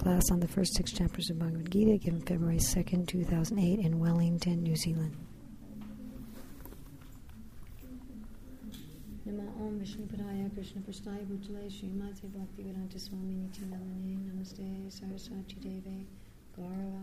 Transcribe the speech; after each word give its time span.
class 0.00 0.30
on 0.30 0.40
the 0.40 0.48
first 0.48 0.74
six 0.74 0.92
chapters 0.92 1.28
of 1.28 1.38
Bhagavad 1.38 1.70
Gita 1.70 1.98
given 1.98 2.22
February 2.22 2.56
2nd, 2.56 3.06
2008 3.06 3.80
in 3.80 3.98
Wellington, 3.98 4.62
New 4.62 4.74
Zealand. 4.74 5.14
Om 9.60 9.78
Vishnu 9.78 10.06
Padaya 10.06 10.48
Krishna 10.54 10.80
Prasthaya 10.80 11.24
Bhutale 11.26 11.68
Srimati 11.68 12.32
Bhakti 12.32 12.62
Vedanta 12.62 12.98
Swami 12.98 13.34
Niti 13.34 13.60
Namane 13.68 14.16
Namaste 14.24 14.88
Deve 15.60 16.06
Guru 16.56 16.96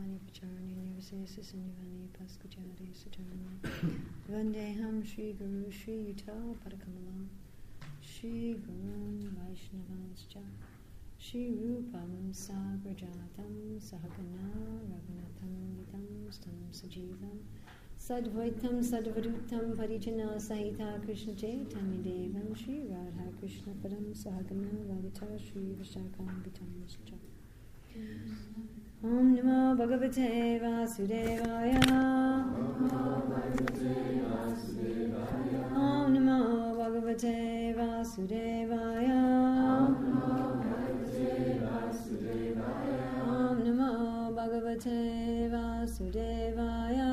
Vaishnavanscha 9.37 10.41
Shri 11.19 11.51
Rupam 11.51 12.31
Sagrajatam 12.31 13.81
Sahagana 13.81 14.45
Raghunatham 14.87 15.53
Vitam 15.75 16.31
Stam 16.31 16.59
Sajivam 16.71 17.39
Sadvaitam 17.99 18.79
Sadvarutam 18.83 19.75
Parijana 19.75 20.37
Sahita 20.37 21.03
Krishna 21.03 21.33
Chaitanya 21.33 21.97
Devam 22.05 22.55
Shri 22.55 22.85
Radha 22.87 23.31
Krishna 23.39 23.73
Padam 23.83 24.13
Sahagana 24.13 24.69
Lalita 24.87 25.27
Shri 25.39 25.75
Vishakam 25.75 26.29
Vitam 26.43 26.85
Scha 26.87 27.17
Om 29.03 29.35
Namo 29.35 29.75
Bhagavate 29.75 30.61
Vasudevaya. 30.61 31.81
Om 35.73 36.13
Namo 36.13 36.77
Bhagavate 36.77 37.75
Vasudevaya 37.75 39.17
Om 41.97 43.63
Namo 43.63 44.31
Bhagavate 44.35 45.49
Vasudevaya 45.49 47.09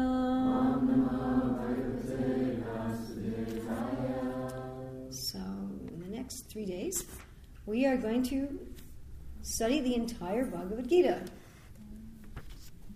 So, 5.11 5.39
in 5.89 6.01
the 6.01 6.09
next 6.15 6.51
three 6.51 6.67
days, 6.67 7.07
we 7.65 7.87
are 7.87 7.97
going 7.97 8.23
to 8.25 8.59
study 9.41 9.81
the 9.81 9.95
entire 9.95 10.45
Bhagavad 10.45 10.87
Gita. 10.89 11.23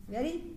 Ready? 0.08 0.42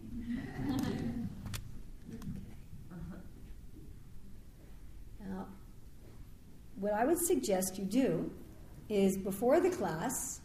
Now, 5.24 5.46
what 6.76 6.94
I 6.94 7.06
would 7.06 7.20
suggest 7.20 7.78
you 7.78 7.86
do 7.86 8.32
is 8.90 9.16
before 9.16 9.62
the 9.62 9.70
class, 9.70 10.41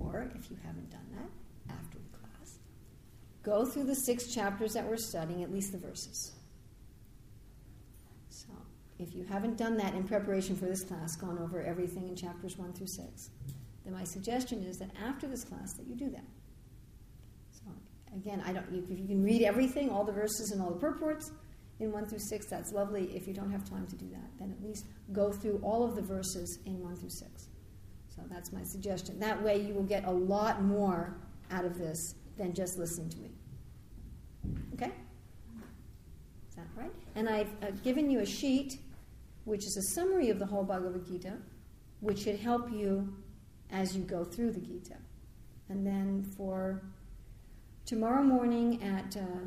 or 0.00 0.30
if 0.34 0.50
you 0.50 0.56
haven't 0.64 0.90
done 0.90 1.06
that, 1.12 1.74
after 1.74 1.98
the 1.98 2.18
class, 2.18 2.58
go 3.42 3.64
through 3.64 3.84
the 3.84 3.94
six 3.94 4.32
chapters 4.32 4.72
that 4.74 4.86
we're 4.86 4.96
studying, 4.96 5.42
at 5.42 5.52
least 5.52 5.72
the 5.72 5.78
verses. 5.78 6.32
So, 8.28 8.48
if 8.98 9.14
you 9.14 9.24
haven't 9.24 9.56
done 9.56 9.76
that 9.78 9.94
in 9.94 10.04
preparation 10.04 10.56
for 10.56 10.66
this 10.66 10.82
class, 10.82 11.16
gone 11.16 11.38
over 11.38 11.62
everything 11.62 12.08
in 12.08 12.16
chapters 12.16 12.56
one 12.56 12.72
through 12.72 12.88
six, 12.88 13.30
then 13.84 13.94
my 13.94 14.04
suggestion 14.04 14.62
is 14.62 14.78
that 14.78 14.90
after 15.02 15.26
this 15.26 15.44
class 15.44 15.74
that 15.74 15.86
you 15.86 15.94
do 15.94 16.10
that. 16.10 16.24
So, 17.50 17.70
again, 18.16 18.42
I 18.46 18.52
don't. 18.52 18.66
If 18.72 18.98
you 18.98 19.06
can 19.06 19.22
read 19.22 19.42
everything, 19.42 19.90
all 19.90 20.04
the 20.04 20.12
verses 20.12 20.50
and 20.52 20.62
all 20.62 20.70
the 20.70 20.80
purports 20.80 21.30
in 21.80 21.92
one 21.92 22.06
through 22.06 22.20
six, 22.20 22.46
that's 22.46 22.72
lovely. 22.72 23.10
If 23.14 23.26
you 23.26 23.34
don't 23.34 23.50
have 23.50 23.68
time 23.68 23.86
to 23.88 23.96
do 23.96 24.08
that, 24.10 24.30
then 24.38 24.54
at 24.56 24.64
least 24.64 24.86
go 25.12 25.32
through 25.32 25.60
all 25.62 25.84
of 25.84 25.96
the 25.96 26.02
verses 26.02 26.58
in 26.64 26.80
one 26.80 26.96
through 26.96 27.10
six. 27.10 27.48
That's 28.30 28.52
my 28.52 28.62
suggestion. 28.62 29.18
That 29.18 29.42
way, 29.42 29.60
you 29.60 29.74
will 29.74 29.82
get 29.82 30.04
a 30.04 30.10
lot 30.10 30.62
more 30.62 31.16
out 31.50 31.64
of 31.64 31.78
this 31.78 32.14
than 32.36 32.52
just 32.52 32.78
listening 32.78 33.08
to 33.10 33.18
me. 33.18 33.30
Okay? 34.74 34.92
Is 36.48 36.56
that 36.56 36.66
right? 36.76 36.92
And 37.14 37.28
I've 37.28 37.52
uh, 37.62 37.70
given 37.82 38.10
you 38.10 38.20
a 38.20 38.26
sheet, 38.26 38.78
which 39.44 39.64
is 39.64 39.76
a 39.76 39.94
summary 39.94 40.30
of 40.30 40.38
the 40.38 40.46
whole 40.46 40.64
Bhagavad 40.64 41.06
Gita, 41.06 41.34
which 42.00 42.20
should 42.20 42.38
help 42.38 42.70
you 42.72 43.12
as 43.70 43.96
you 43.96 44.02
go 44.02 44.24
through 44.24 44.52
the 44.52 44.60
Gita. 44.60 44.96
And 45.68 45.86
then 45.86 46.22
for 46.36 46.82
tomorrow 47.86 48.22
morning 48.22 48.82
at, 48.82 49.16
uh, 49.16 49.46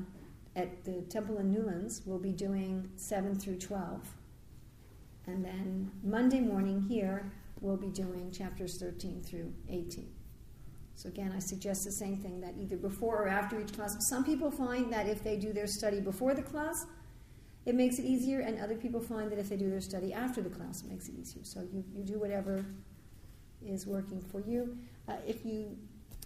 at 0.55 0.83
the 0.83 1.01
temple 1.03 1.37
in 1.37 1.51
Newlands, 1.51 2.01
we'll 2.05 2.19
be 2.19 2.31
doing 2.31 2.89
7 2.95 3.35
through 3.37 3.57
12. 3.57 4.15
And 5.27 5.43
then 5.43 5.91
Monday 6.03 6.39
morning 6.39 6.81
here, 6.81 7.31
we'll 7.65 7.77
be 7.77 7.89
doing 7.89 8.31
chapters 8.31 8.77
13 8.79 9.23
through 9.23 9.51
18. 9.69 10.07
So 10.95 11.09
again, 11.09 11.33
I 11.35 11.39
suggest 11.39 11.83
the 11.83 11.91
same 11.91 12.17
thing 12.17 12.39
that 12.41 12.53
either 12.59 12.77
before 12.77 13.23
or 13.23 13.27
after 13.27 13.59
each 13.59 13.73
class. 13.73 13.95
Some 14.07 14.23
people 14.23 14.51
find 14.51 14.93
that 14.93 15.07
if 15.07 15.23
they 15.23 15.35
do 15.35 15.51
their 15.51 15.67
study 15.67 15.99
before 15.99 16.35
the 16.35 16.43
class, 16.43 16.85
it 17.65 17.73
makes 17.73 17.97
it 17.97 18.05
easier, 18.05 18.41
and 18.41 18.59
other 18.59 18.75
people 18.75 19.01
find 19.01 19.31
that 19.31 19.39
if 19.39 19.49
they 19.49 19.57
do 19.57 19.69
their 19.69 19.81
study 19.81 20.13
after 20.13 20.41
the 20.41 20.49
class, 20.49 20.83
it 20.83 20.89
makes 20.91 21.09
it 21.09 21.15
easier. 21.19 21.43
So 21.43 21.61
you, 21.73 21.83
you 21.93 22.03
do 22.03 22.19
whatever 22.19 22.63
is 23.65 23.87
working 23.87 24.21
for 24.21 24.41
you. 24.41 24.77
Uh, 25.09 25.15
if 25.25 25.43
you 25.43 25.75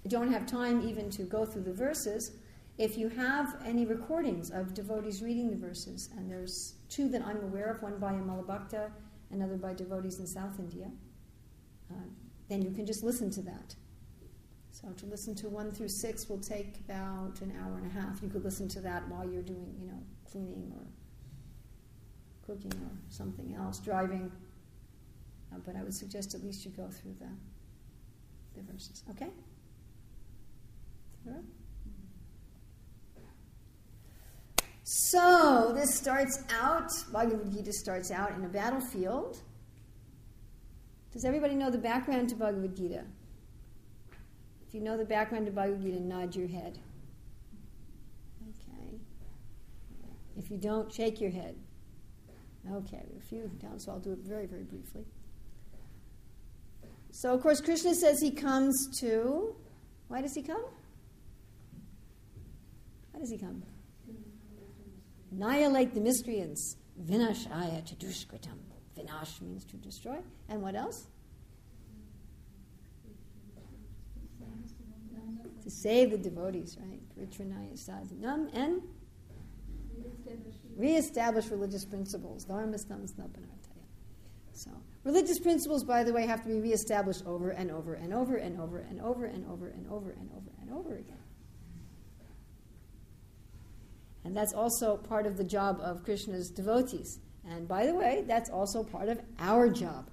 don't 0.10 0.32
have 0.32 0.46
time 0.46 0.88
even 0.88 1.10
to 1.12 1.24
go 1.24 1.46
through 1.46 1.64
the 1.64 1.74
verses, 1.74 2.34
if 2.78 2.98
you 2.98 3.08
have 3.08 3.56
any 3.66 3.86
recordings 3.86 4.52
of 4.52 4.74
devotees 4.74 5.24
reading 5.24 5.50
the 5.50 5.56
verses, 5.56 6.10
and 6.18 6.30
there's 6.30 6.76
two 6.90 7.08
that 7.10 7.26
I'm 7.26 7.42
aware 7.44 7.72
of, 7.72 7.82
one 7.82 7.98
by 7.98 8.14
Amala 8.14 8.46
Bhakta, 8.46 8.92
another 9.32 9.56
by 9.56 9.74
devotees 9.74 10.20
in 10.20 10.28
South 10.28 10.60
India, 10.60 10.92
uh, 11.92 11.96
then 12.48 12.62
you 12.62 12.72
can 12.72 12.86
just 12.86 13.04
listen 13.04 13.30
to 13.32 13.42
that. 13.44 13.76
So 14.72 14.88
to 14.90 15.06
listen 15.06 15.36
to 15.36 15.50
one 15.50 15.72
through 15.72 15.90
six 15.90 16.30
will 16.30 16.40
take 16.40 16.80
about 16.86 17.42
an 17.42 17.54
hour 17.62 17.78
and 17.78 17.86
a 17.86 17.90
half. 17.90 18.22
You 18.22 18.30
could 18.30 18.44
listen 18.44 18.68
to 18.70 18.82
that 18.82 19.08
while 19.10 19.30
you're 19.30 19.42
doing, 19.42 19.76
you 19.80 19.88
know, 19.88 20.02
cleaning 20.32 20.72
or 20.76 20.86
cooking 22.46 22.72
or 22.74 22.92
something 23.10 23.56
else, 23.56 23.80
driving. 23.80 24.32
Uh, 25.52 25.58
but 25.66 25.76
I 25.76 25.84
would 25.84 25.94
suggest 25.94 26.34
at 26.34 26.44
least 26.44 26.66
you 26.66 26.72
go 26.72 26.88
through 26.88 27.16
the 27.20 27.30
the 28.56 28.72
verses. 28.72 29.04
Okay. 29.10 29.28
All 31.28 31.34
right. 31.34 31.44
So 34.84 35.72
this 35.76 35.94
starts 35.94 36.44
out. 36.52 36.90
Bhagavad 37.12 37.52
Gita 37.52 37.72
starts 37.74 38.10
out 38.12 38.32
in 38.36 38.44
a 38.44 38.48
battlefield. 38.48 39.40
Does 41.12 41.26
everybody 41.26 41.56
know 41.56 41.72
the 41.72 41.78
background 41.78 42.30
to 42.30 42.36
Bhagavad 42.36 42.76
Gita? 42.76 43.04
If 44.68 44.76
you 44.76 44.82
know 44.82 44.98
the 44.98 45.06
background 45.06 45.48
to 45.48 45.52
Bhagavad 45.52 45.82
Gita, 45.82 46.00
nod 46.00 46.36
your 46.36 46.48
head. 46.48 46.80
Okay. 48.50 49.00
If 50.38 50.52
you 50.52 50.58
don't, 50.58 50.94
shake 50.94 51.20
your 51.20 51.32
head. 51.32 51.56
Okay, 52.72 53.04
a 53.18 53.22
few 53.22 53.50
down, 53.60 53.80
so 53.80 53.92
I'll 53.92 54.00
do 54.00 54.12
it 54.12 54.20
very, 54.20 54.46
very 54.46 54.64
briefly. 54.64 55.06
So, 57.12 57.34
of 57.34 57.42
course, 57.42 57.62
Krishna 57.62 57.96
says 57.96 58.22
he 58.22 58.32
comes 58.32 59.00
to. 59.00 59.56
Why 60.08 60.22
does 60.22 60.36
he 60.36 60.44
come? 60.44 60.64
Why 63.12 63.20
does 63.20 63.32
he 63.32 63.38
come? 63.38 63.64
Annihilate 65.32 65.94
the 65.94 66.02
miscreants. 66.02 66.78
Vinashaya 67.04 67.84
chadushkritam. 67.84 68.69
Vinash 69.00 69.42
means 69.42 69.64
to 69.66 69.78
destroy. 69.78 70.18
And 70.50 70.62
what 70.62 70.76
else? 70.76 71.08
To 75.64 75.70
save 75.70 76.12
the 76.12 76.18
devotees, 76.18 76.78
right? 76.82 77.00
Paritranaya 77.16 77.78
sadhunam 77.78 78.50
and 78.54 78.82
reestablish 80.76 81.48
religious 81.50 81.86
principles. 81.86 82.46
So, 84.54 84.72
religious 85.04 85.40
principles, 85.40 85.84
by 85.84 86.04
the 86.04 86.12
way, 86.12 86.26
have 86.26 86.42
to 86.44 86.50
be 86.50 86.60
reestablished 86.60 87.26
over 87.26 87.52
and 87.52 87.72
over 87.72 87.94
and 87.94 88.14
over 88.14 88.38
and 88.38 88.60
over 88.60 88.80
and 88.80 89.00
over 89.00 89.26
and 89.26 89.46
over 89.46 89.68
and 89.68 89.88
over 89.90 90.10
and 90.10 90.30
over 90.32 90.52
and 90.62 90.72
over 90.72 90.96
again. 90.96 91.18
And 94.24 94.36
that's 94.36 94.54
also 94.54 94.98
part 94.98 95.26
of 95.26 95.38
the 95.38 95.44
job 95.44 95.80
of 95.82 96.04
Krishna's 96.04 96.50
devotees. 96.50 97.20
And 97.48 97.68
by 97.68 97.86
the 97.86 97.94
way, 97.94 98.24
that's 98.28 98.50
also 98.50 98.84
part 98.84 99.10
of 99.10 99.20
our 99.40 99.70
job. 99.70 100.10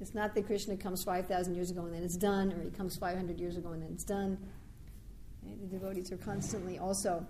It's 0.00 0.14
not 0.14 0.34
that 0.34 0.46
Krishna 0.46 0.76
comes 0.76 1.04
5,000 1.04 1.54
years 1.54 1.70
ago 1.70 1.82
and 1.82 1.94
then 1.94 2.02
it's 2.02 2.16
done, 2.16 2.52
or 2.52 2.62
he 2.62 2.70
comes 2.70 2.96
500 2.96 3.38
years 3.38 3.56
ago 3.56 3.70
and 3.72 3.82
then 3.82 3.90
it's 3.92 4.04
done. 4.04 4.38
The 5.42 5.66
devotees 5.66 6.10
are 6.10 6.16
constantly 6.16 6.78
also 6.78 7.26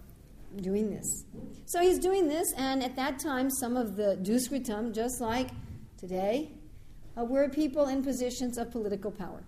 doing 0.56 0.90
this. 0.90 1.24
So 1.66 1.80
he's 1.80 1.98
doing 1.98 2.28
this, 2.28 2.52
and 2.56 2.82
at 2.82 2.96
that 2.96 3.18
time, 3.18 3.50
some 3.50 3.76
of 3.76 3.96
the 3.96 4.18
Duskritam, 4.22 4.92
just 4.92 5.20
like 5.20 5.50
today, 5.96 6.50
uh, 7.16 7.24
were 7.24 7.48
people 7.48 7.86
in 7.86 8.02
positions 8.02 8.58
of 8.58 8.70
political 8.70 9.10
power. 9.10 9.44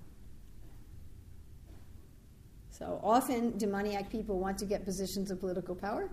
So 2.71 3.01
often, 3.03 3.57
demoniac 3.59 4.11
people 4.11 4.39
want 4.39 4.59
to 4.59 4.65
get 4.65 4.85
positions 4.85 5.31
of 5.31 5.41
political 5.41 5.75
power 5.75 6.09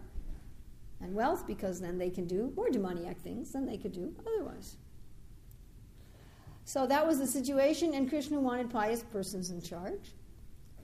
and 1.02 1.14
wealth 1.14 1.46
because 1.48 1.80
then 1.80 1.98
they 1.98 2.10
can 2.10 2.28
do 2.28 2.52
more 2.56 2.70
demoniac 2.70 3.20
things 3.22 3.52
than 3.52 3.66
they 3.66 3.78
could 3.78 3.94
do 3.94 4.14
otherwise. 4.28 4.78
So 6.66 6.86
that 6.86 7.08
was 7.08 7.18
the 7.18 7.28
situation, 7.28 7.96
and 7.96 8.08
Krishna 8.08 8.40
wanted 8.40 8.70
pious 8.70 9.02
persons 9.02 9.50
in 9.50 9.62
charge, 9.62 10.14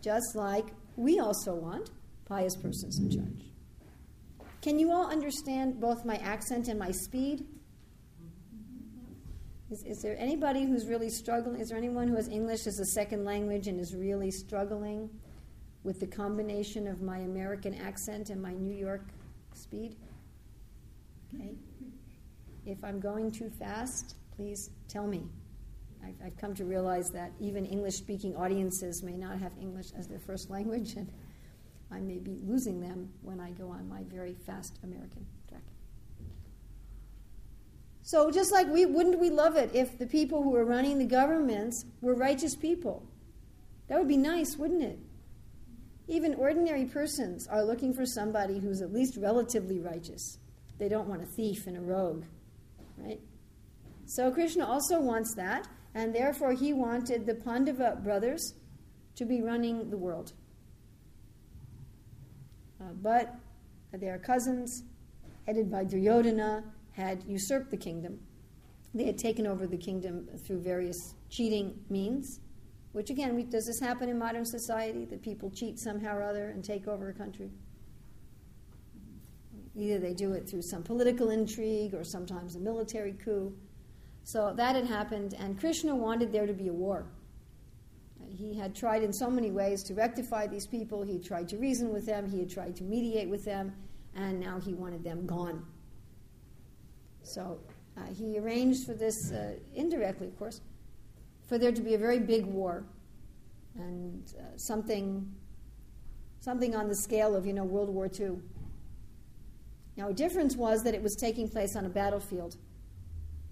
just 0.02 0.36
like 0.36 0.66
we 0.96 1.20
also 1.20 1.54
want 1.54 1.92
pious 2.26 2.56
persons 2.56 3.00
in 3.00 3.12
charge. 3.12 3.46
Can 4.62 4.80
you 4.80 4.92
all 4.92 5.08
understand 5.12 5.80
both 5.80 6.04
my 6.04 6.16
accent 6.18 6.70
and 6.70 6.80
my 6.80 6.90
speed? 6.90 7.46
Is, 9.70 9.84
is 9.86 10.02
there 10.02 10.18
anybody 10.18 10.66
who's 10.66 10.88
really 10.88 11.10
struggling? 11.10 11.62
Is 11.62 11.70
there 11.70 11.78
anyone 11.78 12.08
who 12.08 12.16
has 12.16 12.30
English 12.30 12.66
as 12.66 12.80
a 12.80 12.86
second 12.86 13.26
language 13.26 13.68
and 13.68 13.80
is 13.80 13.94
really 13.96 14.32
struggling 14.32 15.08
with 15.84 16.00
the 16.00 16.08
combination 16.08 16.88
of 16.88 17.04
my 17.04 17.20
American 17.20 17.76
accent 17.76 18.32
and 18.32 18.42
my 18.42 18.54
New 18.54 18.76
York 18.76 19.04
speed? 19.54 19.96
Okay. 21.36 21.56
If 22.66 22.84
I'm 22.84 23.00
going 23.00 23.32
too 23.32 23.50
fast, 23.50 24.16
please 24.36 24.72
tell 24.88 25.08
me. 25.08 25.24
I've, 26.04 26.16
I've 26.26 26.38
come 26.38 26.54
to 26.56 26.66
realize 26.66 27.10
that 27.12 27.32
even 27.40 27.66
English 27.66 27.96
speaking 27.96 28.36
audiences 28.36 29.04
may 29.04 29.18
not 29.18 29.40
have 29.40 29.52
English 29.60 29.88
as 29.98 30.08
their 30.08 30.20
first 30.20 30.50
language, 30.50 30.94
and 30.94 31.12
I 31.92 32.00
may 32.00 32.20
be 32.20 32.40
losing 32.44 32.80
them 32.80 33.10
when 33.22 33.40
I 33.40 33.52
go 33.52 33.70
on 33.70 33.88
my 33.88 34.04
very 34.04 34.34
fast 34.34 34.80
American 34.84 35.26
track. 35.48 35.62
So, 38.02 38.30
just 38.30 38.52
like 38.52 38.68
we 38.68 38.86
wouldn't 38.86 39.20
we 39.20 39.30
love 39.30 39.56
it 39.56 39.72
if 39.74 39.98
the 39.98 40.06
people 40.06 40.44
who 40.44 40.56
are 40.56 40.66
running 40.66 41.00
the 41.00 41.06
governments 41.06 41.86
were 42.02 42.14
righteous 42.14 42.56
people? 42.56 43.08
That 43.88 44.00
would 44.00 44.08
be 44.08 44.18
nice, 44.18 44.58
wouldn't 44.58 44.84
it? 44.84 45.00
Even 46.08 46.36
ordinary 46.36 46.86
persons 46.86 47.48
are 47.48 47.64
looking 47.64 47.94
for 47.94 48.06
somebody 48.06 48.60
who's 48.60 48.82
at 48.82 48.94
least 48.94 49.18
relatively 49.18 49.80
righteous. 49.80 50.38
They 50.78 50.90
don't 50.90 51.08
want 51.08 51.22
a 51.22 51.26
thief 51.26 51.68
and 51.68 51.78
a 51.78 51.82
rogue, 51.82 52.26
right? 52.98 53.20
So 54.06 54.32
Krishna 54.32 54.66
also 54.66 55.00
wants 55.00 55.34
that, 55.36 55.68
and 55.94 56.14
therefore 56.14 56.54
he 56.54 56.74
wanted 56.74 57.26
the 57.26 57.36
Pandava 57.36 58.00
brothers 58.04 58.54
to 59.16 59.26
be 59.26 59.42
running 59.42 59.90
the 59.90 59.98
world. 59.98 60.34
Uh, 62.80 62.94
but 63.02 63.36
their 63.94 64.20
cousins, 64.20 64.84
headed 65.46 65.72
by 65.72 65.86
Duryodhana, 65.86 66.64
had 66.92 67.24
usurped 67.26 67.72
the 67.72 67.78
kingdom. 67.78 68.20
They 68.94 69.06
had 69.06 69.18
taken 69.18 69.48
over 69.48 69.68
the 69.68 69.78
kingdom 69.78 70.28
through 70.46 70.62
various 70.62 71.16
cheating 71.30 71.80
means, 71.90 72.40
which 72.92 73.10
again, 73.10 73.36
we, 73.36 73.44
does 73.44 73.66
this 73.66 73.80
happen 73.80 74.08
in 74.08 74.18
modern 74.18 74.46
society 74.46 75.06
that 75.06 75.22
people 75.22 75.50
cheat 75.50 75.80
somehow 75.80 76.16
or 76.16 76.24
other 76.24 76.50
and 76.50 76.64
take 76.64 76.88
over 76.88 77.10
a 77.10 77.14
country? 77.14 77.50
Either 79.76 80.00
they 80.00 80.14
do 80.14 80.34
it 80.34 80.48
through 80.50 80.62
some 80.62 80.84
political 80.84 81.30
intrigue 81.32 81.94
or 81.94 82.04
sometimes 82.04 82.56
a 82.56 82.60
military 82.60 83.14
coup. 83.14 83.54
So 84.24 84.54
that 84.56 84.76
had 84.76 84.86
happened, 84.86 85.36
and 85.38 85.60
Krishna 85.60 85.96
wanted 85.96 86.32
there 86.32 86.48
to 86.48 86.54
be 86.54 86.70
a 86.70 86.74
war. 86.74 87.06
He 88.28 88.58
had 88.58 88.76
tried 88.76 89.04
in 89.04 89.14
so 89.14 89.30
many 89.30 89.52
ways 89.52 89.84
to 89.84 89.94
rectify 89.94 90.48
these 90.48 90.66
people. 90.66 91.04
He 91.04 91.14
had 91.14 91.24
tried 91.24 91.50
to 91.50 91.58
reason 91.58 91.94
with 91.94 92.06
them, 92.06 92.30
he 92.30 92.40
had 92.40 92.50
tried 92.50 92.76
to 92.78 92.84
mediate 92.84 93.30
with 93.30 93.46
them, 93.46 93.74
and 94.16 94.40
now 94.40 94.60
he 94.60 94.74
wanted 94.74 95.04
them 95.04 95.26
gone. 95.26 95.66
So 97.24 97.60
uh, 97.98 98.02
he 98.14 98.40
arranged 98.40 98.86
for 98.86 98.94
this, 98.94 99.32
uh, 99.32 99.54
indirectly, 99.74 100.28
of 100.28 100.38
course, 100.38 100.62
for 101.48 101.58
there 101.58 101.72
to 101.72 101.82
be 101.82 101.94
a 101.94 101.98
very 101.98 102.20
big 102.20 102.46
war 102.46 102.86
and 103.76 104.24
uh, 104.40 104.58
something, 104.58 105.32
something 106.40 106.76
on 106.76 106.88
the 106.88 106.96
scale 106.96 107.36
of, 107.36 107.46
you 107.46 107.54
know, 107.54 107.64
World 107.64 107.90
War 107.90 108.10
II. 108.20 108.38
Now, 109.98 110.10
a 110.10 110.14
difference 110.14 110.56
was 110.56 110.84
that 110.84 110.94
it 110.94 111.02
was 111.02 111.16
taking 111.16 111.48
place 111.48 111.76
on 111.76 111.86
a 111.86 111.90
battlefield. 111.90 112.58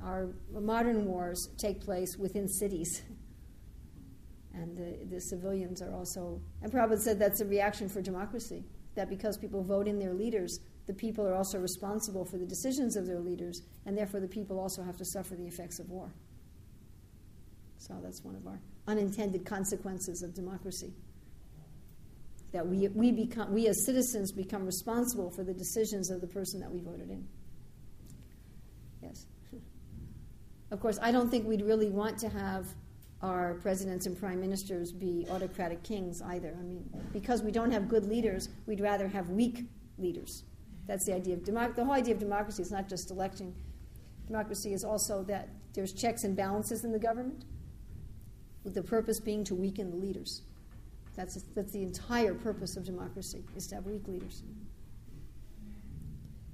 Our 0.03 0.29
modern 0.51 1.05
wars 1.05 1.49
take 1.57 1.79
place 1.79 2.17
within 2.17 2.47
cities. 2.47 3.01
And 4.53 4.77
the, 4.77 5.15
the 5.15 5.21
civilians 5.21 5.81
are 5.81 5.93
also, 5.93 6.41
and 6.61 6.71
Prabhupada 6.71 6.99
said 6.99 7.17
that's 7.17 7.41
a 7.41 7.45
reaction 7.45 7.89
for 7.89 8.01
democracy, 8.01 8.63
that 8.95 9.09
because 9.09 9.37
people 9.37 9.63
vote 9.63 9.87
in 9.87 9.97
their 9.97 10.13
leaders, 10.13 10.59
the 10.85 10.93
people 10.93 11.25
are 11.25 11.33
also 11.33 11.57
responsible 11.59 12.25
for 12.25 12.37
the 12.37 12.45
decisions 12.45 12.95
of 12.95 13.07
their 13.07 13.19
leaders, 13.19 13.63
and 13.85 13.97
therefore 13.97 14.19
the 14.19 14.27
people 14.27 14.59
also 14.59 14.83
have 14.83 14.97
to 14.97 15.05
suffer 15.05 15.35
the 15.35 15.47
effects 15.47 15.79
of 15.79 15.89
war. 15.89 16.13
So 17.77 17.95
that's 18.03 18.23
one 18.23 18.35
of 18.35 18.45
our 18.45 18.59
unintended 18.87 19.45
consequences 19.45 20.21
of 20.21 20.33
democracy 20.33 20.93
that 22.53 22.65
we, 22.65 22.87
we, 22.89 23.11
become, 23.11 23.51
we 23.51 23.67
as 23.67 23.83
citizens 23.83 24.31
become 24.31 24.65
responsible 24.65 25.29
for 25.31 25.43
the 25.43 25.53
decisions 25.53 26.09
of 26.09 26.21
the 26.21 26.27
person 26.27 26.59
that 26.59 26.71
we 26.71 26.79
voted 26.79 27.09
in. 27.09 27.27
Yes. 29.01 29.25
Of 30.71 30.79
course, 30.79 30.97
I 31.01 31.11
don't 31.11 31.29
think 31.29 31.45
we'd 31.45 31.63
really 31.63 31.89
want 31.89 32.17
to 32.19 32.29
have 32.29 32.67
our 33.21 33.55
presidents 33.55 34.05
and 34.05 34.17
prime 34.17 34.39
ministers 34.39 34.91
be 34.91 35.25
autocratic 35.29 35.81
kings 35.83 36.21
either. 36.21 36.55
I 36.59 36.63
mean, 36.63 36.83
because 37.11 37.41
we 37.41 37.51
don't 37.51 37.71
have 37.71 37.87
good 37.87 38.05
leaders, 38.05 38.49
we'd 38.65 38.81
rather 38.81 39.07
have 39.07 39.29
weak 39.29 39.65
leaders. 39.97 40.43
That's 40.87 41.05
the 41.05 41.15
idea 41.15 41.35
of 41.35 41.43
democracy. 41.43 41.75
The 41.77 41.85
whole 41.85 41.93
idea 41.93 42.13
of 42.13 42.19
democracy 42.19 42.61
is 42.61 42.71
not 42.71 42.89
just 42.89 43.11
electing. 43.11 43.53
Democracy 44.27 44.73
is 44.73 44.83
also 44.83 45.23
that 45.23 45.49
there's 45.73 45.93
checks 45.93 46.23
and 46.23 46.35
balances 46.35 46.83
in 46.83 46.91
the 46.91 46.99
government, 46.99 47.45
with 48.63 48.73
the 48.73 48.83
purpose 48.83 49.19
being 49.19 49.43
to 49.45 49.55
weaken 49.55 49.89
the 49.89 49.97
leaders. 49.97 50.43
That's, 51.15 51.41
that's 51.55 51.71
the 51.71 51.83
entire 51.83 52.33
purpose 52.33 52.75
of 52.75 52.85
democracy, 52.85 53.43
is 53.55 53.67
to 53.67 53.75
have 53.75 53.85
weak 53.85 54.07
leaders. 54.07 54.43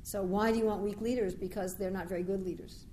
So 0.04 0.22
why 0.24 0.52
do 0.52 0.58
you 0.58 0.66
want 0.66 0.82
weak 0.82 1.02
leaders? 1.02 1.36
Because 1.36 1.76
they're 1.76 1.92
not 1.92 2.08
very 2.08 2.24
good 2.24 2.46
leaders. 2.46 2.86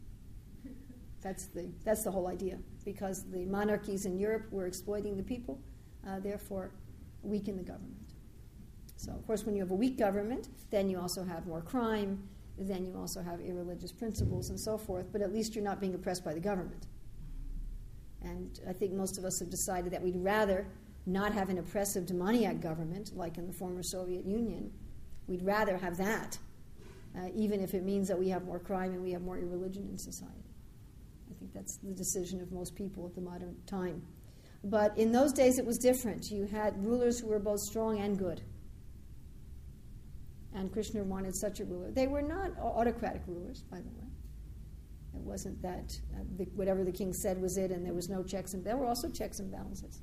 That's 1.22 1.46
the, 1.46 1.68
that's 1.84 2.04
the 2.04 2.10
whole 2.10 2.28
idea. 2.28 2.58
Because 2.84 3.24
the 3.30 3.46
monarchies 3.46 4.06
in 4.06 4.18
Europe 4.18 4.46
were 4.52 4.66
exploiting 4.66 5.16
the 5.16 5.22
people, 5.22 5.58
uh, 6.06 6.20
therefore 6.20 6.70
weaken 7.22 7.56
the 7.56 7.62
government. 7.62 8.12
So, 8.96 9.12
of 9.12 9.26
course, 9.26 9.44
when 9.44 9.56
you 9.56 9.62
have 9.62 9.72
a 9.72 9.74
weak 9.74 9.98
government, 9.98 10.48
then 10.70 10.88
you 10.88 11.00
also 11.00 11.24
have 11.24 11.46
more 11.46 11.62
crime, 11.62 12.22
then 12.58 12.84
you 12.84 12.96
also 12.96 13.22
have 13.22 13.40
irreligious 13.40 13.92
principles 13.92 14.50
and 14.50 14.58
so 14.58 14.78
forth, 14.78 15.06
but 15.12 15.20
at 15.20 15.32
least 15.32 15.54
you're 15.54 15.64
not 15.64 15.80
being 15.80 15.94
oppressed 15.94 16.24
by 16.24 16.32
the 16.32 16.40
government. 16.40 16.86
And 18.22 18.60
I 18.68 18.72
think 18.72 18.92
most 18.92 19.18
of 19.18 19.24
us 19.24 19.38
have 19.40 19.50
decided 19.50 19.92
that 19.92 20.02
we'd 20.02 20.16
rather 20.16 20.66
not 21.06 21.32
have 21.32 21.48
an 21.48 21.58
oppressive 21.58 22.04
demoniac 22.04 22.60
government 22.60 23.16
like 23.16 23.38
in 23.38 23.46
the 23.46 23.52
former 23.52 23.82
Soviet 23.82 24.24
Union. 24.24 24.72
We'd 25.28 25.42
rather 25.42 25.76
have 25.78 25.96
that, 25.98 26.38
uh, 27.16 27.28
even 27.34 27.60
if 27.60 27.74
it 27.74 27.84
means 27.84 28.08
that 28.08 28.18
we 28.18 28.28
have 28.28 28.44
more 28.44 28.58
crime 28.58 28.92
and 28.92 29.02
we 29.02 29.12
have 29.12 29.22
more 29.22 29.38
irreligion 29.38 29.88
in 29.88 29.98
society. 29.98 30.32
I 31.30 31.34
think 31.38 31.52
that's 31.52 31.76
the 31.78 31.92
decision 31.92 32.40
of 32.40 32.50
most 32.52 32.74
people 32.74 33.06
at 33.06 33.14
the 33.14 33.20
modern 33.20 33.56
time. 33.66 34.02
But 34.64 34.96
in 34.98 35.12
those 35.12 35.32
days, 35.32 35.58
it 35.58 35.66
was 35.66 35.78
different. 35.78 36.30
You 36.30 36.46
had 36.46 36.84
rulers 36.84 37.20
who 37.20 37.28
were 37.28 37.38
both 37.38 37.60
strong 37.60 38.00
and 38.00 38.18
good. 38.18 38.42
And 40.54 40.72
Krishna 40.72 41.04
wanted 41.04 41.36
such 41.36 41.60
a 41.60 41.64
ruler. 41.64 41.90
They 41.90 42.06
were 42.06 42.22
not 42.22 42.58
autocratic 42.58 43.22
rulers, 43.26 43.62
by 43.62 43.76
the 43.78 43.90
way. 43.90 44.06
It 45.14 45.22
wasn't 45.22 45.60
that 45.62 45.98
uh, 46.14 46.22
the, 46.36 46.44
whatever 46.54 46.84
the 46.84 46.92
king 46.92 47.12
said 47.12 47.40
was 47.40 47.58
it, 47.58 47.70
and 47.70 47.84
there 47.84 47.94
was 47.94 48.08
no 48.08 48.22
checks 48.22 48.54
and 48.54 48.64
there 48.64 48.76
were 48.76 48.86
also 48.86 49.08
checks 49.08 49.38
and 49.38 49.50
balances. 49.50 50.00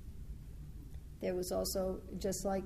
There 1.24 1.34
was 1.34 1.53
also, 1.53 2.01
just 2.20 2.44
like 2.44 2.65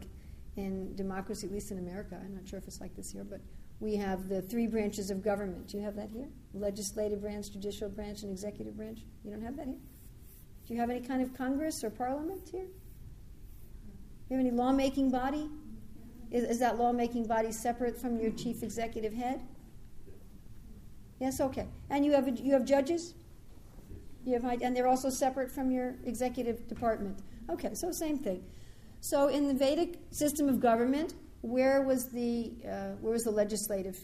in 0.56 0.96
democracy, 0.96 1.46
at 1.46 1.54
least 1.54 1.70
in 1.70 1.78
America, 1.78 2.20
I'm 2.20 2.34
not 2.34 2.48
sure 2.48 2.58
if 2.58 2.68
it's 2.68 2.82
like 2.82 2.96
this 2.96 3.12
here, 3.12 3.24
but 3.24 3.40
we 3.80 3.96
have 3.98 4.30
the 4.30 4.42
three 4.42 4.66
branches 4.66 5.12
of 5.12 5.24
government. 5.24 5.68
Do 5.68 5.78
you 5.78 5.84
have 5.84 5.96
that 5.96 6.10
here? 6.10 6.28
Legislative 6.56 7.22
branch, 7.22 7.52
judicial 7.52 7.88
branch, 7.88 8.24
and 8.24 8.32
executive 8.32 8.76
branch. 8.76 9.02
You 9.24 9.30
don't 9.30 9.44
have 9.44 9.56
that 9.58 9.68
here? 9.68 9.78
Do 10.68 10.74
you 10.74 10.80
have 10.80 10.90
any 10.90 11.02
kind 11.02 11.22
of 11.22 11.36
Congress 11.36 11.84
or 11.84 11.92
Parliament 11.92 12.50
here? 12.52 12.66
Do 12.66 14.32
you 14.32 14.38
have 14.38 14.46
any 14.48 14.50
lawmaking 14.50 15.12
body? 15.12 15.52
Is, 16.32 16.44
is 16.44 16.60
that 16.60 16.80
lawmaking 16.80 17.28
body 17.28 17.52
separate 17.52 17.96
from 17.96 18.20
your 18.20 18.32
chief 18.32 18.64
executive 18.64 19.14
head? 19.14 19.40
Yes, 21.20 21.40
okay. 21.40 21.68
And 21.92 22.04
you 22.04 22.12
have, 22.14 22.28
a, 22.28 22.32
you 22.32 22.54
have 22.54 22.66
judges? 22.66 23.14
You 24.26 24.34
have, 24.34 24.62
and 24.64 24.76
they're 24.76 24.88
also 24.88 25.12
separate 25.12 25.52
from 25.52 25.70
your 25.70 25.94
executive 26.06 26.68
department. 26.68 27.20
Okay, 27.50 27.74
so 27.74 27.92
same 27.92 28.18
thing. 28.18 28.44
So 29.00 29.28
in 29.28 29.48
the 29.48 29.54
Vedic 29.54 30.00
system 30.12 30.50
of 30.50 30.60
government, 30.60 31.14
where 31.42 31.82
was 31.82 32.10
the 32.10 32.54
uh, 32.66 32.92
where 33.00 33.14
was 33.14 33.24
the 33.24 33.32
legislative 33.32 33.98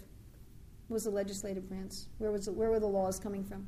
was 0.90 1.04
the 1.04 1.10
legislative 1.10 1.68
branch? 1.68 1.94
Where 2.20 2.32
was 2.32 2.46
the, 2.46 2.54
where 2.54 2.70
were 2.70 2.80
the 2.80 2.88
laws 2.88 3.20
coming 3.20 3.44
from? 3.44 3.68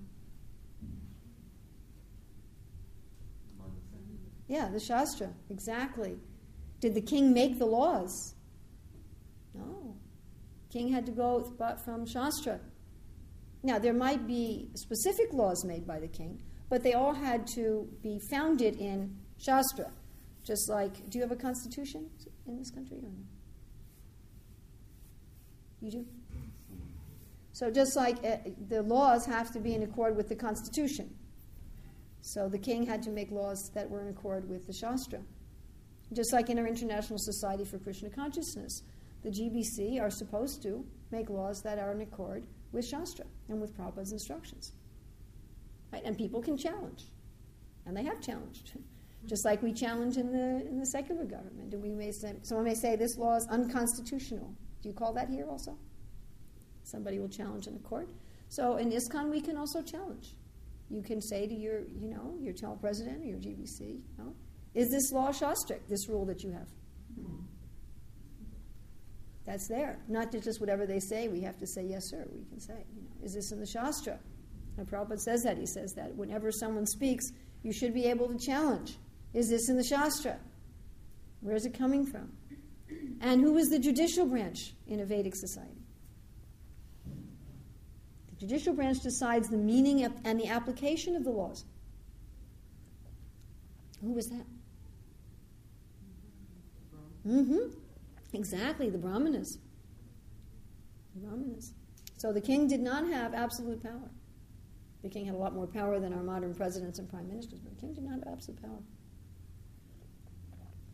Yeah, 4.48 4.70
the 4.70 4.79
Shastra, 4.79 5.29
exactly. 5.50 6.17
Did 6.79 6.94
the 6.94 7.01
king 7.01 7.34
make 7.34 7.58
the 7.58 7.65
laws? 7.65 8.36
No. 9.55 9.96
King 10.72 10.89
had 10.89 11.05
to 11.08 11.12
go 11.12 11.51
but 11.58 11.84
from 11.84 12.05
Shastra. 12.05 12.60
Now, 13.63 13.79
there 13.79 13.94
might 13.94 14.27
be 14.27 14.70
specific 14.75 15.34
laws 15.34 15.65
made 15.65 15.88
by 15.88 16.00
the 16.00 16.08
king, 16.08 16.39
but 16.70 16.84
they 16.84 16.94
all 16.94 17.13
had 17.13 17.48
to 17.55 17.89
be 18.03 18.20
founded 18.20 18.75
in 18.75 19.17
Shastra. 19.38 19.92
Just 20.44 20.70
like, 20.70 21.10
do 21.10 21.18
you 21.18 21.24
have 21.24 21.32
a 21.32 21.36
constitution 21.36 22.10
in 22.48 22.58
this 22.58 22.70
country 22.70 22.98
or 22.98 23.10
no? 23.10 23.25
You 25.82 25.92
do? 25.92 26.06
So 27.51 27.72
just 27.72 27.96
like 27.96 28.18
uh, 28.25 28.38
the 28.68 28.82
laws 28.82 29.25
have 29.25 29.51
to 29.54 29.60
be 29.60 29.75
in 29.75 29.84
accord 29.84 30.18
with 30.18 30.27
the 30.27 30.36
Constitution. 30.36 31.13
So 32.22 32.50
the 32.50 32.58
king 32.58 32.86
had 32.86 33.01
to 33.04 33.12
make 33.12 33.32
laws 33.32 33.72
that 33.74 33.89
were 33.89 34.01
in 34.01 34.10
accord 34.10 34.50
with 34.50 34.68
the 34.68 34.74
Shastra. 34.74 35.20
Just 36.12 36.34
like 36.34 36.50
in 36.50 36.60
our 36.60 36.68
International 36.68 37.18
Society 37.18 37.63
for 37.63 37.77
Krishna 37.77 38.10
Consciousness, 38.10 38.82
the 39.24 39.30
GBC 39.30 40.01
are 40.01 40.10
supposed 40.10 40.62
to 40.63 40.86
make 41.12 41.30
laws 41.30 41.62
that 41.62 41.80
are 41.80 41.94
in 41.94 42.01
accord 42.01 42.44
with 42.72 42.86
Shastra 42.86 43.25
and 43.48 43.62
with 43.62 43.77
Prabhupada's 43.77 44.12
instructions. 44.12 44.74
Right? 45.94 46.04
And 46.04 46.18
people 46.18 46.42
can 46.42 46.58
challenge. 46.58 47.06
And 47.86 47.96
they 47.96 48.04
have 48.04 48.22
challenged. 48.22 48.74
Just 49.25 49.46
like 49.46 49.62
we 49.63 49.74
challenge 49.74 50.17
in 50.17 50.32
the, 50.32 50.67
in 50.67 50.79
the 50.79 50.86
secular 50.86 51.25
government. 51.25 51.74
And 51.74 51.82
we 51.82 51.89
may 51.89 52.12
say, 52.12 52.36
someone 52.44 52.65
may 52.65 52.75
say 52.75 52.96
this 52.96 53.17
law 53.17 53.36
is 53.36 53.48
unconstitutional. 53.50 54.53
Do 54.82 54.89
you 54.89 54.96
call 54.96 55.13
that 55.13 55.29
here 55.29 55.48
also? 55.50 55.77
Somebody 56.84 57.20
will 57.20 57.29
challenge 57.29 57.67
in 57.67 57.75
a 57.75 57.79
court. 57.79 58.08
So 58.50 58.77
in 58.77 58.91
ISKCON, 58.91 59.32
we 59.32 59.41
can 59.41 59.58
also 59.58 59.82
challenge. 59.82 60.36
You 60.89 61.01
can 61.01 61.22
say 61.22 61.48
to 61.48 61.53
your, 61.53 61.79
you 62.00 62.08
know, 62.08 62.36
your 62.39 62.53
temple 62.53 62.77
president 62.79 63.24
or 63.24 63.25
your 63.25 63.39
GBC, 63.39 63.79
you 63.79 64.03
know, 64.17 64.36
is 64.75 64.91
this 64.91 65.12
law 65.12 65.29
shastric, 65.29 65.79
this 65.89 66.08
rule 66.08 66.25
that 66.25 66.44
you 66.44 66.51
have? 66.51 66.67
That's 69.46 69.67
there. 69.67 70.00
Not 70.08 70.32
just 70.32 70.60
whatever 70.60 70.86
they 70.86 71.00
say, 71.00 71.27
we 71.27 71.41
have 71.41 71.58
to 71.60 71.67
say, 71.67 71.84
yes, 71.84 72.10
sir, 72.10 72.27
we 72.32 72.44
can 72.46 72.60
say. 72.60 72.84
You 72.96 73.03
know, 73.03 73.25
is 73.25 73.34
this 73.34 73.51
in 73.51 73.60
the 73.60 73.65
Shastra? 73.65 74.20
And 74.77 74.88
Prabhupada 74.88 75.20
says 75.20 75.44
that. 75.44 75.58
He 75.58 75.65
says 75.65 75.94
that 75.94 76.15
whenever 76.15 76.51
someone 76.51 76.86
speaks, 76.86 77.32
you 77.63 77.72
should 77.72 77.94
be 77.94 78.05
able 78.05 78.27
to 78.27 78.38
challenge. 78.38 78.98
Is 79.36 79.50
this 79.50 79.68
in 79.70 79.75
the 79.75 79.84
Shastra? 79.84 80.38
Where 81.42 81.56
is 81.56 81.65
it 81.65 81.77
coming 81.77 82.06
from? 82.06 82.32
And 83.20 83.42
who 83.42 83.58
is 83.58 83.70
the 83.70 83.77
judicial 83.77 84.25
branch 84.25 84.74
in 84.88 85.01
a 85.01 85.06
Vedic 85.06 85.36
society? 85.36 85.84
The 88.30 88.36
judicial 88.48 88.74
branch 88.74 89.01
decides 89.01 89.50
the 89.50 89.58
meaning 89.58 90.04
and 90.24 90.39
the 90.39 90.48
application 90.48 91.18
of 91.18 91.25
the 91.25 91.32
laws. 91.32 91.65
Who 94.01 94.13
was 94.13 94.30
that? 94.30 94.46
Mm-hmm. 97.27 97.72
Exactly, 98.34 98.89
the 98.89 98.98
Brahmanas. 98.98 99.58
The 101.13 101.27
Brahmanas. 101.27 101.74
So 102.18 102.32
the 102.32 102.42
king 102.42 102.68
did 102.68 102.80
not 102.80 103.06
have 103.08 103.34
absolute 103.34 103.84
power. 103.84 104.10
The 105.04 105.10
king 105.10 105.25
had 105.25 105.36
a 105.36 105.38
lot 105.38 105.54
more 105.54 105.68
power 105.68 106.00
than 106.00 106.13
our 106.13 106.24
modern 106.24 106.56
presidents 106.56 107.00
and 107.00 107.10
prime 107.10 107.27
ministers, 107.27 107.60
but 107.60 107.75
the 107.75 107.82
king 107.82 107.94
did 107.94 108.04
not 108.06 108.20
have 108.20 108.34
absolute 108.34 108.62
power. 108.62 108.80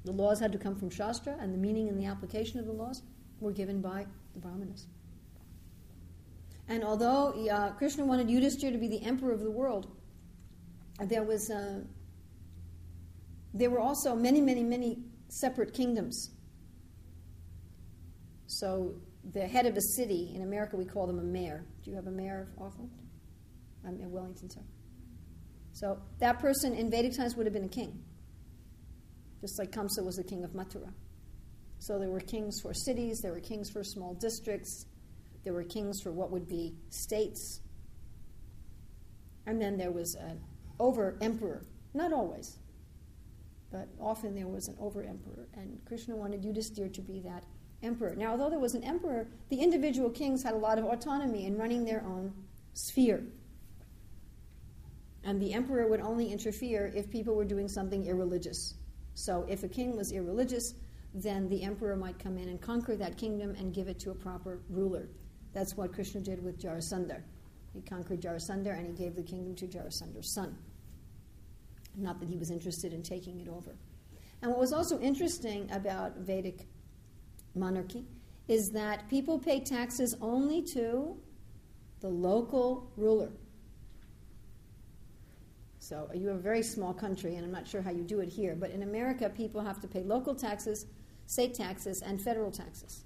The 0.05 0.11
laws 0.11 0.39
had 0.39 0.51
to 0.51 0.57
come 0.57 0.75
from 0.75 0.89
Shastra, 0.89 1.37
and 1.39 1.53
the 1.53 1.57
meaning 1.57 1.89
and 1.89 1.99
the 1.99 2.05
application 2.05 2.59
of 2.59 2.65
the 2.65 2.71
laws 2.71 3.03
were 3.39 3.51
given 3.51 3.81
by 3.81 4.05
the 4.33 4.39
Brahmanas. 4.39 4.87
And 6.67 6.83
although 6.83 7.33
uh, 7.49 7.71
Krishna 7.73 8.05
wanted 8.05 8.29
Yudhishthira 8.29 8.71
to 8.71 8.77
be 8.77 8.87
the 8.87 9.03
emperor 9.03 9.31
of 9.31 9.41
the 9.41 9.51
world, 9.51 9.91
there 10.99 11.23
was 11.23 11.49
uh, 11.49 11.81
there 13.53 13.69
were 13.69 13.79
also 13.79 14.15
many, 14.15 14.41
many, 14.41 14.63
many 14.63 14.99
separate 15.27 15.73
kingdoms. 15.73 16.31
So 18.47 18.95
the 19.33 19.47
head 19.47 19.65
of 19.65 19.75
a 19.75 19.81
city 19.81 20.31
in 20.33 20.41
America, 20.41 20.77
we 20.77 20.85
call 20.85 21.07
them 21.07 21.19
a 21.19 21.23
mayor. 21.23 21.65
Do 21.83 21.89
you 21.89 21.95
have 21.95 22.07
a 22.07 22.11
mayor 22.11 22.47
of 22.57 22.63
Auckland? 22.63 22.91
I'm 23.85 23.99
in 23.99 24.11
Wellington, 24.11 24.49
sorry. 24.49 24.65
So 25.73 25.99
that 26.19 26.39
person 26.39 26.73
in 26.73 26.89
Vedic 26.89 27.15
times 27.15 27.35
would 27.35 27.45
have 27.45 27.53
been 27.53 27.65
a 27.65 27.69
king, 27.69 28.03
just 29.41 29.59
like 29.59 29.71
Kamsa 29.71 30.03
was 30.03 30.17
the 30.17 30.23
king 30.23 30.43
of 30.43 30.51
Mathura. 30.51 30.93
So 31.79 31.97
there 31.97 32.09
were 32.09 32.19
kings 32.19 32.61
for 32.61 32.73
cities, 32.73 33.21
there 33.21 33.33
were 33.33 33.39
kings 33.39 33.69
for 33.69 33.83
small 33.83 34.13
districts, 34.13 34.85
there 35.43 35.53
were 35.53 35.63
kings 35.63 35.99
for 35.99 36.11
what 36.11 36.29
would 36.31 36.47
be 36.47 36.75
states. 36.89 37.61
And 39.47 39.59
then 39.59 39.77
there 39.77 39.91
was 39.91 40.13
an 40.13 40.39
over 40.79 41.17
emperor. 41.21 41.65
Not 41.93 42.13
always, 42.13 42.59
but 43.71 43.87
often 43.99 44.35
there 44.35 44.47
was 44.47 44.67
an 44.67 44.77
over 44.79 45.03
emperor. 45.03 45.47
And 45.55 45.79
Krishna 45.85 46.15
wanted 46.15 46.43
Yudhisthira 46.43 46.93
to 46.93 47.01
be 47.01 47.19
that 47.21 47.43
emperor. 47.83 48.15
Now, 48.15 48.31
although 48.31 48.49
there 48.49 48.59
was 48.59 48.75
an 48.75 48.83
emperor, 48.83 49.27
the 49.49 49.57
individual 49.57 50.09
kings 50.09 50.43
had 50.43 50.53
a 50.53 50.57
lot 50.57 50.77
of 50.77 50.85
autonomy 50.85 51.45
in 51.47 51.57
running 51.57 51.83
their 51.83 52.03
own 52.05 52.31
sphere. 52.73 53.23
And 55.23 55.41
the 55.41 55.53
emperor 55.53 55.87
would 55.87 56.01
only 56.01 56.31
interfere 56.31 56.91
if 56.95 57.09
people 57.09 57.35
were 57.35 57.45
doing 57.45 57.67
something 57.67 58.05
irreligious. 58.05 58.75
So, 59.13 59.45
if 59.49 59.63
a 59.63 59.67
king 59.67 59.95
was 59.95 60.11
irreligious, 60.11 60.73
then 61.13 61.49
the 61.49 61.63
emperor 61.63 61.95
might 61.95 62.19
come 62.19 62.37
in 62.37 62.49
and 62.49 62.61
conquer 62.61 62.95
that 62.95 63.17
kingdom 63.17 63.55
and 63.57 63.73
give 63.73 63.87
it 63.87 63.99
to 63.99 64.11
a 64.11 64.15
proper 64.15 64.59
ruler. 64.69 65.09
That's 65.53 65.75
what 65.75 65.93
Krishna 65.93 66.21
did 66.21 66.43
with 66.43 66.59
Jarasandha. 66.59 67.21
He 67.73 67.81
conquered 67.81 68.21
Jarasandha 68.21 68.77
and 68.77 68.87
he 68.87 68.93
gave 68.93 69.15
the 69.15 69.23
kingdom 69.23 69.55
to 69.55 69.67
Jarasandha's 69.67 70.33
son. 70.33 70.57
Not 71.97 72.19
that 72.19 72.29
he 72.29 72.37
was 72.37 72.51
interested 72.51 72.93
in 72.93 73.03
taking 73.03 73.39
it 73.41 73.49
over. 73.49 73.75
And 74.41 74.51
what 74.51 74.59
was 74.59 74.73
also 74.73 74.99
interesting 74.99 75.69
about 75.71 76.17
Vedic 76.17 76.67
monarchy 77.53 78.05
is 78.47 78.71
that 78.71 79.09
people 79.09 79.37
pay 79.37 79.59
taxes 79.59 80.15
only 80.21 80.61
to 80.61 81.17
the 81.99 82.07
local 82.09 82.91
ruler. 82.97 83.31
So 85.81 86.07
you 86.13 86.27
have 86.27 86.37
a 86.37 86.39
very 86.39 86.61
small 86.61 86.93
country, 86.93 87.35
and 87.35 87.43
I'm 87.43 87.51
not 87.51 87.67
sure 87.67 87.81
how 87.81 87.89
you 87.89 88.03
do 88.03 88.19
it 88.19 88.29
here, 88.29 88.55
but 88.55 88.69
in 88.69 88.83
America, 88.83 89.27
people 89.29 89.61
have 89.61 89.81
to 89.81 89.87
pay 89.87 90.03
local 90.03 90.35
taxes, 90.35 90.85
state 91.25 91.55
taxes, 91.55 92.03
and 92.03 92.21
federal 92.21 92.51
taxes. 92.51 93.03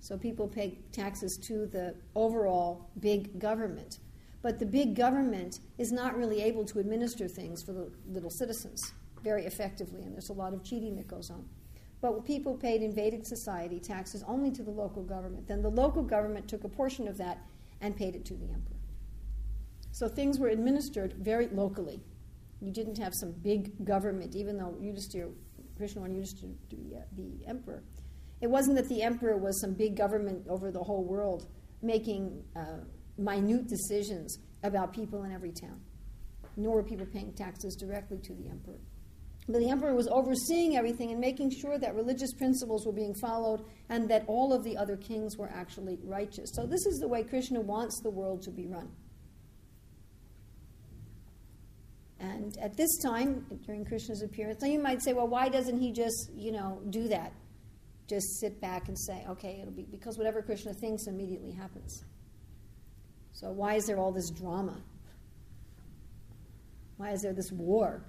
So 0.00 0.18
people 0.18 0.48
pay 0.48 0.78
taxes 0.90 1.36
to 1.38 1.66
the 1.66 1.94
overall 2.16 2.90
big 2.98 3.38
government. 3.38 4.00
But 4.42 4.58
the 4.58 4.66
big 4.66 4.96
government 4.96 5.60
is 5.78 5.92
not 5.92 6.16
really 6.16 6.42
able 6.42 6.64
to 6.64 6.80
administer 6.80 7.28
things 7.28 7.62
for 7.62 7.72
the 7.72 7.88
little 8.08 8.30
citizens 8.30 8.92
very 9.22 9.46
effectively, 9.46 10.02
and 10.02 10.12
there's 10.12 10.30
a 10.30 10.32
lot 10.32 10.52
of 10.52 10.64
cheating 10.64 10.96
that 10.96 11.06
goes 11.06 11.30
on. 11.30 11.48
But 12.00 12.24
people 12.24 12.56
paid 12.56 12.82
in 12.82 12.92
Vedic 12.92 13.26
society 13.26 13.78
taxes 13.78 14.24
only 14.26 14.50
to 14.52 14.64
the 14.64 14.72
local 14.72 15.04
government. 15.04 15.46
Then 15.46 15.62
the 15.62 15.70
local 15.70 16.02
government 16.02 16.48
took 16.48 16.64
a 16.64 16.68
portion 16.68 17.06
of 17.06 17.16
that 17.18 17.46
and 17.80 17.96
paid 17.96 18.16
it 18.16 18.24
to 18.24 18.34
the 18.34 18.46
emperor. 18.46 18.77
So 19.98 20.06
things 20.06 20.38
were 20.38 20.46
administered 20.46 21.14
very 21.14 21.48
locally. 21.48 22.00
You 22.60 22.72
didn't 22.72 22.98
have 22.98 23.12
some 23.14 23.32
big 23.32 23.84
government, 23.84 24.36
even 24.36 24.56
though 24.56 24.76
Yudhisthira, 24.80 25.32
Krishna 25.76 26.02
wanted 26.02 26.18
Yudhisthira 26.18 26.54
to 26.70 26.76
be 27.16 27.36
the 27.40 27.48
emperor. 27.48 27.82
It 28.40 28.46
wasn't 28.46 28.76
that 28.76 28.88
the 28.88 29.02
emperor 29.02 29.36
was 29.36 29.60
some 29.60 29.72
big 29.72 29.96
government 29.96 30.46
over 30.48 30.70
the 30.70 30.78
whole 30.78 31.02
world 31.02 31.48
making 31.82 32.44
uh, 32.54 32.78
minute 33.16 33.66
decisions 33.66 34.38
about 34.62 34.92
people 34.92 35.24
in 35.24 35.32
every 35.32 35.50
town, 35.50 35.80
nor 36.56 36.76
were 36.76 36.84
people 36.84 37.06
paying 37.06 37.32
taxes 37.32 37.74
directly 37.74 38.18
to 38.18 38.34
the 38.34 38.48
emperor. 38.48 38.78
But 39.48 39.58
the 39.58 39.70
emperor 39.70 39.96
was 39.96 40.06
overseeing 40.06 40.76
everything 40.76 41.10
and 41.10 41.20
making 41.20 41.50
sure 41.50 41.76
that 41.76 41.96
religious 41.96 42.32
principles 42.34 42.86
were 42.86 42.92
being 42.92 43.14
followed 43.14 43.64
and 43.88 44.08
that 44.10 44.22
all 44.28 44.52
of 44.52 44.62
the 44.62 44.76
other 44.76 44.96
kings 44.96 45.36
were 45.36 45.50
actually 45.52 45.98
righteous. 46.04 46.52
So, 46.54 46.66
this 46.66 46.86
is 46.86 46.98
the 47.00 47.08
way 47.08 47.24
Krishna 47.24 47.60
wants 47.60 48.00
the 48.00 48.10
world 48.10 48.42
to 48.42 48.52
be 48.52 48.66
run. 48.68 48.92
And 52.20 52.56
at 52.58 52.76
this 52.76 52.98
time, 52.98 53.46
during 53.64 53.84
Krishna's 53.84 54.22
appearance, 54.22 54.62
now 54.62 54.68
you 54.68 54.80
might 54.80 55.02
say, 55.02 55.12
well, 55.12 55.28
why 55.28 55.48
doesn't 55.48 55.78
he 55.78 55.92
just, 55.92 56.30
you 56.34 56.50
know, 56.50 56.80
do 56.90 57.08
that? 57.08 57.32
just 58.08 58.40
sit 58.40 58.60
back 58.60 58.88
and 58.88 58.98
say, 58.98 59.24
okay, 59.28 59.58
it'll 59.60 59.72
be 59.72 59.82
because 59.82 60.16
whatever 60.16 60.40
Krishna 60.40 60.72
thinks 60.72 61.06
immediately 61.06 61.52
happens. 61.52 62.04
So 63.32 63.50
why 63.50 63.74
is 63.74 63.86
there 63.86 63.98
all 63.98 64.10
this 64.10 64.30
drama? 64.30 64.80
Why 66.96 67.10
is 67.10 67.20
there 67.20 67.34
this 67.34 67.52
war? 67.52 68.02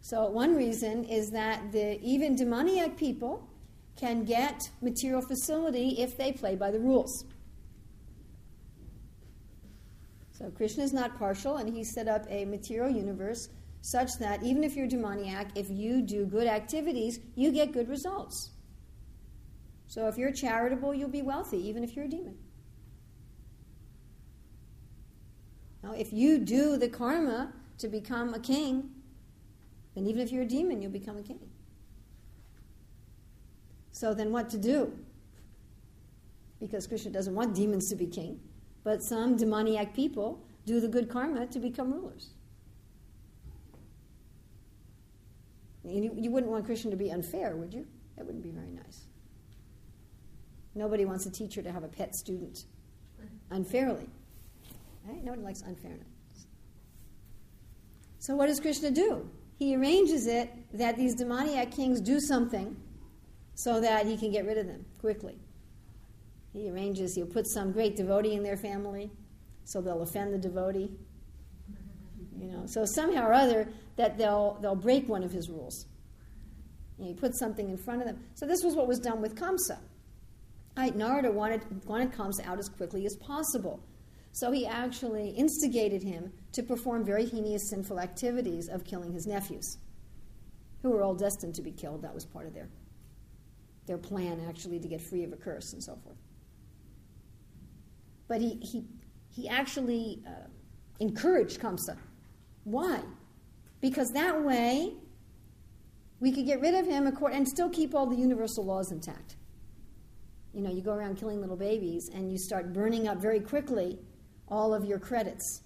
So 0.00 0.26
one 0.26 0.54
reason 0.54 1.04
is 1.04 1.30
that 1.30 1.72
the 1.72 2.00
even 2.00 2.36
demoniac 2.36 2.96
people 2.96 3.46
can 3.96 4.24
get 4.24 4.60
material 4.80 5.22
facility 5.22 5.96
if 5.98 6.16
they 6.16 6.32
play 6.32 6.56
by 6.56 6.70
the 6.70 6.78
rules. 6.78 7.24
So 10.34 10.50
Krishna 10.50 10.82
is 10.82 10.92
not 10.92 11.16
partial, 11.16 11.56
and 11.56 11.72
he 11.72 11.84
set 11.84 12.08
up 12.08 12.26
a 12.28 12.44
material 12.44 12.90
universe 12.90 13.48
such 13.80 14.18
that 14.18 14.42
even 14.42 14.64
if 14.64 14.74
you're 14.74 14.88
demoniac, 14.88 15.48
if 15.54 15.70
you 15.70 16.02
do 16.02 16.26
good 16.26 16.48
activities, 16.48 17.20
you 17.36 17.52
get 17.52 17.72
good 17.72 17.88
results. 17.88 18.50
So 19.86 20.08
if 20.08 20.18
you're 20.18 20.32
charitable, 20.32 20.92
you'll 20.92 21.08
be 21.08 21.22
wealthy, 21.22 21.68
even 21.68 21.84
if 21.84 21.94
you're 21.94 22.06
a 22.06 22.08
demon. 22.08 22.36
Now, 25.82 25.92
if 25.92 26.12
you 26.12 26.38
do 26.38 26.78
the 26.78 26.88
karma 26.88 27.52
to 27.78 27.88
become 27.88 28.34
a 28.34 28.40
king, 28.40 28.90
then 29.94 30.06
even 30.06 30.20
if 30.20 30.32
you're 30.32 30.42
a 30.42 30.46
demon, 30.46 30.82
you'll 30.82 30.90
become 30.90 31.18
a 31.18 31.22
king. 31.22 31.38
So 33.92 34.14
then 34.14 34.32
what 34.32 34.48
to 34.50 34.58
do? 34.58 34.92
Because 36.58 36.86
Krishna 36.86 37.12
doesn't 37.12 37.34
want 37.34 37.54
demons 37.54 37.88
to 37.90 37.96
be 37.96 38.06
king, 38.06 38.40
but 38.84 39.02
some 39.02 39.36
demoniac 39.36 39.94
people 39.94 40.44
do 40.66 40.80
the 40.80 40.88
good 40.88 41.08
karma 41.08 41.46
to 41.48 41.58
become 41.58 41.92
rulers. 41.92 42.30
You, 45.84 46.14
you 46.16 46.30
wouldn't 46.30 46.50
want 46.50 46.64
Krishna 46.64 46.90
to 46.90 46.96
be 46.96 47.10
unfair, 47.10 47.56
would 47.56 47.74
you? 47.74 47.86
That 48.16 48.24
wouldn't 48.24 48.42
be 48.42 48.50
very 48.50 48.70
nice. 48.70 49.02
Nobody 50.74 51.04
wants 51.04 51.26
a 51.26 51.30
teacher 51.30 51.62
to 51.62 51.70
have 51.70 51.84
a 51.84 51.88
pet 51.88 52.14
student 52.14 52.64
unfairly. 53.50 54.08
Right? 55.06 55.22
Nobody 55.22 55.42
likes 55.42 55.62
unfairness. 55.62 56.06
So, 58.18 58.34
what 58.34 58.46
does 58.46 58.58
Krishna 58.60 58.90
do? 58.90 59.28
He 59.58 59.76
arranges 59.76 60.26
it 60.26 60.50
that 60.72 60.96
these 60.96 61.14
demoniac 61.14 61.70
kings 61.70 62.00
do 62.00 62.18
something 62.18 62.76
so 63.54 63.80
that 63.80 64.06
he 64.06 64.16
can 64.16 64.32
get 64.32 64.46
rid 64.46 64.58
of 64.58 64.66
them 64.66 64.84
quickly. 65.00 65.36
He 66.54 66.70
arranges, 66.70 67.14
he'll 67.14 67.26
put 67.26 67.46
some 67.48 67.72
great 67.72 67.96
devotee 67.96 68.34
in 68.34 68.42
their 68.42 68.56
family 68.56 69.10
so 69.64 69.80
they'll 69.80 70.02
offend 70.02 70.32
the 70.32 70.38
devotee. 70.38 70.90
You 72.38 72.52
know, 72.52 72.64
so 72.66 72.84
somehow 72.84 73.26
or 73.26 73.32
other 73.32 73.68
that 73.96 74.16
they'll, 74.16 74.58
they'll 74.60 74.76
break 74.76 75.08
one 75.08 75.22
of 75.22 75.32
his 75.32 75.50
rules. 75.50 75.86
And 76.98 77.08
he 77.08 77.14
puts 77.14 77.38
something 77.40 77.68
in 77.68 77.76
front 77.76 78.02
of 78.02 78.06
them. 78.06 78.20
So 78.34 78.46
this 78.46 78.62
was 78.62 78.74
what 78.74 78.86
was 78.86 79.00
done 79.00 79.20
with 79.20 79.34
Kamsa. 79.34 79.78
Right, 80.76 80.94
Narada 80.94 81.30
wanted, 81.30 81.62
wanted 81.86 82.12
Kamsa 82.12 82.46
out 82.46 82.58
as 82.58 82.68
quickly 82.68 83.04
as 83.06 83.16
possible. 83.16 83.80
So 84.32 84.50
he 84.50 84.66
actually 84.66 85.30
instigated 85.30 86.02
him 86.02 86.32
to 86.52 86.62
perform 86.62 87.04
very 87.04 87.24
heinous 87.24 87.70
sinful 87.70 88.00
activities 88.00 88.68
of 88.68 88.84
killing 88.84 89.12
his 89.12 89.26
nephews, 89.26 89.78
who 90.82 90.90
were 90.90 91.02
all 91.02 91.14
destined 91.14 91.54
to 91.54 91.62
be 91.62 91.70
killed. 91.70 92.02
That 92.02 92.14
was 92.14 92.24
part 92.24 92.46
of 92.46 92.54
their, 92.54 92.68
their 93.86 93.98
plan, 93.98 94.44
actually, 94.48 94.80
to 94.80 94.88
get 94.88 95.00
free 95.00 95.22
of 95.22 95.32
a 95.32 95.36
curse 95.36 95.72
and 95.72 95.82
so 95.82 95.96
forth. 96.02 96.16
But 98.28 98.40
he, 98.40 98.58
he, 98.62 98.84
he 99.30 99.48
actually 99.48 100.22
uh, 100.26 100.46
encouraged 101.00 101.60
Kamsa. 101.60 101.96
Why? 102.64 103.00
Because 103.80 104.10
that 104.12 104.42
way 104.42 104.94
we 106.20 106.32
could 106.32 106.46
get 106.46 106.60
rid 106.60 106.74
of 106.74 106.86
him 106.86 107.06
and 107.06 107.48
still 107.48 107.68
keep 107.68 107.94
all 107.94 108.06
the 108.06 108.16
universal 108.16 108.64
laws 108.64 108.90
intact. 108.92 109.36
You 110.54 110.62
know, 110.62 110.70
you 110.70 110.82
go 110.82 110.92
around 110.92 111.16
killing 111.16 111.40
little 111.40 111.56
babies 111.56 112.08
and 112.14 112.30
you 112.30 112.38
start 112.38 112.72
burning 112.72 113.08
up 113.08 113.18
very 113.18 113.40
quickly 113.40 113.98
all 114.48 114.72
of 114.72 114.84
your 114.84 114.98
credits. 114.98 115.62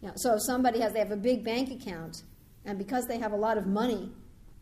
Know, 0.00 0.12
so 0.16 0.34
if 0.34 0.42
somebody 0.42 0.80
has, 0.80 0.92
they 0.92 1.00
have 1.00 1.10
a 1.10 1.16
big 1.16 1.44
bank 1.44 1.70
account, 1.70 2.22
and 2.64 2.78
because 2.78 3.06
they 3.06 3.18
have 3.18 3.32
a 3.32 3.36
lot 3.36 3.58
of 3.58 3.66
money, 3.66 4.10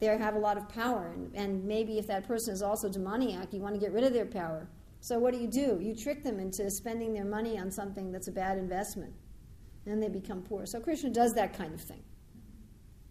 they 0.01 0.07
have 0.07 0.35
a 0.35 0.39
lot 0.39 0.57
of 0.57 0.69
power. 0.69 1.13
And, 1.15 1.35
and 1.35 1.65
maybe 1.65 1.99
if 1.99 2.07
that 2.07 2.27
person 2.27 2.55
is 2.55 2.63
also 2.63 2.89
demoniac, 2.89 3.53
you 3.53 3.61
want 3.61 3.75
to 3.75 3.81
get 3.81 3.93
rid 3.93 4.05
of 4.05 4.13
their 4.13 4.27
power. 4.27 4.67
So 5.07 5.21
what 5.21 5.33
do 5.33 5.39
you 5.39 5.47
do? 5.47 5.79
You 5.81 5.95
trick 5.95 6.25
them 6.25 6.41
into 6.41 6.69
spending 6.69 7.15
their 7.15 7.25
money 7.25 7.57
on 7.61 7.71
something 7.71 8.11
that's 8.11 8.27
a 8.27 8.33
bad 8.33 8.59
investment. 8.59 9.15
And 9.87 10.03
they 10.03 10.09
become 10.09 10.43
poor. 10.43 10.67
So 10.67 10.81
Krishna 10.81 11.11
does 11.11 11.33
that 11.35 11.57
kind 11.57 11.73
of 11.73 11.81
thing. 11.81 12.03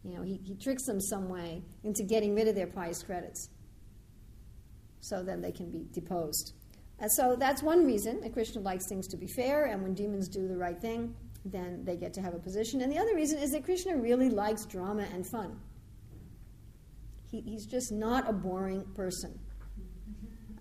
You 0.04 0.18
know, 0.18 0.22
he, 0.22 0.42
he 0.44 0.56
tricks 0.56 0.84
them 0.84 1.00
some 1.00 1.30
way 1.30 1.64
into 1.86 2.04
getting 2.04 2.36
rid 2.36 2.50
of 2.50 2.56
their 2.56 2.68
pious 2.68 3.02
credits. 3.02 3.48
So 5.00 5.24
then 5.24 5.40
they 5.40 5.54
can 5.54 5.72
be 5.72 5.88
deposed. 5.94 6.52
And 7.00 7.10
so 7.10 7.38
that's 7.40 7.64
one 7.64 7.86
reason 7.86 8.20
that 8.20 8.34
Krishna 8.34 8.60
likes 8.60 8.88
things 8.90 9.08
to 9.08 9.18
be 9.18 9.28
fair, 9.28 9.64
and 9.64 9.82
when 9.82 9.94
demons 9.94 10.28
do 10.28 10.50
the 10.50 10.58
right 10.58 10.78
thing, 10.78 11.16
then 11.46 11.86
they 11.86 11.96
get 11.96 12.14
to 12.16 12.22
have 12.22 12.34
a 12.34 12.40
position. 12.40 12.82
And 12.82 12.92
the 12.92 12.98
other 12.98 13.16
reason 13.16 13.40
is 13.40 13.52
that 13.52 13.64
Krishna 13.64 13.96
really 13.96 14.30
likes 14.30 14.66
drama 14.66 15.06
and 15.14 15.26
fun. 15.26 15.62
He, 17.32 17.40
he's 17.40 17.66
just 17.66 17.94
not 17.94 18.30
a 18.30 18.34
boring 18.34 18.84
person. 18.96 19.40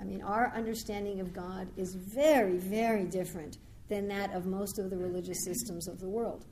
I 0.00 0.04
mean, 0.04 0.22
our 0.22 0.52
understanding 0.54 1.20
of 1.20 1.32
God 1.32 1.68
is 1.76 1.94
very, 1.94 2.58
very 2.58 3.04
different 3.04 3.58
than 3.88 4.08
that 4.08 4.32
of 4.32 4.46
most 4.46 4.78
of 4.78 4.90
the 4.90 4.96
religious 4.96 5.44
systems 5.44 5.88
of 5.88 6.00
the 6.00 6.08
world. 6.08 6.46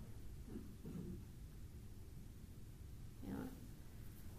Yeah. 3.26 3.34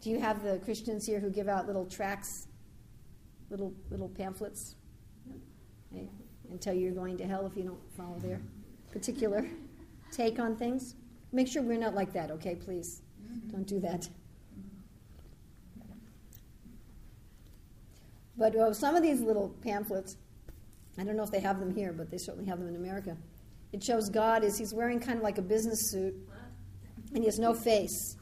Do 0.02 0.10
you 0.10 0.20
have 0.20 0.44
the 0.44 0.60
Christians 0.60 1.06
here 1.06 1.20
who 1.20 1.30
give 1.30 1.48
out 1.48 1.68
little 1.68 1.86
tracts, 1.86 2.48
little 3.50 3.74
little 3.90 4.10
pamphlets, 4.10 4.76
and 5.92 6.62
tell 6.62 6.74
you 6.74 6.82
you're 6.82 6.92
going 6.92 7.18
to 7.18 7.26
hell 7.26 7.46
if 7.46 7.58
you 7.58 7.64
don't 7.64 7.94
follow 7.98 8.18
their 8.20 8.40
particular 8.92 9.48
take 10.12 10.40
on 10.40 10.56
things? 10.56 10.96
Make 11.32 11.48
sure 11.48 11.64
we're 11.64 11.80
not 11.80 11.96
like 11.96 12.14
that, 12.14 12.30
okay? 12.32 12.56
Please, 12.56 13.02
mm-hmm. 13.22 13.50
don't 13.50 13.68
do 13.68 13.80
that. 13.80 14.08
But 18.38 18.56
uh, 18.56 18.74
some 18.74 18.96
of 18.96 19.04
these 19.04 19.22
little 19.22 19.50
pamphlets, 19.62 20.18
I 20.98 21.04
don't 21.04 21.16
know 21.16 21.24
if 21.24 21.32
they 21.32 21.40
have 21.40 21.60
them 21.60 21.74
here, 21.74 21.94
but 21.94 22.10
they 22.10 22.18
certainly 22.18 22.48
have 22.48 22.60
them 22.60 22.68
in 22.68 22.76
America. 22.76 23.16
It 23.72 23.84
shows 23.84 24.10
God 24.10 24.44
is 24.44 24.58
he's 24.58 24.74
wearing 24.74 25.00
kind 25.00 25.18
of 25.18 25.24
like 25.24 25.38
a 25.38 25.42
business 25.42 25.92
suit, 25.92 26.16
and 27.14 27.20
he 27.20 27.26
has 27.26 27.40
no 27.40 27.54
face, 27.54 28.18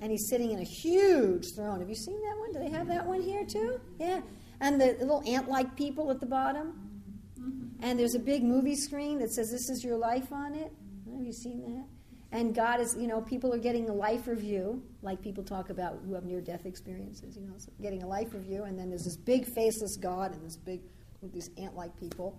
and 0.00 0.10
he's 0.10 0.28
sitting 0.28 0.50
in 0.50 0.58
a 0.58 0.64
huge 0.64 1.54
throne. 1.54 1.80
Have 1.80 1.88
you 1.88 1.94
seen 1.94 2.20
that 2.22 2.38
one? 2.38 2.52
Do 2.52 2.58
they 2.58 2.70
have 2.70 2.88
that 2.88 3.06
one 3.06 3.20
here 3.20 3.44
too? 3.44 3.80
Yeah. 3.98 4.20
And 4.60 4.80
the 4.80 4.96
little 5.00 5.22
ant-like 5.26 5.76
people 5.76 6.10
at 6.10 6.20
the 6.20 6.26
bottom, 6.26 7.76
and 7.80 7.98
there's 7.98 8.14
a 8.14 8.20
big 8.20 8.42
movie 8.42 8.76
screen 8.76 9.18
that 9.18 9.32
says 9.32 9.50
"This 9.50 9.68
is 9.68 9.84
your 9.84 9.98
life" 9.98 10.32
on 10.32 10.54
it. 10.54 10.72
Have 11.12 11.24
you 11.24 11.32
seen 11.32 11.60
that? 11.62 11.86
And 12.34 12.52
God 12.52 12.80
is, 12.80 12.96
you 12.98 13.06
know, 13.06 13.20
people 13.20 13.54
are 13.54 13.58
getting 13.58 13.88
a 13.88 13.92
life 13.92 14.26
review, 14.26 14.82
like 15.02 15.22
people 15.22 15.44
talk 15.44 15.70
about 15.70 16.00
who 16.04 16.14
have 16.14 16.24
near 16.24 16.40
death 16.40 16.66
experiences, 16.66 17.36
you 17.36 17.46
know, 17.46 17.54
so 17.58 17.70
getting 17.80 18.02
a 18.02 18.08
life 18.08 18.34
review, 18.34 18.64
and 18.64 18.76
then 18.76 18.88
there's 18.88 19.04
this 19.04 19.16
big 19.16 19.46
faceless 19.46 19.96
God 19.96 20.32
and 20.32 20.44
this 20.44 20.56
big, 20.56 20.80
with 21.22 21.32
these 21.32 21.50
ant 21.58 21.76
like 21.76 21.96
people. 21.96 22.36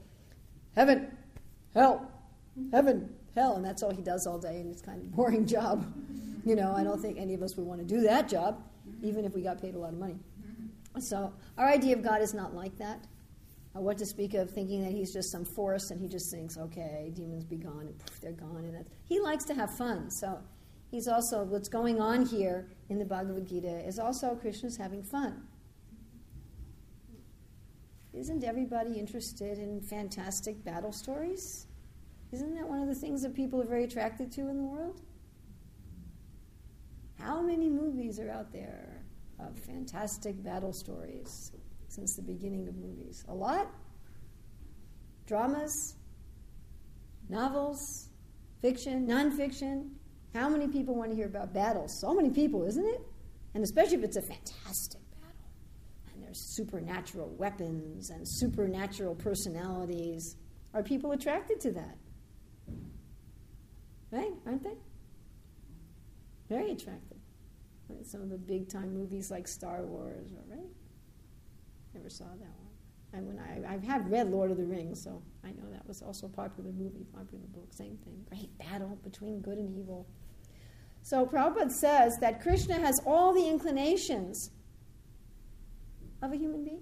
Heaven, 0.75 1.15
hell, 1.73 2.11
heaven, 2.73 3.09
hell, 3.35 3.55
and 3.55 3.63
that's 3.63 3.83
all 3.83 3.89
he 3.89 4.01
does 4.01 4.27
all 4.27 4.37
day, 4.37 4.59
and 4.59 4.69
it's 4.69 4.81
kind 4.81 4.99
of 4.99 5.05
a 5.05 5.15
boring 5.15 5.45
job. 5.55 5.89
You 6.45 6.57
know, 6.57 6.73
I 6.75 6.83
don't 6.83 7.01
think 7.01 7.17
any 7.17 7.33
of 7.33 7.41
us 7.41 7.55
would 7.55 7.65
want 7.65 7.79
to 7.79 7.87
do 7.87 8.01
that 8.01 8.27
job, 8.27 8.61
even 9.01 9.23
if 9.23 9.33
we 9.33 9.43
got 9.43 9.61
paid 9.61 9.75
a 9.75 9.79
lot 9.79 9.93
of 9.93 9.97
money. 9.97 10.19
So, 10.99 11.31
our 11.57 11.69
idea 11.69 11.95
of 11.95 12.03
God 12.03 12.21
is 12.21 12.33
not 12.33 12.53
like 12.53 12.77
that. 12.79 13.05
Uh, 13.75 13.81
what 13.81 13.97
to 13.97 14.05
speak 14.05 14.33
of 14.33 14.49
thinking 14.49 14.81
that 14.81 14.91
he's 14.91 15.11
just 15.11 15.31
some 15.31 15.43
force 15.43 15.91
and 15.91 15.99
he 15.99 16.07
just 16.07 16.31
thinks, 16.31 16.57
okay, 16.57 17.11
demons 17.13 17.43
be 17.43 17.57
gone, 17.57 17.81
and 17.81 17.97
poof, 17.99 18.21
they're 18.21 18.31
gone. 18.31 18.63
And 18.63 18.85
he 19.03 19.19
likes 19.19 19.43
to 19.45 19.53
have 19.53 19.75
fun. 19.75 20.09
So 20.09 20.39
he's 20.91 21.07
also, 21.07 21.43
what's 21.43 21.67
going 21.67 21.99
on 21.99 22.25
here 22.25 22.67
in 22.89 22.97
the 22.97 23.05
Bhagavad 23.05 23.47
Gita 23.47 23.85
is 23.85 23.99
also 23.99 24.35
Krishna's 24.35 24.77
having 24.77 25.03
fun. 25.03 25.43
Isn't 28.13 28.45
everybody 28.45 28.93
interested 28.93 29.57
in 29.57 29.81
fantastic 29.81 30.63
battle 30.63 30.93
stories? 30.93 31.67
Isn't 32.31 32.55
that 32.55 32.67
one 32.67 32.81
of 32.81 32.87
the 32.87 32.95
things 32.95 33.23
that 33.23 33.35
people 33.35 33.61
are 33.61 33.65
very 33.65 33.83
attracted 33.83 34.31
to 34.33 34.41
in 34.47 34.57
the 34.57 34.63
world? 34.63 35.01
How 37.19 37.41
many 37.41 37.69
movies 37.69 38.19
are 38.19 38.29
out 38.29 38.53
there 38.53 39.03
of 39.37 39.57
fantastic 39.59 40.41
battle 40.41 40.71
stories? 40.71 41.51
Since 41.95 42.15
the 42.15 42.21
beginning 42.21 42.67
of 42.67 42.75
movies. 42.75 43.23
A 43.29 43.33
lot. 43.33 43.67
Dramas, 45.25 45.95
novels, 47.29 48.09
fiction, 48.61 49.07
nonfiction. 49.07 49.89
How 50.33 50.49
many 50.49 50.67
people 50.67 50.95
want 50.95 51.11
to 51.11 51.15
hear 51.15 51.27
about 51.27 51.53
battles? 51.53 51.97
So 52.01 52.13
many 52.13 52.29
people, 52.29 52.65
isn't 52.65 52.85
it? 52.85 53.01
And 53.53 53.63
especially 53.63 53.97
if 53.97 54.03
it's 54.03 54.17
a 54.17 54.21
fantastic 54.21 55.01
battle. 55.21 55.49
And 56.13 56.23
there's 56.23 56.55
supernatural 56.55 57.33
weapons 57.39 58.09
and 58.09 58.27
supernatural 58.27 59.15
personalities. 59.15 60.35
Are 60.73 60.83
people 60.83 61.13
attracted 61.13 61.61
to 61.61 61.71
that? 61.71 61.97
Right? 64.11 64.33
Aren't 64.45 64.63
they? 64.63 64.75
Very 66.49 66.71
attractive. 66.71 67.17
Some 68.03 68.21
of 68.21 68.29
the 68.29 68.37
big 68.37 68.69
time 68.69 68.93
movies 68.93 69.31
like 69.31 69.47
Star 69.47 69.83
Wars, 69.85 70.31
right? 70.49 70.67
Never 71.95 72.09
saw 72.09 72.25
that 72.25 73.23
one. 73.23 73.39
I, 73.39 73.75
I 73.75 73.85
have 73.85 74.11
read 74.11 74.29
Lord 74.29 74.51
of 74.51 74.57
the 74.57 74.65
Rings, 74.65 75.01
so 75.01 75.21
I 75.43 75.47
know 75.49 75.71
that 75.71 75.87
was 75.87 76.01
also 76.01 76.27
a 76.27 76.29
popular 76.29 76.71
movie, 76.71 77.05
popular 77.13 77.45
book, 77.53 77.71
same 77.71 77.97
thing. 78.03 78.25
Great 78.29 78.57
battle 78.57 78.99
between 79.03 79.39
good 79.39 79.57
and 79.57 79.73
evil. 79.79 80.05
So 81.01 81.25
Prabhupada 81.25 81.71
says 81.71 82.17
that 82.19 82.41
Krishna 82.41 82.75
has 82.75 82.99
all 83.05 83.33
the 83.33 83.47
inclinations 83.47 84.51
of 86.21 86.33
a 86.33 86.35
human 86.35 86.65
being. 86.65 86.81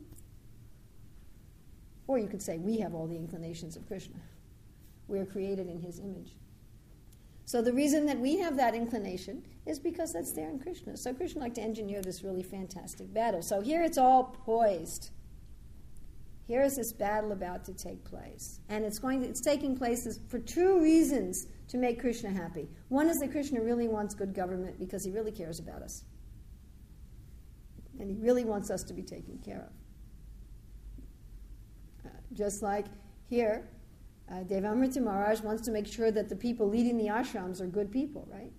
Or 2.07 2.17
you 2.17 2.27
could 2.27 2.41
say 2.41 2.57
we 2.57 2.79
have 2.79 2.95
all 2.95 3.07
the 3.07 3.17
inclinations 3.17 3.75
of 3.75 3.85
Krishna. 3.87 4.15
We 5.07 5.19
are 5.19 5.25
created 5.25 5.67
in 5.67 5.79
his 5.81 5.99
image. 5.99 6.31
So 7.45 7.61
the 7.61 7.73
reason 7.73 8.05
that 8.05 8.19
we 8.19 8.37
have 8.37 8.55
that 8.57 8.73
inclination 8.73 9.43
is 9.65 9.79
because 9.79 10.13
that's 10.13 10.31
there 10.31 10.49
in 10.49 10.59
Krishna. 10.59 10.95
So 10.95 11.13
Krishna 11.13 11.41
liked 11.41 11.55
to 11.55 11.61
engineer 11.61 12.01
this 12.01 12.23
really 12.23 12.43
fantastic 12.43 13.13
battle. 13.13 13.41
So 13.41 13.61
here 13.61 13.83
it's 13.83 13.97
all 13.97 14.35
poised. 14.45 15.11
Here 16.45 16.61
is 16.61 16.75
this 16.75 16.91
battle 16.91 17.31
about 17.31 17.63
to 17.65 17.73
take 17.73 18.03
place. 18.03 18.59
And 18.69 18.83
it's 18.83 18.99
going 18.99 19.21
to, 19.21 19.27
it's 19.27 19.41
taking 19.41 19.77
place 19.77 20.19
for 20.27 20.39
two 20.39 20.79
reasons 20.79 21.47
to 21.69 21.77
make 21.77 21.99
Krishna 21.99 22.31
happy. 22.31 22.67
One 22.89 23.09
is 23.09 23.19
that 23.19 23.31
Krishna 23.31 23.61
really 23.61 23.87
wants 23.87 24.13
good 24.13 24.33
government 24.33 24.77
because 24.79 25.03
he 25.03 25.11
really 25.11 25.31
cares 25.31 25.59
about 25.59 25.81
us. 25.81 26.03
And 27.99 28.09
he 28.09 28.17
really 28.17 28.43
wants 28.43 28.69
us 28.69 28.83
to 28.83 28.93
be 28.93 29.03
taken 29.03 29.37
care 29.37 29.69
of. 32.03 32.09
Uh, 32.11 32.15
just 32.33 32.61
like 32.61 32.85
here, 33.29 33.69
uh, 34.31 34.43
Devamrita 34.43 35.01
Maharaj 35.01 35.41
wants 35.41 35.63
to 35.63 35.71
make 35.71 35.87
sure 35.87 36.11
that 36.11 36.29
the 36.29 36.35
people 36.35 36.67
leading 36.67 36.97
the 36.97 37.07
ashrams 37.07 37.61
are 37.61 37.67
good 37.67 37.91
people, 37.91 38.27
right? 38.31 38.51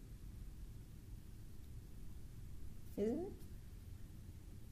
Isn't 2.97 3.19
it? 3.19 3.33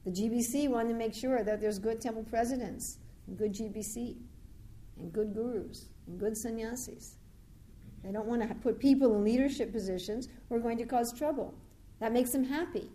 The 0.05 0.11
GBC 0.11 0.69
wanted 0.69 0.89
to 0.89 0.95
make 0.95 1.13
sure 1.13 1.43
that 1.43 1.61
there's 1.61 1.79
good 1.79 2.01
temple 2.01 2.23
presidents, 2.23 2.99
and 3.27 3.37
good 3.37 3.53
GBC, 3.53 4.17
and 4.97 5.11
good 5.11 5.33
gurus, 5.33 5.87
and 6.07 6.19
good 6.19 6.37
sannyasis. 6.37 7.15
They 8.03 8.11
don't 8.11 8.27
want 8.27 8.47
to 8.47 8.53
put 8.55 8.79
people 8.79 9.15
in 9.15 9.23
leadership 9.23 9.71
positions 9.71 10.27
who 10.47 10.55
are 10.55 10.59
going 10.59 10.77
to 10.77 10.85
cause 10.85 11.13
trouble. 11.17 11.53
That 11.99 12.11
makes 12.11 12.31
them 12.31 12.43
happy. 12.43 12.89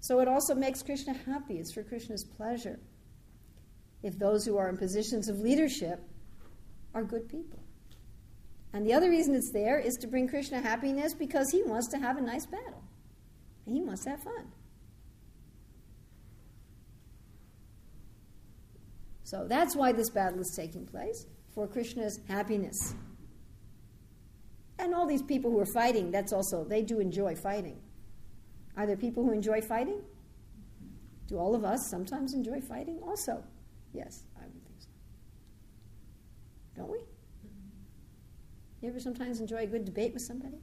So 0.00 0.18
it 0.18 0.26
also 0.26 0.54
makes 0.54 0.82
Krishna 0.82 1.14
happy. 1.14 1.58
It's 1.58 1.72
for 1.72 1.84
Krishna's 1.84 2.24
pleasure. 2.24 2.80
If 4.02 4.18
those 4.18 4.44
who 4.44 4.56
are 4.56 4.68
in 4.68 4.76
positions 4.76 5.28
of 5.28 5.38
leadership 5.38 6.00
are 6.94 7.04
good 7.04 7.28
people. 7.28 7.58
And 8.72 8.86
the 8.86 8.94
other 8.94 9.10
reason 9.10 9.34
it's 9.34 9.52
there 9.52 9.78
is 9.78 9.96
to 9.96 10.06
bring 10.06 10.28
Krishna 10.28 10.60
happiness 10.60 11.14
because 11.14 11.50
he 11.50 11.62
wants 11.62 11.88
to 11.88 11.98
have 11.98 12.16
a 12.16 12.20
nice 12.20 12.46
battle. 12.46 12.82
And 13.66 13.76
he 13.76 13.82
wants 13.82 14.04
to 14.04 14.10
have 14.10 14.22
fun. 14.22 14.50
So 19.24 19.46
that's 19.48 19.76
why 19.76 19.92
this 19.92 20.10
battle 20.10 20.40
is 20.40 20.52
taking 20.54 20.86
place, 20.86 21.26
for 21.54 21.66
Krishna's 21.66 22.20
happiness. 22.28 22.94
And 24.78 24.94
all 24.94 25.06
these 25.06 25.22
people 25.22 25.50
who 25.50 25.60
are 25.60 25.72
fighting, 25.72 26.10
that's 26.10 26.32
also, 26.32 26.64
they 26.64 26.82
do 26.82 26.98
enjoy 26.98 27.36
fighting. 27.36 27.78
Are 28.76 28.86
there 28.86 28.96
people 28.96 29.22
who 29.22 29.32
enjoy 29.32 29.60
fighting? 29.60 30.00
Do 31.28 31.38
all 31.38 31.54
of 31.54 31.64
us 31.64 31.88
sometimes 31.90 32.34
enjoy 32.34 32.60
fighting 32.60 32.98
also? 33.02 33.42
Yes, 33.92 34.24
I 34.36 34.44
would 34.44 34.64
think 34.64 34.76
so. 34.80 34.88
Don't 36.76 36.90
we? 36.90 36.98
You 38.80 38.88
ever 38.88 39.00
sometimes 39.00 39.40
enjoy 39.40 39.58
a 39.58 39.66
good 39.66 39.84
debate 39.84 40.12
with 40.12 40.22
somebody? 40.22 40.58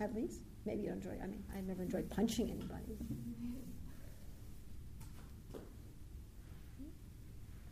At 0.00 0.14
least? 0.14 0.42
Maybe 0.64 0.82
you 0.82 0.88
don't 0.88 0.98
enjoy, 0.98 1.18
I 1.22 1.26
mean, 1.26 1.42
I've 1.56 1.64
never 1.64 1.82
enjoyed 1.82 2.08
punching 2.10 2.50
anybody. 2.50 2.96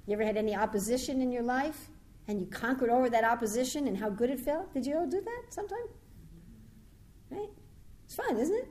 You 0.07 0.15
ever 0.15 0.25
had 0.25 0.37
any 0.37 0.55
opposition 0.55 1.21
in 1.23 1.33
your 1.33 1.43
life 1.43 1.89
and 2.29 2.41
you 2.41 2.47
conquered 2.47 2.91
over 2.91 3.09
that 3.11 3.25
opposition 3.25 3.87
and 3.87 3.97
how 3.97 4.11
good 4.11 4.31
it 4.31 4.41
felt? 4.41 4.73
Did 4.75 4.87
you 4.87 4.97
all 4.97 5.07
do 5.07 5.21
that 5.21 5.43
sometime? 5.53 5.87
Right? 7.31 7.49
It's 8.05 8.15
fun, 8.15 8.37
isn't 8.37 8.55
it? 8.55 8.69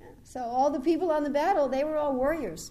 Yeah. 0.00 0.06
So 0.28 0.40
all 0.40 0.70
the 0.70 0.80
people 0.80 1.10
on 1.10 1.24
the 1.24 1.30
battle, 1.30 1.68
they 1.68 1.84
were 1.84 1.96
all 1.96 2.14
warriors. 2.14 2.70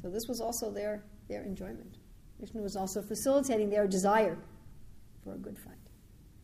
So 0.00 0.08
this 0.08 0.26
was 0.26 0.40
also 0.40 0.70
their, 0.70 1.04
their 1.28 1.42
enjoyment. 1.42 1.98
Krishna 2.38 2.62
was 2.62 2.76
also 2.76 3.02
facilitating 3.02 3.68
their 3.68 3.86
desire 3.86 4.38
for 5.22 5.34
a 5.34 5.36
good 5.36 5.58
fight. 5.58 5.76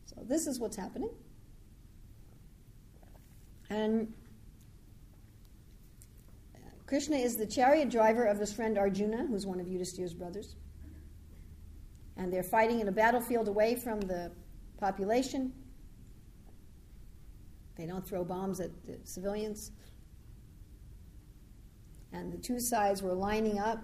So 0.05 0.17
this 0.27 0.45
is 0.45 0.59
what's 0.59 0.77
happening. 0.77 1.09
And 3.71 4.13
Krishna 6.85 7.15
is 7.15 7.37
the 7.37 7.47
chariot 7.47 7.89
driver 7.89 8.25
of 8.25 8.37
his 8.37 8.53
friend 8.53 8.77
Arjuna, 8.77 9.25
who's 9.25 9.47
one 9.47 9.59
of 9.59 9.65
Yudhishthira's 9.65 10.13
brothers. 10.13 10.55
And 12.17 12.31
they're 12.31 12.43
fighting 12.43 12.81
in 12.81 12.87
a 12.87 12.91
battlefield 12.91 13.47
away 13.47 13.73
from 13.73 13.99
the 14.01 14.31
population. 14.79 15.53
They 17.81 17.87
don't 17.87 18.07
throw 18.07 18.23
bombs 18.23 18.59
at 18.59 18.69
the 18.85 18.99
civilians. 19.05 19.71
And 22.13 22.31
the 22.31 22.37
two 22.37 22.59
sides 22.59 23.01
were 23.01 23.15
lining 23.15 23.57
up, 23.57 23.83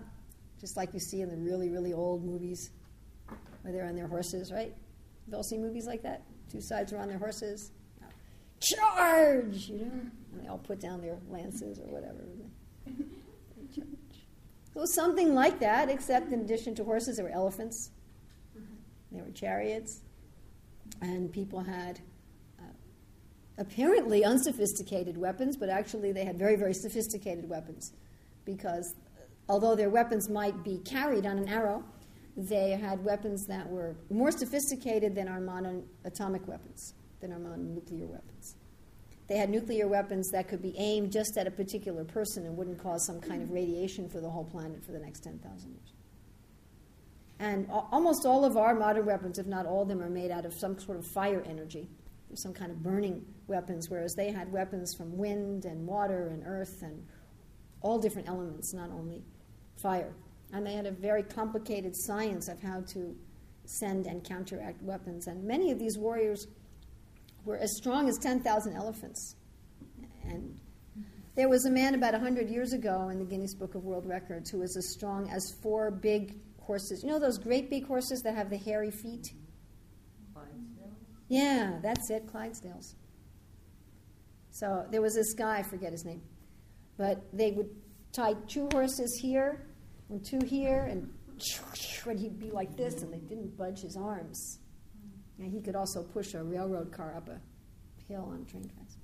just 0.62 0.78
like 0.78 0.94
you 0.94 1.00
see 1.00 1.22
in 1.22 1.30
the 1.30 1.36
really, 1.36 1.70
really 1.70 1.94
old 1.94 2.24
movies 2.24 2.70
where 3.64 3.74
they're 3.74 3.88
on 3.88 3.96
their 3.96 4.08
horses, 4.08 4.52
right? 4.52 4.72
You've 5.26 5.34
all 5.34 5.42
seen 5.42 5.64
movies 5.64 5.88
like 5.88 6.04
that? 6.04 6.22
Two 6.52 6.62
sides 6.62 6.94
are 6.94 7.00
on 7.00 7.08
their 7.08 7.18
horses. 7.18 7.72
Charge! 8.60 9.68
You 9.68 9.78
know? 9.80 9.92
And 10.32 10.44
they 10.44 10.48
all 10.48 10.60
put 10.60 10.80
down 10.80 11.02
their 11.02 11.18
lances 11.28 11.80
or 11.80 11.88
whatever. 11.88 12.24
Charge. 13.74 13.88
So 14.76 14.86
something 14.86 15.34
like 15.34 15.60
that, 15.62 15.90
except 15.90 16.32
in 16.32 16.42
addition 16.42 16.76
to 16.76 16.84
horses, 16.84 17.16
there 17.16 17.26
were 17.26 17.32
elephants, 17.32 17.90
there 19.12 19.24
were 19.24 19.32
chariots, 19.32 20.04
and 21.02 21.32
people 21.32 21.62
had 21.62 22.00
apparently 23.58 24.24
unsophisticated 24.24 25.18
weapons, 25.18 25.58
but 25.58 25.70
actually 25.70 26.12
they 26.12 26.26
had 26.26 26.38
very, 26.38 26.56
very 26.56 26.74
sophisticated 26.74 27.50
weapons 27.50 27.94
because 28.46 28.94
uh, 29.18 29.22
although 29.50 29.76
their 29.76 29.90
weapons 29.90 30.30
might 30.30 30.64
be 30.64 30.78
carried 30.80 31.26
on 31.26 31.38
an 31.38 31.48
arrow, 31.48 31.84
they 32.38 32.72
had 32.72 33.04
weapons 33.04 33.46
that 33.48 33.68
were 33.68 33.96
more 34.10 34.32
sophisticated 34.32 35.16
than 35.16 35.28
our 35.28 35.40
modern 35.40 35.84
atomic 36.06 36.48
weapons, 36.48 36.94
than 37.20 37.34
our 37.34 37.40
modern 37.40 37.74
nuclear 37.74 38.06
weapons. 38.06 38.56
They 39.28 39.38
had 39.38 39.50
nuclear 39.50 39.88
weapons 39.88 40.30
that 40.32 40.48
could 40.48 40.62
be 40.62 40.74
aimed 40.78 41.12
just 41.12 41.38
at 41.38 41.48
a 41.48 41.52
particular 41.52 42.06
person 42.06 42.46
and 42.46 42.56
wouldn't 42.56 42.82
cause 42.82 43.06
some 43.06 43.20
kind 43.20 43.42
of 43.42 43.52
radiation 43.52 44.08
for 44.08 44.22
the 44.22 44.30
whole 44.30 44.46
planet 44.46 44.86
for 44.86 44.94
the 44.94 45.00
next 45.00 45.22
10,000 45.22 45.70
years. 45.72 45.94
And 47.40 47.70
almost 47.70 48.26
all 48.26 48.46
of 48.46 48.56
our 48.56 48.74
modern 48.74 49.06
weapons, 49.06 49.38
if 49.38 49.46
not 49.46 49.66
all 49.66 49.82
of 49.82 49.90
them, 49.90 50.02
are 50.02 50.10
made 50.10 50.32
out 50.32 50.46
of 50.46 50.54
some 50.54 50.80
sort 50.80 50.98
of 50.98 51.06
fire 51.06 51.44
energy. 51.46 51.90
Some 52.34 52.54
kind 52.54 52.72
of 52.72 52.84
burning 52.84 53.26
weapons, 53.48 53.90
whereas 53.90 54.14
they 54.16 54.32
had 54.32 54.52
weapons 54.52 54.94
from 54.94 55.18
wind 55.18 55.66
and 55.66 55.88
water 55.88 56.28
and 56.28 56.44
earth 56.46 56.82
and 56.82 57.04
all 57.82 57.98
different 57.98 58.28
elements, 58.28 58.74
not 58.74 58.90
only 58.92 59.24
fire. 59.78 60.14
And 60.54 60.66
they 60.66 60.74
had 60.74 60.86
a 60.86 60.92
very 60.92 61.24
complicated 61.24 61.96
science 61.96 62.48
of 62.48 62.62
how 62.62 62.82
to 62.94 63.16
send 63.66 64.08
and 64.08 64.24
counteract 64.24 64.82
weapons. 64.82 65.28
And 65.28 65.44
many 65.44 65.72
of 65.72 65.80
these 65.80 65.98
warriors 65.98 66.48
were 67.46 67.58
as 67.58 67.76
strong 67.76 68.10
as 68.10 68.18
10,000 68.18 68.74
elephants. 68.74 69.36
And 70.24 70.60
there 71.36 71.50
was 71.50 71.66
a 71.66 71.72
man 71.72 71.96
about 71.96 72.14
100 72.14 72.50
years 72.50 72.74
ago 72.74 73.10
in 73.10 73.20
the 73.20 73.26
Guinness 73.26 73.54
Book 73.54 73.76
of 73.76 73.84
World 73.84 74.06
Records 74.06 74.50
who 74.50 74.60
was 74.60 74.76
as 74.76 74.90
strong 74.90 75.30
as 75.30 75.52
four 75.62 75.92
big 75.92 76.36
horses. 76.60 77.04
You 77.04 77.10
know 77.10 77.20
those 77.20 77.38
great 77.38 77.70
big 77.70 77.86
horses 77.86 78.24
that 78.24 78.36
have 78.36 78.50
the 78.50 78.58
hairy 78.58 78.92
feet? 78.92 79.34
Yeah, 81.28 81.80
that's 81.82 82.10
it, 82.10 82.28
Clydesdales. 82.28 82.96
So 84.52 84.86
there 84.90 85.02
was 85.02 85.14
this 85.14 85.34
guy, 85.34 85.58
I 85.58 85.64
forget 85.64 85.92
his 85.92 86.06
name, 86.06 86.22
but 86.98 87.22
they 87.32 87.52
would 87.52 87.70
tie 88.12 88.34
two 88.48 88.70
horses 88.72 89.20
here 89.22 89.68
and 90.10 90.26
two 90.26 90.40
here, 90.46 90.86
and 90.90 91.14
and 92.08 92.20
he'd 92.20 92.40
be 92.40 92.50
like 92.50 92.76
this, 92.76 93.04
and 93.04 93.14
they 93.14 93.20
didn't 93.20 93.56
budge 93.58 93.82
his 93.82 93.98
arms. 93.98 94.60
And 95.40 95.52
he 95.52 95.62
could 95.62 95.76
also 95.76 96.02
push 96.02 96.34
a 96.34 96.44
railroad 96.44 96.92
car 96.92 97.16
up 97.16 97.30
a 97.30 97.40
hill 98.12 98.30
on 98.32 98.46
train 98.46 98.70
tracks. 98.74 98.98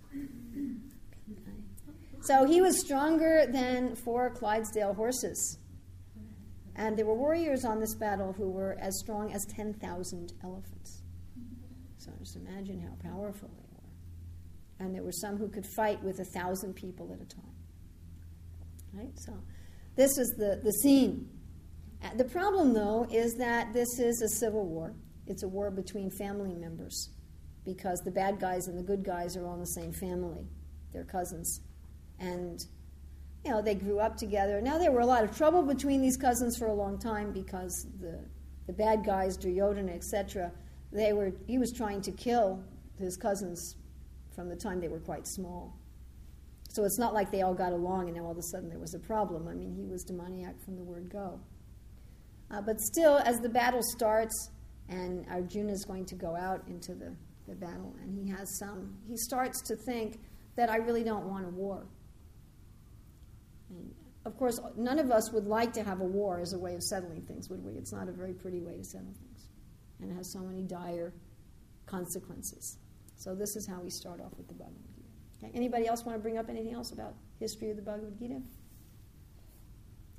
So 2.21 2.45
he 2.45 2.61
was 2.61 2.79
stronger 2.79 3.45
than 3.47 3.95
four 3.95 4.29
Clydesdale 4.29 4.93
horses. 4.93 5.59
And 6.75 6.97
there 6.97 7.05
were 7.05 7.13
warriors 7.13 7.65
on 7.65 7.79
this 7.79 7.93
battle 7.93 8.33
who 8.33 8.49
were 8.49 8.77
as 8.79 8.97
strong 8.99 9.31
as 9.31 9.45
10,000 9.45 10.33
elephants. 10.43 11.02
So 12.03 12.11
just 12.19 12.35
imagine 12.35 12.81
how 12.81 13.09
powerful 13.09 13.49
they 13.55 13.67
were. 13.71 14.85
And 14.85 14.93
there 14.93 15.03
were 15.03 15.13
some 15.13 15.37
who 15.37 15.47
could 15.47 15.65
fight 15.65 16.03
with 16.03 16.19
a 16.19 16.25
thousand 16.25 16.73
people 16.73 17.13
at 17.13 17.21
a 17.21 17.25
time. 17.25 17.55
Right? 18.93 19.17
So 19.17 19.31
this 19.95 20.17
is 20.17 20.35
the, 20.37 20.59
the 20.61 20.73
scene. 20.73 21.29
Uh, 22.03 22.09
the 22.15 22.25
problem, 22.25 22.73
though, 22.73 23.07
is 23.09 23.35
that 23.35 23.71
this 23.71 23.99
is 23.99 24.21
a 24.21 24.27
civil 24.27 24.65
war. 24.65 24.93
It's 25.27 25.43
a 25.43 25.47
war 25.47 25.71
between 25.71 26.11
family 26.11 26.53
members 26.53 27.09
because 27.63 28.01
the 28.01 28.11
bad 28.11 28.37
guys 28.37 28.67
and 28.67 28.77
the 28.77 28.83
good 28.83 29.05
guys 29.05 29.37
are 29.37 29.45
all 29.45 29.53
in 29.53 29.61
the 29.61 29.65
same 29.67 29.93
family. 29.93 30.45
They're 30.91 31.05
cousins. 31.05 31.61
And, 32.19 32.59
you 33.45 33.51
know, 33.51 33.61
they 33.61 33.75
grew 33.75 33.99
up 33.99 34.17
together. 34.17 34.59
Now, 34.59 34.77
there 34.77 34.91
were 34.91 34.99
a 34.99 35.05
lot 35.05 35.23
of 35.23 35.37
trouble 35.37 35.63
between 35.63 36.01
these 36.01 36.17
cousins 36.17 36.57
for 36.57 36.67
a 36.67 36.73
long 36.73 36.99
time 36.99 37.31
because 37.31 37.87
the, 38.01 38.19
the 38.67 38.73
bad 38.73 39.05
guys, 39.05 39.37
Duryodhana, 39.37 39.93
etc., 39.93 40.51
they 40.93 41.13
were, 41.13 41.31
he 41.47 41.57
was 41.57 41.71
trying 41.71 42.01
to 42.01 42.11
kill 42.11 42.63
his 42.99 43.17
cousins 43.17 43.75
from 44.35 44.49
the 44.49 44.55
time 44.55 44.79
they 44.79 44.87
were 44.87 44.99
quite 44.99 45.27
small. 45.27 45.77
So 46.69 46.83
it's 46.85 46.97
not 46.97 47.13
like 47.13 47.31
they 47.31 47.41
all 47.41 47.53
got 47.53 47.71
along 47.71 48.07
and 48.07 48.17
now 48.17 48.25
all 48.25 48.31
of 48.31 48.37
a 48.37 48.43
sudden 48.43 48.69
there 48.69 48.79
was 48.79 48.93
a 48.95 48.99
problem. 48.99 49.47
I 49.47 49.53
mean, 49.53 49.75
he 49.75 49.85
was 49.85 50.03
demoniac 50.03 50.59
from 50.63 50.75
the 50.75 50.83
word 50.83 51.11
go. 51.11 51.39
Uh, 52.51 52.61
but 52.61 52.79
still, 52.79 53.17
as 53.19 53.39
the 53.39 53.49
battle 53.49 53.81
starts, 53.81 54.51
and 54.89 55.25
Arjuna 55.29 55.71
is 55.71 55.85
going 55.85 56.05
to 56.05 56.15
go 56.15 56.35
out 56.35 56.61
into 56.67 56.93
the, 56.93 57.15
the 57.47 57.55
battle, 57.55 57.95
and 58.01 58.13
he 58.13 58.29
has 58.29 58.59
some, 58.59 58.95
he 59.07 59.17
starts 59.17 59.61
to 59.63 59.75
think 59.85 60.19
that 60.55 60.69
I 60.69 60.77
really 60.77 61.03
don't 61.03 61.25
want 61.25 61.45
a 61.45 61.49
war. 61.49 61.87
And 63.69 63.91
of 64.25 64.37
course, 64.37 64.59
none 64.77 64.99
of 64.99 65.09
us 65.09 65.31
would 65.31 65.45
like 65.45 65.73
to 65.73 65.83
have 65.83 66.01
a 66.01 66.05
war 66.05 66.39
as 66.39 66.53
a 66.53 66.59
way 66.59 66.75
of 66.75 66.83
settling 66.83 67.21
things, 67.21 67.49
would 67.49 67.63
we? 67.63 67.73
It's 67.73 67.91
not 67.91 68.07
a 68.07 68.11
very 68.11 68.33
pretty 68.33 68.59
way 68.59 68.77
to 68.77 68.83
settle 68.83 69.13
things, 69.19 69.32
and 70.01 70.15
has 70.15 70.29
so 70.29 70.39
many 70.39 70.61
dire 70.61 71.13
consequences. 71.85 72.77
So 73.15 73.35
this 73.35 73.55
is 73.55 73.65
how 73.65 73.79
we 73.79 73.89
start 73.89 74.19
off 74.19 74.31
with 74.37 74.47
the 74.47 74.53
Bhagavad 74.53 74.81
Gita. 74.95 75.07
Okay. 75.45 75.51
Anybody 75.55 75.87
else 75.87 76.05
want 76.05 76.17
to 76.17 76.21
bring 76.21 76.37
up 76.37 76.49
anything 76.49 76.73
else 76.73 76.91
about 76.91 77.15
history 77.39 77.69
of 77.69 77.75
the 77.75 77.81
Bhagavad 77.81 78.17
Gita? 78.17 78.41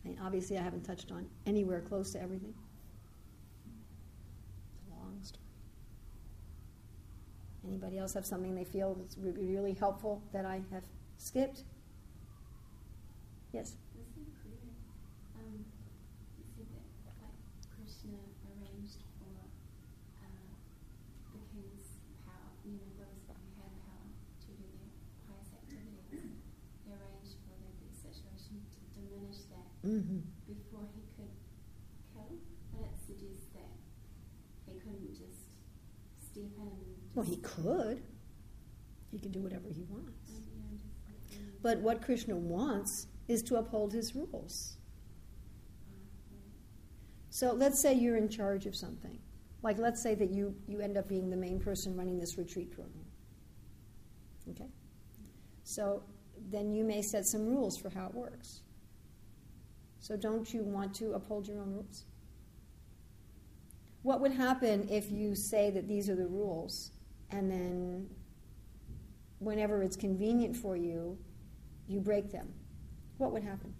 I 0.04 0.08
mean, 0.08 0.18
obviously, 0.22 0.58
I 0.58 0.62
haven't 0.62 0.82
touched 0.84 1.10
on 1.10 1.26
anywhere 1.46 1.80
close 1.80 2.12
to 2.12 2.22
everything. 2.22 2.54
Long 4.90 5.18
story. 5.22 5.40
Anybody 7.66 7.98
else 7.98 8.12
have 8.12 8.26
something 8.26 8.54
they 8.54 8.64
feel 8.64 8.94
that's 8.94 9.16
really 9.18 9.72
helpful 9.72 10.22
that 10.32 10.44
I 10.44 10.62
have 10.70 10.84
skipped? 11.16 11.64
Yes? 13.52 13.76
mm-hmm. 29.84 30.18
before 30.46 30.88
he 30.94 31.02
could 31.16 31.30
kill. 32.14 32.30
But 32.72 32.84
it 32.84 32.98
suggests 33.06 33.46
that 33.54 33.72
he 34.66 34.78
couldn't 34.80 35.14
just 35.14 35.50
step 36.30 36.50
in. 36.58 36.72
Just 36.96 37.14
well, 37.14 37.24
he 37.24 37.36
could. 37.38 38.02
He 39.10 39.18
can 39.18 39.30
do 39.30 39.40
whatever 39.40 39.68
he 39.68 39.84
wants. 39.88 40.32
But 41.62 41.78
what 41.80 42.02
Krishna 42.02 42.36
wants 42.36 43.06
is 43.28 43.42
to 43.44 43.56
uphold 43.56 43.92
his 43.92 44.14
rules. 44.14 44.76
So 47.30 47.52
let's 47.52 47.80
say 47.80 47.94
you're 47.94 48.16
in 48.16 48.28
charge 48.28 48.66
of 48.66 48.76
something. 48.76 49.18
Like, 49.62 49.78
let's 49.78 50.02
say 50.02 50.14
that 50.14 50.30
you, 50.30 50.54
you 50.68 50.80
end 50.80 50.98
up 50.98 51.08
being 51.08 51.30
the 51.30 51.36
main 51.36 51.58
person 51.58 51.96
running 51.96 52.18
this 52.18 52.36
retreat 52.36 52.70
program. 52.70 53.06
Okay? 54.50 54.68
So 55.62 56.02
then 56.50 56.70
you 56.70 56.84
may 56.84 57.00
set 57.00 57.24
some 57.24 57.46
rules 57.46 57.78
for 57.78 57.88
how 57.88 58.06
it 58.06 58.14
works. 58.14 58.60
So 60.04 60.18
don't 60.18 60.52
you 60.52 60.62
want 60.62 60.94
to 60.96 61.14
uphold 61.14 61.48
your 61.48 61.60
own 61.60 61.72
rules? 61.72 62.04
What 64.02 64.20
would 64.20 64.32
happen 64.32 64.86
if 64.90 65.10
you 65.10 65.34
say 65.34 65.70
that 65.70 65.88
these 65.88 66.10
are 66.10 66.14
the 66.14 66.26
rules 66.26 66.90
and 67.30 67.50
then 67.50 68.10
whenever 69.38 69.82
it's 69.82 69.96
convenient 69.96 70.54
for 70.54 70.76
you, 70.76 71.16
you 71.88 72.00
break 72.00 72.30
them? 72.30 72.52
What 73.16 73.32
would 73.32 73.44
happen? 73.44 73.72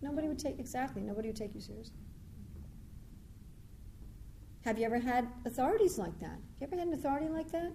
Nobody 0.00 0.28
would 0.28 0.38
take 0.38 0.60
exactly. 0.60 1.02
Nobody 1.02 1.26
would 1.26 1.36
take 1.36 1.56
you 1.56 1.60
seriously. 1.60 1.96
Have 4.64 4.78
you 4.78 4.86
ever 4.86 5.00
had 5.00 5.26
authorities 5.44 5.98
like 5.98 6.20
that? 6.20 6.38
You 6.60 6.68
ever 6.68 6.76
had 6.76 6.86
an 6.86 6.94
authority 6.94 7.28
like 7.28 7.50
that, 7.50 7.72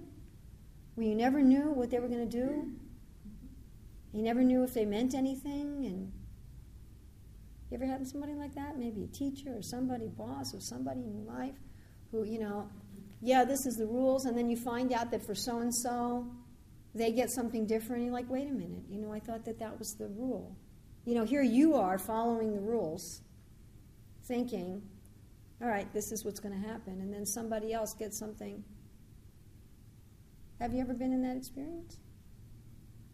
where 0.95 1.05
you 1.05 1.15
never 1.15 1.41
knew 1.41 1.71
what 1.71 1.89
they 1.89 1.99
were 1.99 2.07
going 2.07 2.29
to 2.29 2.37
do? 2.37 2.71
You 4.13 4.21
never 4.23 4.43
knew 4.43 4.63
if 4.63 4.73
they 4.73 4.85
meant 4.85 5.13
anything, 5.13 5.85
and 5.85 6.11
you 7.69 7.75
ever 7.75 7.85
had 7.85 8.07
somebody 8.07 8.33
like 8.33 8.55
that? 8.55 8.77
Maybe 8.77 9.03
a 9.03 9.07
teacher 9.07 9.55
or 9.55 9.61
somebody, 9.61 10.07
boss 10.07 10.53
or 10.53 10.59
somebody 10.59 11.01
in 11.01 11.25
life, 11.25 11.55
who 12.11 12.23
you 12.23 12.39
know, 12.39 12.69
yeah, 13.21 13.43
this 13.43 13.65
is 13.65 13.75
the 13.75 13.85
rules, 13.85 14.25
and 14.25 14.37
then 14.37 14.49
you 14.49 14.57
find 14.57 14.93
out 14.93 15.11
that 15.11 15.25
for 15.25 15.35
so 15.35 15.59
and 15.59 15.73
so, 15.73 16.27
they 16.95 17.11
get 17.11 17.29
something 17.29 17.67
different. 17.67 18.03
You're 18.03 18.13
like, 18.13 18.29
wait 18.29 18.49
a 18.49 18.53
minute, 18.53 18.83
you 18.89 18.99
know, 18.99 19.11
I 19.11 19.19
thought 19.19 19.45
that 19.45 19.59
that 19.59 19.77
was 19.77 19.95
the 19.95 20.07
rule 20.07 20.55
you 21.07 21.15
know, 21.15 21.23
here 21.23 21.41
you 21.41 21.75
are 21.75 21.97
following 21.97 22.53
the 22.53 22.59
rules, 22.59 23.21
thinking, 24.25 24.81
all 25.61 25.69
right, 25.69 25.91
this 25.93 26.11
is 26.11 26.25
what's 26.25 26.41
going 26.41 26.61
to 26.61 26.67
happen, 26.67 26.99
and 26.99 27.13
then 27.13 27.25
somebody 27.25 27.71
else 27.71 27.93
gets 27.93 28.19
something. 28.19 28.61
Have 30.59 30.73
you 30.73 30.81
ever 30.81 30.93
been 30.93 31.13
in 31.13 31.21
that 31.23 31.37
experience? 31.37 31.97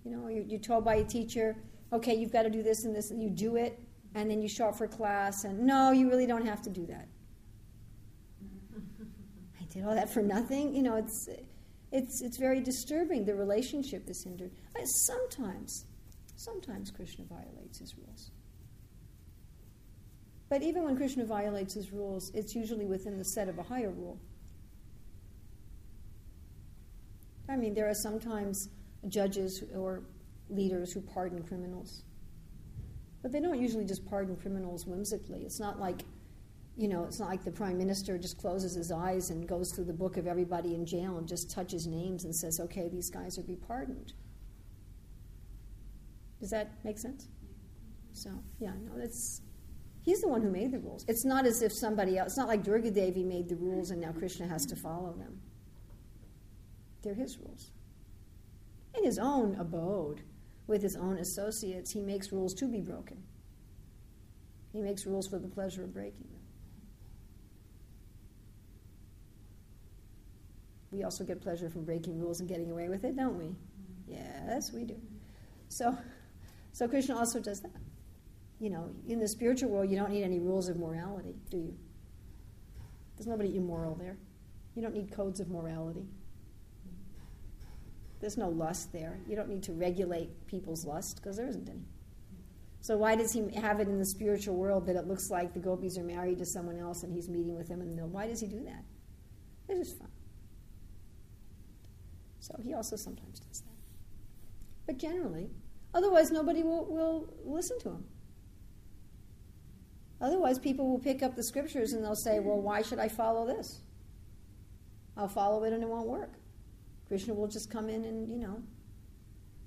You 0.04 0.12
know, 0.12 0.28
you're, 0.28 0.44
you're 0.44 0.60
told 0.60 0.86
by 0.86 0.96
a 0.96 1.04
teacher, 1.04 1.56
okay, 1.92 2.14
you've 2.16 2.32
got 2.32 2.44
to 2.44 2.50
do 2.50 2.64
this 2.64 2.86
and 2.86 2.96
this, 2.96 3.12
and 3.12 3.22
you 3.22 3.30
do 3.30 3.56
it, 3.56 3.80
and 4.16 4.30
then 4.30 4.42
you 4.42 4.48
show 4.48 4.70
up 4.70 4.78
for 4.78 4.88
class, 4.88 5.44
and 5.44 5.60
no, 5.66 5.92
you 5.92 6.10
really 6.10 6.28
don't 6.28 6.46
have 6.46 6.62
to 6.64 6.70
do 6.70 6.86
that. 6.88 7.08
I 9.62 9.64
did 9.70 9.86
all 9.86 9.96
that 9.96 10.10
for 10.10 10.22
nothing. 10.22 10.76
You 10.76 10.84
know, 10.84 10.96
it's 10.96 11.30
it's 11.92 12.22
it's 12.22 12.38
very 12.38 12.60
disturbing. 12.60 13.26
The 13.26 13.36
relationship 13.36 14.10
is 14.10 14.24
hindered. 14.24 14.52
Sometimes 14.84 15.86
Sometimes 16.36 16.92
Krishna 16.92 17.26
violates 17.26 17.80
his 17.80 17.96
rules. 17.98 18.32
But 20.50 20.62
even 20.62 20.84
when 20.84 20.98
Krishna 20.98 21.26
violates 21.26 21.74
his 21.74 21.92
rules, 21.92 22.32
it's 22.34 22.54
usually 22.54 22.86
within 22.86 23.18
the 23.18 23.24
set 23.24 23.48
of 23.48 23.58
a 23.60 23.64
higher 23.64 23.92
rule. 23.92 24.20
I 27.48 27.56
mean, 27.56 27.74
there 27.74 27.90
are 27.90 27.96
sometimes 27.96 28.70
judges 29.08 29.64
or 29.76 30.04
leaders 30.50 30.92
who 30.92 31.02
pardon 31.02 31.44
criminals. 31.44 32.04
But 33.22 33.32
they 33.32 33.40
don't 33.40 33.60
usually 33.60 33.86
just 33.86 34.06
pardon 34.06 34.36
criminals 34.36 34.86
whimsically. 34.86 35.44
It's 35.44 35.60
not 35.60 35.80
like, 35.80 36.02
you 36.76 36.88
know, 36.88 37.06
it's 37.06 37.20
not 37.20 37.30
like 37.30 37.44
the 37.44 37.52
prime 37.52 37.78
minister 37.78 38.18
just 38.18 38.38
closes 38.38 38.74
his 38.74 38.92
eyes 38.92 39.30
and 39.30 39.48
goes 39.48 39.72
through 39.72 39.86
the 39.86 39.94
book 39.94 40.18
of 40.18 40.28
everybody 40.28 40.76
in 40.76 40.86
jail 40.86 41.18
and 41.18 41.28
just 41.28 41.50
touches 41.50 41.88
names 41.88 42.26
and 42.26 42.36
says, 42.36 42.60
okay, 42.60 42.90
these 42.90 43.10
guys 43.10 43.38
are 43.38 43.44
be 43.44 43.56
pardoned. 43.56 44.14
Does 46.40 46.50
that 46.50 46.72
make 46.84 47.00
sense? 47.00 47.30
So, 48.12 48.30
yeah, 48.60 48.74
no, 48.84 49.00
that's. 49.00 49.42
He's 50.02 50.20
the 50.20 50.28
one 50.28 50.42
who 50.42 50.52
made 50.52 50.74
the 50.74 50.80
rules. 50.80 51.06
It's 51.08 51.24
not 51.24 51.46
as 51.46 51.62
if 51.62 51.72
somebody 51.72 52.18
else, 52.18 52.32
it's 52.32 52.38
not 52.38 52.50
like 52.50 52.62
Durga 52.62 52.92
Devi 52.92 53.24
made 53.24 53.48
the 53.48 53.56
rules 53.56 53.92
and 53.92 54.02
now 54.02 54.12
Krishna 54.12 54.46
has 54.48 54.66
to 54.66 54.76
follow 54.76 55.14
them. 55.14 55.40
They're 57.02 57.14
his 57.14 57.38
rules. 57.38 57.72
In 58.96 59.04
his 59.04 59.18
own 59.18 59.56
abode, 59.60 60.22
with 60.68 60.82
his 60.82 60.96
own 60.96 61.18
associates, 61.18 61.92
he 61.92 62.02
makes 62.02 62.32
rules 62.32 62.54
to 62.56 62.68
be 62.68 62.80
broken. 62.80 63.24
He 64.72 64.82
makes 64.82 65.06
rules 65.06 65.28
for 65.28 65.40
the 65.40 65.48
pleasure 65.48 65.84
of 65.84 65.94
breaking 65.94 66.28
them. 66.32 66.42
We 70.92 71.04
also 71.04 71.24
get 71.24 71.42
pleasure 71.42 71.70
from 71.70 71.86
breaking 71.86 72.20
rules 72.20 72.40
and 72.40 72.48
getting 72.48 72.72
away 72.72 72.88
with 72.88 73.04
it, 73.04 73.16
don't 73.16 73.38
we? 73.38 73.56
Yes, 74.08 74.72
we 74.72 74.84
do. 74.84 74.96
So, 75.70 75.98
so 76.72 76.88
Krishna 76.88 77.18
also 77.18 77.40
does 77.40 77.62
that. 77.62 77.72
You 78.60 78.70
know, 78.70 78.92
in 79.08 79.20
the 79.20 79.28
spiritual 79.28 79.72
world, 79.72 79.90
you 79.90 79.98
don't 79.98 80.12
need 80.12 80.24
any 80.24 80.40
rules 80.40 80.70
of 80.70 80.78
morality, 80.78 81.36
do 81.50 81.58
you? 81.58 81.76
There's 83.18 83.28
nobody 83.28 83.58
immoral 83.58 83.96
there. 83.96 84.18
You 84.76 84.82
don't 84.82 84.94
need 84.94 85.12
codes 85.12 85.40
of 85.40 85.50
morality. 85.50 86.06
There's 88.24 88.38
no 88.38 88.48
lust 88.48 88.94
there. 88.94 89.20
You 89.28 89.36
don't 89.36 89.50
need 89.50 89.64
to 89.64 89.74
regulate 89.74 90.48
people's 90.48 90.86
lust 90.86 91.18
because 91.18 91.36
there 91.36 91.46
isn't 91.46 91.68
any. 91.68 91.84
So 92.80 92.96
why 92.96 93.18
does 93.18 93.34
he 93.34 93.54
have 93.56 93.82
it 93.82 93.90
in 93.90 94.00
the 94.00 94.06
spiritual 94.06 94.56
world 94.56 94.86
that 94.86 94.96
it 94.96 95.10
looks 95.10 95.30
like 95.30 95.54
the 95.54 95.60
gopis 95.60 95.98
are 95.98 96.06
married 96.06 96.38
to 96.38 96.46
someone 96.46 96.80
else 96.80 97.04
and 97.04 97.12
he's 97.12 97.28
meeting 97.28 97.54
with 97.54 97.68
them 97.68 97.82
in 97.82 97.90
the 97.90 97.96
middle? 97.96 98.10
Why 98.10 98.28
does 98.28 98.40
he 98.40 98.48
do 98.48 98.64
that? 98.64 98.86
It's 99.68 99.90
just 99.90 100.00
fun. 100.00 100.08
So 102.40 102.56
he 102.64 102.74
also 102.74 102.96
sometimes 102.96 103.42
does 103.42 103.60
that. 103.60 103.76
But 104.86 105.00
generally, 105.00 105.50
otherwise 105.94 106.32
nobody 106.32 106.64
will, 106.64 106.86
will 106.86 107.34
listen 107.44 107.78
to 107.80 107.90
him. 107.90 108.06
Otherwise, 110.22 110.60
people 110.60 110.90
will 110.90 111.00
pick 111.00 111.24
up 111.24 111.36
the 111.36 111.44
scriptures 111.44 111.92
and 111.92 112.02
they'll 112.02 112.16
say, 112.16 112.40
well, 112.40 112.62
why 112.62 112.84
should 112.84 113.00
I 113.00 113.10
follow 113.10 113.46
this? 113.46 113.82
I'll 115.18 115.28
follow 115.28 115.66
it 115.66 115.74
and 115.74 115.84
it 115.84 115.90
won't 115.90 116.08
work. 116.08 116.36
Krishna 117.14 117.36
will 117.36 117.48
just 117.48 117.70
come 117.70 117.90
in 117.90 118.06
and, 118.06 118.28
you 118.28 118.40
know, 118.40 118.60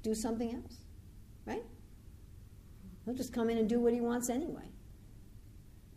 do 0.03 0.17
something 0.17 0.53
else. 0.53 0.79
Right? 1.45 1.63
He'll 3.05 3.15
just 3.15 3.33
come 3.33 3.51
in 3.51 3.59
and 3.59 3.69
do 3.69 3.79
what 3.79 3.93
he 3.93 4.01
wants 4.01 4.31
anyway. 4.31 4.69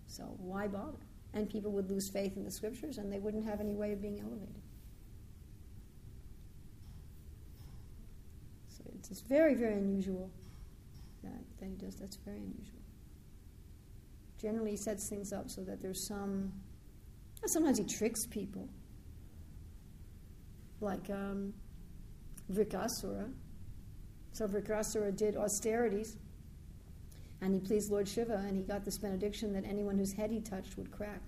So 0.05 0.35
why 0.38 0.67
bother? 0.67 0.99
And 1.33 1.49
people 1.49 1.71
would 1.71 1.89
lose 1.89 2.07
faith 2.07 2.38
in 2.38 2.43
the 2.43 2.51
scriptures 2.51 2.99
and 2.99 3.12
they 3.12 3.17
wouldn't 3.17 3.43
have 3.45 3.62
any 3.62 3.73
way 3.73 3.93
of 3.93 3.99
being 3.99 4.19
elevated. 4.19 4.62
So 8.67 8.83
it's, 8.93 9.21
very, 9.21 9.55
very 9.55 9.73
unusual 9.73 10.29
that, 11.23 11.41
that 11.59 11.65
he 11.65 11.73
does. 11.83 11.95
That's 11.95 12.17
very 12.17 12.41
unusual. 12.41 12.83
Generally, 14.39 14.69
he 14.69 14.77
sets 14.77 15.09
things 15.09 15.33
up 15.33 15.49
so 15.49 15.62
that 15.62 15.81
there's 15.81 16.07
some. 16.07 16.53
Sometimes 17.47 17.79
he 17.79 17.85
tricks 17.85 18.27
people. 18.27 18.69
Like 20.81 21.09
um, 21.09 21.53
Vrikasura. 22.51 23.31
So 24.31 24.47
Vrikasura 24.47 25.15
did 25.15 25.35
austerities, 25.35 26.17
and 27.41 27.53
he 27.53 27.59
pleased 27.59 27.91
Lord 27.91 28.07
Shiva, 28.07 28.43
and 28.47 28.55
he 28.55 28.63
got 28.63 28.85
this 28.85 28.97
benediction 28.97 29.53
that 29.53 29.65
anyone 29.65 29.97
whose 29.97 30.13
head 30.13 30.31
he 30.31 30.39
touched 30.39 30.77
would 30.77 30.91
crack. 30.91 31.21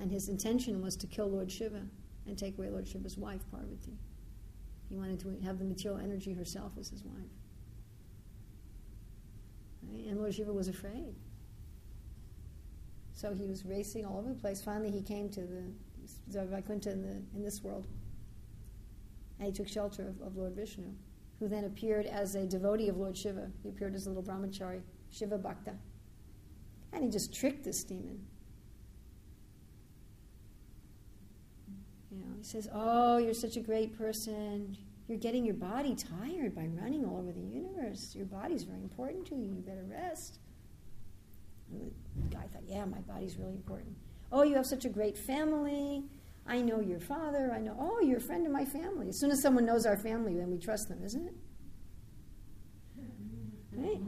And 0.00 0.10
his 0.10 0.28
intention 0.28 0.80
was 0.80 0.96
to 0.96 1.06
kill 1.06 1.28
Lord 1.28 1.50
Shiva 1.50 1.82
and 2.26 2.38
take 2.38 2.56
away 2.58 2.70
Lord 2.70 2.86
Shiva's 2.86 3.16
wife, 3.18 3.40
Parvati. 3.50 3.98
He 4.88 4.96
wanted 4.96 5.20
to 5.20 5.36
have 5.44 5.58
the 5.58 5.64
material 5.64 6.00
energy 6.00 6.32
herself 6.32 6.72
as 6.78 6.88
his 6.88 7.02
wife. 7.04 7.30
And 10.08 10.18
Lord 10.18 10.34
Shiva 10.34 10.52
was 10.52 10.68
afraid. 10.68 11.14
So 13.14 13.34
he 13.34 13.46
was 13.46 13.64
racing 13.64 14.04
all 14.04 14.18
over 14.18 14.28
the 14.28 14.34
place. 14.40 14.62
Finally, 14.62 14.92
he 14.92 15.02
came 15.02 15.28
to 15.30 15.40
the 16.28 16.44
Vaikuntha 16.46 16.92
in, 16.92 17.02
the, 17.02 17.22
in 17.34 17.42
this 17.42 17.62
world. 17.62 17.86
And 19.38 19.46
he 19.46 19.52
took 19.52 19.68
shelter 19.68 20.08
of, 20.08 20.20
of, 20.26 20.36
Lord 20.36 20.54
Vishnu, 20.54 20.88
who 21.38 21.48
then 21.48 21.64
appeared 21.64 22.06
as 22.06 22.34
a 22.34 22.44
devotee 22.44 22.88
of 22.88 22.96
Lord 22.96 23.16
Shiva. 23.16 23.50
He 23.62 23.68
appeared 23.68 23.94
as 23.94 24.06
a 24.06 24.10
little 24.10 24.22
brahmachari, 24.22 24.80
Shiva 25.10 25.38
Bhakta. 25.38 25.74
And 26.92 27.04
he 27.04 27.10
just 27.10 27.32
tricked 27.32 27.64
this 27.64 27.84
demon. 27.84 28.20
You 32.10 32.18
know, 32.18 32.36
he 32.36 32.42
says, 32.42 32.68
Oh, 32.72 33.18
you're 33.18 33.34
such 33.34 33.56
a 33.56 33.60
great 33.60 33.96
person. 33.96 34.76
You're 35.06 35.18
getting 35.18 35.44
your 35.44 35.54
body 35.54 35.94
tired 35.94 36.54
by 36.54 36.66
running 36.66 37.04
all 37.04 37.18
over 37.18 37.32
the 37.32 37.40
universe. 37.40 38.14
Your 38.14 38.26
body's 38.26 38.64
very 38.64 38.82
important 38.82 39.26
to 39.26 39.34
you. 39.34 39.54
You 39.56 39.62
better 39.64 39.84
rest. 39.88 40.40
And 41.70 41.90
the 42.16 42.36
guy 42.36 42.44
thought, 42.52 42.62
Yeah, 42.66 42.84
my 42.86 43.00
body's 43.00 43.36
really 43.36 43.54
important. 43.54 43.94
Oh, 44.32 44.42
you 44.42 44.54
have 44.56 44.66
such 44.66 44.84
a 44.84 44.88
great 44.88 45.16
family. 45.16 46.04
I 46.48 46.62
know 46.62 46.80
your 46.80 46.98
father. 46.98 47.52
I 47.54 47.60
know, 47.60 47.76
oh, 47.78 48.00
you're 48.00 48.18
a 48.18 48.20
friend 48.20 48.46
of 48.46 48.52
my 48.52 48.64
family. 48.64 49.08
As 49.08 49.20
soon 49.20 49.30
as 49.30 49.42
someone 49.42 49.66
knows 49.66 49.84
our 49.84 49.98
family, 49.98 50.34
then 50.34 50.50
we 50.50 50.58
trust 50.58 50.88
them, 50.88 51.04
isn't 51.04 51.26
it? 51.26 51.34
Right? 53.72 54.00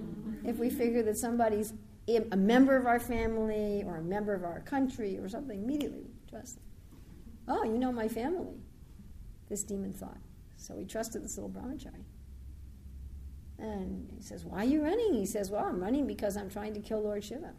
If 0.44 0.56
we 0.56 0.70
figure 0.70 1.02
that 1.02 1.18
somebody's 1.18 1.74
a 2.08 2.36
member 2.36 2.76
of 2.76 2.86
our 2.86 2.98
family 2.98 3.84
or 3.86 3.98
a 3.98 4.02
member 4.02 4.34
of 4.34 4.42
our 4.42 4.60
country 4.60 5.18
or 5.18 5.28
something, 5.28 5.62
immediately 5.62 6.00
we 6.00 6.30
trust 6.30 6.56
them. 6.56 6.64
Oh, 7.46 7.64
you 7.64 7.78
know 7.78 7.92
my 7.92 8.08
family, 8.08 8.56
this 9.48 9.62
demon 9.62 9.92
thought. 9.92 10.18
So 10.56 10.78
he 10.78 10.84
trusted 10.84 11.22
this 11.22 11.36
little 11.36 11.50
brahmachari. 11.50 12.04
And 13.58 14.08
he 14.16 14.22
says, 14.22 14.44
Why 14.44 14.58
are 14.58 14.64
you 14.64 14.82
running? 14.82 15.14
He 15.14 15.26
says, 15.26 15.50
Well, 15.50 15.64
I'm 15.64 15.80
running 15.80 16.06
because 16.06 16.36
I'm 16.36 16.48
trying 16.48 16.74
to 16.74 16.80
kill 16.80 17.02
Lord 17.02 17.22
Shiva. 17.22 17.52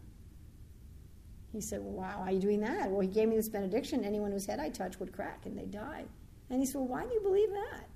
He 1.52 1.60
said, 1.60 1.80
Well, 1.82 1.92
wow, 1.92 2.20
why 2.20 2.28
are 2.28 2.32
you 2.32 2.40
doing 2.40 2.60
that? 2.60 2.90
Well, 2.90 3.00
he 3.00 3.08
gave 3.08 3.28
me 3.28 3.36
this 3.36 3.48
benediction 3.48 4.04
anyone 4.04 4.32
whose 4.32 4.46
head 4.46 4.58
I 4.58 4.70
touch 4.70 4.98
would 4.98 5.12
crack 5.12 5.44
and 5.44 5.56
they 5.56 5.66
die. 5.66 6.04
And 6.48 6.60
he 6.60 6.66
said, 6.66 6.76
Well, 6.76 6.88
why 6.88 7.04
do 7.04 7.12
you 7.12 7.20
believe 7.20 7.50
that? 7.50 7.88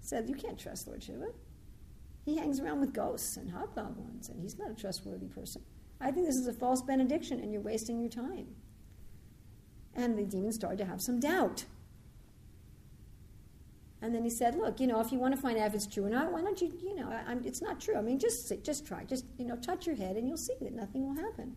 He 0.00 0.06
said, 0.06 0.28
You 0.28 0.34
can't 0.34 0.58
trust 0.58 0.88
Lord 0.88 1.02
Shiva. 1.02 1.28
He 2.24 2.36
hangs 2.36 2.60
around 2.60 2.80
with 2.80 2.92
ghosts 2.92 3.36
and 3.36 3.50
hobgoblins, 3.50 4.28
and 4.28 4.40
he's 4.40 4.58
not 4.58 4.70
a 4.70 4.74
trustworthy 4.74 5.28
person. 5.28 5.62
I 6.00 6.10
think 6.10 6.26
this 6.26 6.36
is 6.36 6.46
a 6.46 6.52
false 6.52 6.82
benediction, 6.82 7.40
and 7.40 7.52
you're 7.52 7.62
wasting 7.62 8.00
your 8.00 8.10
time. 8.10 8.48
And 9.94 10.16
the 10.16 10.24
demon 10.24 10.52
started 10.52 10.78
to 10.78 10.84
have 10.84 11.00
some 11.00 11.20
doubt. 11.20 11.64
And 14.00 14.14
then 14.14 14.22
he 14.22 14.30
said, 14.30 14.54
"Look, 14.54 14.78
you 14.78 14.86
know, 14.86 15.00
if 15.00 15.10
you 15.10 15.18
want 15.18 15.34
to 15.34 15.40
find 15.40 15.58
out 15.58 15.68
if 15.68 15.74
it's 15.74 15.86
true 15.86 16.04
or 16.04 16.10
not, 16.10 16.30
why 16.30 16.40
don't 16.42 16.60
you, 16.60 16.72
you 16.82 16.94
know, 16.94 17.08
I, 17.10 17.36
it's 17.44 17.60
not 17.60 17.80
true. 17.80 17.96
I 17.96 18.02
mean, 18.02 18.18
just 18.18 18.52
just 18.62 18.86
try, 18.86 19.04
just 19.04 19.24
you 19.38 19.46
know, 19.46 19.56
touch 19.56 19.86
your 19.86 19.96
head, 19.96 20.16
and 20.16 20.28
you'll 20.28 20.36
see 20.36 20.54
that 20.60 20.72
nothing 20.72 21.06
will 21.06 21.20
happen." 21.20 21.56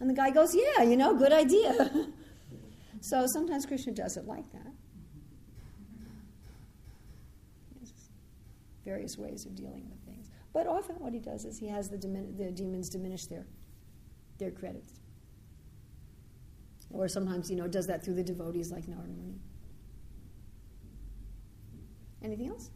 And 0.00 0.10
the 0.10 0.14
guy 0.14 0.30
goes, 0.30 0.54
"Yeah, 0.54 0.82
you 0.82 0.96
know, 0.96 1.14
good 1.14 1.32
idea." 1.32 2.08
so 3.00 3.26
sometimes 3.26 3.66
Krishna 3.66 3.92
does 3.92 4.16
it 4.16 4.26
like 4.26 4.50
that. 4.52 4.72
Various 8.84 9.16
ways 9.16 9.46
of 9.46 9.54
dealing 9.54 9.88
with 9.88 10.00
things, 10.04 10.30
but 10.52 10.66
often 10.66 10.96
what 10.96 11.14
he 11.14 11.18
does 11.18 11.46
is 11.46 11.58
he 11.58 11.68
has 11.68 11.88
the, 11.88 11.96
dimin- 11.96 12.36
the 12.36 12.50
demons 12.50 12.90
diminish 12.90 13.26
their 13.26 13.46
their 14.38 14.50
credits, 14.50 15.00
or 16.90 17.08
sometimes 17.08 17.50
you 17.50 17.56
know 17.56 17.66
does 17.66 17.86
that 17.86 18.04
through 18.04 18.14
the 18.14 18.22
devotees 18.22 18.70
like 18.70 18.86
Narada 18.86 19.12
Muni. 19.12 19.40
Anything 22.22 22.48
else? 22.48 22.70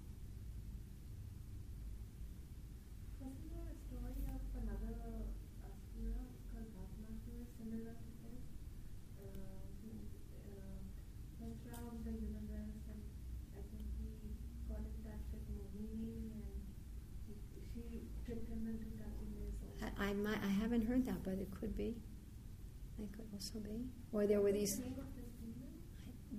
Wasn't 3.20 3.48
there 3.48 3.64
a 3.64 3.76
story 3.88 4.12
of 4.28 4.40
another 4.60 4.92
asura 5.64 6.20
called 6.52 6.68
Bhasmasura 6.76 7.48
similar 7.56 7.96
to 7.96 8.12
this? 8.28 8.44
Uh, 9.16 9.24
who 9.80 9.92
uh, 10.52 10.84
went 11.40 11.56
around 11.64 11.96
the 12.04 12.12
universe 12.12 12.76
and 12.92 13.00
I 13.56 13.60
think 13.72 13.88
he 13.96 14.36
got 14.68 14.84
in 14.84 14.96
touch 15.00 15.24
with 15.32 15.48
Mohini 15.48 16.28
and 16.28 16.44
he, 17.24 17.32
she 17.72 18.04
tricked 18.28 18.52
him 18.52 18.68
into 18.68 18.84
touching 19.00 19.32
his 19.32 19.56
own. 19.64 19.80
I, 20.42 20.46
I, 20.46 20.50
haven't 20.50 20.86
heard 20.86 21.06
that, 21.06 21.22
but 21.22 21.34
it 21.34 21.48
could 21.58 21.76
be. 21.76 21.94
It 22.98 23.12
could 23.12 23.26
also 23.32 23.58
be. 23.58 23.84
Or 24.12 24.26
there 24.26 24.40
were 24.40 24.52
these, 24.52 24.80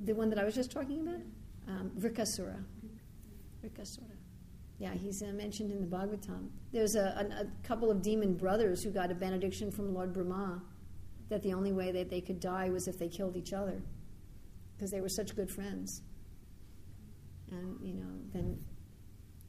the 0.03 0.13
one 0.13 0.29
that 0.29 0.39
I 0.39 0.43
was 0.43 0.55
just 0.55 0.71
talking 0.71 1.01
about, 1.01 1.21
um, 1.67 1.91
Vrikasura. 1.97 2.63
Vrikasura. 3.63 4.15
Yeah, 4.77 4.93
he's 4.93 5.21
uh, 5.21 5.27
mentioned 5.27 5.71
in 5.71 5.81
the 5.81 5.87
Bhagavatam. 5.87 6.47
There's 6.71 6.95
a, 6.95 7.01
a, 7.01 7.41
a 7.41 7.47
couple 7.63 7.91
of 7.91 8.01
demon 8.01 8.35
brothers 8.35 8.81
who 8.81 8.91
got 8.91 9.11
a 9.11 9.15
benediction 9.15 9.71
from 9.71 9.93
Lord 9.93 10.13
Brahma 10.13 10.61
that 11.29 11.43
the 11.43 11.53
only 11.53 11.73
way 11.73 11.91
that 11.91 12.09
they 12.09 12.21
could 12.21 12.39
die 12.39 12.69
was 12.69 12.87
if 12.87 12.97
they 12.97 13.07
killed 13.07 13.35
each 13.35 13.53
other 13.53 13.81
because 14.75 14.91
they 14.91 15.01
were 15.01 15.09
such 15.09 15.35
good 15.35 15.51
friends. 15.51 16.01
And, 17.51 17.77
you 17.81 17.93
know, 17.93 18.09
then 18.33 18.57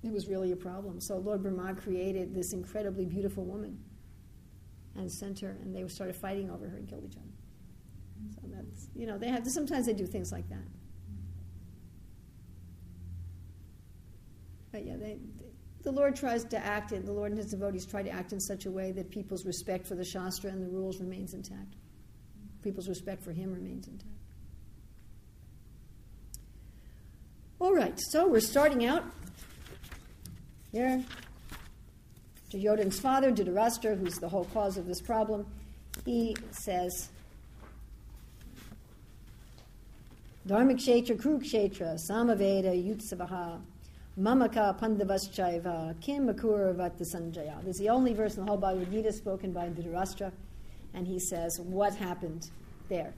it 0.02 0.12
was 0.12 0.26
really 0.26 0.52
a 0.52 0.56
problem. 0.56 1.00
So 1.00 1.18
Lord 1.18 1.42
Brahma 1.42 1.74
created 1.74 2.34
this 2.34 2.52
incredibly 2.52 3.04
beautiful 3.04 3.44
woman 3.44 3.78
and 4.96 5.10
sent 5.10 5.40
her, 5.40 5.56
and 5.62 5.74
they 5.74 5.86
started 5.88 6.16
fighting 6.16 6.50
over 6.50 6.68
her 6.68 6.76
and 6.76 6.88
killed 6.88 7.04
each 7.04 7.16
other. 7.16 7.26
So 8.34 8.48
that's, 8.52 8.88
you 8.94 9.06
know, 9.06 9.18
they 9.18 9.28
have, 9.28 9.46
sometimes 9.46 9.86
they 9.86 9.92
do 9.92 10.06
things 10.06 10.30
like 10.32 10.48
that. 10.48 10.66
But 14.72 14.84
yeah, 14.84 14.96
they, 14.96 15.18
the 15.82 15.92
Lord 15.92 16.14
tries 16.14 16.44
to 16.44 16.58
act 16.58 16.92
in, 16.92 17.04
the 17.04 17.12
Lord 17.12 17.32
and 17.32 17.38
his 17.38 17.50
devotees 17.50 17.86
try 17.86 18.02
to 18.02 18.10
act 18.10 18.32
in 18.32 18.40
such 18.40 18.66
a 18.66 18.70
way 18.70 18.92
that 18.92 19.10
people's 19.10 19.46
respect 19.46 19.86
for 19.86 19.94
the 19.94 20.04
Shastra 20.04 20.50
and 20.50 20.62
the 20.62 20.68
rules 20.68 21.00
remains 21.00 21.34
intact. 21.34 21.74
People's 22.62 22.88
respect 22.88 23.22
for 23.24 23.32
him 23.32 23.52
remains 23.52 23.88
intact. 23.88 24.10
All 27.58 27.74
right, 27.74 27.98
so 28.10 28.26
we're 28.26 28.40
starting 28.40 28.86
out 28.86 29.04
here. 30.72 31.04
Duryodhana's 32.50 32.98
father, 32.98 33.30
Dhritarashtra, 33.30 33.96
who's 33.98 34.18
the 34.18 34.28
whole 34.28 34.44
cause 34.46 34.76
of 34.76 34.86
this 34.86 35.00
problem, 35.00 35.46
he 36.04 36.36
says, 36.50 37.08
Dharmakshetra, 40.48 41.16
Kurukshetra, 41.16 41.94
Samaveta, 41.94 42.74
Yutsavaha, 42.74 43.60
Mamaka 44.18 44.76
Pandavaschaiva, 44.80 46.00
Kim 46.00 46.26
Makuravata 46.26 47.02
Sanjaya. 47.02 47.62
This 47.64 47.76
is 47.76 47.78
the 47.78 47.88
only 47.88 48.14
verse 48.14 48.36
in 48.36 48.44
the 48.44 48.50
whole 48.50 48.58
Bhagavad 48.58 48.90
Gita 48.90 49.12
spoken 49.12 49.52
by 49.52 49.68
Dhritarashtra, 49.68 50.32
and 50.94 51.06
he 51.06 51.20
says 51.20 51.60
what 51.60 51.94
happened 51.94 52.50
there. 52.88 53.14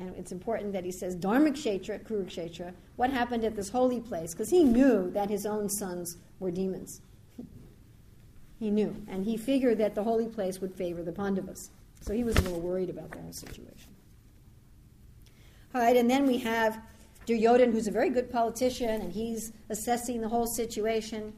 And 0.00 0.14
it's 0.16 0.32
important 0.32 0.72
that 0.72 0.84
he 0.84 0.90
says 0.90 1.16
Dharmakshetra, 1.16 2.04
Kurukshetra, 2.04 2.72
what 2.96 3.10
happened 3.10 3.44
at 3.44 3.54
this 3.54 3.68
holy 3.68 4.00
place, 4.00 4.32
because 4.32 4.48
he 4.48 4.64
knew 4.64 5.10
that 5.10 5.28
his 5.28 5.44
own 5.44 5.68
sons 5.68 6.16
were 6.40 6.50
demons. 6.50 7.02
He 8.58 8.70
knew, 8.70 8.94
and 9.08 9.24
he 9.24 9.36
figured 9.36 9.78
that 9.78 9.94
the 9.94 10.04
holy 10.04 10.28
place 10.28 10.60
would 10.60 10.74
favor 10.74 11.02
the 11.02 11.12
Pandavas. 11.12 11.70
So 12.00 12.12
he 12.12 12.24
was 12.24 12.36
a 12.36 12.42
little 12.42 12.60
worried 12.60 12.90
about 12.90 13.10
the 13.10 13.18
whole 13.18 13.32
situation. 13.32 13.94
All 15.74 15.80
right, 15.80 15.96
and 15.96 16.08
then 16.08 16.26
we 16.26 16.38
have 16.38 16.80
Duryodhan, 17.26 17.72
who's 17.72 17.88
a 17.88 17.90
very 17.90 18.10
good 18.10 18.30
politician, 18.30 19.00
and 19.00 19.12
he's 19.12 19.52
assessing 19.70 20.20
the 20.20 20.28
whole 20.28 20.46
situation. 20.46 21.32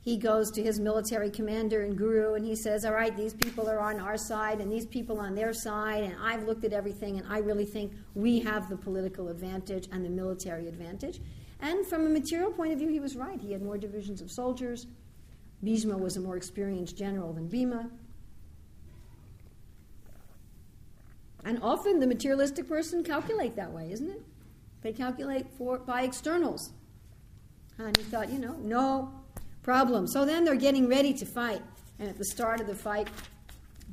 He 0.00 0.16
goes 0.16 0.50
to 0.52 0.62
his 0.62 0.80
military 0.80 1.30
commander 1.30 1.82
and 1.82 1.96
guru, 1.96 2.34
and 2.34 2.44
he 2.44 2.56
says, 2.56 2.84
All 2.84 2.92
right, 2.92 3.16
these 3.16 3.34
people 3.34 3.70
are 3.70 3.78
on 3.78 4.00
our 4.00 4.16
side, 4.16 4.60
and 4.60 4.72
these 4.72 4.86
people 4.86 5.20
on 5.20 5.34
their 5.34 5.52
side, 5.52 6.02
and 6.02 6.16
I've 6.20 6.44
looked 6.44 6.64
at 6.64 6.72
everything, 6.72 7.18
and 7.18 7.26
I 7.28 7.38
really 7.38 7.66
think 7.66 7.92
we 8.14 8.40
have 8.40 8.68
the 8.68 8.76
political 8.76 9.28
advantage 9.28 9.88
and 9.92 10.04
the 10.04 10.10
military 10.10 10.66
advantage. 10.66 11.20
And 11.60 11.86
from 11.86 12.06
a 12.06 12.08
material 12.08 12.50
point 12.50 12.72
of 12.72 12.80
view, 12.80 12.88
he 12.88 12.98
was 12.98 13.14
right. 13.14 13.40
He 13.40 13.52
had 13.52 13.62
more 13.62 13.78
divisions 13.78 14.20
of 14.20 14.32
soldiers. 14.32 14.88
Bhishma 15.62 15.96
was 15.96 16.16
a 16.16 16.20
more 16.20 16.36
experienced 16.36 16.96
general 16.96 17.32
than 17.32 17.48
Bhima. 17.48 17.88
And 21.44 21.58
often 21.62 22.00
the 22.00 22.06
materialistic 22.06 22.68
person 22.68 23.02
calculate 23.02 23.56
that 23.56 23.70
way, 23.70 23.90
isn't 23.92 24.10
it? 24.10 24.22
They 24.82 24.92
calculate 24.92 25.46
for 25.56 25.78
by 25.78 26.02
externals. 26.02 26.72
And 27.78 27.96
he 27.96 28.02
thought, 28.04 28.30
you 28.30 28.38
know, 28.38 28.56
no 28.60 29.12
problem. 29.62 30.06
So 30.06 30.24
then 30.24 30.44
they're 30.44 30.54
getting 30.56 30.88
ready 30.88 31.14
to 31.14 31.26
fight. 31.26 31.62
And 31.98 32.08
at 32.08 32.18
the 32.18 32.24
start 32.24 32.60
of 32.60 32.66
the 32.66 32.74
fight, 32.74 33.08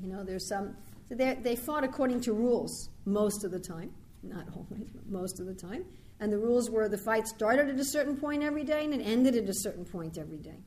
you 0.02 0.08
know, 0.08 0.24
there's 0.24 0.48
some. 0.48 0.76
So 1.08 1.16
they 1.16 1.56
fought 1.56 1.84
according 1.84 2.22
to 2.22 2.34
rules 2.34 2.90
most 3.06 3.44
of 3.44 3.52
the 3.52 3.60
time, 3.60 3.92
not 4.22 4.46
always, 4.56 4.88
but 4.94 5.08
most 5.08 5.40
of 5.40 5.46
the 5.46 5.54
time. 5.54 5.86
And 6.20 6.32
the 6.32 6.38
rules 6.38 6.70
were 6.70 6.90
the 6.90 6.98
fight 6.98 7.28
started 7.28 7.70
at 7.70 7.80
a 7.80 7.86
certain 7.86 8.18
point 8.18 8.44
every 8.44 8.64
day 8.64 8.84
and 8.84 8.94
it 8.94 9.02
ended 9.02 9.36
at 9.36 9.48
a 9.48 9.54
certain 9.54 9.86
point 9.86 10.18
every 10.18 10.38
day. 10.38 10.58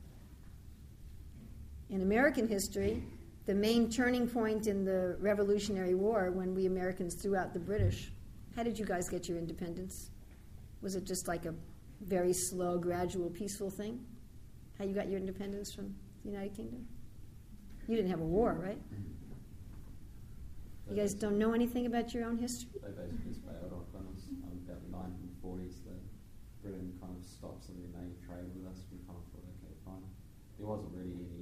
In 1.89 2.01
American 2.01 2.47
history, 2.47 3.03
the 3.45 3.53
main 3.53 3.89
turning 3.89 4.27
point 4.27 4.67
in 4.67 4.85
the 4.85 5.17
Revolutionary 5.19 5.95
War 5.95 6.31
when 6.31 6.55
we 6.55 6.65
Americans 6.65 7.15
threw 7.15 7.35
out 7.35 7.53
the 7.53 7.59
British. 7.59 8.11
How 8.55 8.63
did 8.63 8.79
you 8.79 8.85
guys 8.85 9.09
get 9.09 9.27
your 9.27 9.37
independence? 9.37 10.11
Was 10.81 10.95
it 10.95 11.03
just 11.03 11.27
like 11.27 11.45
a 11.45 11.53
very 12.01 12.33
slow, 12.33 12.77
gradual, 12.77 13.29
peaceful 13.29 13.69
thing? 13.69 13.99
How 14.77 14.85
you 14.85 14.93
got 14.93 15.09
your 15.09 15.19
independence 15.19 15.73
from 15.73 15.93
the 16.23 16.31
United 16.31 16.55
Kingdom? 16.55 16.87
You 17.87 17.95
didn't 17.95 18.11
have 18.11 18.21
a 18.21 18.25
war, 18.25 18.53
right? 18.53 18.79
You 20.89 20.95
guys 20.95 21.13
don't 21.13 21.37
know 21.37 21.53
anything 21.53 21.85
about 21.85 22.13
your 22.13 22.25
own 22.25 22.37
history? 22.37 22.69
They 22.83 22.91
basically 22.91 23.39
it 23.47 23.71
um, 23.71 23.83
about 24.67 24.83
the 24.83 24.91
1940s. 24.91 25.83
The 25.83 25.95
Britain 26.61 26.93
kind 26.99 27.15
of 27.15 27.23
some 27.23 27.75
of 27.75 27.81
their 27.81 27.91
main 27.99 28.15
trade 28.23 28.47
with 28.55 28.71
us. 28.71 28.83
We 28.91 28.99
kind 29.07 29.19
of 29.19 29.25
thought, 29.31 29.47
okay, 29.59 29.75
fine. 29.83 30.03
There 30.59 30.67
wasn't 30.67 30.91
really. 30.95 31.32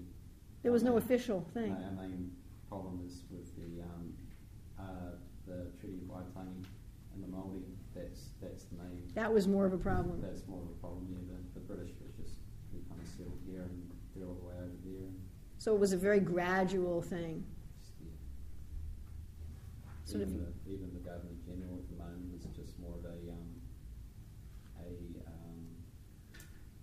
There 0.64 0.72
was 0.72 0.84
no 0.84 0.98
official 0.98 1.46
thing. 1.54 1.72
Our 1.72 2.04
main 2.04 2.32
problem 2.70 3.02
is 3.06 3.24
with 3.32 3.50
the 3.56 3.82
um, 3.82 4.14
uh, 4.80 5.16
the 5.48 5.72
Treaty 5.80 5.98
of 6.04 6.08
Waitangi 6.10 6.66
and 7.14 7.24
the 7.24 7.28
Māori. 7.28 7.64
That's 7.96 8.30
that's 8.42 8.66
the 8.66 8.78
main. 8.78 9.12
That 9.16 9.34
was 9.34 9.48
more 9.48 9.66
of 9.66 9.74
a 9.74 9.78
problem. 9.78 10.22
That's 10.22 10.48
more 10.48 10.62
of 10.62 10.68
a 10.70 10.80
problem. 10.80 11.08
Yeah, 11.10 11.18
the, 11.36 11.60
the 11.60 11.66
British 11.66 11.92
was 12.00 12.14
just 12.22 12.36
we 12.74 12.80
kind 12.90 13.02
of 13.02 13.08
settled 13.08 13.40
here 13.50 13.64
and 13.64 13.90
they're 14.16 14.28
all 14.28 14.36
the 14.36 14.48
way 14.48 14.56
over 14.56 14.78
there. 14.86 15.08
And 15.10 15.20
So 15.58 15.74
it 15.74 15.80
was 15.80 15.94
a 15.94 15.98
very 15.98 16.20
gradual 16.20 17.02
thing. 17.02 17.44
just, 17.82 17.94
yeah. 18.00 18.14
Sort 20.06 20.22
of- 20.24 20.30
even, 20.30 20.46
the, 20.46 20.72
even 20.72 20.90
the 20.94 21.00
Governor 21.04 21.36
General 21.44 21.82
at 21.82 21.90
the 21.90 21.98
moment 21.98 22.32
is 22.38 22.46
just 22.56 22.78
more 22.80 22.94
of 22.96 23.06
a 23.06 23.18
um, 23.34 23.50
a 24.78 24.94
um, 25.26 25.58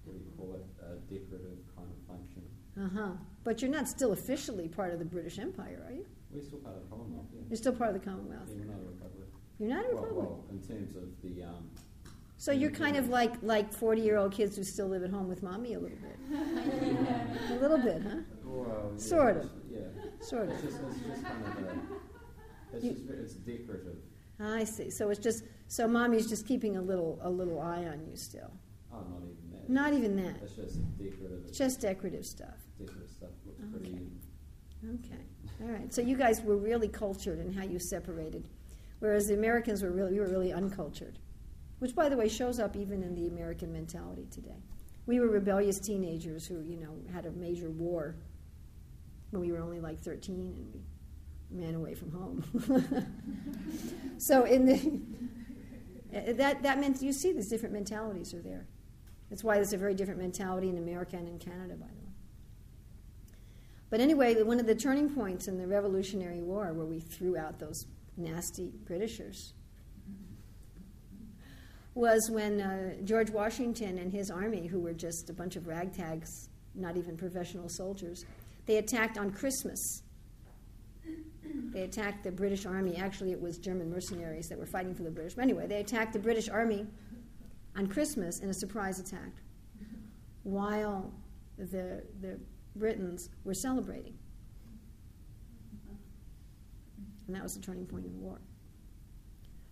what 0.05 0.19
do 0.19 0.19
you 0.19 0.33
call 0.37 0.55
it? 0.59 0.67
A 0.83 0.97
decorative 1.13 1.63
kind 1.77 1.89
of 1.89 1.99
function. 2.11 2.43
Uh 2.77 2.89
huh. 2.91 3.13
But 3.49 3.63
you're 3.63 3.71
not 3.71 3.89
still 3.89 4.13
officially 4.13 4.69
part 4.69 4.93
of 4.93 4.99
the 4.99 5.07
British 5.07 5.39
Empire, 5.39 5.83
are 5.89 5.91
you? 5.93 6.05
We're 6.31 6.43
still 6.43 6.59
part 6.59 6.77
of 6.77 6.83
the 6.83 6.89
Commonwealth, 6.91 7.25
yeah. 7.35 7.41
You're 7.49 7.57
still 7.57 7.73
part 7.73 7.95
of 7.95 7.99
the 8.03 8.07
Commonwealth. 8.07 8.43
Yeah, 8.51 8.57
we're 8.59 8.65
not 8.67 8.77
a 8.83 8.85
republic. 8.85 9.29
You're 9.59 9.69
not 9.71 9.85
a 9.87 9.95
Well, 9.95 10.03
republic. 10.05 10.29
well, 10.29 10.45
in 10.51 10.59
terms 10.61 10.97
of 10.97 11.05
the, 11.23 11.45
um, 11.45 11.71
So 12.37 12.53
you're 12.53 12.71
kind 12.71 12.99
of 12.99 13.09
like 13.09 13.33
like 13.43 13.73
40 13.73 14.03
year 14.03 14.19
old 14.19 14.33
kids 14.33 14.55
who 14.55 14.65
still 14.65 14.87
live 14.89 15.03
at 15.03 15.09
home 15.09 15.29
with 15.29 15.43
mommy 15.43 15.73
a 15.73 15.79
little 15.81 15.97
bit. 15.97 16.19
a 17.53 17.59
little 17.59 17.79
bit, 17.79 18.03
huh? 18.03 18.17
well, 18.45 18.91
yeah, 18.93 18.99
Sort 18.99 19.37
of. 19.39 19.51
Yeah. 19.71 19.79
Sort 20.21 20.51
It's 20.51 20.63
of. 20.65 20.69
just, 20.69 20.83
it's 20.91 21.07
just 21.07 21.25
kind 21.25 21.43
of 21.47 21.65
a, 21.65 21.79
it's 22.75 22.85
You- 22.85 22.93
just, 22.93 23.09
it's 23.09 23.33
decorative. 23.37 23.97
I 24.41 24.65
see. 24.65 24.91
So 24.91 25.09
it's 25.09 25.21
just 25.21 25.45
so 25.69 25.89
mommy's 25.89 26.29
just 26.29 26.47
keeping 26.47 26.77
a 26.77 26.83
little 26.83 27.19
a 27.23 27.31
little 27.31 27.61
eye 27.63 27.87
on 27.87 28.05
you 28.07 28.15
still. 28.15 28.51
Oh, 28.93 28.99
not 28.99 29.23
even 29.23 29.37
that. 29.48 29.48
Not 29.69 29.93
even 29.93 30.17
that. 30.17 30.37
It's 30.43 30.57
just 30.57 30.99
decorative. 30.99 31.45
It's 31.47 31.59
just 31.59 31.81
decorative 31.81 32.25
stuff. 32.27 32.55
decorative 32.79 33.11
stuff. 33.11 33.31
Looks 33.47 33.61
Okay. 33.61 33.91
pretty. 33.91 34.07
Okay. 34.95 35.23
All 35.63 35.69
right. 35.69 35.93
So 35.93 36.01
you 36.01 36.17
guys 36.17 36.41
were 36.43 36.57
really 36.57 36.89
cultured 36.89 37.39
in 37.39 37.53
how 37.53 37.65
you 37.65 37.79
separated, 37.79 38.49
whereas 39.01 39.27
the 39.29 39.35
Americans 39.35 39.83
were 39.83 39.91
really 39.91 40.13
we 40.13 40.21
were 40.21 40.29
really 40.29 40.53
uncultured, 40.53 41.19
which 41.81 41.95
by 41.95 42.09
the 42.09 42.17
way 42.17 42.29
shows 42.29 42.59
up 42.59 42.77
even 42.77 43.03
in 43.03 43.15
the 43.15 43.27
American 43.27 43.73
mentality 43.73 44.27
today. 44.31 44.63
We 45.07 45.21
were 45.21 45.29
rebellious 45.29 45.79
teenagers 45.79 46.47
who 46.47 46.61
you 46.63 46.77
know 46.77 46.95
had 47.13 47.27
a 47.27 47.33
major 47.33 47.71
war 47.71 48.17
when 49.31 49.43
we 49.43 49.53
were 49.53 49.59
only 49.59 49.81
like 49.81 49.99
13 50.01 50.55
and 50.57 50.73
we 50.73 50.81
ran 51.63 51.75
away 51.75 51.95
from 51.95 52.11
home. 52.13 52.45
so 54.19 54.45
in 54.45 54.65
the 54.65 55.01
that 56.33 56.63
that 56.63 56.81
meant 56.81 57.03
you 57.03 57.13
see 57.13 57.33
these 57.33 57.49
different 57.49 57.75
mentalities 57.75 58.33
are 58.33 58.41
there. 58.41 58.67
That's 59.31 59.45
why 59.45 59.57
there's 59.57 59.73
a 59.73 59.79
very 59.79 59.95
different 59.95 60.21
mentality 60.21 60.69
in 60.69 60.79
America 60.79 61.17
and 61.17 61.29
in 61.29 61.39
Canada, 61.39 61.75
by 61.75 61.87
the 61.87 62.07
way. 62.07 62.13
But 63.91 64.01
anyway, 64.01 64.43
one 64.43 64.61
of 64.61 64.67
the 64.67 64.75
turning 64.75 65.11
points 65.11 65.49
in 65.49 65.59
the 65.59 65.67
Revolutionary 65.67 66.43
War, 66.43 66.73
where 66.73 66.87
we 66.87 67.01
threw 67.01 67.37
out 67.37 67.59
those 67.59 67.87
nasty 68.17 68.73
Britishers, 68.85 69.55
was 71.95 72.31
when 72.31 72.61
uh, 72.61 72.95
George 73.05 73.31
Washington 73.31 73.99
and 73.99 74.13
his 74.13 74.31
army, 74.31 74.67
who 74.67 74.79
were 74.79 74.93
just 74.93 75.31
a 75.31 75.33
bunch 75.33 75.57
of 75.57 75.65
ragtags, 75.65 76.49
not 76.75 76.97
even 76.97 77.17
professional 77.17 77.69
soldiers, 77.69 78.25
they 78.67 78.77
attacked 78.77 79.19
on 79.19 79.31
Christmas. 79.31 80.03
They 81.73 81.83
attacked 81.83 82.25
the 82.25 82.31
British 82.31 82.67
army. 82.67 82.97
Actually, 82.97 83.33
it 83.33 83.41
was 83.41 83.59
German 83.59 83.91
mercenaries 83.91 84.49
that 84.49 84.59
were 84.59 84.67
fighting 84.67 84.95
for 84.95 85.03
the 85.03 85.11
British. 85.11 85.35
But 85.35 85.43
anyway, 85.43 85.67
they 85.67 85.81
attacked 85.81 86.13
the 86.13 86.19
British 86.19 86.49
army 86.49 86.87
on 87.79 87.87
Christmas 87.87 88.41
in 88.41 88.51
a 88.51 88.55
surprise 88.55 88.99
attack 88.99 89.31
while 90.43 91.13
the, 91.57 92.03
the 92.21 92.39
Britons 92.75 93.31
were 93.45 93.55
celebrating. 93.55 94.15
And 97.27 97.37
that 97.37 97.43
was 97.43 97.55
the 97.55 97.61
turning 97.61 97.87
point 97.87 98.05
in 98.05 98.13
the 98.13 98.19
war. 98.19 98.41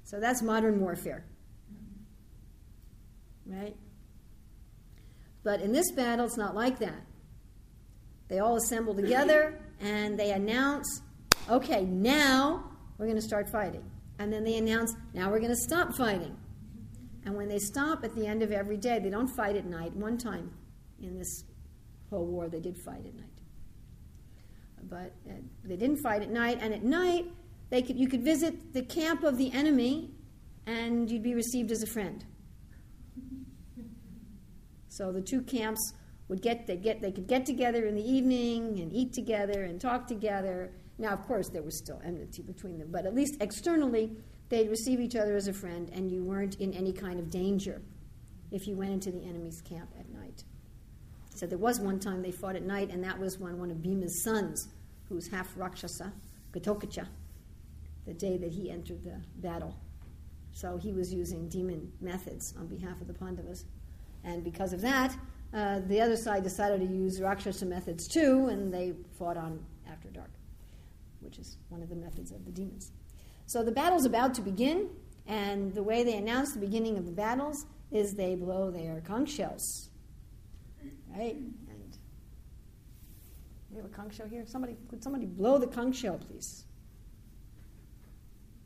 So 0.04 0.20
that's 0.20 0.40
modern 0.40 0.80
warfare. 0.80 1.24
Right? 3.44 3.74
But 5.42 5.60
in 5.60 5.72
this 5.72 5.90
battle, 5.92 6.26
it's 6.26 6.36
not 6.36 6.54
like 6.54 6.78
that. 6.78 7.02
They 8.28 8.38
all 8.38 8.56
assemble 8.56 8.94
together 8.94 9.58
and 9.80 10.18
they 10.18 10.32
announce, 10.32 11.02
okay, 11.48 11.84
now 11.84 12.70
we're 12.98 13.06
going 13.06 13.16
to 13.16 13.22
start 13.22 13.48
fighting. 13.50 13.84
And 14.18 14.32
then 14.32 14.44
they 14.44 14.56
announce, 14.56 14.94
now 15.12 15.30
we're 15.30 15.38
going 15.40 15.50
to 15.50 15.56
stop 15.56 15.94
fighting. 15.94 16.36
And 17.26 17.36
when 17.36 17.48
they 17.48 17.58
stop 17.58 18.04
at 18.04 18.14
the 18.14 18.24
end 18.24 18.42
of 18.44 18.52
every 18.52 18.76
day, 18.76 19.00
they 19.00 19.10
don't 19.10 19.26
fight 19.26 19.56
at 19.56 19.66
night. 19.66 19.94
One 19.96 20.16
time 20.16 20.52
in 21.02 21.18
this 21.18 21.42
whole 22.08 22.24
war, 22.24 22.48
they 22.48 22.60
did 22.60 22.78
fight 22.78 23.04
at 23.04 23.14
night. 23.14 23.26
But 24.88 25.12
uh, 25.28 25.34
they 25.64 25.76
didn't 25.76 25.96
fight 25.96 26.22
at 26.22 26.30
night. 26.30 26.60
And 26.62 26.72
at 26.72 26.84
night, 26.84 27.26
they 27.68 27.82
could, 27.82 27.98
you 27.98 28.06
could 28.06 28.22
visit 28.22 28.72
the 28.72 28.82
camp 28.82 29.24
of 29.24 29.38
the 29.38 29.52
enemy 29.52 30.12
and 30.66 31.10
you'd 31.10 31.24
be 31.24 31.34
received 31.34 31.72
as 31.72 31.82
a 31.82 31.86
friend. 31.86 32.24
So 34.88 35.10
the 35.10 35.20
two 35.20 35.42
camps 35.42 35.92
would 36.28 36.42
get 36.42 36.66
they 36.66 36.76
get 36.76 37.02
they 37.02 37.12
could 37.12 37.26
get 37.26 37.44
together 37.44 37.86
in 37.86 37.94
the 37.94 38.08
evening 38.08 38.80
and 38.80 38.92
eat 38.92 39.12
together 39.12 39.64
and 39.64 39.80
talk 39.80 40.06
together. 40.06 40.72
Now, 40.98 41.10
of 41.10 41.22
course, 41.26 41.48
there 41.50 41.62
was 41.62 41.76
still 41.76 42.00
enmity 42.04 42.42
between 42.42 42.78
them, 42.78 42.88
but 42.90 43.04
at 43.04 43.14
least 43.14 43.36
externally, 43.40 44.16
they'd 44.48 44.70
receive 44.70 45.00
each 45.00 45.16
other 45.16 45.36
as 45.36 45.48
a 45.48 45.52
friend, 45.52 45.90
and 45.92 46.10
you 46.10 46.22
weren't 46.22 46.56
in 46.56 46.72
any 46.72 46.92
kind 46.92 47.18
of 47.18 47.30
danger 47.30 47.82
if 48.50 48.66
you 48.66 48.76
went 48.76 48.92
into 48.92 49.10
the 49.10 49.24
enemy's 49.24 49.60
camp 49.60 49.90
at 49.98 50.08
night. 50.10 50.44
So 51.34 51.46
there 51.46 51.58
was 51.58 51.80
one 51.80 51.98
time 51.98 52.22
they 52.22 52.30
fought 52.30 52.56
at 52.56 52.62
night, 52.62 52.90
and 52.90 53.02
that 53.04 53.18
was 53.18 53.38
when 53.38 53.58
one 53.58 53.70
of 53.70 53.82
Bhima's 53.82 54.22
sons, 54.22 54.68
who's 55.08 55.28
half 55.28 55.52
Rakshasa, 55.56 56.12
Ghatotkacha, 56.52 57.06
the 58.06 58.14
day 58.14 58.38
that 58.38 58.52
he 58.52 58.70
entered 58.70 59.04
the 59.04 59.20
battle. 59.36 59.76
So 60.52 60.78
he 60.78 60.92
was 60.92 61.12
using 61.12 61.48
demon 61.48 61.92
methods 62.00 62.54
on 62.58 62.66
behalf 62.66 63.00
of 63.00 63.06
the 63.06 63.12
Pandavas. 63.12 63.66
And 64.24 64.42
because 64.42 64.72
of 64.72 64.80
that, 64.80 65.14
uh, 65.52 65.80
the 65.86 66.00
other 66.00 66.16
side 66.16 66.42
decided 66.42 66.80
to 66.80 66.86
use 66.86 67.20
Rakshasa 67.20 67.66
methods 67.66 68.08
too, 68.08 68.46
and 68.48 68.72
they 68.72 68.94
fought 69.18 69.36
on 69.36 69.64
after 69.90 70.08
dark, 70.08 70.30
which 71.20 71.38
is 71.38 71.58
one 71.68 71.82
of 71.82 71.88
the 71.88 71.96
methods 71.96 72.30
of 72.30 72.44
the 72.44 72.50
demons. 72.50 72.92
So 73.46 73.62
the 73.62 73.70
battle's 73.70 74.04
about 74.04 74.34
to 74.34 74.42
begin, 74.42 74.88
and 75.26 75.72
the 75.72 75.82
way 75.82 76.02
they 76.02 76.16
announce 76.16 76.52
the 76.52 76.58
beginning 76.58 76.98
of 76.98 77.06
the 77.06 77.12
battles 77.12 77.66
is 77.92 78.14
they 78.14 78.34
blow 78.34 78.70
their 78.70 79.00
conch 79.06 79.30
shells. 79.30 79.88
Right? 81.16 81.36
And 81.36 81.96
we 83.70 83.76
have 83.76 83.86
a 83.86 83.88
conch 83.88 84.16
shell 84.16 84.26
here. 84.26 84.44
Somebody, 84.46 84.76
could 84.88 85.02
somebody 85.02 85.26
blow 85.26 85.58
the 85.58 85.66
conch 85.68 85.96
shell, 85.96 86.18
please? 86.18 86.64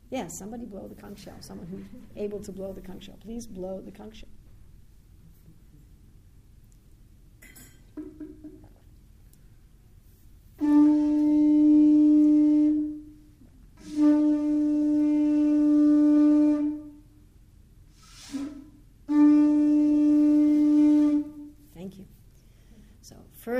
Yes, 0.09 0.37
somebody 0.37 0.65
blow 0.65 0.87
the 0.87 0.95
conch 0.95 1.19
shell. 1.19 1.35
Someone 1.39 1.67
who's 1.67 1.85
able 2.21 2.39
to 2.39 2.51
blow 2.51 2.73
the 2.73 2.81
conch 2.81 3.05
shell. 3.05 3.17
Please 3.21 3.45
blow 3.47 3.81
the 3.81 3.91
conch 3.91 4.17
shell. 4.17 4.29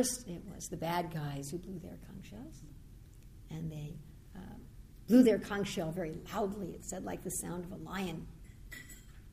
first 0.02 0.28
it 0.28 0.41
was 0.56 0.68
the 0.68 0.78
bad 0.78 1.14
guys 1.14 1.52
who 1.52 1.60
blew 1.60 1.78
their 1.78 1.97
conch 2.08 2.30
shells, 2.30 2.64
and 3.52 3.72
they 3.72 3.93
uh, 4.36 4.39
blew 5.08 5.22
their 5.22 5.38
conch 5.38 5.68
shell 5.68 5.91
very 5.91 6.14
loudly. 6.34 6.70
It 6.70 6.84
said 6.84 7.06
like 7.06 7.24
the 7.24 7.30
sound 7.30 7.66
of 7.66 7.72
a 7.72 7.76
lion. 7.76 8.26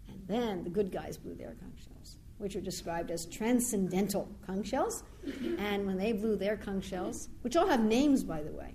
And 0.08 0.20
then 0.26 0.64
the 0.64 0.70
good 0.70 0.92
guys 0.92 1.16
blew 1.16 1.34
their 1.34 1.54
conch 1.60 1.84
shells, 1.84 2.16
which 2.36 2.54
are 2.54 2.60
described 2.60 3.10
as 3.10 3.24
transcendental 3.24 4.28
conch 4.46 4.66
shells. 4.68 5.04
And 5.58 5.86
when 5.86 5.96
they 5.96 6.12
blew 6.12 6.36
their 6.36 6.58
conch 6.58 6.84
shells, 6.84 7.30
which 7.40 7.56
all 7.56 7.66
have 7.66 7.82
names, 7.82 8.22
by 8.22 8.42
the 8.42 8.52
way, 8.52 8.74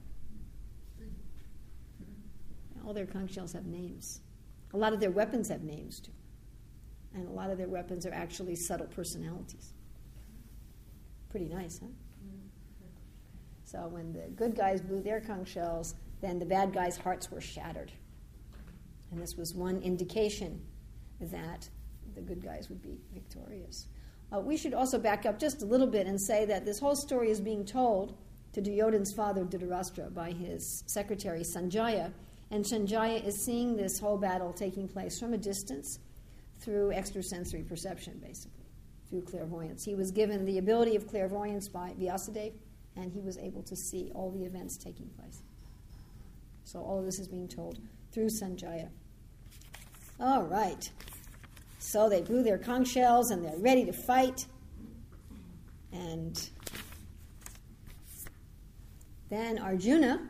all 2.83 2.93
their 2.93 3.05
conch 3.05 3.33
shells 3.33 3.53
have 3.53 3.67
names. 3.67 4.21
A 4.73 4.77
lot 4.77 4.93
of 4.93 4.99
their 4.99 5.11
weapons 5.11 5.47
have 5.49 5.61
names 5.61 5.99
too. 5.99 6.11
And 7.13 7.27
a 7.27 7.31
lot 7.31 7.51
of 7.51 7.59
their 7.59 7.67
weapons 7.67 8.07
are 8.07 8.13
actually 8.13 8.55
subtle 8.55 8.87
personalities. 8.87 9.73
Pretty 11.33 11.47
nice, 11.47 11.79
huh? 11.79 11.87
So 13.63 13.87
when 13.87 14.13
the 14.13 14.27
good 14.35 14.55
guys 14.55 14.81
blew 14.81 15.01
their 15.01 15.19
conch 15.19 15.49
shells, 15.49 15.95
then 16.21 16.37
the 16.37 16.45
bad 16.45 16.71
guys' 16.71 16.95
hearts 16.95 17.31
were 17.31 17.41
shattered. 17.41 17.91
And 19.11 19.19
this 19.19 19.35
was 19.35 19.55
one 19.55 19.81
indication 19.81 20.61
that 21.19 21.67
the 22.13 22.21
good 22.21 22.43
guys 22.43 22.69
would 22.69 22.83
be 22.83 22.99
victorious. 23.15 23.87
Uh, 24.31 24.41
we 24.41 24.57
should 24.57 24.75
also 24.75 24.99
back 24.99 25.25
up 25.25 25.39
just 25.39 25.63
a 25.63 25.65
little 25.65 25.87
bit 25.87 26.05
and 26.05 26.21
say 26.21 26.45
that 26.45 26.65
this 26.65 26.79
whole 26.79 26.95
story 26.95 27.31
is 27.31 27.41
being 27.41 27.65
told 27.65 28.15
to 28.53 28.61
Duryodhana's 28.61 29.11
father 29.11 29.43
Dhritarashtra 29.43 30.13
by 30.13 30.31
his 30.31 30.83
secretary 30.85 31.41
Sanjaya, 31.41 32.11
and 32.51 32.63
Sanjaya 32.63 33.25
is 33.25 33.43
seeing 33.43 33.75
this 33.75 33.97
whole 33.97 34.19
battle 34.19 34.53
taking 34.53 34.87
place 34.87 35.19
from 35.19 35.33
a 35.33 35.37
distance 35.39 35.97
through 36.59 36.91
extrasensory 36.91 37.63
perception, 37.63 38.21
basically, 38.23 38.62
through 39.13 39.21
clairvoyance. 39.21 39.85
He 39.85 39.93
was 39.93 40.09
given 40.09 40.43
the 40.43 40.57
ability 40.57 40.95
of 40.95 41.07
clairvoyance 41.07 41.67
by 41.67 41.93
Vyasadeva, 41.99 42.53
and 42.95 43.11
he 43.11 43.21
was 43.21 43.37
able 43.37 43.61
to 43.61 43.75
see 43.75 44.11
all 44.15 44.31
the 44.31 44.43
events 44.43 44.75
taking 44.75 45.07
place. 45.09 45.43
So 46.63 46.79
all 46.79 46.97
of 46.97 47.05
this 47.05 47.19
is 47.19 47.27
being 47.27 47.47
told 47.47 47.77
through 48.11 48.29
Sanjaya. 48.29 48.89
All 50.19 50.41
right. 50.41 50.89
So 51.77 52.09
they 52.09 52.21
blew 52.21 52.41
their 52.41 52.57
conch 52.57 52.87
shells 52.87 53.29
and 53.29 53.45
they're 53.45 53.57
ready 53.57 53.85
to 53.85 53.93
fight. 53.93 54.47
And 55.91 56.49
then 59.29 59.59
Arjuna 59.59 60.27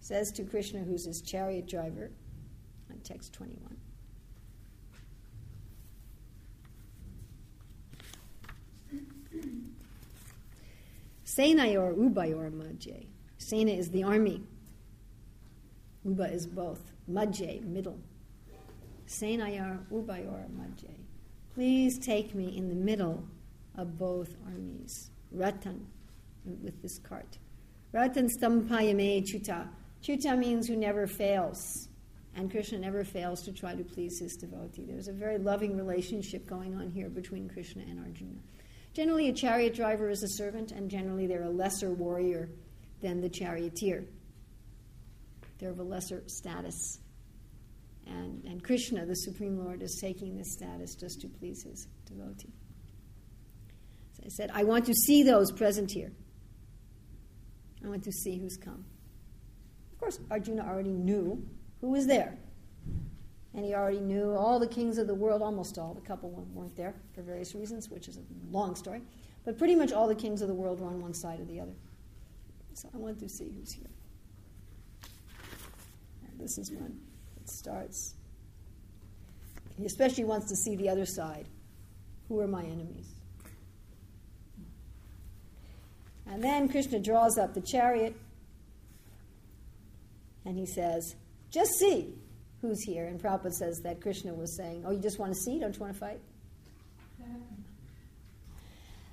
says 0.00 0.32
to 0.32 0.44
Krishna, 0.44 0.80
who's 0.80 1.06
his 1.06 1.22
chariot 1.22 1.66
driver, 1.66 2.10
on 2.90 2.98
text 2.98 3.32
21. 3.32 3.77
Senayor 11.38 11.94
Ubhayor 11.94 12.50
Madhye. 12.50 13.06
Sena 13.38 13.70
is 13.70 13.90
the 13.90 14.02
army. 14.02 14.42
Uba 16.04 16.24
is 16.32 16.48
both. 16.48 16.90
Madhye, 17.08 17.62
middle. 17.62 18.00
Senayar 19.06 19.78
Ubhayor 19.92 20.50
Madhye. 20.50 20.96
Please 21.54 21.96
take 21.96 22.34
me 22.34 22.56
in 22.56 22.68
the 22.68 22.74
middle 22.74 23.22
of 23.76 23.96
both 23.96 24.34
armies. 24.46 25.10
Ratan, 25.30 25.86
with 26.44 26.82
this 26.82 26.98
cart. 26.98 27.38
Ratan 27.92 28.28
stampayame 28.28 29.22
chuta. 29.22 29.68
Chuta 30.02 30.36
means 30.36 30.66
who 30.66 30.74
never 30.74 31.06
fails. 31.06 31.88
And 32.34 32.50
Krishna 32.50 32.78
never 32.78 33.04
fails 33.04 33.42
to 33.42 33.52
try 33.52 33.76
to 33.76 33.84
please 33.84 34.18
his 34.18 34.36
devotee. 34.36 34.86
There's 34.88 35.06
a 35.06 35.12
very 35.12 35.38
loving 35.38 35.76
relationship 35.76 36.46
going 36.46 36.74
on 36.74 36.90
here 36.90 37.08
between 37.08 37.48
Krishna 37.48 37.82
and 37.82 38.00
Arjuna. 38.00 38.40
Generally, 38.98 39.28
a 39.28 39.32
chariot 39.32 39.76
driver 39.76 40.10
is 40.10 40.24
a 40.24 40.28
servant, 40.28 40.72
and 40.72 40.90
generally, 40.90 41.28
they're 41.28 41.44
a 41.44 41.48
lesser 41.48 41.92
warrior 41.92 42.48
than 43.00 43.20
the 43.20 43.28
charioteer. 43.28 44.04
They're 45.60 45.70
of 45.70 45.78
a 45.78 45.84
lesser 45.84 46.24
status. 46.26 46.98
And, 48.08 48.42
and 48.42 48.60
Krishna, 48.60 49.06
the 49.06 49.14
Supreme 49.14 49.56
Lord, 49.56 49.82
is 49.82 50.00
taking 50.02 50.36
this 50.36 50.52
status 50.52 50.96
just 50.96 51.20
to 51.20 51.28
please 51.28 51.62
his 51.62 51.86
devotee. 52.08 52.52
So 54.14 54.24
I 54.26 54.28
said, 54.30 54.50
I 54.52 54.64
want 54.64 54.86
to 54.86 54.94
see 54.94 55.22
those 55.22 55.52
present 55.52 55.92
here. 55.92 56.10
I 57.84 57.88
want 57.88 58.02
to 58.02 58.10
see 58.10 58.36
who's 58.36 58.56
come. 58.56 58.84
Of 59.92 60.00
course, 60.00 60.18
Arjuna 60.28 60.66
already 60.66 60.92
knew 60.92 61.46
who 61.80 61.90
was 61.90 62.08
there. 62.08 62.36
And 63.58 63.66
he 63.66 63.74
already 63.74 63.98
knew 63.98 64.36
all 64.36 64.60
the 64.60 64.68
kings 64.68 64.98
of 64.98 65.08
the 65.08 65.16
world, 65.16 65.42
almost 65.42 65.78
all. 65.78 65.92
The 65.92 66.00
couple 66.00 66.30
weren't 66.54 66.76
there 66.76 66.94
for 67.12 67.22
various 67.22 67.56
reasons, 67.56 67.90
which 67.90 68.06
is 68.06 68.16
a 68.16 68.20
long 68.52 68.76
story. 68.76 69.02
But 69.44 69.58
pretty 69.58 69.74
much 69.74 69.90
all 69.90 70.06
the 70.06 70.14
kings 70.14 70.42
of 70.42 70.46
the 70.46 70.54
world 70.54 70.78
were 70.78 70.86
on 70.86 71.02
one 71.02 71.12
side 71.12 71.40
or 71.40 71.44
the 71.44 71.58
other. 71.58 71.74
So 72.74 72.88
I 72.94 72.98
want 72.98 73.18
to 73.18 73.28
see 73.28 73.50
who's 73.58 73.72
here. 73.72 73.90
And 76.30 76.38
this 76.38 76.56
is 76.56 76.70
when 76.70 77.00
it 77.40 77.50
starts. 77.50 78.14
He 79.76 79.86
especially 79.86 80.22
wants 80.22 80.46
to 80.50 80.54
see 80.54 80.76
the 80.76 80.88
other 80.88 81.04
side. 81.04 81.48
Who 82.28 82.38
are 82.38 82.46
my 82.46 82.62
enemies? 82.62 83.12
And 86.28 86.44
then 86.44 86.68
Krishna 86.68 87.00
draws 87.00 87.38
up 87.38 87.54
the 87.54 87.62
chariot 87.62 88.14
and 90.44 90.56
he 90.56 90.64
says, 90.64 91.16
Just 91.50 91.72
see 91.72 92.14
who's 92.60 92.82
here. 92.82 93.06
And 93.06 93.20
Prabhupada 93.20 93.52
says 93.52 93.80
that 93.82 94.00
Krishna 94.00 94.34
was 94.34 94.56
saying, 94.56 94.84
Oh, 94.86 94.90
you 94.90 95.00
just 95.00 95.18
want 95.18 95.32
to 95.32 95.38
see? 95.38 95.58
Don't 95.58 95.74
you 95.74 95.80
want 95.80 95.92
to 95.92 95.98
fight? 95.98 96.20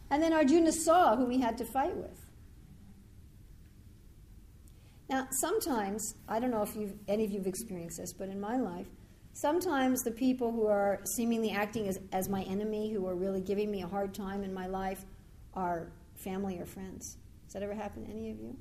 And 0.09 0.21
then 0.21 0.33
Arjuna 0.33 0.71
saw 0.71 1.15
who 1.15 1.29
he 1.29 1.41
had 1.41 1.57
to 1.57 1.65
fight 1.65 1.95
with. 1.95 2.25
Now, 5.09 5.27
sometimes, 5.31 6.15
I 6.27 6.39
don't 6.39 6.51
know 6.51 6.63
if 6.63 6.75
any 7.07 7.25
of 7.25 7.31
you 7.31 7.39
have 7.39 7.47
experienced 7.47 7.97
this, 7.97 8.13
but 8.13 8.29
in 8.29 8.39
my 8.39 8.57
life, 8.57 8.87
sometimes 9.33 10.01
the 10.01 10.11
people 10.11 10.51
who 10.51 10.67
are 10.67 10.99
seemingly 11.03 11.51
acting 11.51 11.87
as, 11.87 11.99
as 12.11 12.27
my 12.27 12.41
enemy, 12.43 12.91
who 12.91 13.05
are 13.07 13.15
really 13.15 13.41
giving 13.41 13.69
me 13.69 13.83
a 13.83 13.87
hard 13.87 14.13
time 14.13 14.43
in 14.43 14.53
my 14.53 14.67
life, 14.67 15.05
are 15.53 15.91
family 16.15 16.59
or 16.59 16.65
friends. 16.65 17.17
Has 17.45 17.53
that 17.53 17.63
ever 17.63 17.75
happened 17.75 18.07
to 18.07 18.11
any 18.11 18.31
of 18.31 18.39
you? 18.39 18.55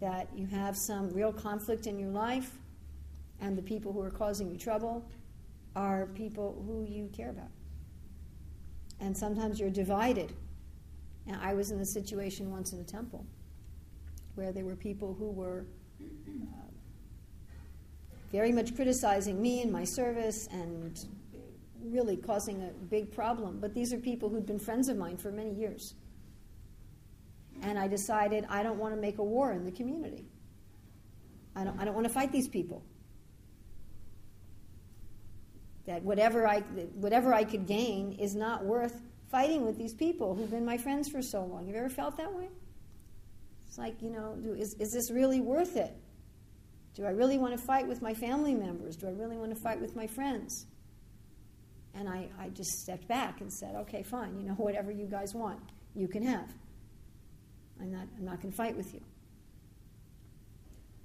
That 0.00 0.28
you 0.34 0.46
have 0.46 0.76
some 0.76 1.10
real 1.10 1.32
conflict 1.32 1.86
in 1.86 1.98
your 1.98 2.10
life, 2.10 2.58
and 3.42 3.58
the 3.58 3.62
people 3.62 3.92
who 3.92 4.00
are 4.00 4.10
causing 4.10 4.48
you 4.50 4.56
trouble 4.56 5.04
are 5.74 6.06
people 6.14 6.64
who 6.66 6.86
you 6.88 7.10
care 7.12 7.30
about. 7.30 7.50
And 9.00 9.16
sometimes 9.16 9.58
you're 9.58 9.70
divided. 9.70 10.32
I 11.40 11.52
was 11.52 11.72
in 11.72 11.80
a 11.80 11.84
situation 11.84 12.50
once 12.50 12.72
in 12.72 12.80
a 12.80 12.84
temple 12.84 13.26
where 14.36 14.52
there 14.52 14.64
were 14.64 14.76
people 14.76 15.14
who 15.18 15.30
were 15.30 15.66
uh, 16.00 16.04
very 18.30 18.52
much 18.52 18.74
criticizing 18.74 19.42
me 19.42 19.60
and 19.60 19.70
my 19.70 19.84
service 19.84 20.48
and 20.52 21.04
really 21.84 22.16
causing 22.16 22.62
a 22.62 22.70
big 22.90 23.12
problem. 23.12 23.58
But 23.60 23.74
these 23.74 23.92
are 23.92 23.98
people 23.98 24.28
who'd 24.28 24.46
been 24.46 24.58
friends 24.58 24.88
of 24.88 24.96
mine 24.96 25.16
for 25.16 25.32
many 25.32 25.52
years. 25.52 25.94
And 27.62 27.78
I 27.78 27.88
decided 27.88 28.46
I 28.48 28.62
don't 28.62 28.78
want 28.78 28.94
to 28.94 29.00
make 29.00 29.18
a 29.18 29.24
war 29.24 29.52
in 29.52 29.64
the 29.64 29.72
community. 29.72 30.24
I 31.54 31.64
don't, 31.64 31.78
I 31.78 31.84
don't 31.84 31.94
want 31.94 32.06
to 32.06 32.12
fight 32.12 32.32
these 32.32 32.48
people. 32.48 32.82
That 35.86 36.02
whatever 36.02 36.46
I, 36.46 36.60
whatever 36.94 37.34
I 37.34 37.44
could 37.44 37.66
gain 37.66 38.12
is 38.12 38.34
not 38.34 38.64
worth 38.64 39.00
fighting 39.30 39.64
with 39.64 39.78
these 39.78 39.94
people 39.94 40.34
who've 40.34 40.50
been 40.50 40.64
my 40.64 40.76
friends 40.76 41.08
for 41.08 41.22
so 41.22 41.44
long. 41.44 41.66
Have 41.66 41.74
you 41.74 41.80
ever 41.80 41.88
felt 41.88 42.16
that 42.18 42.32
way? 42.32 42.48
It's 43.66 43.78
like, 43.78 44.00
you 44.02 44.10
know, 44.10 44.36
is, 44.58 44.74
is 44.78 44.92
this 44.92 45.10
really 45.10 45.40
worth 45.40 45.76
it? 45.76 45.96
Do 46.94 47.06
I 47.06 47.10
really 47.10 47.38
want 47.38 47.58
to 47.58 47.64
fight 47.66 47.88
with 47.88 48.02
my 48.02 48.12
family 48.12 48.54
members? 48.54 48.96
Do 48.96 49.08
I 49.08 49.12
really 49.12 49.38
want 49.38 49.50
to 49.54 49.60
fight 49.60 49.80
with 49.80 49.96
my 49.96 50.06
friends? 50.06 50.66
And 51.94 52.08
I, 52.08 52.28
I 52.38 52.50
just 52.50 52.70
stepped 52.80 53.08
back 53.08 53.40
and 53.40 53.50
said, 53.50 53.74
okay, 53.74 54.02
fine, 54.02 54.36
you 54.36 54.44
know, 54.44 54.52
whatever 54.56 54.92
you 54.92 55.06
guys 55.06 55.34
want, 55.34 55.60
you 55.94 56.06
can 56.06 56.22
have. 56.26 56.52
I'm 57.80 57.90
not, 57.90 58.06
I'm 58.18 58.24
not 58.24 58.40
going 58.40 58.52
to 58.52 58.56
fight 58.56 58.76
with 58.76 58.92
you. 58.92 59.00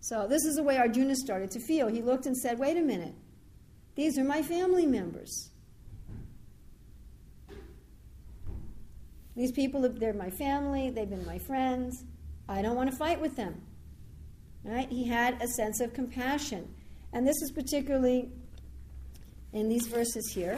So 0.01 0.27
this 0.27 0.43
is 0.45 0.55
the 0.55 0.63
way 0.63 0.77
Arjuna 0.77 1.15
started 1.15 1.51
to 1.51 1.59
feel. 1.59 1.87
He 1.87 2.01
looked 2.01 2.25
and 2.25 2.37
said, 2.37 2.59
wait 2.59 2.77
a 2.77 2.81
minute, 2.81 3.15
these 3.97 4.17
are 4.19 4.23
my 4.23 4.43
family 4.43 4.85
members. 4.85 5.49
These 9.35 9.51
people, 9.51 9.87
they're 9.89 10.13
my 10.13 10.29
family, 10.29 10.91
they've 10.91 11.09
been 11.09 11.25
my 11.25 11.39
friends. 11.39 12.03
I 12.47 12.61
don't 12.61 12.75
want 12.75 12.91
to 12.91 12.95
fight 12.95 13.19
with 13.19 13.35
them. 13.35 13.61
Right? 14.63 14.87
He 14.89 15.07
had 15.07 15.41
a 15.41 15.47
sense 15.47 15.81
of 15.81 15.93
compassion. 15.93 16.73
And 17.11 17.27
this 17.27 17.41
is 17.41 17.51
particularly 17.51 18.29
in 19.51 19.67
these 19.67 19.87
verses 19.87 20.31
here. 20.31 20.57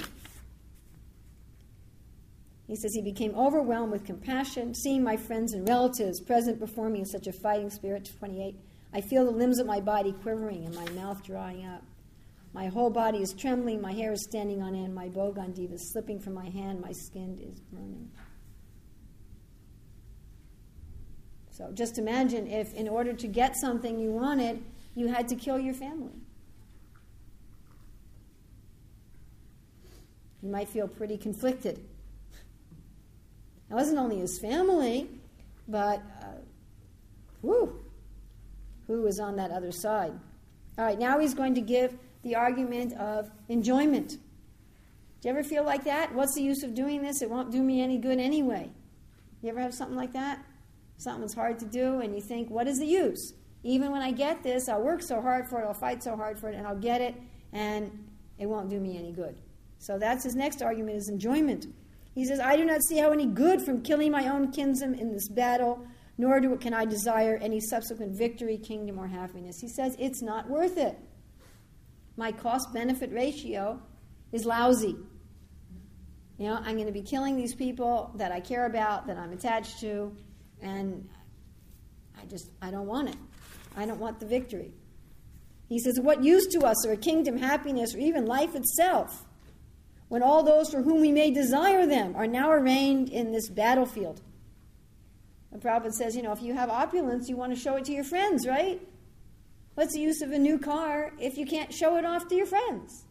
He 2.68 2.76
says, 2.76 2.94
He 2.94 3.02
became 3.02 3.34
overwhelmed 3.36 3.92
with 3.92 4.06
compassion, 4.06 4.76
seeing 4.76 5.02
my 5.02 5.16
friends 5.16 5.54
and 5.54 5.68
relatives 5.68 6.22
present 6.22 6.60
before 6.60 6.90
me 6.90 7.00
in 7.00 7.06
such 7.06 7.28
a 7.28 7.34
fighting 7.34 7.70
spirit. 7.70 8.12
28. 8.20 8.60
I 8.94 9.02
feel 9.02 9.24
the 9.26 9.32
limbs 9.32 9.60
of 9.60 9.66
my 9.66 9.80
body 9.80 10.12
quivering 10.12 10.66
and 10.66 10.76
my 10.76 10.90
mouth 10.92 11.24
drying 11.24 11.66
up. 11.66 11.84
My 12.54 12.68
whole 12.68 12.90
body 12.90 13.20
is 13.20 13.34
trembling, 13.34 13.82
my 13.82 13.94
hair 13.94 14.12
is 14.12 14.24
standing 14.24 14.62
on 14.62 14.74
end, 14.74 14.96
my 14.96 15.08
bow 15.08 15.32
Gandiva 15.32 15.74
is 15.74 15.92
slipping 15.92 16.20
from 16.20 16.34
my 16.34 16.50
hand, 16.50 16.82
my 16.82 16.92
skin 16.92 17.40
is 17.42 17.60
burning. 17.60 18.10
So 21.52 21.72
just 21.74 21.98
imagine 21.98 22.48
if, 22.48 22.74
in 22.74 22.88
order 22.88 23.14
to 23.14 23.28
get 23.28 23.56
something 23.56 24.00
you 24.00 24.12
wanted, 24.12 24.64
you 24.96 25.08
had 25.08 25.28
to 25.28 25.36
kill 25.36 25.60
your 25.60 25.74
family. 25.74 26.14
You 30.42 30.50
might 30.50 30.70
feel 30.70 30.88
pretty 30.88 31.18
conflicted. 31.18 31.78
It 33.70 33.74
wasn't 33.74 34.00
only 34.00 34.20
his 34.20 34.40
family, 34.40 35.10
but 35.68 36.02
uh, 36.22 36.26
whew, 37.42 37.84
who 38.88 39.02
was 39.02 39.20
on 39.20 39.36
that 39.36 39.52
other 39.52 39.72
side? 39.72 40.14
All 40.78 40.86
right, 40.86 40.98
now 40.98 41.20
he's 41.20 41.34
going 41.34 41.56
to 41.56 41.62
give 41.62 41.94
the 42.24 42.36
argument 42.36 42.94
of 42.94 43.30
enjoyment. 43.48 44.18
Do 45.22 45.28
you 45.28 45.32
ever 45.32 45.44
feel 45.44 45.64
like 45.64 45.84
that? 45.84 46.14
What's 46.14 46.36
the 46.36 46.42
use 46.42 46.64
of 46.64 46.74
doing 46.74 47.02
this? 47.02 47.22
It 47.22 47.30
won't 47.30 47.52
do 47.52 47.62
me 47.62 47.82
any 47.82 47.98
good 47.98 48.20
anyway. 48.20 48.70
You 49.42 49.50
ever 49.50 49.60
have 49.60 49.74
something 49.74 49.98
like 49.98 50.14
that? 50.14 50.44
Something's 50.98 51.34
hard 51.34 51.60
to 51.60 51.66
do, 51.66 52.00
and 52.00 52.14
you 52.14 52.22
think, 52.22 52.50
what 52.50 52.68
is 52.68 52.80
the 52.80 52.86
use? 52.86 53.34
Even 53.64 53.92
when 53.92 54.02
I 54.02 54.12
get 54.12 54.44
this, 54.44 54.70
I'll 54.70 54.82
work 54.82 55.02
so 55.02 55.22
hard 55.22 55.48
for 55.50 55.62
it, 55.62 55.66
I'll 55.66 55.74
fight 55.74 56.04
so 56.04 56.16
hard 56.16 56.40
for 56.40 56.50
it, 56.50 56.56
and 56.56 56.66
I'll 56.68 56.78
get 56.78 57.02
it, 57.02 57.16
and 57.54 57.92
it 58.38 58.46
won't 58.46 58.70
do 58.70 58.80
me 58.80 58.98
any 58.98 59.12
good. 59.12 59.38
So 59.80 59.98
that's 59.98 60.24
his 60.24 60.36
next 60.36 60.62
argument 60.62 60.98
is 60.98 61.10
enjoyment. 61.10 61.68
He 62.16 62.26
says, 62.26 62.40
I 62.40 62.58
do 62.58 62.66
not 62.66 62.82
see 62.84 62.98
how 62.98 63.12
any 63.12 63.26
good 63.26 63.62
from 63.62 63.82
killing 63.82 64.12
my 64.12 64.28
own 64.28 64.52
kinsmen 64.52 64.96
in 64.96 65.12
this 65.12 65.30
battle, 65.30 65.86
nor 66.18 66.42
do, 66.42 66.56
can 66.58 66.74
I 66.74 66.84
desire 66.84 67.40
any 67.42 67.62
subsequent 67.62 68.18
victory, 68.18 68.58
kingdom, 68.58 69.00
or 69.00 69.08
happiness. 69.08 69.60
He 69.62 69.70
says, 69.70 69.96
it's 69.98 70.22
not 70.22 70.50
worth 70.50 70.78
it. 70.78 70.98
My 72.20 72.34
cost 72.34 72.74
benefit 72.74 73.14
ratio 73.14 73.82
is 74.34 74.44
lousy. 74.44 74.98
You 76.38 76.48
know, 76.48 76.56
I'm 76.56 76.76
going 76.76 76.88
to 76.88 76.92
be 76.92 77.02
killing 77.02 77.38
these 77.38 77.56
people 77.56 78.12
that 78.16 78.34
I 78.34 78.42
care 78.42 78.66
about, 78.66 79.08
that 79.08 79.18
I'm 79.18 79.32
attached 79.32 79.80
to, 79.80 80.14
and 80.62 81.08
I 82.22 82.26
just, 82.26 82.50
I 82.62 82.72
don't 82.72 82.88
want 82.88 83.08
it. 83.08 83.16
I 83.78 83.86
don't 83.86 84.02
want 84.02 84.20
the 84.20 84.26
victory. 84.26 84.74
He 85.70 85.80
says, 85.80 85.98
What 86.02 86.22
use 86.22 86.46
to 86.48 86.66
us 86.66 86.86
are 86.86 86.92
a 86.92 86.98
kingdom, 86.98 87.38
happiness, 87.38 87.96
or 87.96 88.00
even 88.00 88.26
life 88.26 88.54
itself, 88.54 89.24
when 90.10 90.22
all 90.22 90.44
those 90.44 90.72
for 90.72 90.82
whom 90.82 91.00
we 91.00 91.14
may 91.14 91.32
desire 91.32 91.86
them 91.86 92.18
are 92.18 92.28
now 92.28 92.52
arraigned 92.52 93.08
in 93.08 93.32
this 93.32 93.48
battlefield? 93.48 94.20
The 95.54 95.60
Prabhupada 95.60 95.94
says, 95.94 96.18
you 96.18 96.24
know, 96.24 96.34
if 96.34 96.42
you 96.42 96.54
have 96.54 96.70
opulence, 96.70 97.30
you 97.30 97.38
want 97.38 97.56
to 97.56 97.60
show 97.60 97.78
it 97.78 97.86
to 97.86 97.94
your 97.94 98.04
friends, 98.04 98.46
right? 98.46 98.82
What's 99.80 99.94
the 99.94 100.02
use 100.02 100.22
of 100.22 100.34
a 100.34 100.38
new 100.38 100.60
car 100.60 101.14
if 101.22 101.38
you 101.38 101.46
can't 101.46 101.74
show 101.74 101.96
it 101.96 102.04
off 102.04 102.28
to 102.28 102.36
your 102.36 102.46
friends? 102.46 103.06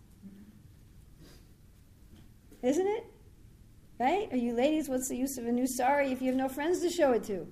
Isn't 2.63 2.87
it? 2.87 3.07
Right? 3.99 4.31
Are 4.31 4.37
you 4.37 4.53
ladies, 4.53 4.87
what's 4.87 5.09
the 5.09 5.17
use 5.17 5.39
of 5.39 5.47
a 5.47 5.51
new 5.51 5.67
sari 5.67 6.13
if 6.13 6.21
you 6.21 6.27
have 6.27 6.37
no 6.37 6.47
friends 6.47 6.83
to 6.83 6.91
show 6.91 7.13
it 7.13 7.25
to? 7.25 7.47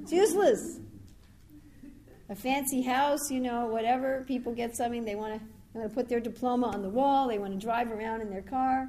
It's 0.00 0.10
useless. 0.10 0.80
A 2.30 2.34
fancy 2.34 2.80
house, 2.80 3.30
you 3.30 3.40
know, 3.40 3.66
whatever. 3.66 4.24
People 4.26 4.54
get 4.54 4.74
something, 4.74 5.04
they 5.04 5.16
want 5.16 5.34
to 5.34 5.40
they 5.74 5.80
want 5.80 5.90
to 5.90 5.94
put 5.94 6.08
their 6.08 6.20
diploma 6.20 6.68
on 6.68 6.80
the 6.80 6.88
wall, 6.88 7.28
they 7.28 7.38
want 7.38 7.52
to 7.52 7.58
drive 7.58 7.92
around 7.92 8.22
in 8.22 8.30
their 8.30 8.40
car. 8.40 8.88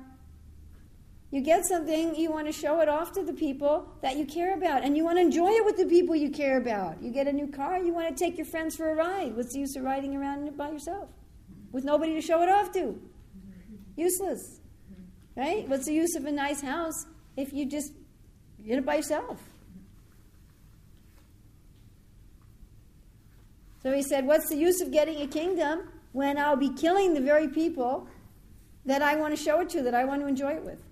You 1.30 1.42
get 1.42 1.66
something, 1.66 2.16
you 2.16 2.32
want 2.32 2.48
to 2.48 2.54
show 2.54 2.80
it 2.80 2.88
off 2.88 3.12
to 3.14 3.24
the 3.24 3.34
people 3.34 3.90
that 4.02 4.16
you 4.16 4.26
care 4.26 4.54
about, 4.54 4.84
and 4.84 4.96
you 4.96 5.04
want 5.04 5.18
to 5.18 5.22
enjoy 5.22 5.50
it 5.50 5.66
with 5.66 5.76
the 5.76 5.86
people 5.86 6.16
you 6.16 6.30
care 6.30 6.58
about. 6.58 7.02
You 7.02 7.12
get 7.12 7.28
a 7.28 7.34
new 7.34 7.48
car, 7.48 7.80
you 7.80 7.94
want 7.94 8.08
to 8.08 8.16
take 8.16 8.38
your 8.38 8.46
friends 8.46 8.78
for 8.78 8.90
a 8.90 8.96
ride. 8.96 9.36
What's 9.36 9.54
the 9.54 9.60
use 9.60 9.76
of 9.76 9.84
riding 9.84 10.16
around 10.16 10.56
by 10.56 10.72
yourself 10.72 11.10
with 11.74 11.84
nobody 11.84 12.14
to 12.14 12.22
show 12.22 12.42
it 12.44 12.50
off 12.50 12.72
to? 12.74 12.98
Useless. 13.98 14.62
Right? 15.36 15.68
What's 15.68 15.86
the 15.86 15.94
use 15.94 16.16
of 16.16 16.26
a 16.26 16.32
nice 16.32 16.62
house 16.62 17.06
if 17.36 17.52
you 17.52 17.66
just 17.66 17.92
get 18.66 18.78
it 18.78 18.86
by 18.86 18.96
yourself? 18.96 19.38
So 23.84 23.92
he 23.92 24.02
said, 24.02 24.26
What's 24.26 24.50
the 24.50 24.56
use 24.56 24.80
of 24.82 24.92
getting 24.92 25.22
a 25.22 25.28
kingdom 25.28 25.90
when 26.14 26.38
I'll 26.38 26.56
be 26.56 26.70
killing 26.70 27.14
the 27.14 27.22
very 27.22 27.50
people 27.50 28.08
that 28.86 29.02
I 29.02 29.16
want 29.16 29.38
to 29.38 29.42
show 29.42 29.60
it 29.60 29.70
to, 29.72 29.84
that 29.84 29.94
I 29.94 30.06
want 30.06 30.22
to 30.22 30.28
enjoy 30.28 30.54
it 30.54 30.64
with? 30.64 30.87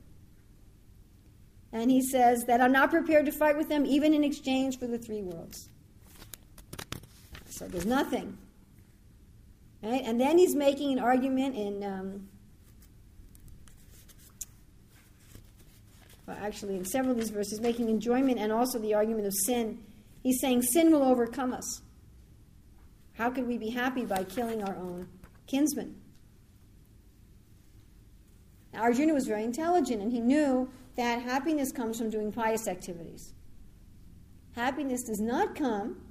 And 1.75 1.91
he 1.91 2.01
says 2.01 2.45
that 2.47 2.61
I'm 2.61 2.71
not 2.71 2.89
prepared 2.89 3.25
to 3.25 3.33
fight 3.33 3.57
with 3.57 3.67
them 3.67 3.85
even 3.85 4.13
in 4.13 4.23
exchange 4.23 4.79
for 4.79 4.87
the 4.87 4.97
three 4.97 5.21
worlds. 5.21 5.67
So 7.49 7.67
there's 7.67 7.85
nothing. 7.85 8.37
Right? 9.83 10.01
And 10.05 10.19
then 10.19 10.37
he's 10.37 10.55
making 10.55 10.93
an 10.93 10.99
argument 10.99 11.53
in. 11.53 11.83
Um, 11.83 12.29
well, 16.25 16.37
actually, 16.41 16.77
in 16.77 16.85
several 16.85 17.11
of 17.11 17.17
these 17.17 17.29
verses, 17.29 17.59
making 17.59 17.89
enjoyment 17.89 18.39
and 18.39 18.53
also 18.53 18.79
the 18.79 18.93
argument 18.93 19.27
of 19.27 19.33
sin. 19.33 19.77
He's 20.23 20.39
saying 20.39 20.61
sin 20.61 20.93
will 20.93 21.03
overcome 21.03 21.51
us. 21.51 21.81
How 23.15 23.29
could 23.29 23.47
we 23.47 23.57
be 23.57 23.69
happy 23.69 24.05
by 24.05 24.23
killing 24.23 24.63
our 24.63 24.77
own 24.77 25.09
kinsman? 25.45 25.97
Now, 28.71 28.83
Arjuna 28.83 29.13
was 29.13 29.27
very 29.27 29.43
intelligent, 29.43 30.01
and 30.01 30.13
he 30.13 30.21
knew 30.21 30.69
that 30.95 31.21
happiness 31.21 31.71
comes 31.71 31.97
from 31.97 32.09
doing 32.09 32.31
pious 32.31 32.67
activities. 32.67 33.33
Happiness 34.55 35.03
does 35.03 35.19
not 35.19 35.55
come, 35.55 36.01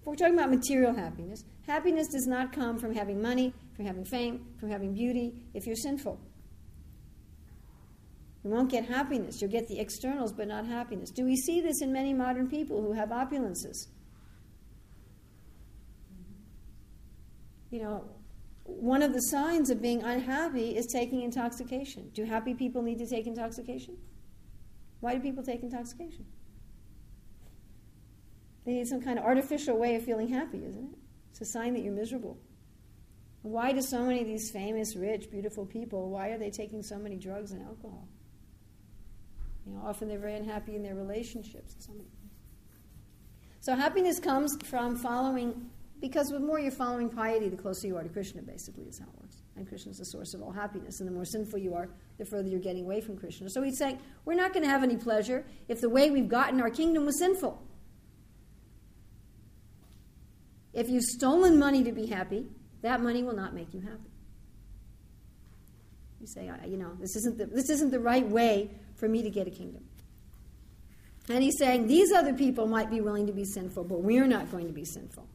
if 0.00 0.06
we're 0.06 0.14
talking 0.14 0.34
about 0.34 0.50
material 0.50 0.94
happiness, 0.94 1.44
happiness 1.66 2.08
does 2.08 2.26
not 2.26 2.52
come 2.52 2.78
from 2.78 2.94
having 2.94 3.20
money, 3.20 3.52
from 3.76 3.84
having 3.84 4.04
fame, 4.04 4.46
from 4.58 4.70
having 4.70 4.94
beauty, 4.94 5.34
if 5.52 5.66
you're 5.66 5.76
sinful. 5.76 6.18
You 8.42 8.50
won't 8.50 8.70
get 8.70 8.86
happiness. 8.86 9.42
You'll 9.42 9.50
get 9.50 9.68
the 9.68 9.78
externals, 9.78 10.32
but 10.32 10.48
not 10.48 10.64
happiness. 10.64 11.10
Do 11.10 11.24
we 11.24 11.36
see 11.36 11.60
this 11.60 11.82
in 11.82 11.92
many 11.92 12.14
modern 12.14 12.48
people 12.48 12.80
who 12.80 12.92
have 12.94 13.10
opulences? 13.10 13.88
You 17.70 17.82
know, 17.82 18.04
one 18.64 19.02
of 19.02 19.12
the 19.12 19.20
signs 19.20 19.68
of 19.68 19.82
being 19.82 20.02
unhappy 20.02 20.76
is 20.76 20.86
taking 20.86 21.22
intoxication. 21.22 22.10
Do 22.14 22.24
happy 22.24 22.54
people 22.54 22.82
need 22.82 22.98
to 22.98 23.06
take 23.06 23.26
intoxication? 23.26 23.98
Why 25.00 25.14
do 25.14 25.20
people 25.20 25.42
take 25.42 25.62
intoxication? 25.62 26.26
They 28.64 28.72
need 28.72 28.86
some 28.86 29.00
kind 29.00 29.18
of 29.18 29.24
artificial 29.24 29.78
way 29.78 29.96
of 29.96 30.04
feeling 30.04 30.28
happy, 30.28 30.64
isn't 30.64 30.92
it? 30.92 30.98
It's 31.30 31.40
a 31.40 31.44
sign 31.46 31.72
that 31.74 31.82
you're 31.82 31.94
miserable. 31.94 32.38
Why 33.42 33.72
do 33.72 33.80
so 33.80 34.04
many 34.04 34.20
of 34.20 34.26
these 34.26 34.50
famous, 34.50 34.94
rich, 34.94 35.30
beautiful 35.30 35.64
people, 35.64 36.10
why 36.10 36.28
are 36.28 36.38
they 36.38 36.50
taking 36.50 36.82
so 36.82 36.98
many 36.98 37.16
drugs 37.16 37.52
and 37.52 37.62
alcohol? 37.62 38.06
You 39.66 39.72
know, 39.72 39.82
often 39.86 40.08
they're 40.08 40.18
very 40.18 40.36
unhappy 40.36 40.76
in 40.76 40.82
their 40.82 40.94
relationships. 40.94 41.76
So, 41.78 41.92
so 43.60 43.76
happiness 43.76 44.20
comes 44.20 44.56
from 44.64 44.96
following, 44.96 45.70
because 46.00 46.28
the 46.28 46.38
more 46.38 46.60
you're 46.60 46.70
following 46.70 47.08
piety, 47.08 47.48
the 47.48 47.56
closer 47.56 47.86
you 47.86 47.96
are 47.96 48.02
to 48.02 48.08
Krishna, 48.10 48.42
basically, 48.42 48.84
is 48.84 48.98
how 48.98 49.06
it 49.06 49.20
works. 49.20 49.29
And 49.60 49.68
Krishna 49.68 49.90
is 49.90 49.98
the 49.98 50.06
source 50.06 50.32
of 50.32 50.40
all 50.40 50.52
happiness. 50.52 51.00
And 51.00 51.06
the 51.06 51.12
more 51.12 51.26
sinful 51.26 51.58
you 51.58 51.74
are, 51.74 51.90
the 52.16 52.24
further 52.24 52.48
you're 52.48 52.60
getting 52.60 52.84
away 52.84 53.02
from 53.02 53.18
Krishna. 53.18 53.50
So 53.50 53.60
he's 53.60 53.76
saying, 53.76 53.98
we're 54.24 54.32
not 54.32 54.54
going 54.54 54.62
to 54.62 54.70
have 54.70 54.82
any 54.82 54.96
pleasure 54.96 55.44
if 55.68 55.82
the 55.82 55.90
way 55.90 56.10
we've 56.10 56.30
gotten 56.30 56.62
our 56.62 56.70
kingdom 56.70 57.04
was 57.04 57.18
sinful. 57.18 57.62
If 60.72 60.88
you've 60.88 61.04
stolen 61.04 61.58
money 61.58 61.84
to 61.84 61.92
be 61.92 62.06
happy, 62.06 62.46
that 62.80 63.02
money 63.02 63.22
will 63.22 63.36
not 63.36 63.52
make 63.52 63.74
you 63.74 63.82
happy. 63.82 64.10
You 66.22 66.26
say, 66.26 66.50
you 66.66 66.78
know, 66.78 66.92
this 66.98 67.14
isn't 67.16 67.36
the, 67.36 67.44
this 67.44 67.68
isn't 67.68 67.90
the 67.90 68.00
right 68.00 68.26
way 68.26 68.70
for 68.96 69.08
me 69.08 69.22
to 69.22 69.28
get 69.28 69.46
a 69.46 69.50
kingdom. 69.50 69.84
And 71.28 71.42
he's 71.42 71.58
saying 71.58 71.86
these 71.86 72.12
other 72.12 72.32
people 72.32 72.66
might 72.66 72.90
be 72.90 73.02
willing 73.02 73.26
to 73.26 73.34
be 73.34 73.44
sinful, 73.44 73.84
but 73.84 74.00
we're 74.00 74.26
not 74.26 74.50
going 74.50 74.68
to 74.68 74.72
be 74.72 74.86
sinful. 74.86 75.28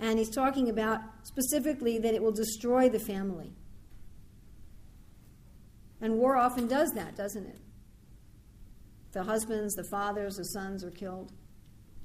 And 0.00 0.18
he's 0.18 0.30
talking 0.30 0.70
about 0.70 1.00
specifically 1.22 1.98
that 1.98 2.14
it 2.14 2.22
will 2.22 2.32
destroy 2.32 2.88
the 2.88 2.98
family. 2.98 3.52
And 6.00 6.18
war 6.18 6.36
often 6.36 6.66
does 6.66 6.92
that, 6.92 7.16
doesn't 7.16 7.46
it? 7.46 7.58
The 9.12 9.22
husbands, 9.22 9.74
the 9.74 9.84
fathers, 9.84 10.36
the 10.36 10.44
sons 10.44 10.84
are 10.84 10.90
killed. 10.90 11.32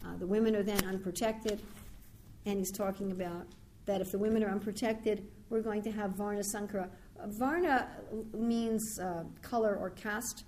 Uh, 0.05 0.15
the 0.17 0.27
women 0.27 0.55
are 0.55 0.63
then 0.63 0.85
unprotected. 0.85 1.61
And 2.45 2.59
he's 2.59 2.71
talking 2.71 3.11
about 3.11 3.47
that 3.85 4.01
if 4.01 4.11
the 4.11 4.19
women 4.19 4.43
are 4.43 4.49
unprotected, 4.49 5.27
we're 5.49 5.61
going 5.61 5.81
to 5.81 5.91
have 5.91 6.11
Varna 6.11 6.43
Sankara. 6.43 6.89
Uh, 7.19 7.27
Varna 7.27 7.89
means 8.33 8.99
uh, 8.99 9.23
color 9.41 9.75
or 9.75 9.89
caste. 9.89 10.45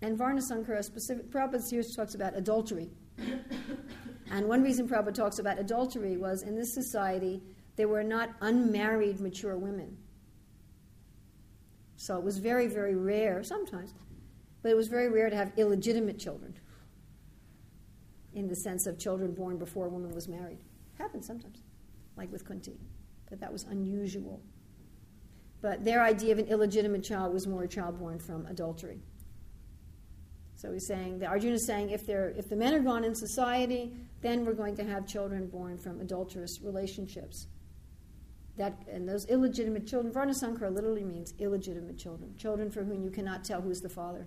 And 0.00 0.16
Varna 0.16 0.40
Sankara, 0.40 0.82
specific, 0.82 1.30
Prabhupada 1.30 1.70
here 1.70 1.82
talks 1.94 2.14
about 2.14 2.36
adultery. 2.36 2.88
And 4.30 4.46
one 4.46 4.62
reason 4.62 4.88
Prabhupada 4.88 5.14
talks 5.14 5.38
about 5.38 5.58
adultery 5.58 6.16
was 6.16 6.42
in 6.42 6.56
this 6.56 6.72
society, 6.72 7.42
there 7.76 7.88
were 7.88 8.02
not 8.02 8.30
unmarried 8.40 9.20
mature 9.20 9.56
women. 9.56 9.96
So 11.96 12.16
it 12.16 12.22
was 12.22 12.38
very, 12.38 12.66
very 12.66 12.94
rare, 12.94 13.42
sometimes, 13.42 13.94
but 14.62 14.70
it 14.70 14.76
was 14.76 14.88
very 14.88 15.08
rare 15.08 15.30
to 15.30 15.36
have 15.36 15.52
illegitimate 15.56 16.18
children 16.18 16.54
in 18.34 18.46
the 18.46 18.54
sense 18.54 18.86
of 18.86 18.98
children 18.98 19.32
born 19.32 19.58
before 19.58 19.86
a 19.86 19.88
woman 19.88 20.14
was 20.14 20.28
married. 20.28 20.58
Happened 20.96 21.24
sometimes, 21.24 21.62
like 22.16 22.30
with 22.30 22.44
Kunti, 22.44 22.78
but 23.28 23.40
that 23.40 23.52
was 23.52 23.64
unusual. 23.64 24.40
But 25.60 25.84
their 25.84 26.02
idea 26.02 26.32
of 26.32 26.38
an 26.38 26.46
illegitimate 26.46 27.02
child 27.02 27.32
was 27.32 27.46
more 27.46 27.64
a 27.64 27.68
child 27.68 27.98
born 27.98 28.18
from 28.18 28.46
adultery. 28.46 29.00
So 30.58 30.72
he's 30.72 30.88
saying, 30.88 31.20
the 31.20 31.26
Arjuna 31.26 31.54
is 31.54 31.66
saying, 31.68 31.90
if, 31.90 32.04
they're, 32.04 32.30
if 32.30 32.48
the 32.48 32.56
men 32.56 32.74
are 32.74 32.80
gone 32.80 33.04
in 33.04 33.14
society, 33.14 33.92
then 34.22 34.44
we're 34.44 34.54
going 34.54 34.74
to 34.76 34.84
have 34.84 35.06
children 35.06 35.46
born 35.46 35.78
from 35.78 36.00
adulterous 36.00 36.58
relationships. 36.60 37.46
That, 38.56 38.74
and 38.90 39.08
those 39.08 39.24
illegitimate 39.26 39.86
children, 39.86 40.12
Varnasankara 40.12 40.74
literally 40.74 41.04
means 41.04 41.32
illegitimate 41.38 41.96
children, 41.96 42.34
children 42.36 42.72
for 42.72 42.82
whom 42.82 43.04
you 43.04 43.10
cannot 43.10 43.44
tell 43.44 43.60
who's 43.60 43.78
the 43.78 43.88
father, 43.88 44.26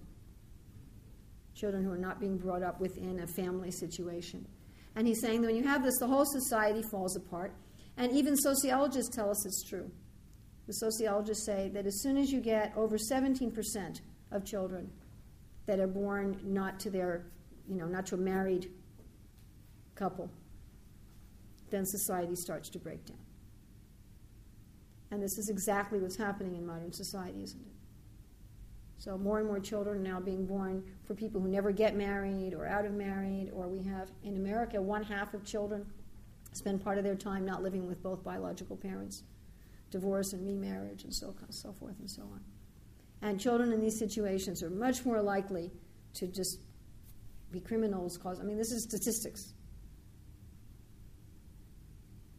children 1.54 1.84
who 1.84 1.92
are 1.92 1.98
not 1.98 2.22
being 2.22 2.38
brought 2.38 2.64
up 2.64 2.80
within 2.80 3.20
a 3.20 3.28
family 3.28 3.70
situation. 3.70 4.48
And 4.96 5.06
he's 5.06 5.20
saying 5.20 5.42
that 5.42 5.48
when 5.48 5.58
you 5.58 5.68
have 5.68 5.84
this, 5.84 6.00
the 6.00 6.08
whole 6.08 6.26
society 6.26 6.82
falls 6.82 7.18
apart. 7.18 7.54
And 7.98 8.10
even 8.14 8.38
sociologists 8.38 9.14
tell 9.14 9.30
us 9.30 9.46
it's 9.46 9.68
true. 9.68 9.92
The 10.68 10.74
sociologists 10.76 11.46
say 11.46 11.70
that 11.74 11.86
as 11.86 12.02
soon 12.02 12.16
as 12.16 12.32
you 12.32 12.40
get 12.40 12.72
over 12.78 12.98
17% 12.98 14.00
of 14.32 14.46
children 14.46 14.90
that 15.66 15.80
are 15.80 15.88
born 15.88 16.40
not 16.44 16.80
to 16.82 16.90
their, 16.90 17.26
you 17.68 17.76
know, 17.76 17.86
not 17.86 18.06
to 18.08 18.16
a 18.16 18.18
married 18.18 18.72
couple, 19.96 20.30
then 21.70 21.86
society 21.86 22.36
starts 22.36 22.70
to 22.70 22.80
break 22.80 23.06
down. 23.06 23.18
And 25.12 25.22
this 25.22 25.38
is 25.38 25.50
exactly 25.50 26.00
what's 26.00 26.16
happening 26.16 26.56
in 26.56 26.66
modern 26.66 26.94
society, 26.94 27.44
isn't 27.44 27.62
it? 27.62 27.74
So 28.98 29.18
more 29.18 29.40
and 29.40 29.48
more 29.48 29.60
children 29.60 29.98
are 29.98 30.00
now 30.00 30.20
being 30.20 30.46
born 30.46 30.84
for 31.06 31.16
people 31.16 31.42
who 31.42 31.48
never 31.48 31.72
get 31.72 31.96
married 31.96 32.54
or 32.54 32.68
out 32.68 32.86
of 32.86 32.94
married, 32.94 33.50
or 33.52 33.68
we 33.68 33.82
have 33.84 34.12
in 34.24 34.36
America 34.36 34.80
one 34.82 35.04
half 35.04 35.34
of 35.34 35.44
children 35.44 35.86
spend 36.54 36.84
part 36.84 36.98
of 36.98 37.04
their 37.04 37.16
time 37.16 37.44
not 37.44 37.64
living 37.64 37.88
with 37.88 38.04
both 38.04 38.24
biological 38.24 38.76
parents, 38.76 39.24
divorce 39.90 40.34
and 40.34 40.46
remarriage, 40.46 41.04
and 41.04 41.14
so 41.14 41.34
so 41.50 41.74
forth 41.74 41.98
and 42.00 42.10
so 42.10 42.22
on. 42.22 42.42
And 43.22 43.40
children 43.40 43.72
in 43.72 43.80
these 43.80 43.98
situations 43.98 44.64
are 44.64 44.70
much 44.70 45.06
more 45.06 45.22
likely 45.22 45.72
to 46.16 46.28
just 46.28 46.60
be 47.52 47.60
criminals. 47.60 48.18
Cause 48.18 48.40
I 48.40 48.44
mean, 48.44 48.58
this 48.58 48.72
is 48.72 48.84
statistics. 48.84 49.54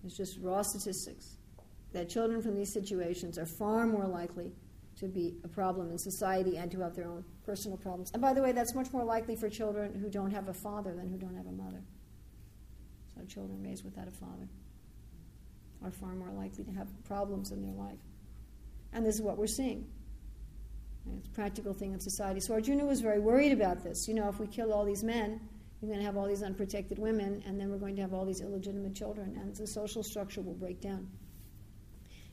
It's 0.05 0.17
just 0.17 0.39
raw 0.41 0.63
statistics 0.63 1.37
that 1.93 2.09
children 2.09 2.43
from 2.43 2.55
these 2.55 2.73
situations 2.73 3.39
are 3.39 3.47
far 3.47 3.87
more 3.87 4.07
likely 4.07 4.53
to 4.97 5.07
be 5.07 5.37
a 5.45 5.49
problem 5.49 5.91
in 5.91 5.99
society 5.99 6.57
and 6.57 6.71
to 6.71 6.81
have 6.81 6.95
their 6.95 7.07
own 7.07 7.25
personal 7.45 7.77
problems. 7.77 8.11
And 8.13 8.21
by 8.21 8.33
the 8.35 8.43
way, 8.43 8.53
that's 8.53 8.75
much 8.75 8.93
more 8.93 9.05
likely 9.05 9.37
for 9.37 9.49
children 9.49 9.95
who 9.95 10.09
don't 10.11 10.31
have 10.31 10.49
a 10.49 10.55
father 10.55 10.95
than 10.95 11.09
who 11.09 11.17
don't 11.17 11.37
have 11.37 11.47
a 11.47 11.53
mother. 11.53 11.83
So 13.15 13.25
children 13.27 13.63
raised 13.63 13.85
without 13.85 14.09
a 14.09 14.11
father 14.11 14.49
are 15.85 15.91
far 15.91 16.15
more 16.15 16.31
likely 16.31 16.65
to 16.65 16.73
have 16.73 16.89
problems 17.05 17.51
in 17.53 17.63
their 17.63 17.75
life. 17.75 17.99
And 18.93 19.05
this 19.05 19.17
is 19.17 19.23
what 19.23 19.39
we're 19.39 19.47
seeing. 19.47 19.87
It's 21.19 21.29
a 21.29 21.33
practical 21.33 21.75
thing 21.75 21.93
in 21.93 22.01
society. 22.01 22.41
So 22.41 22.55
Arjuna 22.55 22.85
was 22.85 23.01
very 23.01 23.19
worried 23.19 23.53
about 23.53 23.83
this. 23.83 24.07
You 24.07 24.15
know, 24.15 24.29
if 24.29 24.39
we 24.39 24.47
kill 24.47 24.73
all 24.73 24.85
these 24.85 25.03
men, 25.03 25.41
we're 25.81 25.89
going 25.89 25.99
to 25.99 26.07
have 26.07 26.17
all 26.17 26.29
these 26.29 26.43
unprotected 26.45 26.99
women, 26.99 27.43
and 27.45 27.61
then 27.61 27.69
we're 27.69 27.79
going 27.79 27.97
to 27.97 28.03
have 28.03 28.15
all 28.15 28.25
these 28.25 28.41
illegitimate 28.41 28.95
children, 28.95 29.37
and 29.41 29.55
the 29.57 29.67
social 29.67 30.03
structure 30.05 30.41
will 30.41 30.55
break 30.55 30.81
down. 30.81 31.09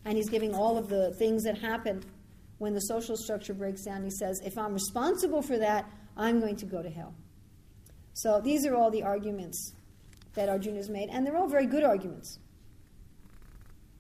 And 0.06 0.16
he's 0.16 0.30
giving 0.30 0.54
all 0.54 0.78
of 0.78 0.88
the 0.88 1.14
things 1.16 1.44
that 1.44 1.58
happen 1.58 2.04
when 2.60 2.74
the 2.74 2.82
social 2.82 3.18
structure 3.18 3.54
breaks 3.54 3.84
down. 3.84 4.04
He 4.04 4.12
says, 4.12 4.40
if 4.46 4.58
I'm 4.58 4.74
responsible 4.74 5.42
for 5.42 5.58
that, 5.58 5.92
I'm 6.16 6.40
going 6.40 6.58
to 6.58 6.66
go 6.66 6.84
to 6.84 6.90
hell. 6.90 7.16
So 8.14 8.40
these 8.40 8.66
are 8.66 8.76
all 8.76 8.92
the 8.92 9.02
arguments 9.02 9.74
that 10.36 10.48
Arjuna's 10.48 10.90
made, 10.90 11.10
and 11.10 11.26
they're 11.26 11.38
all 11.38 11.50
very 11.50 11.66
good 11.66 11.84
arguments. 11.84 12.38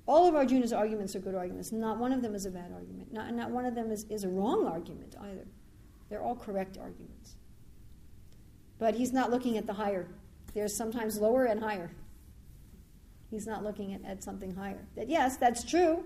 All 0.09 0.27
of 0.27 0.33
Arjuna's 0.33 0.73
arguments 0.73 1.15
are 1.15 1.19
good 1.19 1.35
arguments. 1.35 1.71
Not 1.71 1.99
one 1.99 2.11
of 2.11 2.23
them 2.23 2.33
is 2.33 2.47
a 2.47 2.49
bad 2.49 2.71
argument. 2.73 3.13
Not, 3.13 3.31
not 3.35 3.51
one 3.51 3.65
of 3.65 3.75
them 3.75 3.91
is, 3.91 4.07
is 4.09 4.23
a 4.23 4.27
wrong 4.27 4.65
argument 4.65 5.15
either. 5.21 5.45
They're 6.09 6.23
all 6.23 6.35
correct 6.35 6.79
arguments. 6.79 7.35
But 8.79 8.95
he's 8.95 9.13
not 9.13 9.29
looking 9.29 9.55
at 9.59 9.67
the 9.67 9.73
higher. 9.73 10.07
There's 10.55 10.75
sometimes 10.75 11.19
lower 11.19 11.45
and 11.45 11.61
higher. 11.61 11.91
He's 13.29 13.45
not 13.45 13.63
looking 13.63 13.93
at, 13.93 14.03
at 14.03 14.23
something 14.23 14.55
higher. 14.55 14.83
That 14.95 15.09
yes, 15.09 15.37
that's 15.37 15.63
true, 15.63 16.03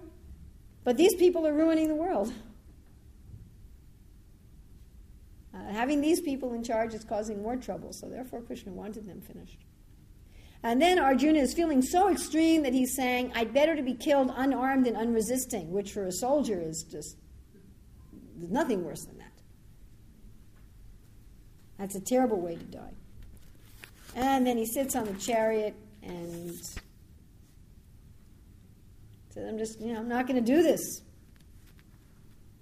but 0.83 0.97
these 0.97 1.15
people 1.15 1.47
are 1.47 1.53
ruining 1.53 1.87
the 1.87 1.95
world. 1.95 2.33
Uh, 5.55 5.71
having 5.71 6.01
these 6.01 6.19
people 6.19 6.51
in 6.51 6.61
charge 6.61 6.93
is 6.93 7.05
causing 7.05 7.41
more 7.41 7.55
trouble, 7.55 7.93
so 7.93 8.09
therefore 8.09 8.41
Krishna 8.41 8.73
wanted 8.73 9.07
them 9.07 9.21
finished. 9.21 9.59
And 10.64 10.82
then 10.82 10.97
Arjuna 10.97 11.39
is 11.39 11.53
feeling 11.53 11.82
so 11.82 12.09
extreme 12.09 12.64
that 12.64 12.74
he's 12.74 12.95
saying, 12.95 13.34
I'd 13.36 13.53
better 13.53 13.76
to 13.76 13.84
be 13.84 13.93
killed 13.93 14.32
unarmed 14.36 14.88
and 14.88 14.95
unresisting, 14.95 15.72
which 15.72 15.91
for 15.91 16.05
a 16.05 16.11
soldier 16.11 16.61
is 16.61 16.86
just 16.89 17.18
there's 18.38 18.51
nothing 18.51 18.84
worse 18.84 19.03
than 19.05 19.18
that. 19.18 19.32
That's 21.78 21.95
a 21.95 22.01
terrible 22.01 22.39
way 22.39 22.55
to 22.55 22.64
die. 22.64 22.93
And 24.16 24.45
then 24.45 24.57
he 24.57 24.66
sits 24.66 24.95
on 24.95 25.05
the 25.05 25.14
chariot 25.14 25.76
and 26.01 26.53
says, 29.30 29.47
I'm 29.47 29.57
just, 29.57 29.82
you 29.82 29.93
know, 29.93 29.99
I'm 29.99 30.07
not 30.07 30.28
going 30.28 30.43
to 30.43 30.51
do 30.53 30.61
this. 30.61 31.01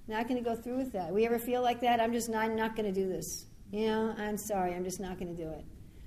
Not 0.07 0.27
going 0.27 0.43
to 0.43 0.49
go 0.49 0.55
through 0.55 0.77
with 0.77 0.91
that. 0.93 1.13
We 1.13 1.25
ever 1.25 1.39
feel 1.39 1.61
like 1.61 1.81
that? 1.81 1.99
I'm 1.99 2.13
just 2.13 2.29
not, 2.29 2.45
I'm 2.45 2.55
not 2.55 2.75
going 2.75 2.91
to 2.91 2.99
do 2.99 3.07
this. 3.07 3.45
You 3.71 3.87
know, 3.87 4.15
I'm 4.17 4.37
sorry, 4.37 4.73
I'm 4.73 4.83
just 4.83 4.99
not 4.99 5.17
going 5.19 5.35
to 5.35 5.43
do 5.43 5.49
it. 5.49 5.63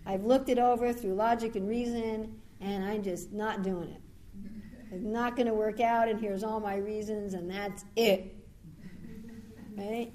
I've 0.06 0.24
looked 0.24 0.48
it 0.48 0.58
over 0.58 0.92
through 0.92 1.14
logic 1.14 1.56
and 1.56 1.68
reason, 1.68 2.40
and 2.60 2.84
I'm 2.84 3.02
just 3.02 3.32
not 3.32 3.62
doing 3.62 3.88
it. 3.88 4.00
It's 4.92 5.04
not 5.04 5.34
going 5.34 5.46
to 5.46 5.54
work 5.54 5.80
out, 5.80 6.08
and 6.08 6.20
here's 6.20 6.44
all 6.44 6.60
my 6.60 6.76
reasons, 6.76 7.34
and 7.34 7.50
that's 7.50 7.84
it. 7.96 8.36
Right? 9.76 10.12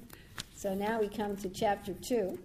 So 0.55 0.73
now 0.73 0.99
we 0.99 1.09
come 1.09 1.35
to 1.37 1.49
chapter 1.49 1.93
2. 1.93 2.37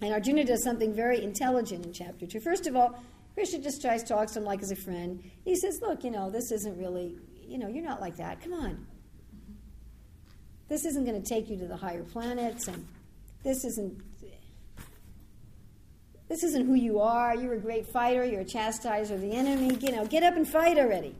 And 0.00 0.12
Arjuna 0.12 0.44
does 0.44 0.62
something 0.64 0.94
very 0.94 1.22
intelligent 1.22 1.84
in 1.84 1.92
chapter 1.92 2.26
2. 2.26 2.40
First 2.40 2.66
of 2.66 2.76
all, 2.76 3.02
Krishna 3.34 3.60
just 3.60 3.80
tries 3.80 4.02
to 4.02 4.08
talk 4.08 4.28
to 4.32 4.38
him 4.38 4.44
like 4.44 4.62
as 4.62 4.70
a 4.70 4.76
friend. 4.76 5.22
He 5.44 5.54
says, 5.56 5.78
Look, 5.80 6.02
you 6.02 6.10
know, 6.10 6.30
this 6.30 6.50
isn't 6.50 6.76
really, 6.76 7.16
you 7.46 7.58
know, 7.58 7.68
you're 7.68 7.84
not 7.84 8.00
like 8.00 8.16
that. 8.16 8.40
Come 8.40 8.52
on. 8.52 8.86
This 10.68 10.84
isn't 10.84 11.04
going 11.04 11.20
to 11.22 11.28
take 11.28 11.48
you 11.48 11.56
to 11.58 11.66
the 11.66 11.76
higher 11.76 12.02
planets, 12.02 12.68
and 12.68 12.86
this 13.42 13.64
isn't. 13.64 14.02
This 16.28 16.42
isn't 16.42 16.66
who 16.66 16.74
you 16.74 17.00
are. 17.00 17.34
You're 17.34 17.54
a 17.54 17.58
great 17.58 17.86
fighter. 17.86 18.24
You're 18.24 18.42
a 18.42 18.44
chastiser 18.44 19.14
of 19.14 19.20
the 19.20 19.32
enemy. 19.32 19.76
You 19.80 19.92
know, 19.92 20.04
get 20.06 20.22
up 20.22 20.36
and 20.36 20.46
fight 20.46 20.78
already. 20.78 21.14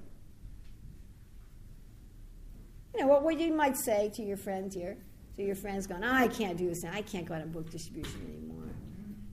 You 2.95 3.01
know, 3.01 3.19
what, 3.19 3.39
you 3.39 3.55
might 3.55 3.77
say 3.77 4.11
to 4.15 4.23
your 4.23 4.37
friends 4.37 4.75
here, 4.75 4.99
to 5.37 5.43
your 5.43 5.55
friends 5.55 5.87
going, 5.87 6.05
oh, 6.05 6.13
I 6.13 6.29
can't 6.29 6.59
do 6.59 6.69
this 6.69 6.83
now. 6.83 6.93
I 6.93 7.03
can't 7.03 7.27
go 7.27 7.35
out 7.35 7.43
on 7.43 7.53
book 7.53 7.71
distribution 7.71 8.21
anymore. 8.29 8.75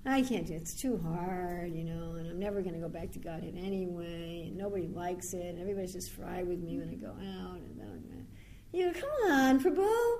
I 0.05 0.21
can't 0.21 0.45
do 0.45 0.53
it. 0.53 0.57
It's 0.57 0.79
too 0.79 0.97
hard, 1.03 1.73
you 1.73 1.83
know, 1.83 2.13
and 2.13 2.29
I'm 2.29 2.39
never 2.39 2.61
going 2.61 2.75
to 2.75 2.79
go 2.79 2.87
back 2.87 3.11
to 3.13 3.19
Godhead 3.19 3.55
anyway, 3.57 4.45
and 4.47 4.55
nobody 4.55 4.87
likes 4.87 5.33
it, 5.33 5.43
and 5.43 5.59
everybody's 5.59 5.93
just 5.93 6.11
fried 6.11 6.47
with 6.47 6.59
me 6.59 6.77
when 6.77 6.89
I 6.89 6.93
go 6.93 7.07
out. 7.07 7.57
And, 7.57 7.79
and 7.81 8.27
you 8.71 8.93
go, 8.93 8.99
come 8.99 9.31
on, 9.31 9.59
Prabhu. 9.59 10.17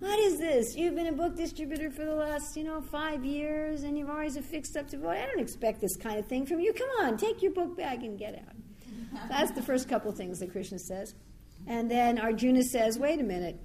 What 0.00 0.18
is 0.18 0.38
this? 0.38 0.74
You've 0.76 0.94
been 0.94 1.08
a 1.08 1.12
book 1.12 1.36
distributor 1.36 1.90
for 1.90 2.04
the 2.04 2.14
last, 2.14 2.56
you 2.56 2.64
know, 2.64 2.80
five 2.80 3.24
years, 3.24 3.82
and 3.82 3.98
you've 3.98 4.10
always 4.10 4.36
affixed 4.36 4.76
up 4.76 4.88
to 4.88 4.98
vote. 4.98 5.10
I 5.10 5.26
don't 5.26 5.40
expect 5.40 5.80
this 5.80 5.96
kind 5.96 6.18
of 6.18 6.26
thing 6.26 6.46
from 6.46 6.58
you. 6.58 6.72
Come 6.72 6.88
on, 7.02 7.16
take 7.18 7.42
your 7.42 7.52
book 7.52 7.76
bag 7.76 8.02
and 8.02 8.18
get 8.18 8.34
out. 8.34 9.28
That's 9.28 9.52
the 9.52 9.62
first 9.62 9.88
couple 9.88 10.10
things 10.12 10.38
that 10.38 10.52
Krishna 10.52 10.78
says. 10.78 11.14
And 11.66 11.90
then 11.90 12.18
Arjuna 12.18 12.62
says, 12.62 12.98
wait 12.98 13.20
a 13.20 13.22
minute. 13.22 13.60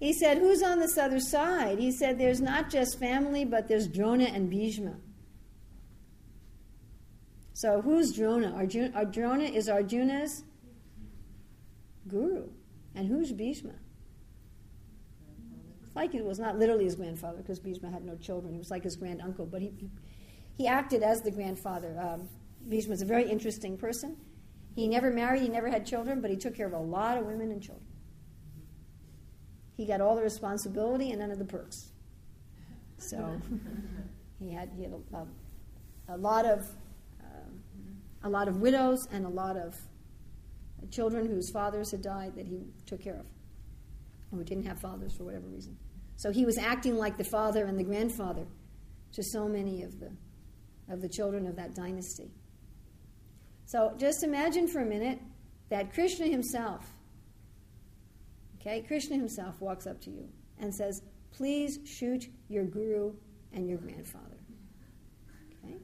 He 0.00 0.14
said, 0.14 0.38
Who's 0.38 0.62
on 0.62 0.80
this 0.80 0.96
other 0.96 1.20
side? 1.20 1.78
He 1.78 1.92
said, 1.92 2.18
There's 2.18 2.40
not 2.40 2.70
just 2.70 2.98
family, 2.98 3.44
but 3.44 3.68
there's 3.68 3.86
Drona 3.86 4.24
and 4.24 4.48
Bhishma. 4.48 4.96
So 7.52 7.82
who's 7.82 8.12
Drona? 8.12 8.54
Arjuna, 8.56 8.92
Arjuna 8.94 9.44
is 9.44 9.68
Arjuna's 9.68 10.42
guru. 12.08 12.48
And 12.94 13.06
who's 13.06 13.30
Bhishma? 13.32 13.74
Like 16.00 16.14
it 16.14 16.24
was 16.24 16.38
not 16.38 16.58
literally 16.58 16.84
his 16.84 16.94
grandfather, 16.94 17.36
because 17.42 17.58
Bhishma 17.58 17.90
had 17.90 18.06
no 18.06 18.16
children. 18.16 18.54
He 18.54 18.58
was 18.58 18.70
like 18.70 18.82
his 18.82 18.96
grand 18.96 19.20
uncle, 19.20 19.44
but 19.44 19.60
he, 19.60 19.70
he, 20.56 20.66
acted 20.66 21.02
as 21.02 21.20
the 21.20 21.30
grandfather. 21.30 21.94
Um, 22.00 22.26
Bhishma 22.66 22.92
was 22.92 23.02
a 23.02 23.04
very 23.04 23.28
interesting 23.28 23.76
person. 23.76 24.16
He 24.74 24.88
never 24.88 25.10
married, 25.10 25.42
he 25.42 25.50
never 25.50 25.68
had 25.68 25.84
children, 25.84 26.22
but 26.22 26.30
he 26.30 26.38
took 26.38 26.56
care 26.56 26.66
of 26.66 26.72
a 26.72 26.78
lot 26.78 27.18
of 27.18 27.26
women 27.26 27.50
and 27.50 27.62
children. 27.62 27.84
He 29.76 29.84
got 29.84 30.00
all 30.00 30.16
the 30.16 30.22
responsibility 30.22 31.10
and 31.10 31.20
none 31.20 31.30
of 31.30 31.38
the 31.38 31.44
perks. 31.44 31.92
So 32.96 33.38
he 34.40 34.50
had, 34.54 34.70
he 34.74 34.84
had 34.84 34.94
a, 35.12 35.16
a, 35.18 35.26
a 36.14 36.16
lot 36.16 36.46
of 36.46 36.66
um, 37.20 37.60
a 38.22 38.30
lot 38.30 38.48
of 38.48 38.62
widows 38.62 39.06
and 39.12 39.26
a 39.26 39.28
lot 39.28 39.58
of 39.58 39.76
children 40.90 41.26
whose 41.26 41.50
fathers 41.50 41.90
had 41.90 42.00
died 42.00 42.36
that 42.36 42.46
he 42.46 42.62
took 42.86 43.02
care 43.02 43.16
of, 43.16 43.26
who 44.30 44.42
didn't 44.42 44.64
have 44.64 44.78
fathers 44.78 45.12
for 45.12 45.24
whatever 45.24 45.46
reason. 45.46 45.76
So 46.20 46.30
he 46.30 46.44
was 46.44 46.58
acting 46.58 46.96
like 46.96 47.16
the 47.16 47.24
father 47.24 47.64
and 47.64 47.78
the 47.78 47.84
grandfather 47.84 48.46
to 49.12 49.22
so 49.22 49.48
many 49.48 49.82
of 49.82 49.98
the 49.98 50.10
of 50.88 51.00
the 51.00 51.08
children 51.08 51.46
of 51.46 51.56
that 51.56 51.74
dynasty. 51.74 52.30
So 53.64 53.94
just 53.96 54.24
imagine 54.24 54.66
for 54.66 54.80
a 54.80 54.86
minute 54.86 55.20
that 55.68 55.92
Krishna 55.92 56.26
himself 56.26 56.84
Okay, 58.60 58.82
Krishna 58.82 59.16
himself 59.16 59.60
walks 59.60 59.86
up 59.86 60.00
to 60.02 60.10
you 60.10 60.28
and 60.58 60.74
says, 60.74 61.02
Please 61.32 61.78
shoot 61.86 62.28
your 62.48 62.64
guru 62.64 63.12
and 63.54 63.68
your 63.68 63.78
grandfather. 63.78 64.36
Okay? 65.64 65.76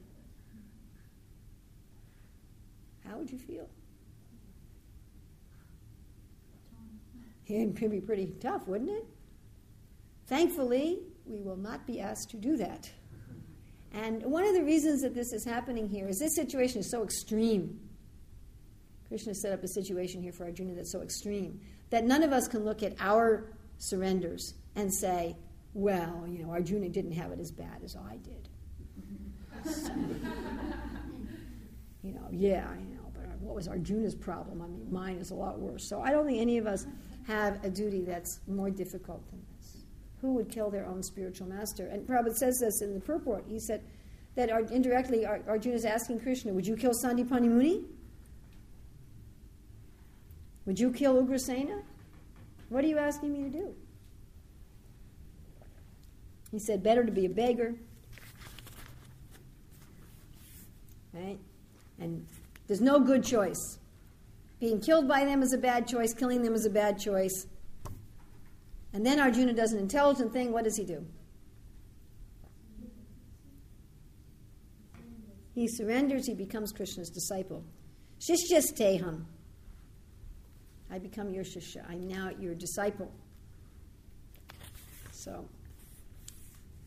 How 3.07 3.17
would 3.17 3.31
you 3.31 3.39
feel? 3.39 3.67
It 7.47 7.75
could 7.77 7.91
be 7.91 8.01
pretty 8.01 8.27
tough, 8.41 8.67
wouldn't 8.67 8.91
it? 8.91 9.05
Thankfully, 10.27 10.99
we 11.25 11.41
will 11.41 11.55
not 11.55 11.87
be 11.87 11.99
asked 11.99 12.29
to 12.31 12.37
do 12.37 12.57
that. 12.57 12.91
And 13.93 14.21
one 14.23 14.45
of 14.45 14.53
the 14.53 14.63
reasons 14.63 15.01
that 15.01 15.15
this 15.15 15.31
is 15.31 15.45
happening 15.45 15.87
here 15.87 16.07
is 16.07 16.19
this 16.19 16.35
situation 16.35 16.81
is 16.81 16.91
so 16.91 17.03
extreme. 17.03 17.79
Krishna 19.07 19.33
set 19.33 19.53
up 19.53 19.63
a 19.63 19.67
situation 19.67 20.21
here 20.21 20.33
for 20.33 20.43
Arjuna 20.43 20.75
that's 20.75 20.91
so 20.91 21.01
extreme 21.01 21.61
that 21.89 22.03
none 22.03 22.23
of 22.23 22.33
us 22.33 22.49
can 22.49 22.65
look 22.65 22.83
at 22.83 22.93
our 22.99 23.53
surrenders 23.77 24.55
and 24.75 24.93
say, 24.93 25.37
well, 25.73 26.25
you 26.27 26.43
know, 26.43 26.51
Arjuna 26.51 26.89
didn't 26.89 27.13
have 27.13 27.31
it 27.31 27.39
as 27.39 27.51
bad 27.51 27.81
as 27.83 27.95
I 27.95 28.17
did. 28.17 28.49
So, 29.73 29.93
you 32.03 32.13
know, 32.13 32.27
yeah, 32.31 32.67
I 32.69 32.75
know, 32.75 33.11
but 33.13 33.23
what 33.39 33.55
was 33.55 33.69
Arjuna's 33.69 34.15
problem? 34.15 34.61
I 34.61 34.67
mean, 34.67 34.87
mine 34.91 35.17
is 35.17 35.31
a 35.31 35.35
lot 35.35 35.59
worse. 35.59 35.87
So 35.87 36.01
I 36.01 36.11
don't 36.11 36.25
think 36.25 36.41
any 36.41 36.57
of 36.57 36.67
us 36.67 36.85
have 37.27 37.63
a 37.63 37.69
duty 37.69 38.03
that's 38.03 38.41
more 38.47 38.69
difficult 38.69 39.25
than. 39.29 39.46
Who 40.21 40.33
would 40.33 40.49
kill 40.49 40.69
their 40.69 40.85
own 40.85 41.03
spiritual 41.03 41.47
master? 41.47 41.87
And 41.87 42.07
Prabhupada 42.07 42.35
says 42.35 42.59
this 42.59 42.81
in 42.81 42.93
the 42.93 42.99
purport. 42.99 43.45
He 43.47 43.59
said 43.59 43.83
that 44.35 44.49
indirectly 44.71 45.25
Arjuna 45.25 45.75
is 45.75 45.85
asking 45.85 46.19
Krishna, 46.21 46.53
would 46.53 46.65
you 46.65 46.75
kill 46.75 46.91
Sandipani 46.91 47.47
Muni? 47.47 47.83
Would 50.65 50.79
you 50.79 50.91
kill 50.91 51.23
Ugrasena? 51.23 51.81
What 52.69 52.83
are 52.83 52.87
you 52.87 52.97
asking 52.97 53.31
me 53.31 53.49
to 53.49 53.57
do? 53.57 53.75
He 56.51 56.59
said, 56.59 56.83
better 56.83 57.03
to 57.05 57.11
be 57.11 57.25
a 57.25 57.29
beggar. 57.29 57.75
Right? 61.13 61.37
And 61.99 62.25
there's 62.67 62.81
no 62.81 62.99
good 62.99 63.23
choice. 63.23 63.79
Being 64.59 64.81
killed 64.81 65.07
by 65.07 65.25
them 65.25 65.41
is 65.41 65.53
a 65.53 65.57
bad 65.57 65.87
choice, 65.87 66.13
killing 66.13 66.41
them 66.41 66.53
is 66.53 66.65
a 66.65 66.69
bad 66.69 66.99
choice. 66.99 67.47
And 68.93 69.05
then 69.05 69.19
Arjuna 69.19 69.53
does 69.53 69.73
an 69.73 69.79
intelligent 69.79 70.33
thing. 70.33 70.51
What 70.51 70.63
does 70.63 70.77
he 70.77 70.85
do? 70.85 71.05
He 75.53 75.67
surrenders, 75.67 76.27
he 76.27 76.35
becomes 76.35 76.71
Krishna's 76.71 77.09
disciple. 77.09 77.63
Shishya 78.19 78.61
steham. 78.61 79.25
I 80.89 80.99
become 80.99 81.29
your 81.29 81.43
shishya. 81.43 81.83
I'm 81.89 82.07
now 82.07 82.29
your 82.39 82.53
disciple. 82.53 83.11
So, 85.11 85.49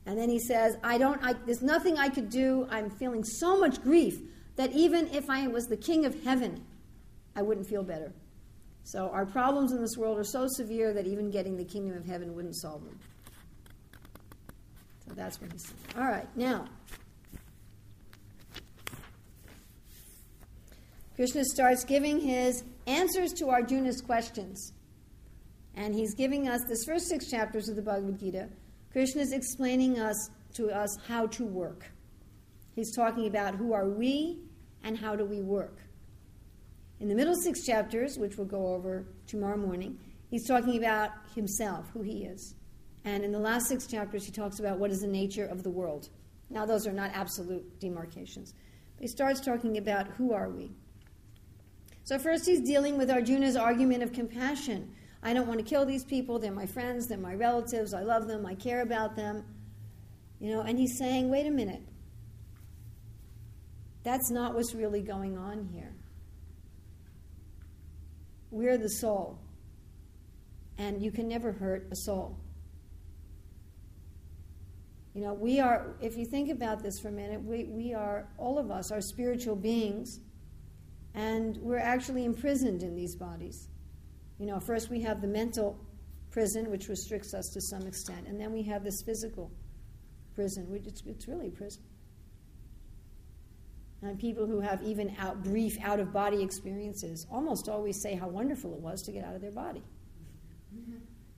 and 0.06 0.18
then 0.18 0.28
he 0.30 0.38
says, 0.38 0.76
I 0.82 0.98
don't, 0.98 1.22
I, 1.22 1.34
there's 1.44 1.62
nothing 1.62 1.98
I 1.98 2.08
could 2.08 2.30
do. 2.30 2.66
I'm 2.70 2.90
feeling 2.90 3.24
so 3.24 3.58
much 3.58 3.82
grief 3.82 4.18
that 4.56 4.72
even 4.72 5.08
if 5.08 5.28
I 5.28 5.46
was 5.48 5.66
the 5.66 5.76
king 5.76 6.06
of 6.06 6.22
heaven, 6.22 6.64
I 7.36 7.42
wouldn't 7.42 7.68
feel 7.68 7.82
better. 7.82 8.12
So 8.84 9.08
our 9.10 9.24
problems 9.24 9.72
in 9.72 9.80
this 9.80 9.96
world 9.96 10.18
are 10.18 10.24
so 10.24 10.46
severe 10.48 10.92
that 10.94 11.06
even 11.06 11.30
getting 11.30 11.56
the 11.56 11.64
kingdom 11.64 11.96
of 11.96 12.04
heaven 12.04 12.34
wouldn't 12.34 12.56
solve 12.56 12.84
them. 12.84 12.98
So 15.06 15.14
that's 15.14 15.40
what 15.40 15.52
he's 15.52 15.64
saying. 15.64 15.76
All 15.96 16.10
right, 16.10 16.28
now. 16.36 16.66
Krishna 21.14 21.44
starts 21.44 21.84
giving 21.84 22.18
his 22.18 22.64
answers 22.86 23.32
to 23.34 23.48
Arjuna's 23.50 24.00
questions. 24.00 24.72
And 25.76 25.94
he's 25.94 26.14
giving 26.14 26.48
us 26.48 26.62
this 26.68 26.84
first 26.84 27.08
six 27.08 27.30
chapters 27.30 27.68
of 27.68 27.76
the 27.76 27.82
Bhagavad 27.82 28.18
Gita. 28.18 28.48
Krishna 28.92 29.22
is 29.22 29.32
explaining 29.32 30.00
us 30.00 30.30
to 30.54 30.70
us 30.70 30.96
how 31.06 31.26
to 31.28 31.44
work. 31.44 31.84
He's 32.74 32.94
talking 32.94 33.26
about 33.26 33.54
who 33.54 33.72
are 33.72 33.88
we 33.88 34.38
and 34.82 34.98
how 34.98 35.14
do 35.14 35.24
we 35.24 35.42
work. 35.42 35.78
In 37.00 37.08
the 37.08 37.14
middle 37.14 37.34
six 37.34 37.64
chapters, 37.64 38.18
which 38.18 38.36
we'll 38.36 38.46
go 38.46 38.74
over 38.74 39.06
tomorrow 39.26 39.56
morning, 39.56 39.98
he's 40.30 40.46
talking 40.46 40.76
about 40.76 41.10
himself, 41.34 41.88
who 41.94 42.02
he 42.02 42.24
is. 42.24 42.54
And 43.04 43.24
in 43.24 43.32
the 43.32 43.38
last 43.38 43.68
six 43.68 43.86
chapters, 43.86 44.26
he 44.26 44.32
talks 44.32 44.60
about 44.60 44.78
what 44.78 44.90
is 44.90 45.00
the 45.00 45.08
nature 45.08 45.46
of 45.46 45.62
the 45.62 45.70
world. 45.70 46.10
Now, 46.50 46.66
those 46.66 46.86
are 46.86 46.92
not 46.92 47.10
absolute 47.14 47.80
demarcations. 47.80 48.52
But 48.96 49.02
he 49.02 49.08
starts 49.08 49.40
talking 49.40 49.78
about 49.78 50.08
who 50.08 50.34
are 50.34 50.50
we. 50.50 50.72
So, 52.04 52.18
first, 52.18 52.44
he's 52.44 52.60
dealing 52.60 52.98
with 52.98 53.10
Arjuna's 53.10 53.56
argument 53.56 54.02
of 54.02 54.12
compassion. 54.12 54.92
I 55.22 55.32
don't 55.32 55.46
want 55.46 55.60
to 55.60 55.64
kill 55.64 55.86
these 55.86 56.04
people. 56.04 56.38
They're 56.38 56.52
my 56.52 56.66
friends. 56.66 57.06
They're 57.06 57.16
my 57.16 57.34
relatives. 57.34 57.94
I 57.94 58.02
love 58.02 58.26
them. 58.26 58.44
I 58.44 58.54
care 58.54 58.82
about 58.82 59.16
them. 59.16 59.44
You 60.38 60.50
know, 60.50 60.60
and 60.62 60.78
he's 60.78 60.98
saying, 60.98 61.30
wait 61.30 61.46
a 61.46 61.50
minute. 61.50 61.82
That's 64.02 64.30
not 64.30 64.54
what's 64.54 64.74
really 64.74 65.02
going 65.02 65.38
on 65.38 65.68
here. 65.72 65.89
We're 68.50 68.78
the 68.78 68.88
soul. 68.88 69.38
And 70.78 71.02
you 71.02 71.10
can 71.10 71.28
never 71.28 71.52
hurt 71.52 71.88
a 71.90 71.96
soul. 71.96 72.38
You 75.14 75.22
know, 75.22 75.34
we 75.34 75.58
are, 75.58 75.96
if 76.00 76.16
you 76.16 76.24
think 76.24 76.50
about 76.50 76.82
this 76.82 77.00
for 77.00 77.08
a 77.08 77.12
minute, 77.12 77.42
we, 77.42 77.64
we 77.64 77.92
are, 77.94 78.28
all 78.38 78.58
of 78.58 78.70
us 78.70 78.92
are 78.92 79.00
spiritual 79.00 79.56
beings, 79.56 80.20
and 81.14 81.56
we're 81.58 81.78
actually 81.78 82.24
imprisoned 82.24 82.82
in 82.82 82.94
these 82.94 83.16
bodies. 83.16 83.68
You 84.38 84.46
know, 84.46 84.60
first 84.60 84.88
we 84.88 85.00
have 85.02 85.20
the 85.20 85.26
mental 85.26 85.76
prison, 86.30 86.70
which 86.70 86.88
restricts 86.88 87.34
us 87.34 87.48
to 87.50 87.60
some 87.60 87.86
extent, 87.88 88.28
and 88.28 88.40
then 88.40 88.52
we 88.52 88.62
have 88.62 88.84
this 88.84 89.02
physical 89.02 89.50
prison, 90.34 90.70
which 90.70 90.86
it's, 90.86 91.02
it's 91.04 91.26
really 91.26 91.50
prison. 91.50 91.82
And 94.02 94.18
people 94.18 94.46
who 94.46 94.60
have 94.60 94.82
even 94.82 95.14
out, 95.18 95.42
brief 95.44 95.76
out 95.82 96.00
of 96.00 96.12
body 96.12 96.42
experiences 96.42 97.26
almost 97.30 97.68
always 97.68 98.00
say 98.00 98.14
how 98.14 98.28
wonderful 98.28 98.72
it 98.72 98.80
was 98.80 99.02
to 99.02 99.12
get 99.12 99.24
out 99.24 99.34
of 99.34 99.42
their 99.42 99.52
body. 99.52 99.82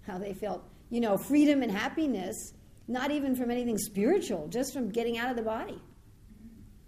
How 0.06 0.18
they 0.18 0.32
felt, 0.32 0.62
you 0.88 1.00
know, 1.00 1.16
freedom 1.16 1.62
and 1.62 1.72
happiness, 1.72 2.54
not 2.86 3.10
even 3.10 3.34
from 3.34 3.50
anything 3.50 3.78
spiritual, 3.78 4.46
just 4.48 4.72
from 4.72 4.90
getting 4.90 5.18
out 5.18 5.30
of 5.30 5.36
the 5.36 5.42
body. 5.42 5.80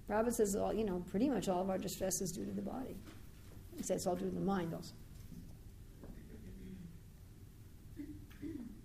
Robert 0.07 0.35
says, 0.35 0.55
all, 0.55 0.73
you 0.73 0.85
know, 0.85 1.03
pretty 1.11 1.29
much 1.29 1.49
all 1.49 1.61
of 1.61 1.71
our 1.71 1.79
distress 1.79 2.21
is 2.21 2.31
due 2.31 2.45
to 2.45 2.53
the 2.53 2.63
body. 2.63 2.97
He 3.77 3.83
says 3.83 3.97
it's 3.97 4.07
all 4.07 4.15
due 4.15 4.29
to 4.29 4.35
the 4.35 4.41
mind 4.41 4.75
also. 4.75 4.95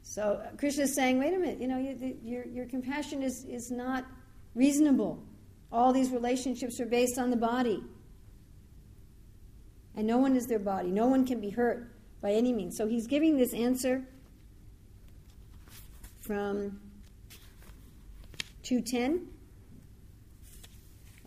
So 0.02 0.42
uh, 0.44 0.56
Krishna 0.58 0.86
is 0.86 0.96
saying, 0.96 1.20
wait 1.20 1.36
a 1.36 1.38
minute, 1.38 1.62
you 1.62 1.68
know, 1.68 1.78
you, 1.78 2.18
your, 2.24 2.44
your 2.48 2.66
compassion 2.66 3.22
is, 3.22 3.46
is 3.46 3.70
not 3.70 4.06
reasonable. 4.56 5.24
All 5.72 5.94
these 5.94 6.12
relationships 6.12 6.80
are 6.80 6.86
based 6.86 7.20
on 7.20 7.30
the 7.30 7.38
body. 7.38 7.84
And 9.96 10.08
no 10.08 10.18
one 10.18 10.36
is 10.36 10.46
their 10.48 10.60
body. 10.60 10.92
No 10.92 11.08
one 11.08 11.26
can 11.26 11.40
be 11.40 11.50
hurt 11.50 11.92
by 12.22 12.32
any 12.32 12.54
means. 12.54 12.78
So 12.78 12.88
he's 12.88 13.08
giving 13.08 13.38
this 13.38 13.54
answer 13.54 14.04
from 16.22 16.80
210 18.64 19.28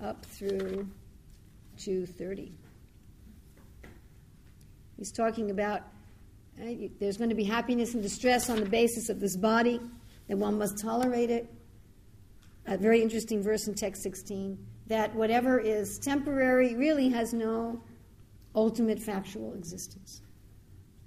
up 0.02 0.24
through 0.24 0.88
230. 1.78 2.52
He's 4.96 5.12
talking 5.12 5.50
about 5.50 5.82
uh, 6.60 6.66
there's 7.00 7.16
going 7.16 7.30
to 7.30 7.36
be 7.36 7.44
happiness 7.44 7.94
and 7.94 8.02
distress 8.02 8.50
on 8.50 8.60
the 8.60 8.68
basis 8.68 9.08
of 9.08 9.20
this 9.20 9.36
body, 9.36 9.80
that 10.28 10.36
one 10.36 10.58
must 10.58 10.80
tolerate 10.80 11.30
it 11.30 11.48
a 12.66 12.76
very 12.76 13.02
interesting 13.02 13.42
verse 13.42 13.66
in 13.66 13.74
text 13.74 14.02
16 14.02 14.58
that 14.86 15.14
whatever 15.14 15.58
is 15.58 15.98
temporary 15.98 16.74
really 16.74 17.08
has 17.08 17.32
no 17.32 17.82
ultimate 18.54 18.98
factual 18.98 19.54
existence. 19.54 20.22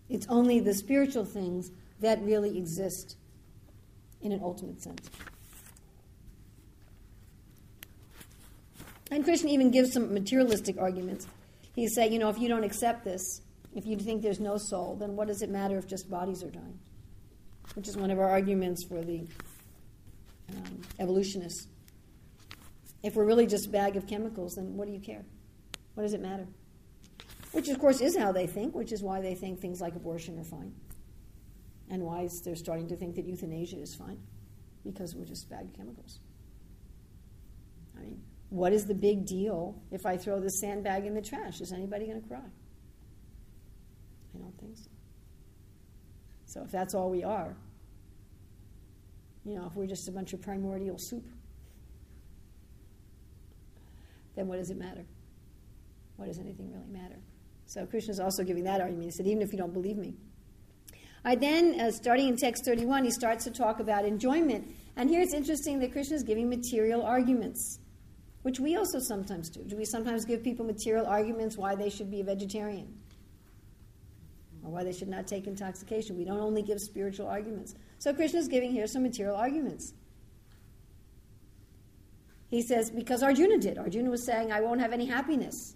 It's 0.10 0.28
only 0.28 0.60
the 0.60 0.74
spiritual 0.74 1.26
things 1.26 1.72
that 2.00 2.22
really 2.24 2.58
exist 2.58 3.18
in 4.22 4.32
an 4.32 4.42
ultimate 4.44 4.82
sense. 4.82 5.10
And 9.12 9.24
Krishna 9.24 9.52
even 9.52 9.72
gives 9.72 9.94
some 9.94 10.14
materialistic 10.14 10.78
arguments. 10.80 11.28
He 11.76 11.88
said, 11.88 12.12
you 12.12 12.20
know, 12.20 12.30
if 12.30 12.40
you 12.40 12.48
don't 12.48 12.64
accept 12.64 13.04
this, 13.04 13.42
if 13.76 13.86
you 13.86 13.98
think 13.98 14.22
there's 14.22 14.40
no 14.40 14.58
soul, 14.58 14.96
then 14.96 15.16
what 15.16 15.28
does 15.28 15.42
it 15.42 15.50
matter 15.50 15.78
if 15.78 15.88
just 15.88 16.10
bodies 16.10 16.44
are 16.44 16.50
dying? 16.50 16.80
Which 17.76 17.88
is 17.88 17.98
one 17.98 18.10
of 18.10 18.20
our 18.20 18.30
arguments 18.30 18.84
for 18.84 19.02
the 19.04 19.28
um, 20.54 20.82
evolutionists. 21.00 21.68
If 23.04 23.16
we're 23.16 23.26
really 23.26 23.48
just 23.48 23.68
a 23.68 23.70
bag 23.70 23.98
of 23.98 24.08
chemicals, 24.08 24.56
then 24.56 24.76
what 24.76 24.88
do 24.88 24.94
you 24.94 25.00
care? 25.00 25.24
What 25.94 26.04
does 26.04 26.14
it 26.14 26.22
matter? 26.22 26.48
Which, 27.52 27.70
of 27.70 27.80
course, 27.80 28.02
is 28.02 28.18
how 28.18 28.32
they 28.32 28.48
think, 28.48 28.76
which 28.76 28.92
is 28.92 29.02
why 29.02 29.22
they 29.22 29.36
think 29.36 29.60
things 29.60 29.80
like 29.80 29.96
abortion 29.96 30.38
are 30.40 30.44
fine. 30.44 30.74
And 31.90 32.02
why 32.04 32.28
they're 32.44 32.56
starting 32.56 32.88
to 32.90 32.96
think 32.96 33.16
that 33.16 33.26
euthanasia 33.26 33.80
is 33.80 33.96
fine, 33.96 34.18
because 34.84 35.16
we're 35.16 35.26
just 35.26 35.50
bag 35.50 35.66
of 35.66 35.74
chemicals. 35.74 36.20
I 37.96 38.02
mean, 38.02 38.22
what 38.50 38.74
is 38.74 38.86
the 38.86 38.96
big 38.96 39.26
deal 39.26 39.82
if 39.92 40.06
I 40.06 40.18
throw 40.18 40.40
this 40.40 40.60
sandbag 40.60 41.06
in 41.06 41.14
the 41.14 41.22
trash? 41.22 41.62
Is 41.62 41.72
anybody 41.72 42.08
going 42.08 42.22
to 42.22 42.28
cry? 42.28 42.40
I 44.36 44.38
don't 44.38 44.58
think 44.60 44.78
so. 44.78 44.90
So 46.46 46.64
if 46.64 46.72
that's 46.72 46.94
all 46.94 47.10
we 47.10 47.24
are, 47.24 47.56
you 49.46 49.56
know, 49.56 49.68
if 49.68 49.76
we're 49.76 49.86
just 49.86 50.08
a 50.08 50.12
bunch 50.12 50.34
of 50.34 50.42
primordial 50.42 50.98
soup, 50.98 51.26
then 54.36 54.48
what 54.48 54.58
does 54.58 54.72
it 54.72 54.78
matter? 54.78 55.06
What 56.18 56.28
does 56.28 56.40
anything 56.40 56.72
really 56.72 56.90
matter? 56.92 57.20
So 57.68 57.86
Krishna 57.86 58.12
is 58.12 58.20
also 58.20 58.44
giving 58.44 58.64
that 58.64 58.82
argument. 58.82 59.06
He 59.06 59.12
said, 59.12 59.28
even 59.28 59.42
if 59.42 59.52
you 59.52 59.58
don't 59.58 59.74
believe 59.74 59.98
me. 59.98 60.16
I 61.24 61.36
then, 61.36 61.80
uh, 61.80 61.92
starting 61.92 62.28
in 62.28 62.38
text 62.38 62.66
31, 62.66 63.04
he 63.04 63.12
starts 63.12 63.44
to 63.46 63.52
talk 63.52 63.80
about 63.80 64.06
enjoyment. 64.06 64.76
And 64.96 65.10
here 65.10 65.22
it's 65.22 65.34
interesting 65.34 65.80
that 65.80 65.92
Krishna 65.92 66.16
is 66.16 66.24
giving 66.24 66.50
material 66.50 67.02
arguments, 67.02 67.80
which 68.44 68.60
we 68.60 68.76
also 68.76 69.00
sometimes 69.00 69.50
do. 69.50 69.64
Do 69.64 69.76
we 69.76 69.86
sometimes 69.86 70.24
give 70.26 70.44
people 70.44 70.66
material 70.66 71.08
arguments 71.08 71.58
why 71.58 71.76
they 71.76 71.90
should 71.90 72.12
be 72.12 72.22
a 72.22 72.24
vegetarian? 72.24 72.96
Or 74.64 74.72
why 74.72 74.84
they 74.84 74.94
should 74.94 75.08
not 75.08 75.28
take 75.28 75.48
intoxication? 75.48 76.16
We 76.16 76.26
don't 76.26 76.40
only 76.40 76.62
give 76.62 76.80
spiritual 76.80 77.28
arguments. 77.28 77.76
So 78.00 78.14
Krishna 78.14 78.40
is 78.40 78.48
giving 78.48 78.72
here 78.72 78.88
some 78.88 79.04
material 79.04 79.36
arguments. 79.36 79.94
He 82.50 82.62
says, 82.62 82.92
because 82.92 83.24
Arjuna 83.24 83.58
did. 83.58 83.78
Arjuna 83.78 84.10
was 84.10 84.26
saying, 84.26 84.52
I 84.52 84.62
won't 84.62 84.80
have 84.80 84.94
any 84.94 85.06
happiness. 85.06 85.76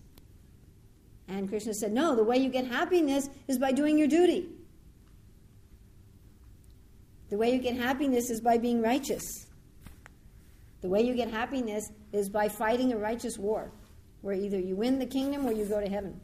And 1.27 1.47
Krishna 1.47 1.73
said, 1.73 1.91
No, 1.91 2.15
the 2.15 2.23
way 2.23 2.37
you 2.37 2.49
get 2.49 2.65
happiness 2.65 3.29
is 3.47 3.59
by 3.59 3.71
doing 3.71 3.97
your 3.97 4.07
duty. 4.07 4.49
The 7.29 7.37
way 7.37 7.53
you 7.53 7.59
get 7.59 7.75
happiness 7.75 8.31
is 8.31 8.41
by 8.41 8.57
being 8.57 8.81
righteous. 8.81 9.45
The 10.81 10.87
way 10.87 11.01
you 11.01 11.13
get 11.13 11.29
happiness 11.29 11.91
is 12.11 12.29
by 12.29 12.49
fighting 12.49 12.93
a 12.93 12.97
righteous 12.97 13.37
war, 13.37 13.71
where 14.21 14.33
either 14.33 14.57
you 14.59 14.75
win 14.75 14.97
the 14.97 15.05
kingdom 15.05 15.45
or 15.45 15.51
you 15.51 15.65
go 15.65 15.79
to 15.79 15.89
heaven. 15.89 16.19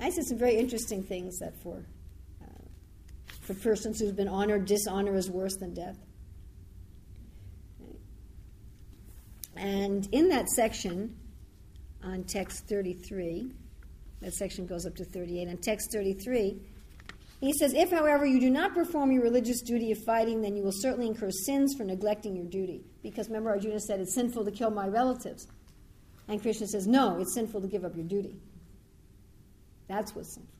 I 0.00 0.10
said 0.10 0.24
some 0.24 0.38
very 0.38 0.56
interesting 0.56 1.02
things 1.02 1.38
that 1.38 1.54
for 1.62 1.84
for 3.48 3.54
persons 3.54 3.98
who've 3.98 4.14
been 4.14 4.28
honored, 4.28 4.66
dishonor 4.66 5.16
is 5.16 5.30
worse 5.30 5.56
than 5.56 5.72
death. 5.72 5.96
And 9.56 10.06
in 10.12 10.28
that 10.28 10.50
section, 10.50 11.16
on 12.04 12.24
text 12.24 12.68
33, 12.68 13.50
that 14.20 14.34
section 14.34 14.66
goes 14.66 14.84
up 14.84 14.94
to 14.96 15.04
38, 15.06 15.48
on 15.48 15.56
text 15.56 15.90
33, 15.94 16.60
he 17.40 17.52
says, 17.54 17.72
If, 17.72 17.90
however, 17.90 18.26
you 18.26 18.38
do 18.38 18.50
not 18.50 18.74
perform 18.74 19.12
your 19.12 19.22
religious 19.22 19.62
duty 19.62 19.92
of 19.92 19.98
fighting, 20.04 20.42
then 20.42 20.54
you 20.54 20.62
will 20.62 20.70
certainly 20.70 21.06
incur 21.06 21.30
sins 21.30 21.74
for 21.74 21.84
neglecting 21.84 22.36
your 22.36 22.44
duty. 22.44 22.82
Because 23.02 23.28
remember, 23.28 23.48
Arjuna 23.48 23.80
said, 23.80 23.98
It's 23.98 24.14
sinful 24.14 24.44
to 24.44 24.50
kill 24.50 24.70
my 24.70 24.86
relatives. 24.86 25.48
And 26.28 26.42
Krishna 26.42 26.66
says, 26.66 26.86
No, 26.86 27.18
it's 27.18 27.32
sinful 27.32 27.62
to 27.62 27.66
give 27.66 27.86
up 27.86 27.96
your 27.96 28.04
duty. 28.04 28.36
That's 29.88 30.14
what's 30.14 30.34
sinful. 30.34 30.52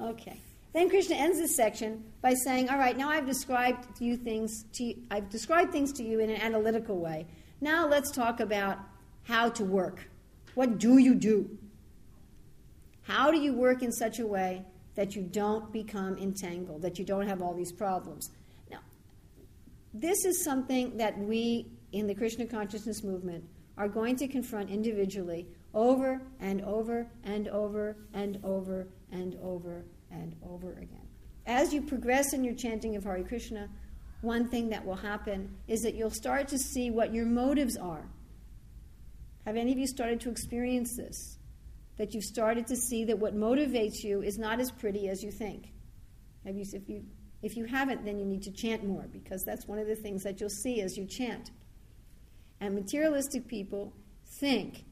Okay. 0.00 0.38
Then 0.72 0.88
Krishna 0.88 1.16
ends 1.16 1.38
this 1.38 1.54
section 1.54 2.02
by 2.22 2.34
saying, 2.34 2.70
"All 2.70 2.78
right, 2.78 2.96
now 2.96 3.10
I've 3.10 3.26
described 3.26 4.00
you 4.00 4.16
things. 4.16 4.64
To 4.72 4.84
you, 4.84 5.02
I've 5.10 5.28
described 5.28 5.70
things 5.70 5.92
to 5.94 6.02
you 6.02 6.20
in 6.20 6.30
an 6.30 6.40
analytical 6.40 6.98
way. 6.98 7.26
Now 7.60 7.86
let's 7.86 8.10
talk 8.10 8.40
about 8.40 8.78
how 9.24 9.50
to 9.50 9.64
work. 9.64 10.08
What 10.54 10.78
do 10.78 10.98
you 10.98 11.14
do? 11.14 11.58
How 13.02 13.30
do 13.30 13.38
you 13.38 13.52
work 13.52 13.82
in 13.82 13.92
such 13.92 14.18
a 14.18 14.26
way 14.26 14.64
that 14.94 15.14
you 15.14 15.22
don't 15.22 15.72
become 15.72 16.16
entangled, 16.16 16.82
that 16.82 16.98
you 16.98 17.04
don't 17.04 17.26
have 17.26 17.42
all 17.42 17.54
these 17.54 17.72
problems?" 17.72 18.30
Now, 18.70 18.80
this 19.92 20.24
is 20.24 20.42
something 20.42 20.96
that 20.96 21.18
we 21.18 21.70
in 21.92 22.06
the 22.06 22.14
Krishna 22.14 22.46
consciousness 22.46 23.04
movement 23.04 23.44
are 23.76 23.88
going 23.88 24.16
to 24.16 24.26
confront 24.26 24.70
individually 24.70 25.46
over 25.74 26.22
and 26.40 26.62
over 26.62 27.10
and 27.24 27.48
over 27.48 27.96
and 28.14 28.38
over 28.42 28.88
and 29.10 29.36
over 29.42 29.84
and 30.12 30.36
over 30.48 30.72
again. 30.74 31.08
As 31.46 31.72
you 31.74 31.82
progress 31.82 32.32
in 32.32 32.44
your 32.44 32.54
chanting 32.54 32.94
of 32.96 33.04
Hare 33.04 33.22
Krishna, 33.24 33.68
one 34.20 34.48
thing 34.48 34.68
that 34.70 34.84
will 34.84 34.96
happen 34.96 35.56
is 35.66 35.82
that 35.82 35.94
you'll 35.94 36.10
start 36.10 36.48
to 36.48 36.58
see 36.58 36.90
what 36.90 37.12
your 37.12 37.26
motives 37.26 37.76
are. 37.76 38.04
Have 39.44 39.56
any 39.56 39.72
of 39.72 39.78
you 39.78 39.88
started 39.88 40.20
to 40.20 40.30
experience 40.30 40.96
this? 40.96 41.38
That 41.98 42.14
you've 42.14 42.24
started 42.24 42.66
to 42.68 42.76
see 42.76 43.04
that 43.04 43.18
what 43.18 43.34
motivates 43.36 44.04
you 44.04 44.22
is 44.22 44.38
not 44.38 44.60
as 44.60 44.70
pretty 44.70 45.08
as 45.08 45.22
you 45.22 45.32
think. 45.32 45.72
Have 46.46 46.56
you, 46.56 46.64
if, 46.72 46.88
you, 46.88 47.04
if 47.42 47.56
you 47.56 47.64
haven't, 47.64 48.04
then 48.04 48.18
you 48.18 48.24
need 48.24 48.42
to 48.44 48.52
chant 48.52 48.84
more 48.84 49.08
because 49.12 49.42
that's 49.44 49.66
one 49.66 49.78
of 49.78 49.88
the 49.88 49.96
things 49.96 50.22
that 50.22 50.40
you'll 50.40 50.48
see 50.48 50.80
as 50.80 50.96
you 50.96 51.04
chant. 51.04 51.50
And 52.60 52.76
materialistic 52.76 53.48
people 53.48 53.92
think, 54.38 54.84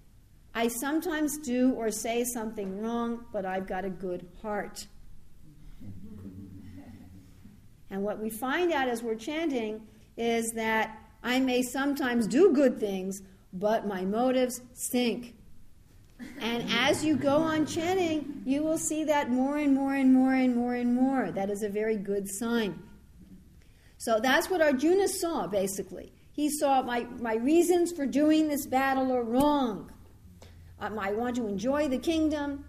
I 0.53 0.67
sometimes 0.67 1.39
do 1.39 1.73
or 1.75 1.93
say 1.93 2.25
something 2.25 2.81
wrong, 2.81 3.25
but 3.33 3.47
I've 3.47 3.69
got 3.69 3.85
a 3.85 3.91
good 3.91 4.27
heart. 4.43 4.89
And 7.91 8.03
what 8.03 8.21
we 8.21 8.31
find 8.31 8.73
out 8.73 8.89
as 8.89 9.03
we're 9.03 9.17
chanting 9.17 9.83
is 10.17 10.53
that 10.53 10.99
I 11.23 11.41
may 11.41 11.63
sometimes 11.63 12.27
do 12.27 12.53
good 12.53 12.79
things, 12.79 13.23
but 13.53 13.87
my 13.87 14.05
motives 14.05 14.63
stink. 14.75 15.35
And 16.41 16.71
as 16.71 17.05
you 17.05 17.17
go 17.17 17.37
on 17.37 17.67
chanting, 17.67 18.43
you 18.45 18.63
will 18.63 18.79
see 18.79 19.05
that 19.05 19.31
more 19.31 19.57
and 19.57 19.75
more 19.75 19.95
and 19.95 20.13
more 20.13 20.35
and 20.35 20.55
more 20.55 20.75
and 20.75 20.95
more. 20.95 21.31
That 21.31 21.51
is 21.51 21.63
a 21.63 21.69
very 21.69 21.97
good 21.97 22.29
sign. 22.29 22.83
So 23.97 24.21
that's 24.21 24.49
what 24.49 24.61
Arjuna 24.61 25.09
saw, 25.09 25.47
basically. 25.47 26.13
He 26.33 26.49
saw 26.51 26.83
my, 26.83 27.07
my 27.19 27.35
reasons 27.35 27.93
for 27.93 28.07
doing 28.07 28.49
this 28.49 28.67
battle 28.67 29.13
are 29.13 29.25
wrong. 29.25 29.91
Um, 30.79 30.99
I 30.99 31.13
want 31.13 31.37
to 31.37 31.47
enjoy 31.47 31.89
the 31.89 31.99
kingdom. 31.99 32.65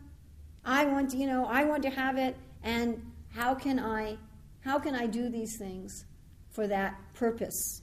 I 0.65 0.85
want 0.85 1.11
to, 1.11 1.17
you 1.17 1.27
know, 1.27 1.45
I 1.45 1.63
want 1.63 1.83
to 1.83 1.89
have 1.89 2.17
it. 2.17 2.35
And 2.63 3.01
how 3.29 3.55
can 3.55 3.79
I 3.79 4.17
how 4.61 4.79
can 4.79 4.95
I 4.95 5.07
do 5.07 5.29
these 5.29 5.57
things 5.57 6.05
for 6.49 6.67
that 6.67 6.95
purpose? 7.13 7.81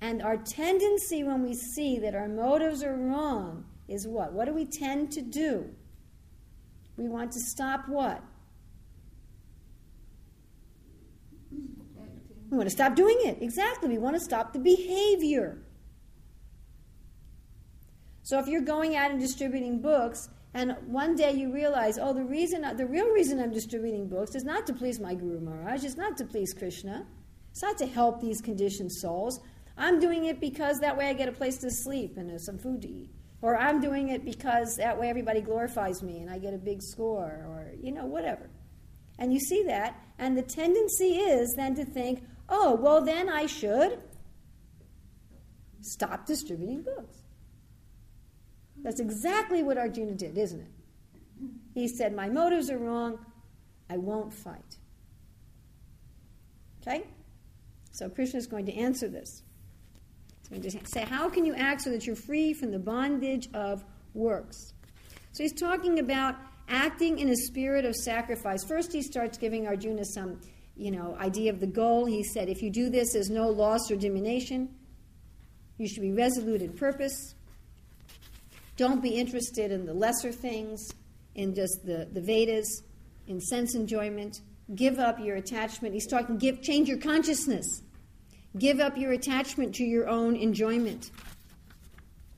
And 0.00 0.22
our 0.22 0.36
tendency 0.36 1.22
when 1.22 1.42
we 1.42 1.54
see 1.54 1.98
that 1.98 2.14
our 2.14 2.28
motives 2.28 2.82
are 2.82 2.96
wrong 2.96 3.64
is 3.88 4.06
what? 4.06 4.32
What 4.32 4.46
do 4.46 4.54
we 4.54 4.64
tend 4.64 5.12
to 5.12 5.20
do? 5.20 5.68
We 6.96 7.08
want 7.08 7.32
to 7.32 7.40
stop 7.40 7.88
what? 7.88 8.22
We 12.50 12.56
want 12.56 12.68
to 12.68 12.74
stop 12.74 12.96
doing 12.96 13.18
it. 13.24 13.38
Exactly. 13.40 13.88
We 13.88 13.98
want 13.98 14.16
to 14.16 14.20
stop 14.20 14.52
the 14.52 14.58
behavior. 14.58 15.58
So 18.22 18.38
if 18.38 18.48
you're 18.48 18.62
going 18.62 18.96
out 18.96 19.10
and 19.10 19.20
distributing 19.20 19.80
books 19.80 20.28
and 20.52 20.76
one 20.86 21.14
day 21.14 21.32
you 21.32 21.52
realize, 21.52 21.98
oh, 21.98 22.12
the 22.12 22.24
reason, 22.24 22.62
the 22.76 22.86
real 22.86 23.08
reason 23.10 23.40
I'm 23.40 23.52
distributing 23.52 24.08
books 24.08 24.34
is 24.34 24.44
not 24.44 24.66
to 24.66 24.72
please 24.72 24.98
my 24.98 25.14
Guru 25.14 25.40
Maharaj, 25.40 25.84
it's 25.84 25.96
not 25.96 26.16
to 26.18 26.24
please 26.24 26.52
Krishna, 26.52 27.06
it's 27.52 27.62
not 27.62 27.78
to 27.78 27.86
help 27.86 28.20
these 28.20 28.40
conditioned 28.40 28.92
souls. 28.92 29.40
I'm 29.76 30.00
doing 30.00 30.26
it 30.26 30.40
because 30.40 30.78
that 30.80 30.96
way 30.96 31.08
I 31.08 31.12
get 31.12 31.28
a 31.28 31.32
place 31.32 31.58
to 31.58 31.70
sleep 31.70 32.16
and 32.16 32.30
uh, 32.30 32.38
some 32.38 32.58
food 32.58 32.82
to 32.82 32.88
eat. 32.88 33.10
Or 33.42 33.56
I'm 33.56 33.80
doing 33.80 34.10
it 34.10 34.24
because 34.24 34.76
that 34.76 34.98
way 35.00 35.08
everybody 35.08 35.40
glorifies 35.40 36.02
me 36.02 36.18
and 36.18 36.28
I 36.28 36.38
get 36.38 36.52
a 36.52 36.58
big 36.58 36.82
score, 36.82 37.24
or, 37.24 37.72
you 37.80 37.92
know, 37.92 38.04
whatever. 38.04 38.50
And 39.18 39.32
you 39.32 39.40
see 39.40 39.62
that, 39.64 40.02
and 40.18 40.36
the 40.36 40.42
tendency 40.42 41.16
is 41.16 41.54
then 41.56 41.74
to 41.76 41.84
think, 41.84 42.24
oh, 42.48 42.74
well, 42.74 43.02
then 43.02 43.28
I 43.28 43.46
should 43.46 44.00
stop 45.80 46.26
distributing 46.26 46.82
books. 46.82 47.19
That's 48.82 49.00
exactly 49.00 49.62
what 49.62 49.78
Arjuna 49.78 50.14
did, 50.14 50.38
isn't 50.38 50.60
it? 50.60 50.70
He 51.74 51.88
said, 51.88 52.14
My 52.14 52.28
motives 52.28 52.70
are 52.70 52.78
wrong. 52.78 53.18
I 53.88 53.96
won't 53.96 54.32
fight. 54.32 54.76
Okay? 56.80 57.04
So 57.92 58.08
Krishna 58.08 58.38
is 58.38 58.46
going 58.46 58.66
to 58.66 58.74
answer 58.74 59.08
this. 59.08 59.42
He's 60.40 60.48
going 60.48 60.62
to 60.62 60.86
say, 60.86 61.04
How 61.04 61.28
can 61.28 61.44
you 61.44 61.54
act 61.54 61.82
so 61.82 61.90
that 61.90 62.06
you're 62.06 62.16
free 62.16 62.52
from 62.52 62.70
the 62.70 62.78
bondage 62.78 63.48
of 63.54 63.84
works? 64.14 64.72
So 65.32 65.42
he's 65.42 65.52
talking 65.52 65.98
about 65.98 66.36
acting 66.68 67.18
in 67.18 67.28
a 67.28 67.36
spirit 67.36 67.84
of 67.84 67.94
sacrifice. 67.94 68.64
First, 68.64 68.92
he 68.92 69.02
starts 69.02 69.38
giving 69.38 69.66
Arjuna 69.66 70.04
some, 70.04 70.40
you 70.76 70.90
know, 70.90 71.16
idea 71.20 71.52
of 71.52 71.60
the 71.60 71.66
goal. 71.66 72.06
He 72.06 72.24
said, 72.24 72.48
If 72.48 72.62
you 72.62 72.70
do 72.70 72.90
this, 72.90 73.12
there's 73.12 73.30
no 73.30 73.48
loss 73.48 73.90
or 73.90 73.96
diminution. 73.96 74.74
You 75.78 75.88
should 75.88 76.02
be 76.02 76.12
resolute 76.12 76.62
in 76.62 76.72
purpose. 76.72 77.34
Don't 78.80 79.02
be 79.02 79.10
interested 79.10 79.72
in 79.72 79.84
the 79.84 79.92
lesser 79.92 80.32
things, 80.32 80.88
in 81.34 81.54
just 81.54 81.84
the, 81.84 82.08
the 82.14 82.20
Vedas, 82.22 82.82
in 83.26 83.38
sense 83.38 83.74
enjoyment. 83.74 84.40
Give 84.74 84.98
up 84.98 85.20
your 85.20 85.36
attachment. 85.36 85.92
He's 85.92 86.06
talking, 86.06 86.38
give, 86.38 86.62
change 86.62 86.88
your 86.88 86.96
consciousness. 86.96 87.82
Give 88.58 88.80
up 88.80 88.96
your 88.96 89.12
attachment 89.12 89.74
to 89.74 89.84
your 89.84 90.08
own 90.08 90.34
enjoyment. 90.34 91.10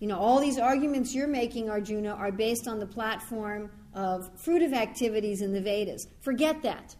You 0.01 0.09
know, 0.09 0.19
all 0.19 0.41
these 0.41 0.59
arguments 0.59 1.15
you're 1.15 1.29
making, 1.29 1.71
Arjuna, 1.71 2.11
are 2.11 2.33
based 2.33 2.67
on 2.67 2.81
the 2.81 2.87
platform 2.87 3.71
of 3.95 4.29
fruitive 4.37 4.75
activities 4.75 5.43
in 5.43 5.53
the 5.53 5.61
Vedas. 5.61 6.09
Forget 6.23 6.61
that. 6.65 6.97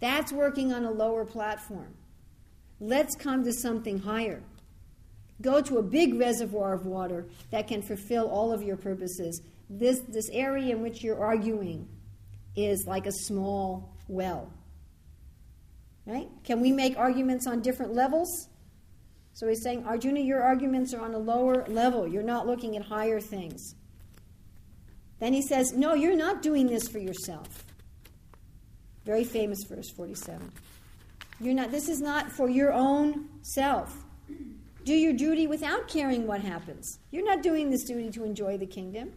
That's 0.00 0.32
working 0.32 0.72
on 0.72 0.86
a 0.86 0.90
lower 0.90 1.26
platform. 1.26 1.94
Let's 2.80 3.16
come 3.16 3.44
to 3.44 3.52
something 3.52 3.98
higher. 3.98 4.42
Go 5.40 5.60
to 5.62 5.78
a 5.78 5.82
big 5.82 6.14
reservoir 6.14 6.74
of 6.74 6.86
water 6.86 7.26
that 7.50 7.66
can 7.66 7.82
fulfill 7.82 8.28
all 8.28 8.52
of 8.52 8.62
your 8.62 8.76
purposes. 8.76 9.42
This, 9.68 10.00
this 10.08 10.28
area 10.32 10.74
in 10.74 10.82
which 10.82 11.02
you're 11.02 11.22
arguing 11.22 11.88
is 12.56 12.84
like 12.86 13.06
a 13.06 13.12
small 13.12 13.94
well. 14.08 14.52
Right? 16.06 16.28
Can 16.44 16.60
we 16.60 16.70
make 16.70 16.96
arguments 16.98 17.46
on 17.46 17.62
different 17.62 17.94
levels? 17.94 18.48
So 19.32 19.48
he's 19.48 19.62
saying, 19.62 19.84
Arjuna, 19.84 20.20
your 20.20 20.42
arguments 20.42 20.94
are 20.94 21.00
on 21.00 21.14
a 21.14 21.18
lower 21.18 21.64
level. 21.66 22.06
You're 22.06 22.22
not 22.22 22.46
looking 22.46 22.76
at 22.76 22.82
higher 22.82 23.20
things. 23.20 23.74
Then 25.18 25.32
he 25.32 25.42
says, 25.42 25.72
No, 25.72 25.94
you're 25.94 26.16
not 26.16 26.42
doing 26.42 26.66
this 26.66 26.86
for 26.86 26.98
yourself. 26.98 27.64
Very 29.04 29.24
famous 29.24 29.64
verse 29.64 29.90
47. 29.90 30.52
You're 31.40 31.54
not, 31.54 31.70
this 31.70 31.88
is 31.88 32.00
not 32.00 32.30
for 32.30 32.48
your 32.48 32.72
own 32.72 33.28
self. 33.42 34.03
Do 34.84 34.92
your 34.92 35.14
duty 35.14 35.46
without 35.46 35.88
caring 35.88 36.26
what 36.26 36.40
happens. 36.40 36.98
You're 37.10 37.24
not 37.24 37.42
doing 37.42 37.70
this 37.70 37.84
duty 37.84 38.10
to 38.10 38.24
enjoy 38.24 38.58
the 38.58 38.66
kingdom. 38.66 39.12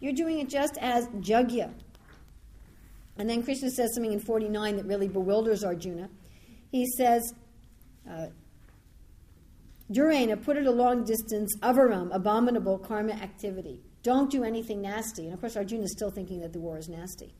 You're 0.00 0.12
doing 0.12 0.40
it 0.40 0.48
just 0.48 0.76
as 0.78 1.06
jagya. 1.20 1.72
And 3.16 3.30
then 3.30 3.42
Krishna 3.44 3.70
says 3.70 3.94
something 3.94 4.12
in 4.12 4.20
49 4.20 4.76
that 4.76 4.86
really 4.86 5.06
bewilders 5.06 5.62
Arjuna. 5.62 6.08
He 6.72 6.86
says, 6.98 7.32
uh, 8.10 8.26
Durena, 9.92 10.42
put 10.42 10.56
it 10.56 10.66
a 10.66 10.70
long 10.72 11.04
distance, 11.04 11.56
avaram, 11.62 12.12
abominable 12.12 12.78
karma 12.78 13.12
activity. 13.12 13.80
Don't 14.02 14.30
do 14.30 14.42
anything 14.42 14.82
nasty. 14.82 15.26
And 15.26 15.34
of 15.34 15.40
course, 15.40 15.56
Arjuna 15.56 15.84
is 15.84 15.92
still 15.92 16.10
thinking 16.10 16.40
that 16.40 16.52
the 16.52 16.58
war 16.58 16.78
is 16.78 16.88
nasty. 16.88 17.32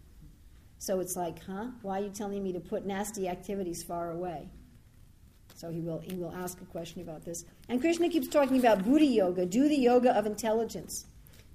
So 0.78 1.00
it's 1.00 1.16
like, 1.16 1.42
huh? 1.44 1.68
Why 1.82 2.00
are 2.00 2.04
you 2.04 2.10
telling 2.10 2.42
me 2.42 2.52
to 2.52 2.60
put 2.60 2.86
nasty 2.86 3.28
activities 3.28 3.82
far 3.82 4.10
away? 4.10 4.50
So 5.64 5.70
he 5.70 5.80
will, 5.80 5.98
he 6.00 6.16
will 6.16 6.34
ask 6.34 6.60
a 6.60 6.66
question 6.66 7.00
about 7.00 7.24
this. 7.24 7.46
And 7.70 7.80
Krishna 7.80 8.10
keeps 8.10 8.28
talking 8.28 8.58
about 8.58 8.84
Buddhi 8.84 9.06
Yoga, 9.06 9.46
do 9.46 9.66
the 9.66 9.76
yoga 9.76 10.10
of 10.10 10.26
intelligence. 10.26 11.06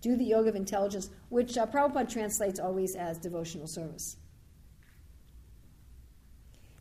Do 0.02 0.16
the 0.16 0.24
yoga 0.24 0.50
of 0.50 0.56
intelligence, 0.56 1.12
which 1.30 1.60
uh, 1.60 1.68
Prabhupada 1.68 2.12
translates 2.12 2.60
always 2.60 2.96
as 2.96 3.20
devotional 3.20 3.68
service. 3.68 4.18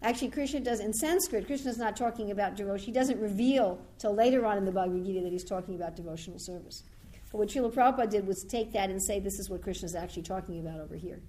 Actually, 0.01 0.31
Krishna 0.31 0.61
does 0.61 0.81
in 0.81 0.95
Sanskrit, 0.95 1.47
Krishna 1.47 1.71
is 1.71 1.77
not 1.77 1.99
talking 1.99 2.31
about 2.31 2.57
devotion. 2.57 2.87
He 2.87 2.93
doesn't 2.93 3.21
reveal 3.21 3.79
till 3.99 4.15
later 4.15 4.47
on 4.47 4.57
in 4.57 4.65
the 4.65 4.73
Bhagavad 4.73 5.05
Gita 5.05 5.21
that 5.21 5.33
he's 5.33 5.45
talking 5.45 5.75
about 5.75 5.97
devotional 5.97 6.39
service. 6.39 6.85
But 7.31 7.39
what 7.41 7.49
Srila 7.49 7.75
Prabhupada 7.75 8.09
did 8.09 8.27
was 8.27 8.43
take 8.43 8.73
that 8.73 8.89
and 8.89 9.03
say 9.03 9.21
this 9.21 9.39
is 9.39 9.51
what 9.51 9.61
Krishna 9.61 9.85
is 9.85 9.95
actually 9.95 10.23
talking 10.23 10.61
about 10.61 10.81
over 10.81 10.95
here. 10.95 11.21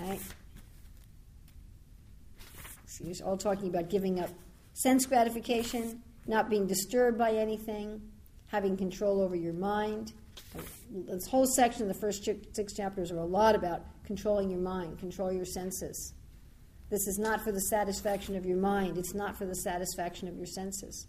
Right? 0.00 0.18
He's 3.04 3.20
all 3.20 3.36
talking 3.36 3.68
about 3.68 3.90
giving 3.90 4.20
up 4.20 4.30
sense 4.74 5.06
gratification, 5.06 6.02
not 6.26 6.48
being 6.48 6.66
disturbed 6.66 7.18
by 7.18 7.32
anything, 7.32 8.00
having 8.46 8.76
control 8.76 9.22
over 9.22 9.34
your 9.34 9.54
mind, 9.54 10.12
This 10.90 11.26
whole 11.26 11.46
section 11.46 11.88
the 11.88 11.94
first 11.94 12.28
six 12.52 12.74
chapters 12.74 13.10
are 13.10 13.18
a 13.18 13.24
lot 13.24 13.54
about 13.54 13.84
controlling 14.04 14.50
your 14.50 14.60
mind, 14.60 14.98
control 14.98 15.32
your 15.32 15.44
senses. 15.44 16.14
This 16.90 17.06
is 17.06 17.18
not 17.18 17.40
for 17.40 17.52
the 17.52 17.60
satisfaction 17.60 18.36
of 18.36 18.44
your 18.44 18.58
mind. 18.58 18.98
It's 18.98 19.14
not 19.14 19.36
for 19.36 19.46
the 19.46 19.54
satisfaction 19.54 20.28
of 20.28 20.36
your 20.36 20.46
senses. 20.46 21.06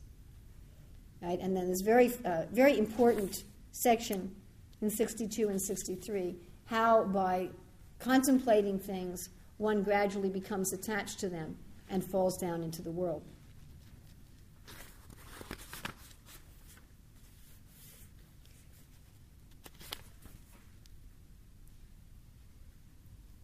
Right? 1.21 1.39
And 1.39 1.55
then 1.55 1.67
this 1.67 1.81
very, 1.81 2.13
uh, 2.23 2.43
very 2.51 2.77
important 2.77 3.43
section 3.71 4.33
in 4.81 4.89
62 4.89 5.49
and 5.49 5.61
63 5.61 6.35
how 6.65 7.03
by 7.03 7.49
contemplating 7.99 8.79
things 8.79 9.29
one 9.57 9.83
gradually 9.83 10.29
becomes 10.29 10.71
attached 10.71 11.19
to 11.19 11.29
them 11.29 11.57
and 11.89 12.03
falls 12.03 12.37
down 12.37 12.63
into 12.63 12.81
the 12.81 12.91
world. 12.91 13.23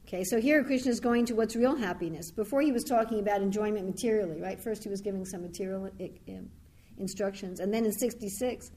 Okay, 0.10 0.24
so 0.24 0.42
here 0.42 0.64
Krishna 0.64 0.90
is 0.90 1.00
going 1.00 1.28
to 1.28 1.36
what's 1.36 1.56
real 1.56 1.76
happiness. 1.76 2.32
Before 2.32 2.62
he 2.62 2.72
was 2.72 2.84
talking 2.84 3.20
about 3.20 3.44
enjoyment 3.44 3.86
materially, 3.86 4.42
right? 4.42 4.60
First 4.60 4.84
he 4.84 4.90
was 4.90 5.02
giving 5.02 5.24
some 5.24 5.44
material 5.44 5.88
um, 6.30 6.50
instructions. 6.98 7.60
And 7.60 7.72
then 7.72 7.86
in 7.86 7.92
66, 7.92 8.72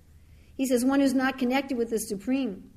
he 0.58 0.66
says, 0.66 0.84
One 0.84 1.00
who's 1.00 1.14
not 1.14 1.38
connected 1.38 1.78
with 1.78 1.88
the 1.88 1.98
Supreme 1.98 2.70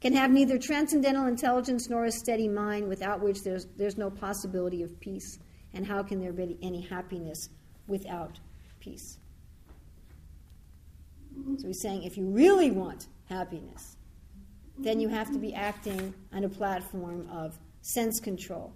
can 0.00 0.12
have 0.14 0.30
neither 0.30 0.56
transcendental 0.56 1.26
intelligence 1.26 1.90
nor 1.90 2.04
a 2.04 2.12
steady 2.12 2.46
mind, 2.46 2.86
without 2.86 3.20
which 3.20 3.42
there's, 3.42 3.66
there's 3.76 3.98
no 3.98 4.08
possibility 4.08 4.84
of 4.84 5.00
peace. 5.00 5.40
And 5.74 5.86
how 5.86 6.02
can 6.02 6.20
there 6.20 6.32
be 6.32 6.58
any 6.62 6.80
happiness 6.80 7.48
without 7.86 8.38
peace? 8.80 9.18
So 11.58 11.68
he's 11.68 11.80
saying 11.80 12.02
if 12.02 12.16
you 12.16 12.26
really 12.26 12.70
want 12.70 13.06
happiness, 13.28 13.96
then 14.78 14.98
you 14.98 15.08
have 15.08 15.30
to 15.32 15.38
be 15.38 15.54
acting 15.54 16.14
on 16.32 16.44
a 16.44 16.48
platform 16.48 17.28
of 17.30 17.58
sense 17.82 18.18
control, 18.20 18.72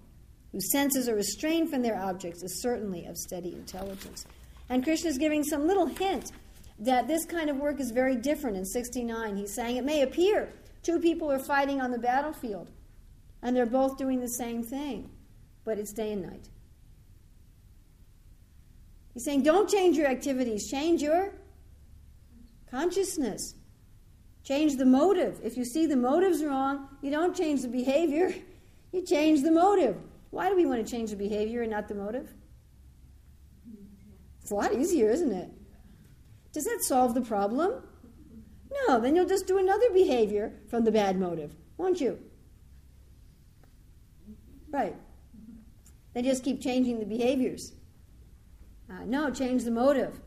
whose 0.51 0.71
senses 0.71 1.09
are 1.09 1.15
restrained 1.15 1.69
from 1.69 1.81
their 1.81 1.97
objects, 1.99 2.43
is 2.43 2.61
certainly 2.61 3.05
of 3.05 3.17
steady 3.17 3.53
intelligence. 3.53 4.25
And 4.69 4.83
Krishna 4.83 5.09
is 5.09 5.17
giving 5.17 5.43
some 5.43 5.67
little 5.67 5.87
hint 5.87 6.31
that 6.79 7.07
this 7.07 7.25
kind 7.25 7.49
of 7.49 7.57
work 7.57 7.79
is 7.79 7.91
very 7.91 8.15
different 8.15 8.57
in 8.57 8.65
69. 8.65 9.37
He's 9.37 9.53
saying 9.53 9.77
it 9.77 9.85
may 9.85 10.01
appear 10.01 10.53
two 10.83 10.99
people 10.99 11.31
are 11.31 11.39
fighting 11.39 11.81
on 11.81 11.91
the 11.91 11.97
battlefield 11.97 12.69
and 13.41 13.55
they're 13.55 13.65
both 13.65 13.97
doing 13.97 14.19
the 14.19 14.27
same 14.27 14.63
thing, 14.63 15.09
but 15.63 15.77
it's 15.77 15.93
day 15.93 16.13
and 16.13 16.23
night. 16.23 16.49
He's 19.15 19.23
saying 19.23 19.41
don't 19.41 19.67
change 19.67 19.97
your 19.97 20.07
activities, 20.07 20.69
change 20.69 21.01
your 21.01 21.33
consciousness. 22.69 23.55
Change 24.43 24.75
the 24.75 24.85
motive. 24.85 25.39
If 25.43 25.57
you 25.57 25.65
see 25.65 25.87
the 25.87 25.95
motive's 25.95 26.43
wrong, 26.43 26.89
you 27.01 27.09
don't 27.09 27.35
change 27.35 27.63
the 27.63 27.67
behavior. 27.67 28.33
You 28.91 29.01
change 29.01 29.41
the 29.43 29.51
motive. 29.51 29.97
Why 30.29 30.49
do 30.49 30.55
we 30.55 30.65
want 30.65 30.85
to 30.85 30.89
change 30.89 31.09
the 31.09 31.17
behavior 31.17 31.63
and 31.63 31.69
not 31.69 31.89
the 31.89 31.95
motive? 31.95 32.33
It's 34.41 34.51
a 34.51 34.55
lot 34.55 34.73
easier, 34.73 35.09
isn't 35.09 35.33
it? 35.33 35.49
Does 36.53 36.63
that 36.63 36.81
solve 36.81 37.13
the 37.13 37.19
problem? 37.19 37.83
No, 38.87 39.01
then 39.01 39.13
you'll 39.13 39.27
just 39.27 39.47
do 39.47 39.57
another 39.57 39.89
behavior 39.91 40.53
from 40.69 40.85
the 40.85 40.93
bad 40.93 41.19
motive, 41.19 41.53
won't 41.75 41.99
you? 41.99 42.17
Right. 44.71 44.95
They 46.13 46.21
just 46.21 46.45
keep 46.45 46.61
changing 46.61 46.99
the 46.99 47.05
behaviors. 47.05 47.73
Uh, 48.89 49.03
no, 49.05 49.29
change 49.31 49.63
the 49.63 49.71
motive. 49.71 50.19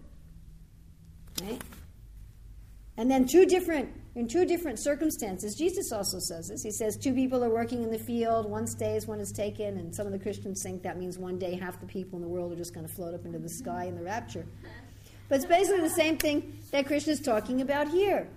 Right? 1.43 1.61
And 2.97 3.11
then 3.11 3.27
two 3.27 3.47
different 3.47 3.95
in 4.17 4.27
two 4.27 4.45
different 4.45 4.81
circumstances. 4.81 5.55
Jesus 5.55 5.93
also 5.93 6.19
says 6.19 6.49
this. 6.49 6.63
He 6.65 6.73
says 6.73 6.97
two 6.97 7.15
people 7.15 7.45
are 7.45 7.51
working 7.51 7.85
in 7.85 7.93
the 7.93 7.99
field, 8.01 8.51
one 8.51 8.67
stays, 8.67 9.07
one 9.07 9.21
is 9.21 9.31
taken, 9.31 9.79
and 9.79 9.95
some 9.95 10.07
of 10.07 10.13
the 10.13 10.19
Christians 10.19 10.61
think 10.61 10.83
that 10.83 10.99
means 10.99 11.19
one 11.19 11.39
day 11.39 11.55
half 11.55 11.79
the 11.79 11.87
people 11.87 12.17
in 12.17 12.23
the 12.23 12.29
world 12.29 12.53
are 12.53 12.57
just 12.57 12.75
going 12.75 12.85
to 12.85 12.93
float 12.93 13.15
up 13.15 13.25
into 13.25 13.39
the 13.39 13.49
sky 13.49 13.85
in 13.85 13.95
the 13.95 14.03
rapture. 14.03 14.45
But 15.29 15.37
it's 15.37 15.47
basically 15.47 15.83
the 15.83 15.91
same 15.91 16.17
thing 16.17 16.59
that 16.73 16.87
Krishna 16.87 17.13
is 17.13 17.21
talking 17.21 17.61
about 17.61 17.87
here. 17.89 18.29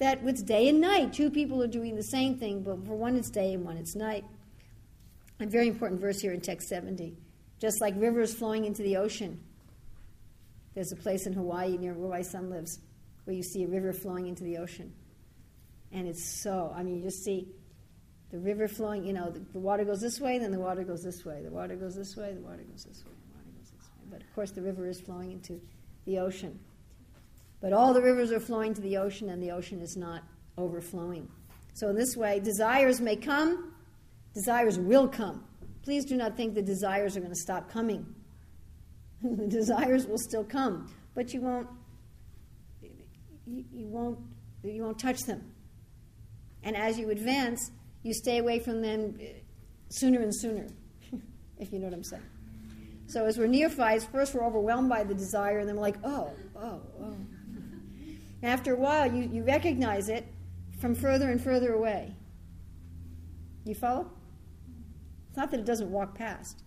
That 0.00 0.20
it's 0.24 0.42
day 0.42 0.68
and 0.68 0.80
night. 0.80 1.12
Two 1.12 1.30
people 1.30 1.62
are 1.62 1.68
doing 1.68 1.94
the 1.94 2.02
same 2.02 2.36
thing, 2.36 2.62
but 2.62 2.84
for 2.84 2.96
one 2.96 3.16
it's 3.16 3.30
day 3.30 3.52
and 3.52 3.64
one 3.64 3.76
it's 3.76 3.94
night. 3.94 4.24
A 5.38 5.46
very 5.46 5.68
important 5.68 6.00
verse 6.00 6.20
here 6.20 6.32
in 6.32 6.40
text 6.40 6.68
70. 6.68 7.16
Just 7.60 7.80
like 7.80 7.94
rivers 7.96 8.34
flowing 8.34 8.64
into 8.64 8.82
the 8.82 8.96
ocean. 8.96 9.40
There's 10.74 10.92
a 10.92 10.96
place 10.96 11.26
in 11.26 11.32
Hawaii 11.32 11.76
near 11.76 11.94
where 11.94 12.10
my 12.10 12.22
son 12.22 12.50
lives 12.50 12.78
where 13.24 13.36
you 13.36 13.42
see 13.42 13.64
a 13.64 13.68
river 13.68 13.92
flowing 13.92 14.26
into 14.26 14.44
the 14.44 14.56
ocean. 14.56 14.92
And 15.92 16.06
it's 16.06 16.24
so, 16.24 16.72
I 16.74 16.82
mean, 16.82 16.96
you 16.96 17.02
just 17.02 17.24
see 17.24 17.48
the 18.30 18.38
river 18.38 18.68
flowing, 18.68 19.04
you 19.04 19.12
know, 19.12 19.30
the, 19.30 19.40
the, 19.52 19.58
water 19.58 19.84
goes 19.84 20.00
this 20.00 20.20
way, 20.20 20.38
then 20.38 20.50
the 20.50 20.58
water 20.58 20.82
goes 20.84 21.02
this 21.02 21.24
way, 21.24 21.42
the 21.42 21.50
water 21.50 21.76
goes 21.76 21.94
this 21.94 22.16
way, 22.16 22.32
the 22.34 22.40
water 22.40 22.62
goes 22.62 22.84
this 22.84 23.04
way, 23.04 23.12
the 23.28 23.34
water 23.34 23.50
goes 23.58 23.70
this 23.70 23.88
way. 23.88 24.06
But 24.10 24.20
of 24.22 24.34
course, 24.34 24.50
the 24.50 24.62
river 24.62 24.86
is 24.86 25.00
flowing 25.00 25.32
into 25.32 25.60
the 26.04 26.18
ocean. 26.18 26.58
But 27.60 27.72
all 27.72 27.92
the 27.92 28.02
rivers 28.02 28.32
are 28.32 28.40
flowing 28.40 28.74
to 28.74 28.80
the 28.80 28.96
ocean, 28.98 29.30
and 29.30 29.42
the 29.42 29.50
ocean 29.50 29.80
is 29.80 29.96
not 29.96 30.22
overflowing. 30.56 31.28
So, 31.74 31.88
in 31.88 31.96
this 31.96 32.16
way, 32.16 32.40
desires 32.40 33.00
may 33.00 33.16
come, 33.16 33.74
desires 34.34 34.78
will 34.78 35.08
come. 35.08 35.44
Please 35.82 36.04
do 36.04 36.16
not 36.16 36.36
think 36.36 36.54
the 36.54 36.62
desires 36.62 37.16
are 37.16 37.20
going 37.20 37.32
to 37.32 37.38
stop 37.38 37.70
coming. 37.70 38.14
the 39.22 39.46
desires 39.46 40.06
will 40.06 40.18
still 40.18 40.44
come, 40.44 40.92
but 41.14 41.32
you 41.34 41.40
won't, 41.40 41.68
you, 43.46 43.64
you 43.72 43.86
won't, 43.86 44.18
you 44.62 44.82
won't 44.82 44.98
touch 44.98 45.20
them. 45.20 45.52
And 46.62 46.76
as 46.76 46.98
you 46.98 47.10
advance, 47.10 47.70
you 48.02 48.12
stay 48.12 48.38
away 48.38 48.58
from 48.58 48.82
them 48.82 49.18
uh, 49.20 49.24
sooner 49.88 50.20
and 50.20 50.34
sooner, 50.34 50.66
if 51.58 51.72
you 51.72 51.78
know 51.78 51.86
what 51.86 51.94
I'm 51.94 52.04
saying. 52.04 52.22
So 53.06 53.24
as 53.24 53.38
we're 53.38 53.46
neophytes, 53.46 54.04
first 54.04 54.34
we're 54.34 54.44
overwhelmed 54.44 54.88
by 54.88 55.02
the 55.02 55.14
desire, 55.14 55.60
and 55.60 55.68
then 55.68 55.76
we're 55.76 55.82
like, 55.82 55.98
oh, 56.04 56.30
oh, 56.56 56.82
oh. 57.00 57.16
After 58.42 58.74
a 58.74 58.78
while, 58.78 59.12
you, 59.12 59.28
you 59.32 59.42
recognize 59.42 60.08
it 60.08 60.26
from 60.78 60.94
further 60.94 61.30
and 61.30 61.42
further 61.42 61.72
away. 61.72 62.14
You 63.64 63.74
follow? 63.74 64.10
It's 65.28 65.36
not 65.36 65.50
that 65.50 65.60
it 65.60 65.66
doesn't 65.66 65.90
walk 65.90 66.14
past. 66.14 66.62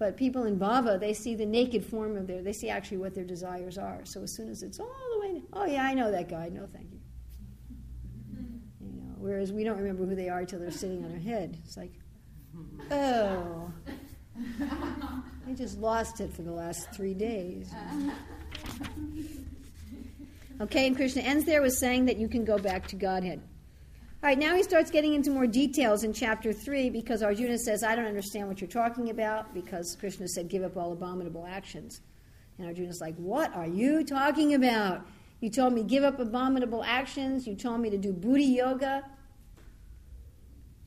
But 0.00 0.16
people 0.16 0.44
in 0.44 0.58
Bhava, 0.58 0.98
they 0.98 1.12
see 1.12 1.34
the 1.34 1.44
naked 1.44 1.84
form 1.84 2.16
of 2.16 2.26
their, 2.26 2.40
they 2.40 2.54
see 2.54 2.70
actually 2.70 2.96
what 2.96 3.14
their 3.14 3.22
desires 3.22 3.76
are. 3.76 4.00
So 4.04 4.22
as 4.22 4.34
soon 4.34 4.48
as 4.48 4.62
it's 4.62 4.80
all 4.80 4.88
the 5.12 5.20
way, 5.20 5.42
oh 5.52 5.66
yeah, 5.66 5.84
I 5.84 5.92
know 5.92 6.10
that 6.10 6.26
guy. 6.30 6.48
No, 6.48 6.66
thank 6.72 6.90
you. 6.90 7.00
Whereas 9.18 9.52
we 9.52 9.62
don't 9.62 9.76
remember 9.76 10.06
who 10.06 10.14
they 10.14 10.30
are 10.30 10.38
until 10.38 10.58
they're 10.58 10.70
sitting 10.70 11.04
on 11.04 11.12
our 11.12 11.18
head. 11.18 11.58
It's 11.66 11.76
like, 11.76 11.92
oh, 12.90 13.70
I 15.46 15.52
just 15.54 15.76
lost 15.76 16.22
it 16.22 16.32
for 16.32 16.40
the 16.40 16.52
last 16.52 16.90
three 16.92 17.12
days. 17.12 17.70
Okay, 20.62 20.86
and 20.86 20.96
Krishna 20.96 21.20
ends 21.20 21.44
there 21.44 21.60
with 21.60 21.74
saying 21.74 22.06
that 22.06 22.16
you 22.16 22.26
can 22.26 22.46
go 22.46 22.56
back 22.56 22.86
to 22.88 22.96
Godhead. 22.96 23.42
All 24.22 24.28
right, 24.28 24.38
now 24.38 24.54
he 24.54 24.62
starts 24.62 24.90
getting 24.90 25.14
into 25.14 25.30
more 25.30 25.46
details 25.46 26.04
in 26.04 26.12
chapter 26.12 26.52
3 26.52 26.90
because 26.90 27.22
Arjuna 27.22 27.56
says, 27.56 27.82
I 27.82 27.96
don't 27.96 28.04
understand 28.04 28.48
what 28.48 28.60
you're 28.60 28.68
talking 28.68 29.08
about 29.08 29.54
because 29.54 29.96
Krishna 29.98 30.28
said, 30.28 30.48
give 30.48 30.62
up 30.62 30.76
all 30.76 30.92
abominable 30.92 31.46
actions. 31.46 32.02
And 32.58 32.66
Arjuna's 32.66 33.00
like, 33.00 33.16
What 33.16 33.54
are 33.56 33.66
you 33.66 34.04
talking 34.04 34.52
about? 34.52 35.06
You 35.40 35.48
told 35.48 35.72
me 35.72 35.82
give 35.82 36.04
up 36.04 36.20
abominable 36.20 36.84
actions. 36.84 37.46
You 37.46 37.54
told 37.54 37.80
me 37.80 37.88
to 37.88 37.96
do 37.96 38.12
buddhi 38.12 38.44
yoga. 38.44 39.02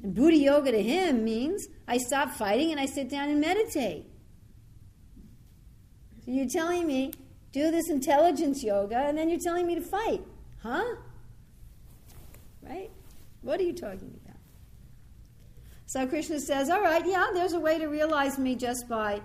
And 0.04 0.14
buddhi 0.14 0.38
yoga 0.38 0.72
to 0.72 0.84
him 0.84 1.24
means 1.24 1.68
I 1.88 1.98
stop 1.98 2.30
fighting 2.30 2.70
and 2.70 2.80
I 2.80 2.86
sit 2.86 3.10
down 3.10 3.30
and 3.30 3.42
meditate. 3.42 4.06
So 6.24 6.32
you're 6.32 6.48
telling 6.48 6.86
me 6.86 7.14
do 7.52 7.72
this 7.72 7.90
intelligence 7.90 8.64
yoga 8.64 8.98
and 8.98 9.18
then 9.18 9.28
you're 9.28 9.40
telling 9.40 9.66
me 9.66 9.74
to 9.74 9.82
fight. 9.82 10.22
Huh? 10.62 10.84
Right? 12.62 12.92
What 13.44 13.60
are 13.60 13.64
you 13.64 13.74
talking 13.74 14.20
about? 14.24 14.38
So 15.86 16.08
Krishna 16.08 16.40
says, 16.40 16.70
all 16.70 16.82
right, 16.82 17.06
yeah, 17.06 17.28
there's 17.34 17.54
a 17.54 17.60
way 17.60 17.78
to 17.78 17.88
realize 17.88 18.40
me 18.40 18.56
just 18.56 18.88
by 18.88 19.22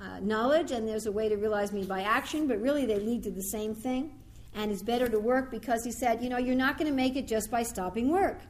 uh, 0.00 0.18
knowledge 0.20 0.70
and 0.70 0.88
there's 0.88 1.06
a 1.06 1.12
way 1.12 1.28
to 1.28 1.36
realize 1.36 1.72
me 1.72 1.84
by 1.84 2.02
action, 2.02 2.48
but 2.48 2.60
really 2.60 2.86
they 2.86 2.98
lead 2.98 3.22
to 3.24 3.30
the 3.30 3.42
same 3.42 3.74
thing 3.74 4.18
and 4.54 4.72
it's 4.72 4.82
better 4.82 5.08
to 5.08 5.20
work 5.20 5.50
because 5.50 5.84
he 5.84 5.92
said, 5.92 6.22
you 6.22 6.30
know, 6.30 6.38
you're 6.38 6.56
not 6.56 6.78
going 6.78 6.90
to 6.90 6.96
make 6.96 7.16
it 7.16 7.28
just 7.28 7.50
by 7.50 7.62
stopping 7.62 8.10
work. 8.10 8.40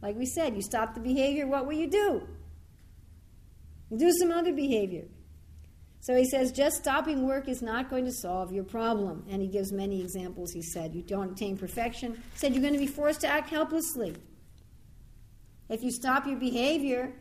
Like 0.00 0.16
we 0.16 0.26
said, 0.26 0.54
you 0.54 0.62
stop 0.62 0.94
the 0.94 1.00
behavior, 1.00 1.46
what 1.46 1.66
will 1.66 1.74
you 1.74 1.90
do? 1.90 2.26
You 3.90 3.98
do 3.98 4.12
some 4.12 4.30
other 4.30 4.52
behavior. 4.52 5.04
So 6.06 6.14
he 6.14 6.24
says, 6.24 6.52
just 6.52 6.76
stopping 6.76 7.26
work 7.26 7.48
is 7.48 7.62
not 7.62 7.90
going 7.90 8.04
to 8.04 8.12
solve 8.12 8.52
your 8.52 8.62
problem. 8.62 9.24
And 9.28 9.42
he 9.42 9.48
gives 9.48 9.72
many 9.72 10.00
examples. 10.00 10.52
He 10.52 10.62
said, 10.62 10.94
you 10.94 11.02
don't 11.02 11.32
attain 11.32 11.56
perfection. 11.56 12.14
He 12.14 12.38
said, 12.38 12.52
you're 12.52 12.62
going 12.62 12.74
to 12.74 12.78
be 12.78 12.86
forced 12.86 13.22
to 13.22 13.26
act 13.26 13.50
helplessly. 13.50 14.14
If 15.68 15.82
you 15.82 15.90
stop 15.90 16.24
your 16.24 16.36
behavior, 16.36 17.12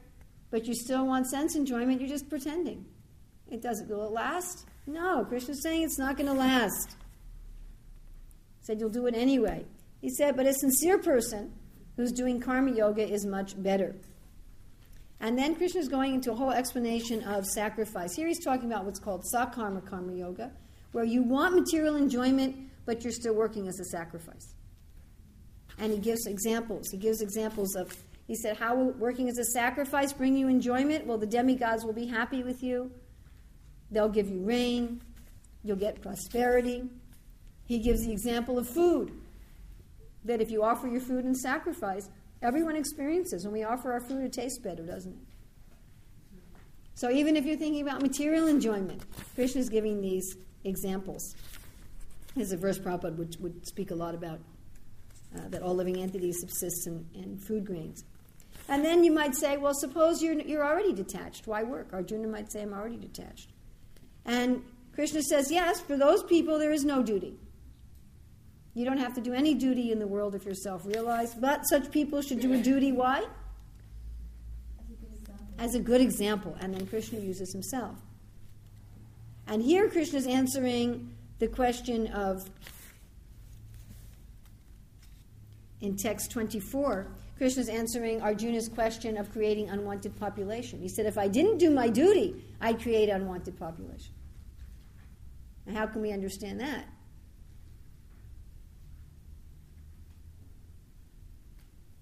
but 0.52 0.68
you 0.68 0.76
still 0.76 1.08
want 1.08 1.26
sense 1.26 1.56
enjoyment, 1.56 2.00
you're 2.00 2.10
just 2.10 2.30
pretending. 2.30 2.86
It 3.50 3.64
doesn't, 3.64 3.90
will 3.90 4.06
it 4.06 4.12
last? 4.12 4.68
No, 4.86 5.26
Krishna's 5.26 5.64
saying 5.64 5.82
it's 5.82 5.98
not 5.98 6.16
going 6.16 6.28
to 6.28 6.34
last 6.34 6.96
said 8.66 8.80
you'll 8.80 8.90
do 8.90 9.06
it 9.06 9.14
anyway. 9.16 9.64
He 10.02 10.10
said, 10.10 10.36
but 10.36 10.48
a 10.48 10.54
sincere 10.54 10.98
person 10.98 11.54
who's 11.96 12.12
doing 12.12 12.40
karma 12.40 12.72
yoga 12.72 13.08
is 13.08 13.26
much 13.26 13.62
better. 13.62 13.96
And 15.20 15.38
then 15.38 15.56
Krishna 15.56 15.80
is 15.80 15.88
going 15.88 16.14
into 16.14 16.32
a 16.32 16.36
whole 16.36 16.52
explanation 16.52 17.24
of 17.24 17.46
sacrifice. 17.46 18.16
Here 18.16 18.28
he's 18.28 18.44
talking 18.44 18.72
about 18.72 18.86
what's 18.86 19.00
called 19.00 19.24
sakama 19.34 19.88
karma 19.88 20.14
yoga, 20.14 20.52
where 20.92 21.06
you 21.06 21.24
want 21.24 21.56
material 21.56 21.96
enjoyment, 21.96 22.56
but 22.86 23.04
you're 23.04 23.14
still 23.14 23.34
working 23.34 23.68
as 23.68 23.80
a 23.80 23.86
sacrifice. 23.86 24.54
And 25.78 25.92
he 25.92 26.00
gives 26.00 26.26
examples. 26.28 26.90
He 26.92 26.98
gives 26.98 27.22
examples 27.22 27.76
of, 27.76 27.96
he 28.28 28.36
said, 28.36 28.58
how 28.58 28.76
will 28.76 28.92
working 28.94 29.30
as 29.30 29.38
a 29.38 29.46
sacrifice 29.46 30.14
bring 30.14 30.36
you 30.36 30.48
enjoyment? 30.48 31.06
Well, 31.06 31.18
the 31.18 31.28
demigods 31.28 31.84
will 31.84 31.94
be 31.94 32.08
happy 32.08 32.44
with 32.44 32.64
you. 32.64 32.92
They'll 33.92 34.10
give 34.10 34.30
you 34.30 34.42
rain. 34.42 35.02
You'll 35.64 35.78
get 35.78 36.02
prosperity. 36.02 36.84
He 37.66 37.80
gives 37.80 38.06
the 38.06 38.12
example 38.12 38.58
of 38.58 38.68
food. 38.68 39.12
That 40.24 40.42
if 40.42 40.52
you 40.52 40.64
offer 40.64 40.88
your 40.88 41.02
food 41.02 41.26
in 41.26 41.36
sacrifice, 41.36 42.10
everyone 42.46 42.76
experiences. 42.76 43.44
When 43.44 43.54
we 43.54 43.64
offer 43.64 43.92
our 43.92 44.00
food, 44.00 44.24
it 44.24 44.34
tastes 44.34 44.60
better, 44.60 44.84
doesn't 44.84 45.12
it? 45.12 45.18
So 46.94 47.10
even 47.10 47.36
if 47.36 47.46
you're 47.46 47.58
thinking 47.58 47.82
about 47.82 48.02
material 48.02 48.48
enjoyment, 48.48 49.04
Krishna 49.36 49.62
is 49.62 49.70
giving 49.70 50.02
these 50.02 50.38
examples. 50.64 51.36
There's 52.36 52.52
a 52.52 52.58
verse 52.58 52.80
Prabhupada 52.80 53.18
would, 53.18 53.42
would 53.42 53.68
speak 53.68 53.92
a 53.92 53.96
lot 53.96 54.16
about 54.16 54.40
uh, 55.36 55.50
that 55.50 55.62
all 55.62 55.76
living 55.76 55.98
entities 55.98 56.40
subsist 56.40 56.88
in, 56.88 57.06
in 57.14 57.38
food 57.38 57.66
grains. 57.66 58.06
And 58.70 58.84
then 58.84 59.04
you 59.04 59.12
might 59.12 59.36
say, 59.36 59.58
well, 59.58 59.74
suppose 59.74 60.22
you're, 60.24 60.40
you're 60.40 60.66
already 60.66 60.94
detached. 60.94 61.48
Why 61.48 61.64
work? 61.64 61.90
Arjuna 61.92 62.28
might 62.28 62.52
say, 62.52 62.62
I'm 62.62 62.74
already 62.74 62.98
detached. 62.98 63.50
And 64.26 64.64
Krishna 64.94 65.22
says, 65.22 65.52
yes, 65.52 65.82
for 65.82 65.98
those 65.98 66.24
people, 66.24 66.58
there 66.58 66.72
is 66.72 66.86
no 66.86 67.04
duty. 67.04 67.36
You 68.76 68.84
don't 68.84 68.98
have 68.98 69.14
to 69.16 69.22
do 69.22 69.34
any 69.34 69.54
duty 69.54 69.94
in 69.94 70.00
the 70.00 70.08
world 70.08 70.36
if 70.36 70.46
you're 70.46 70.54
self 70.54 70.86
realized, 70.86 71.40
but 71.40 71.64
such 71.64 71.90
people 71.92 72.22
should 72.22 72.42
do 72.42 72.54
a 72.54 72.58
duty. 72.58 72.92
Why? 72.92 73.26
As 75.58 75.76
a 75.76 75.80
good 75.80 76.02
example. 76.02 76.58
And 76.60 76.74
then 76.74 76.86
Krishna 76.86 77.20
uses 77.20 77.54
himself. 77.54 77.98
And 79.48 79.64
here 79.64 79.90
Krishna 79.90 80.20
is 80.20 80.28
answering 80.28 81.16
the 81.40 81.48
question 81.48 82.08
of, 82.08 82.50
in 85.80 85.96
text 85.96 86.32
24, 86.32 87.08
Krishna 87.38 87.62
is 87.62 87.70
answering 87.70 88.22
Arjuna's 88.22 88.68
question 88.68 89.16
of 89.16 89.32
creating 89.32 89.70
unwanted 89.70 90.20
population. 90.20 90.82
He 90.82 90.90
said, 90.90 91.06
if 91.06 91.18
I 91.18 91.30
didn't 91.30 91.60
do 91.60 91.70
my 91.70 91.88
duty, 91.88 92.44
I'd 92.60 92.82
create 92.82 93.08
unwanted 93.08 93.58
population. 93.58 94.14
And 95.66 95.78
how 95.78 95.88
can 95.88 96.02
we 96.02 96.12
understand 96.12 96.60
that? 96.60 96.86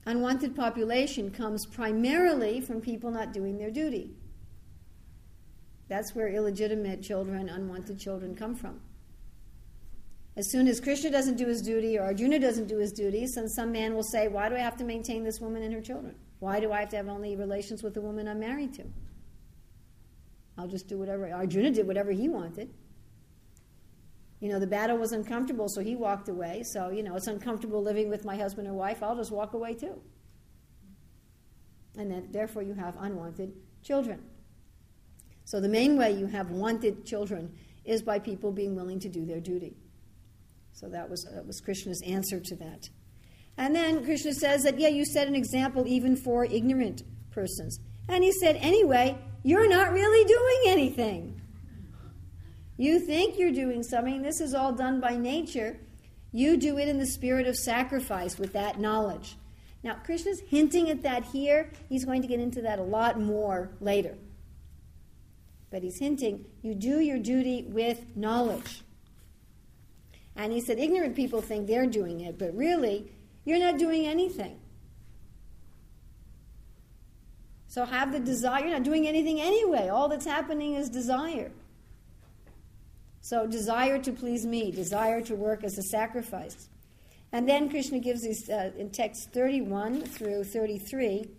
Unwanted 0.06 0.56
population 0.56 1.32
comes 1.32 1.66
primarily 1.66 2.60
from 2.60 2.82
people 2.82 3.10
not 3.10 3.32
doing 3.32 3.58
their 3.58 3.72
duty. 3.72 4.12
That's 5.88 6.14
where 6.14 6.28
illegitimate 6.28 7.02
children, 7.02 7.50
unwanted 7.50 8.00
children 8.00 8.36
come 8.36 8.56
from. 8.56 8.82
As 10.36 10.50
soon 10.50 10.68
as 10.68 10.80
Krishna 10.80 11.12
doesn't 11.12 11.38
do 11.38 11.46
his 11.46 11.62
duty 11.62 11.98
or 11.98 12.04
Arjuna 12.06 12.40
doesn't 12.40 12.68
do 12.68 12.80
his 12.80 12.92
duty, 12.92 13.28
then 13.36 13.48
some 13.48 13.72
man 13.72 13.94
will 13.94 14.04
say, 14.04 14.28
Why 14.28 14.50
do 14.50 14.56
I 14.56 14.60
have 14.60 14.78
to 14.78 14.84
maintain 14.84 15.24
this 15.24 15.40
woman 15.40 15.62
and 15.62 15.74
her 15.74 15.82
children? 15.82 16.16
Why 16.40 16.60
do 16.60 16.72
I 16.72 16.82
have 16.82 16.90
to 16.90 16.98
have 16.98 17.08
only 17.08 17.36
relations 17.36 17.84
with 17.84 17.94
the 17.94 18.02
woman 18.02 18.28
I'm 18.28 18.40
married 18.40 18.74
to? 18.76 18.84
I'll 20.58 20.68
just 20.68 20.88
do 20.88 20.98
whatever. 20.98 21.32
Arjuna 21.32 21.72
did 21.72 21.88
whatever 21.88 22.12
he 22.12 22.30
wanted. 22.30 22.74
You 24.44 24.50
know, 24.50 24.60
the 24.60 24.68
battle 24.68 24.98
was 24.98 25.14
uncomfortable, 25.14 25.70
so 25.70 25.80
he 25.80 25.96
walked 25.96 26.28
away. 26.28 26.64
So, 26.64 26.90
you 26.90 27.02
know, 27.02 27.16
it's 27.16 27.28
uncomfortable 27.28 27.82
living 27.82 28.10
with 28.10 28.26
my 28.26 28.36
husband 28.36 28.68
or 28.68 28.74
wife, 28.74 29.02
I'll 29.02 29.16
just 29.16 29.32
walk 29.32 29.54
away 29.54 29.74
too. 29.74 30.02
And 31.98 32.12
then, 32.12 32.28
therefore, 32.30 32.62
you 32.62 32.74
have 32.74 32.98
unwanted 33.00 33.54
children. 33.84 34.22
So, 35.46 35.62
the 35.62 35.70
main 35.70 35.98
way 35.98 36.12
you 36.12 36.26
have 36.26 36.52
wanted 36.52 37.06
children 37.06 37.54
is 37.86 38.02
by 38.02 38.20
people 38.20 38.52
being 38.52 38.76
willing 38.76 39.00
to 39.00 39.08
do 39.08 39.26
their 39.26 39.40
duty. 39.40 39.78
So, 40.74 40.90
that 40.90 41.10
was, 41.10 41.24
that 41.34 41.48
was 41.48 41.62
Krishna's 41.62 42.02
answer 42.06 42.42
to 42.42 42.56
that. 42.58 42.90
And 43.58 43.74
then 43.74 44.04
Krishna 44.04 44.34
says 44.34 44.64
that, 44.64 44.78
yeah, 44.78 44.90
you 44.90 45.06
set 45.06 45.30
an 45.30 45.36
example 45.36 45.88
even 45.88 46.18
for 46.18 46.44
ignorant 46.44 47.04
persons. 47.32 47.80
And 48.10 48.26
he 48.26 48.34
said, 48.34 48.58
anyway, 48.58 49.18
you're 49.44 49.70
not 49.70 49.94
really 49.94 50.26
doing 50.26 50.78
anything. 50.78 51.43
You 52.78 53.00
think 53.00 53.38
you're 53.38 53.52
doing 53.52 53.84
something. 53.84 54.22
This 54.22 54.42
is 54.42 54.54
all 54.54 54.72
done 54.72 55.00
by 55.00 55.16
nature. 55.16 55.78
You 56.32 56.58
do 56.58 56.78
it 56.80 56.88
in 56.88 56.98
the 56.98 57.06
spirit 57.06 57.48
of 57.48 57.56
sacrifice 57.56 58.40
with 58.40 58.54
that 58.54 58.80
knowledge. 58.80 59.38
Now, 59.84 59.96
Krishna's 59.96 60.40
hinting 60.40 60.90
at 60.90 61.04
that 61.04 61.26
here. 61.26 61.70
He's 61.90 62.06
going 62.06 62.22
to 62.22 62.28
get 62.28 62.40
into 62.40 62.62
that 62.62 62.80
a 62.80 62.84
lot 62.84 63.20
more 63.20 63.72
later. 63.80 64.16
But 65.70 65.84
he's 65.84 66.00
hinting 66.00 66.46
you 66.62 66.74
do 66.74 67.00
your 67.00 67.20
duty 67.20 67.66
with 67.68 68.16
knowledge. 68.16 68.84
And 70.36 70.52
he 70.52 70.62
said, 70.62 70.80
ignorant 70.80 71.16
people 71.16 71.42
think 71.42 71.68
they're 71.68 71.86
doing 71.86 72.22
it, 72.22 72.40
but 72.40 72.56
really, 72.56 73.12
you're 73.46 73.60
not 73.60 73.78
doing 73.78 74.08
anything. 74.08 74.60
So 77.68 77.86
have 77.86 78.12
the 78.12 78.20
desire, 78.20 78.62
you're 78.62 78.72
not 78.72 78.84
doing 78.84 79.08
anything 79.08 79.40
anyway. 79.40 79.90
All 79.90 80.08
that's 80.08 80.26
happening 80.26 80.74
is 80.74 80.90
desire. 80.90 81.52
So, 83.24 83.48
desire 83.48 84.00
to 84.00 84.12
please 84.12 84.46
me, 84.46 84.70
desire 84.70 85.22
to 85.22 85.36
work 85.36 85.64
as 85.64 85.78
a 85.78 85.84
sacrifice. 85.84 86.68
And 87.32 87.48
then 87.48 87.70
Krishna 87.70 88.00
gives 88.00 88.22
these, 88.22 88.50
uh, 88.50 88.72
in 88.78 88.90
text 88.90 89.32
31 89.32 90.02
through 90.02 90.44
33, 90.44 91.30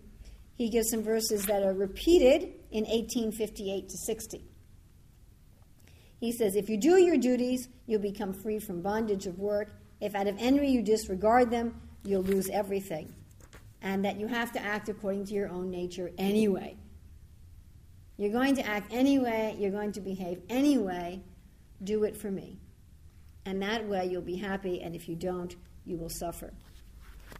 he 0.55 0.69
gives 0.71 0.89
some 0.89 1.03
verses 1.03 1.45
that 1.45 1.61
are 1.61 1.75
repeated 1.75 2.53
in 2.71 2.85
1858 2.85 3.87
to 3.87 3.97
60. 3.97 4.43
He 6.19 6.31
says, 6.31 6.55
If 6.55 6.69
you 6.69 6.77
do 6.77 6.99
your 6.99 7.17
duties, 7.17 7.69
you'll 7.85 8.01
become 8.01 8.33
free 8.33 8.57
from 8.57 8.81
bondage 8.81 9.27
of 9.27 9.37
work. 9.37 9.75
If 10.01 10.15
out 10.15 10.25
of 10.25 10.37
envy 10.39 10.69
you 10.69 10.81
disregard 10.81 11.51
them, 11.51 11.79
you'll 12.03 12.23
lose 12.23 12.49
everything. 12.51 13.13
And 13.83 14.03
that 14.05 14.19
you 14.19 14.25
have 14.25 14.51
to 14.53 14.59
act 14.59 14.89
according 14.89 15.27
to 15.27 15.35
your 15.35 15.49
own 15.49 15.69
nature 15.69 16.09
anyway. 16.17 16.77
You're 18.17 18.31
going 18.31 18.55
to 18.55 18.65
act 18.65 18.91
anyway, 18.91 19.55
you're 19.59 19.69
going 19.69 19.91
to 19.91 20.01
behave 20.01 20.41
anyway 20.49 21.21
do 21.83 22.03
it 22.03 22.15
for 22.15 22.31
me. 22.31 22.57
And 23.45 23.61
that 23.61 23.87
way 23.87 24.05
you'll 24.05 24.21
be 24.21 24.37
happy, 24.37 24.81
and 24.81 24.95
if 24.95 25.07
you 25.07 25.15
don't, 25.15 25.55
you 25.85 25.97
will 25.97 26.09
suffer. 26.09 26.53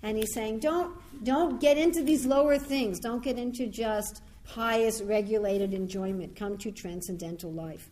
And 0.04 0.18
he's 0.18 0.34
saying, 0.34 0.60
don't, 0.60 0.96
don't 1.24 1.60
get 1.60 1.78
into 1.78 2.04
these 2.04 2.26
lower 2.26 2.58
things. 2.58 3.00
Don't 3.00 3.24
get 3.24 3.40
into 3.40 3.68
just 3.68 4.22
pious, 4.44 5.02
regulated 5.02 5.74
enjoyment. 5.74 6.36
Come 6.36 6.58
to 6.60 6.72
transcendental 6.72 7.52
life. 7.52 7.90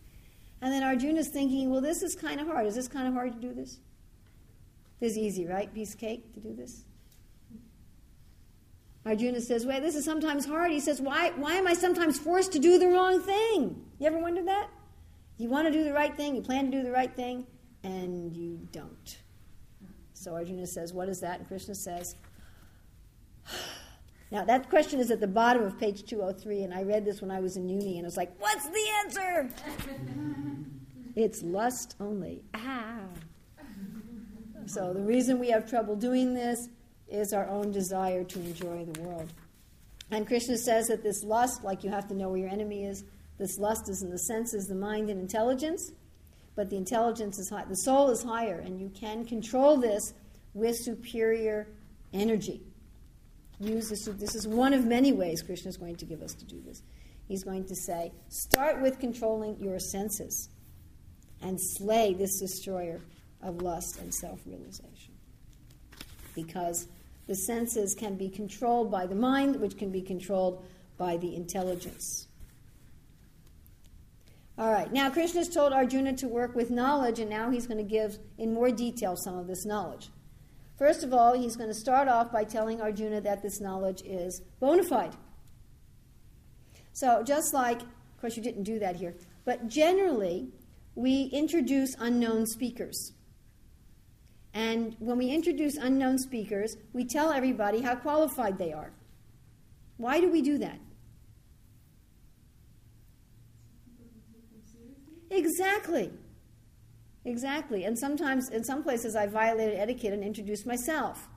And 0.62 0.72
then 0.72 0.82
Arjuna's 0.82 1.28
thinking, 1.28 1.70
well, 1.70 1.80
this 1.80 2.02
is 2.02 2.14
kind 2.14 2.40
of 2.40 2.46
hard. 2.46 2.66
Is 2.66 2.74
this 2.74 2.88
kind 2.88 3.08
of 3.08 3.14
hard 3.14 3.32
to 3.32 3.40
do 3.40 3.52
this? 3.52 3.78
This 5.00 5.12
is 5.12 5.18
easy, 5.18 5.46
right? 5.46 5.72
Piece 5.74 5.94
of 5.94 6.00
cake 6.00 6.32
to 6.34 6.40
do 6.40 6.54
this? 6.54 6.84
Arjuna 9.04 9.40
says, 9.40 9.66
wait, 9.66 9.82
this 9.82 9.94
is 9.94 10.04
sometimes 10.04 10.46
hard. 10.46 10.70
He 10.70 10.80
says, 10.80 11.00
why, 11.00 11.32
why 11.36 11.54
am 11.54 11.66
I 11.66 11.74
sometimes 11.74 12.18
forced 12.18 12.52
to 12.52 12.58
do 12.58 12.78
the 12.78 12.88
wrong 12.88 13.20
thing? 13.20 13.84
You 13.98 14.06
ever 14.06 14.18
wondered 14.18 14.46
that? 14.46 14.68
You 15.36 15.48
want 15.48 15.66
to 15.66 15.72
do 15.72 15.84
the 15.84 15.92
right 15.92 16.16
thing, 16.16 16.36
you 16.36 16.42
plan 16.42 16.70
to 16.70 16.70
do 16.70 16.82
the 16.82 16.92
right 16.92 17.14
thing, 17.14 17.46
and 17.82 18.32
you 18.32 18.60
don't. 18.72 19.18
So 20.12 20.34
Arjuna 20.34 20.66
says, 20.66 20.92
What 20.92 21.08
is 21.08 21.20
that? 21.20 21.40
And 21.40 21.48
Krishna 21.48 21.74
says, 21.74 22.14
Now, 24.30 24.44
that 24.44 24.70
question 24.70 25.00
is 25.00 25.10
at 25.10 25.20
the 25.20 25.28
bottom 25.28 25.62
of 25.62 25.78
page 25.78 26.04
203, 26.04 26.62
and 26.62 26.74
I 26.74 26.82
read 26.82 27.04
this 27.04 27.20
when 27.20 27.30
I 27.30 27.40
was 27.40 27.56
in 27.56 27.68
uni, 27.68 27.98
and 27.98 28.06
I 28.06 28.08
was 28.08 28.16
like, 28.16 28.32
What's 28.38 28.66
the 28.68 28.86
answer? 29.04 29.50
it's 31.16 31.42
lust 31.42 31.96
only. 32.00 32.42
Ah. 32.54 33.00
So, 34.66 34.94
the 34.94 35.02
reason 35.02 35.38
we 35.38 35.50
have 35.50 35.68
trouble 35.68 35.94
doing 35.94 36.32
this 36.32 36.68
is 37.08 37.32
our 37.32 37.48
own 37.48 37.70
desire 37.70 38.24
to 38.24 38.40
enjoy 38.40 38.84
the 38.86 39.00
world. 39.02 39.32
And 40.10 40.26
Krishna 40.26 40.56
says 40.58 40.86
that 40.86 41.02
this 41.02 41.22
lust, 41.22 41.64
like 41.64 41.84
you 41.84 41.90
have 41.90 42.08
to 42.08 42.14
know 42.14 42.28
where 42.28 42.38
your 42.38 42.48
enemy 42.48 42.84
is, 42.84 43.04
this 43.38 43.58
lust 43.58 43.88
is 43.88 44.02
in 44.02 44.10
the 44.10 44.18
senses, 44.18 44.66
the 44.66 44.74
mind, 44.74 45.10
and 45.10 45.20
intelligence, 45.20 45.92
but 46.54 46.70
the 46.70 46.76
intelligence 46.76 47.38
is 47.38 47.50
high. 47.50 47.64
The 47.64 47.76
soul 47.76 48.10
is 48.10 48.22
higher, 48.22 48.58
and 48.60 48.80
you 48.80 48.90
can 48.90 49.24
control 49.24 49.76
this 49.76 50.14
with 50.54 50.76
superior 50.76 51.66
energy. 52.12 52.62
Use 53.58 53.88
this. 53.88 54.04
This 54.04 54.34
is 54.34 54.46
one 54.46 54.72
of 54.72 54.84
many 54.84 55.12
ways 55.12 55.42
Krishna 55.42 55.68
is 55.68 55.76
going 55.76 55.96
to 55.96 56.04
give 56.04 56.22
us 56.22 56.34
to 56.34 56.44
do 56.44 56.60
this. 56.60 56.82
He's 57.26 57.42
going 57.42 57.64
to 57.66 57.74
say, 57.74 58.12
start 58.28 58.80
with 58.82 59.00
controlling 59.00 59.58
your 59.58 59.78
senses 59.78 60.50
and 61.40 61.60
slay 61.60 62.14
this 62.14 62.38
destroyer 62.38 63.00
of 63.42 63.62
lust 63.62 63.98
and 64.00 64.12
self 64.14 64.40
realization. 64.46 65.14
Because 66.34 66.88
the 67.26 67.34
senses 67.34 67.94
can 67.94 68.16
be 68.16 68.28
controlled 68.28 68.90
by 68.90 69.06
the 69.06 69.14
mind, 69.14 69.56
which 69.56 69.78
can 69.78 69.90
be 69.90 70.02
controlled 70.02 70.64
by 70.98 71.16
the 71.16 71.34
intelligence. 71.34 72.28
All 74.56 74.70
right, 74.70 74.92
now 74.92 75.10
Krishna's 75.10 75.48
told 75.48 75.72
Arjuna 75.72 76.12
to 76.18 76.28
work 76.28 76.54
with 76.54 76.70
knowledge, 76.70 77.18
and 77.18 77.28
now 77.28 77.50
he's 77.50 77.66
going 77.66 77.78
to 77.78 77.90
give 77.90 78.18
in 78.38 78.54
more 78.54 78.70
detail 78.70 79.16
some 79.16 79.36
of 79.36 79.48
this 79.48 79.66
knowledge. 79.66 80.10
First 80.78 81.02
of 81.02 81.12
all, 81.12 81.34
he's 81.34 81.56
going 81.56 81.70
to 81.70 81.74
start 81.74 82.06
off 82.06 82.30
by 82.30 82.44
telling 82.44 82.80
Arjuna 82.80 83.20
that 83.22 83.42
this 83.42 83.60
knowledge 83.60 84.02
is 84.04 84.42
bona 84.60 84.84
fide. 84.84 85.16
So, 86.92 87.24
just 87.24 87.52
like, 87.52 87.82
of 87.82 88.20
course, 88.20 88.36
you 88.36 88.42
didn't 88.44 88.62
do 88.62 88.78
that 88.78 88.94
here, 88.94 89.16
but 89.44 89.66
generally, 89.66 90.48
we 90.94 91.24
introduce 91.32 91.96
unknown 91.98 92.46
speakers. 92.46 93.12
And 94.52 94.94
when 95.00 95.18
we 95.18 95.30
introduce 95.30 95.76
unknown 95.76 96.18
speakers, 96.18 96.76
we 96.92 97.04
tell 97.04 97.32
everybody 97.32 97.80
how 97.80 97.96
qualified 97.96 98.56
they 98.56 98.72
are. 98.72 98.92
Why 99.96 100.20
do 100.20 100.30
we 100.30 100.42
do 100.42 100.58
that? 100.58 100.78
Exactly. 105.34 106.12
Exactly. 107.24 107.84
And 107.84 107.98
sometimes, 107.98 108.50
in 108.50 108.62
some 108.62 108.82
places, 108.82 109.16
I 109.16 109.26
violated 109.26 109.78
etiquette 109.78 110.12
and 110.12 110.22
introduced 110.22 110.64
myself. 110.64 111.28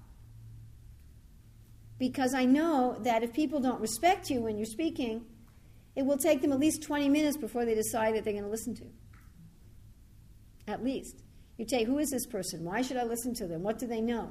Because 1.98 2.36
I 2.36 2.46
know 2.46 3.00
that 3.04 3.24
if 3.24 3.34
people 3.34 3.60
don't 3.60 3.82
respect 3.82 4.30
you 4.30 4.42
when 4.42 4.58
you're 4.58 4.68
speaking, 4.68 5.26
it 5.96 6.06
will 6.06 6.18
take 6.18 6.42
them 6.42 6.52
at 6.52 6.60
least 6.60 6.84
20 6.84 7.10
minutes 7.10 7.38
before 7.38 7.66
they 7.66 7.74
decide 7.74 8.16
that 8.16 8.24
they're 8.24 8.34
going 8.34 8.46
to 8.46 8.52
listen 8.52 8.76
to. 8.76 8.86
At 10.68 10.84
least. 10.84 11.24
You 11.58 11.66
take, 11.66 11.88
who 11.88 11.98
is 11.98 12.12
this 12.12 12.28
person? 12.28 12.64
Why 12.64 12.84
should 12.84 12.98
I 12.98 13.04
listen 13.04 13.34
to 13.36 13.48
them? 13.48 13.64
What 13.64 13.80
do 13.80 13.88
they 13.88 14.02
know? 14.02 14.30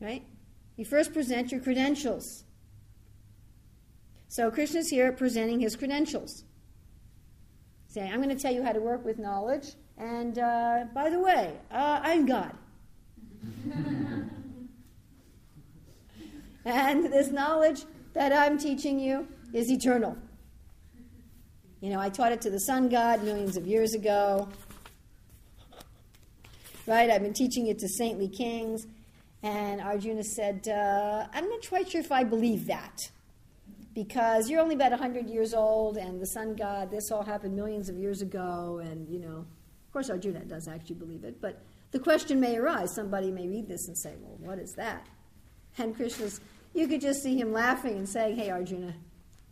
Right? 0.00 0.24
You 0.76 0.84
first 0.84 1.12
present 1.12 1.52
your 1.52 1.60
credentials. 1.60 2.42
So 4.26 4.50
Krishna's 4.50 4.88
here 4.88 5.12
presenting 5.12 5.60
his 5.60 5.76
credentials. 5.76 6.42
Saying, 7.94 8.12
I'm 8.12 8.20
going 8.20 8.36
to 8.36 8.42
tell 8.42 8.52
you 8.52 8.64
how 8.64 8.72
to 8.72 8.80
work 8.80 9.04
with 9.04 9.20
knowledge. 9.20 9.74
And 9.98 10.36
uh, 10.36 10.86
by 10.92 11.10
the 11.10 11.20
way, 11.20 11.52
uh, 11.70 12.00
I'm 12.02 12.26
God. 12.26 12.50
and 16.64 17.04
this 17.12 17.30
knowledge 17.30 17.84
that 18.14 18.32
I'm 18.32 18.58
teaching 18.58 18.98
you 18.98 19.28
is 19.52 19.70
eternal. 19.70 20.18
You 21.80 21.90
know, 21.90 22.00
I 22.00 22.08
taught 22.08 22.32
it 22.32 22.40
to 22.40 22.50
the 22.50 22.58
sun 22.58 22.88
god 22.88 23.22
millions 23.22 23.56
of 23.56 23.64
years 23.64 23.94
ago. 23.94 24.48
Right? 26.88 27.08
I've 27.10 27.22
been 27.22 27.32
teaching 27.32 27.68
it 27.68 27.78
to 27.78 27.88
saintly 27.88 28.26
kings. 28.26 28.88
And 29.44 29.80
Arjuna 29.80 30.24
said, 30.24 30.66
uh, 30.66 31.28
I'm 31.32 31.48
not 31.48 31.68
quite 31.68 31.90
sure 31.90 32.00
if 32.00 32.10
I 32.10 32.24
believe 32.24 32.66
that 32.66 33.08
because 33.94 34.50
you're 34.50 34.60
only 34.60 34.74
about 34.74 34.90
100 34.90 35.28
years 35.30 35.54
old 35.54 35.96
and 35.96 36.20
the 36.20 36.26
sun 36.26 36.56
god, 36.56 36.90
this 36.90 37.10
all 37.10 37.22
happened 37.22 37.54
millions 37.54 37.88
of 37.88 37.96
years 37.96 38.22
ago, 38.22 38.80
and 38.82 39.08
you 39.08 39.20
know, 39.20 39.36
of 39.36 39.92
course, 39.92 40.10
Arjuna 40.10 40.44
does 40.44 40.68
actually 40.68 40.96
believe 40.96 41.24
it, 41.24 41.40
but 41.40 41.62
the 41.92 42.00
question 42.00 42.40
may 42.40 42.56
arise. 42.56 42.92
Somebody 42.92 43.30
may 43.30 43.46
read 43.46 43.68
this 43.68 43.86
and 43.86 43.96
say, 43.96 44.14
well, 44.20 44.36
what 44.40 44.58
is 44.58 44.72
that? 44.72 45.06
And 45.78 45.94
Krishna's, 45.94 46.40
you 46.74 46.88
could 46.88 47.00
just 47.00 47.22
see 47.22 47.38
him 47.38 47.52
laughing 47.52 47.96
and 47.96 48.08
saying, 48.08 48.36
hey, 48.36 48.50
Arjuna, 48.50 48.94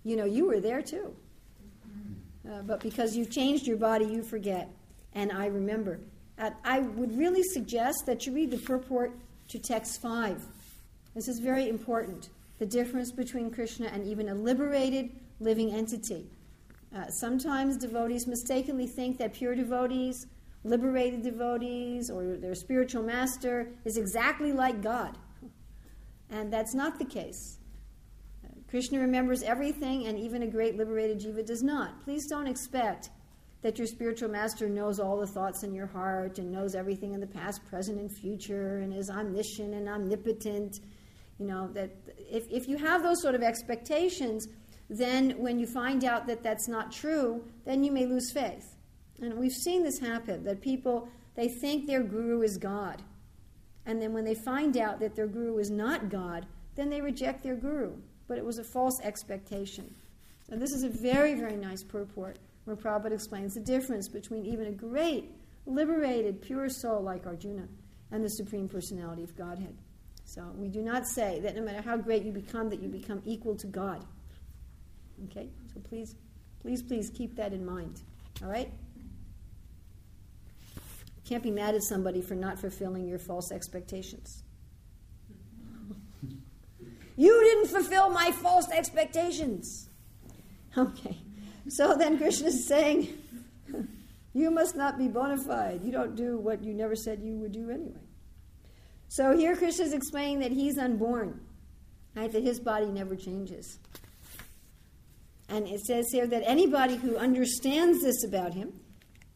you 0.03 0.17
know, 0.17 0.25
you 0.25 0.47
were 0.47 0.59
there 0.59 0.83
too. 0.83 1.15
Uh, 2.51 2.63
but 2.63 2.81
because 2.81 3.17
you've 3.17 3.31
changed 3.31 3.67
your 3.67 3.77
body, 3.77 4.07
you 4.07 4.25
forget. 4.25 4.69
And 5.15 5.31
I 5.31 5.47
remember. 5.47 6.01
Uh, 6.37 6.51
I 6.65 6.81
would 6.81 7.17
really 7.17 7.45
suggest 7.45 8.07
that 8.07 8.27
you 8.27 8.33
read 8.33 8.51
the 8.51 8.59
purport 8.59 9.13
to 9.49 9.61
text 9.61 10.03
5. 10.03 10.45
This 11.15 11.29
is 11.29 11.39
very 11.39 11.69
important 11.69 12.31
the 12.63 12.67
difference 12.67 13.11
between 13.11 13.51
Krishna 13.51 13.89
and 13.89 14.07
even 14.07 14.29
a 14.29 14.35
liberated 14.37 15.11
living 15.41 15.75
entity. 15.75 16.31
Uh, 16.95 17.09
sometimes 17.09 17.77
devotees 17.77 18.29
mistakenly 18.29 18.87
think 18.87 19.19
that 19.19 19.35
pure 19.35 19.57
devotees, 19.57 20.29
liberated 20.63 21.25
devotees, 21.25 22.09
or 22.09 22.37
their 22.37 22.55
spiritual 22.55 23.03
master 23.03 23.73
is 23.85 23.97
exactly 23.97 24.53
like 24.53 24.81
God. 24.81 25.19
And 26.31 26.53
that's 26.53 26.73
not 26.73 27.01
the 27.01 27.05
case. 27.05 27.59
Uh, 28.45 28.51
Krishna 28.71 29.01
remembers 29.01 29.43
everything, 29.43 30.07
and 30.07 30.17
even 30.17 30.45
a 30.45 30.47
great 30.47 30.77
liberated 30.77 31.19
jiva 31.19 31.45
does 31.45 31.65
not. 31.65 32.05
Please 32.05 32.29
don't 32.29 32.47
expect 32.47 33.11
that 33.63 33.77
your 33.77 33.89
spiritual 33.89 34.29
master 34.29 34.69
knows 34.69 35.01
all 35.01 35.17
the 35.17 35.27
thoughts 35.27 35.65
in 35.65 35.75
your 35.75 35.89
heart 35.89 36.39
and 36.39 36.53
knows 36.53 36.77
everything 36.77 37.13
in 37.13 37.19
the 37.19 37.27
past, 37.27 37.67
present, 37.67 37.99
and 37.99 38.13
future, 38.13 38.79
and 38.79 38.95
is 38.95 39.11
omniscient 39.11 39.75
and 39.75 39.89
omnipotent 39.89 40.79
you 41.43 41.49
know, 41.49 41.69
that 41.73 41.91
if, 42.17 42.45
if 42.51 42.69
you 42.69 42.77
have 42.77 43.03
those 43.03 43.21
sort 43.21 43.35
of 43.35 43.43
expectations, 43.43 44.47
then 44.89 45.33
when 45.39 45.59
you 45.59 45.67
find 45.67 46.05
out 46.05 46.27
that 46.29 46.43
that's 46.43 46.69
not 46.69 46.93
true, 46.93 47.45
then 47.65 47.83
you 47.83 47.91
may 47.91 48.07
lose 48.07 48.31
faith. 48.33 48.77
And 49.21 49.35
we've 49.35 49.53
seen 49.53 49.83
this 49.83 49.99
happen 49.99 50.45
that 50.45 50.61
people, 50.61 51.09
they 51.35 51.49
think 51.49 51.87
their 51.87 52.05
guru 52.05 52.43
is 52.43 52.59
God. 52.59 53.03
And 53.87 54.01
then 54.01 54.13
when 54.13 54.25
they 54.25 54.37
find 54.37 54.77
out 54.77 55.01
that 55.01 55.17
their 55.17 55.27
guru 55.27 55.59
is 55.59 55.71
not 55.71 56.09
God, 56.09 56.47
then 56.77 56.89
they 56.89 57.01
reject 57.01 57.43
their 57.43 57.57
guru. 57.57 57.93
But 58.29 58.39
it 58.39 58.45
was 58.45 58.59
a 58.59 58.65
false 58.65 59.01
expectation. 59.03 59.93
And 60.51 60.63
this 60.63 60.71
is 60.71 60.85
a 60.85 61.03
very, 61.03 61.35
very 61.35 61.57
nice 61.57 61.83
purport 61.83 62.39
where 62.67 62.77
Prabhupada 62.77 63.13
explains 63.15 63.55
the 63.55 63.61
difference 63.61 64.09
between 64.09 64.47
even 64.47 64.69
a 64.69 64.73
great, 64.73 65.33
liberated, 65.67 66.41
pure 66.41 66.69
soul 66.69 67.03
like 67.03 67.27
Arjuna 67.27 67.67
and 68.13 68.25
the 68.25 68.31
Supreme 68.31 68.69
Personality 68.69 69.25
of 69.25 69.37
Godhead. 69.37 69.77
So 70.33 70.51
we 70.57 70.69
do 70.69 70.81
not 70.81 71.07
say 71.07 71.41
that 71.41 71.55
no 71.55 71.61
matter 71.61 71.83
how 71.83 71.99
great 71.99 72.23
you 72.23 72.33
become, 72.33 72.71
that 72.71 72.81
you 72.81 72.89
become 72.89 73.21
equal 73.27 73.55
to 73.57 73.67
God. 73.67 74.03
Okay? 75.27 75.51
So 75.75 75.81
please, 75.81 76.15
please, 76.63 76.83
please 76.83 77.11
keep 77.11 77.37
that 77.37 77.53
in 77.53 77.67
mind. 77.67 78.01
All 78.43 78.49
right? 78.49 78.73
Can't 81.27 81.43
be 81.43 81.51
mad 81.51 81.75
at 81.75 81.83
somebody 81.83 82.23
for 82.23 82.35
not 82.35 82.59
fulfilling 82.59 83.07
your 83.07 83.19
false 83.19 83.53
expectations. 83.53 84.43
you 87.19 87.41
didn't 87.45 87.67
fulfill 87.67 88.09
my 88.09 88.33
false 88.33 88.71
expectations. 88.71 89.91
Okay. 90.79 91.19
So 91.69 91.95
then 91.95 92.17
Krishna 92.17 92.47
is 92.47 92.67
saying, 92.67 93.19
you 94.33 94.51
must 94.51 94.77
not 94.77 94.97
be 94.97 95.09
bona 95.09 95.37
fide. 95.37 95.83
You 95.85 95.93
don't 95.93 96.17
do 96.17 96.39
what 96.39 96.65
you 96.65 96.73
never 96.73 96.97
said 96.97 97.21
you 97.23 97.37
would 97.37 97.53
do 97.53 97.69
anyway. 97.69 98.01
So 99.13 99.37
here 99.37 99.55
Krishna 99.55 99.85
is 99.85 99.93
explaining 99.93 100.39
that 100.39 100.53
he's 100.53 100.79
unborn, 100.79 101.39
right? 102.17 102.33
That 102.33 102.43
his 102.43 102.59
body 102.59 102.87
never 102.87 103.15
changes. 103.15 103.79
And 105.51 105.69
it 105.69 105.81
says 105.81 106.07
here 106.11 106.27
that 106.29 106.43
anybody 106.47 106.97
who 106.97 107.19
understands 107.19 108.03
this 108.03 108.25
about 108.25 108.55
him, 108.55 108.73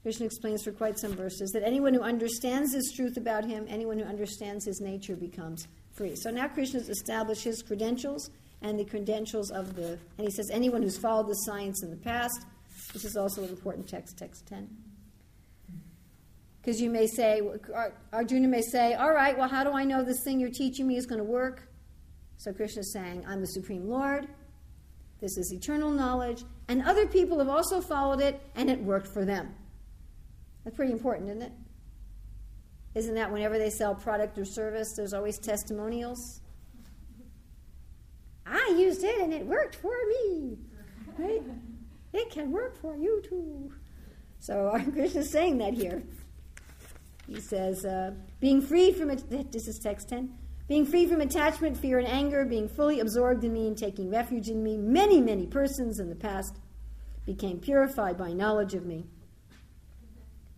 Krishna 0.00 0.24
explains 0.24 0.64
for 0.64 0.72
quite 0.72 0.98
some 0.98 1.14
verses, 1.14 1.50
that 1.50 1.62
anyone 1.62 1.92
who 1.92 2.00
understands 2.00 2.72
this 2.72 2.90
truth 2.92 3.18
about 3.18 3.44
him, 3.44 3.66
anyone 3.68 3.98
who 3.98 4.06
understands 4.06 4.64
his 4.64 4.80
nature 4.80 5.14
becomes 5.14 5.68
free. 5.92 6.16
So 6.16 6.30
now 6.30 6.48
Krishna 6.48 6.80
established 6.80 7.44
his 7.44 7.60
credentials 7.60 8.30
and 8.62 8.78
the 8.78 8.84
credentials 8.86 9.50
of 9.50 9.76
the, 9.76 9.98
and 10.16 10.26
he 10.26 10.30
says 10.30 10.48
anyone 10.50 10.80
who's 10.80 10.96
followed 10.96 11.28
the 11.28 11.34
science 11.34 11.82
in 11.82 11.90
the 11.90 11.98
past, 11.98 12.46
this 12.94 13.04
is 13.04 13.14
also 13.14 13.42
an 13.42 13.50
important 13.50 13.86
text, 13.86 14.16
text 14.16 14.46
10. 14.46 14.85
Because 16.66 16.80
you 16.80 16.90
may 16.90 17.06
say, 17.06 17.40
Arjuna 18.12 18.48
may 18.48 18.60
say, 18.60 18.94
All 18.94 19.12
right, 19.12 19.38
well, 19.38 19.48
how 19.48 19.62
do 19.62 19.70
I 19.70 19.84
know 19.84 20.02
this 20.02 20.24
thing 20.24 20.40
you're 20.40 20.50
teaching 20.50 20.88
me 20.88 20.96
is 20.96 21.06
going 21.06 21.20
to 21.20 21.24
work? 21.24 21.68
So 22.38 22.52
Krishna 22.52 22.80
is 22.80 22.92
saying, 22.92 23.24
I'm 23.24 23.40
the 23.40 23.46
Supreme 23.46 23.88
Lord. 23.88 24.26
This 25.20 25.38
is 25.38 25.52
eternal 25.52 25.92
knowledge. 25.92 26.42
And 26.66 26.82
other 26.82 27.06
people 27.06 27.38
have 27.38 27.48
also 27.48 27.80
followed 27.80 28.20
it, 28.20 28.42
and 28.56 28.68
it 28.68 28.80
worked 28.80 29.06
for 29.06 29.24
them. 29.24 29.54
That's 30.64 30.74
pretty 30.74 30.90
important, 30.90 31.30
isn't 31.30 31.42
it? 31.42 31.52
Isn't 32.96 33.14
that 33.14 33.30
whenever 33.30 33.58
they 33.58 33.70
sell 33.70 33.94
product 33.94 34.36
or 34.36 34.44
service, 34.44 34.94
there's 34.96 35.14
always 35.14 35.38
testimonials? 35.38 36.40
I 38.44 38.74
used 38.76 39.04
it 39.04 39.20
and 39.20 39.32
it 39.32 39.46
worked 39.46 39.76
for 39.76 39.94
me. 40.08 40.58
Right? 41.16 41.42
It 42.12 42.30
can 42.30 42.50
work 42.50 42.76
for 42.80 42.96
you 42.96 43.22
too. 43.22 43.72
So 44.40 44.68
our 44.72 44.82
Krishna 44.82 45.20
is 45.20 45.30
saying 45.30 45.58
that 45.58 45.72
here. 45.72 46.02
He 47.26 47.40
says, 47.40 47.84
uh, 47.84 48.12
being 48.40 48.60
free 48.62 48.92
from 48.92 49.08
this 49.08 49.66
is 49.66 49.80
text 49.82 50.08
10, 50.10 50.32
being 50.68 50.86
free 50.86 51.06
from 51.06 51.20
attachment, 51.20 51.76
fear, 51.76 51.98
and 51.98 52.06
anger, 52.06 52.44
being 52.44 52.68
fully 52.68 53.00
absorbed 53.00 53.44
in 53.44 53.52
me 53.52 53.66
and 53.66 53.76
taking 53.76 54.10
refuge 54.10 54.48
in 54.48 54.62
me, 54.62 54.76
many, 54.76 55.20
many 55.20 55.46
persons 55.46 55.98
in 55.98 56.08
the 56.08 56.16
past 56.16 56.58
became 57.24 57.58
purified 57.58 58.16
by 58.16 58.32
knowledge 58.32 58.74
of 58.74 58.86
me. 58.86 59.06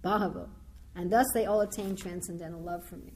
Bahavo. 0.05 0.49
And 0.95 1.11
thus 1.11 1.27
they 1.33 1.47
all 1.47 1.61
attained 1.61 1.99
transcendental 1.99 2.61
love 2.61 2.85
for 2.85 2.97
me. 2.97 3.13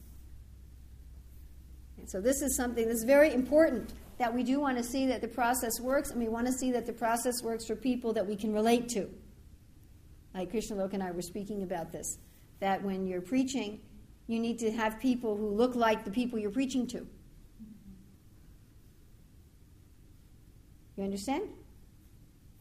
And 1.97 2.09
so 2.09 2.19
this 2.19 2.41
is 2.41 2.55
something 2.57 2.87
that's 2.87 3.03
very 3.03 3.33
important 3.33 3.93
that 4.17 4.33
we 4.33 4.43
do 4.43 4.59
want 4.59 4.77
to 4.77 4.83
see 4.83 5.07
that 5.07 5.21
the 5.21 5.27
process 5.27 5.79
works, 5.81 6.11
and 6.11 6.19
we 6.19 6.27
want 6.27 6.47
to 6.47 6.53
see 6.53 6.71
that 6.71 6.85
the 6.85 6.93
process 6.93 7.41
works 7.43 7.65
for 7.65 7.75
people 7.75 8.13
that 8.13 8.25
we 8.25 8.35
can 8.35 8.53
relate 8.53 8.89
to. 8.89 9.09
Like 10.33 10.49
Krishna 10.49 10.75
Lok 10.75 10.93
and 10.93 11.03
I 11.03 11.11
were 11.11 11.21
speaking 11.21 11.63
about 11.63 11.91
this 11.91 12.17
that 12.63 12.81
when 12.81 13.05
you're 13.05 13.19
preaching, 13.19 13.77
you 14.27 14.39
need 14.39 14.57
to 14.57 14.71
have 14.71 14.97
people 14.97 15.35
who 15.35 15.49
look 15.49 15.75
like 15.75 16.05
the 16.05 16.09
people 16.09 16.39
you're 16.39 16.49
preaching 16.49 16.87
to. 16.87 17.05
You 20.95 21.03
understand? 21.03 21.49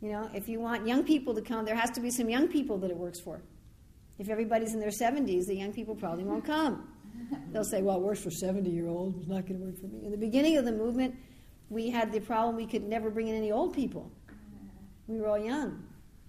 You 0.00 0.10
know, 0.10 0.28
if 0.34 0.48
you 0.48 0.58
want 0.58 0.88
young 0.88 1.04
people 1.04 1.32
to 1.36 1.40
come, 1.40 1.64
there 1.64 1.76
has 1.76 1.92
to 1.92 2.00
be 2.00 2.10
some 2.10 2.28
young 2.28 2.48
people 2.48 2.78
that 2.78 2.90
it 2.90 2.96
works 2.96 3.20
for. 3.20 3.42
If 4.18 4.28
everybody's 4.28 4.74
in 4.74 4.80
their 4.80 4.88
70s, 4.88 5.46
the 5.46 5.54
young 5.54 5.72
people 5.72 5.94
probably 5.94 6.24
won't 6.24 6.44
come. 6.44 6.88
They'll 7.52 7.62
say, 7.62 7.80
well, 7.80 7.98
it 7.98 8.02
works 8.02 8.20
for 8.20 8.32
70 8.32 8.68
year 8.68 8.88
olds, 8.88 9.16
it's 9.18 9.28
not 9.28 9.46
going 9.46 9.60
to 9.60 9.66
work 9.66 9.80
for 9.80 9.86
me. 9.86 10.04
In 10.04 10.10
the 10.10 10.16
beginning 10.16 10.56
of 10.56 10.64
the 10.64 10.72
movement, 10.72 11.14
we 11.70 11.90
had 11.90 12.10
the 12.10 12.18
problem 12.18 12.56
we 12.56 12.66
could 12.66 12.88
never 12.88 13.08
bring 13.08 13.28
in 13.28 13.36
any 13.36 13.52
old 13.52 13.72
people. 13.72 14.10
We 15.06 15.20
were 15.20 15.28
all 15.28 15.38
young. 15.38 15.84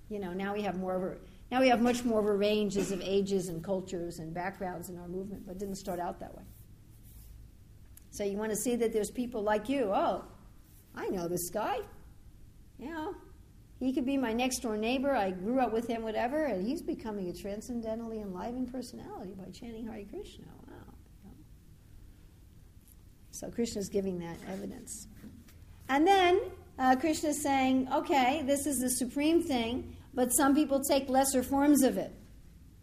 You 0.09 0.19
know, 0.19 0.31
now 0.31 0.53
we 0.53 0.61
have 0.61 0.77
more 0.77 0.95
of 0.95 1.03
a, 1.03 1.15
now 1.53 1.61
we 1.61 1.69
have 1.69 1.81
much 1.81 2.03
more 2.03 2.19
of 2.19 2.25
a 2.25 2.33
range 2.33 2.77
of 2.77 2.99
ages 3.03 3.47
and 3.47 3.63
cultures 3.63 4.17
and 4.17 4.33
backgrounds 4.33 4.89
in 4.89 4.97
our 4.97 5.07
movement, 5.07 5.45
but 5.45 5.59
didn't 5.59 5.75
start 5.75 5.99
out 5.99 6.19
that 6.19 6.35
way. 6.35 6.41
So 8.09 8.23
you 8.23 8.37
want 8.37 8.49
to 8.49 8.55
see 8.55 8.75
that 8.75 8.91
there's 8.91 9.11
people 9.11 9.43
like 9.43 9.69
you. 9.69 9.91
Oh, 9.93 10.25
I 10.95 11.09
know 11.09 11.27
this 11.27 11.51
guy. 11.51 11.77
You 12.79 12.89
know, 12.89 13.13
he 13.79 13.93
could 13.93 14.03
be 14.03 14.17
my 14.17 14.33
next 14.33 14.61
door 14.61 14.77
neighbor. 14.77 15.15
I 15.15 15.29
grew 15.29 15.59
up 15.59 15.71
with 15.71 15.85
him, 15.85 16.01
whatever, 16.01 16.45
and 16.45 16.65
he's 16.65 16.81
becoming 16.81 17.29
a 17.29 17.33
transcendently 17.33 18.21
enlivened 18.21 18.71
personality 18.71 19.35
by 19.37 19.51
chanting 19.51 19.85
Hare 19.85 20.05
Krishna. 20.09 20.45
Wow. 20.67 21.31
So 23.29 23.51
Krishna 23.51 23.81
is 23.81 23.89
giving 23.89 24.17
that 24.21 24.37
evidence. 24.49 25.07
And 25.87 26.07
then 26.07 26.41
uh, 26.79 26.95
Krishna 26.95 27.29
is 27.29 27.43
saying, 27.43 27.89
okay, 27.93 28.41
this 28.43 28.65
is 28.65 28.79
the 28.79 28.89
supreme 28.89 29.43
thing, 29.43 29.95
but 30.13 30.29
some 30.29 30.53
people 30.53 30.81
take 30.81 31.09
lesser 31.09 31.43
forms 31.43 31.83
of 31.83 31.97
it. 31.97 32.13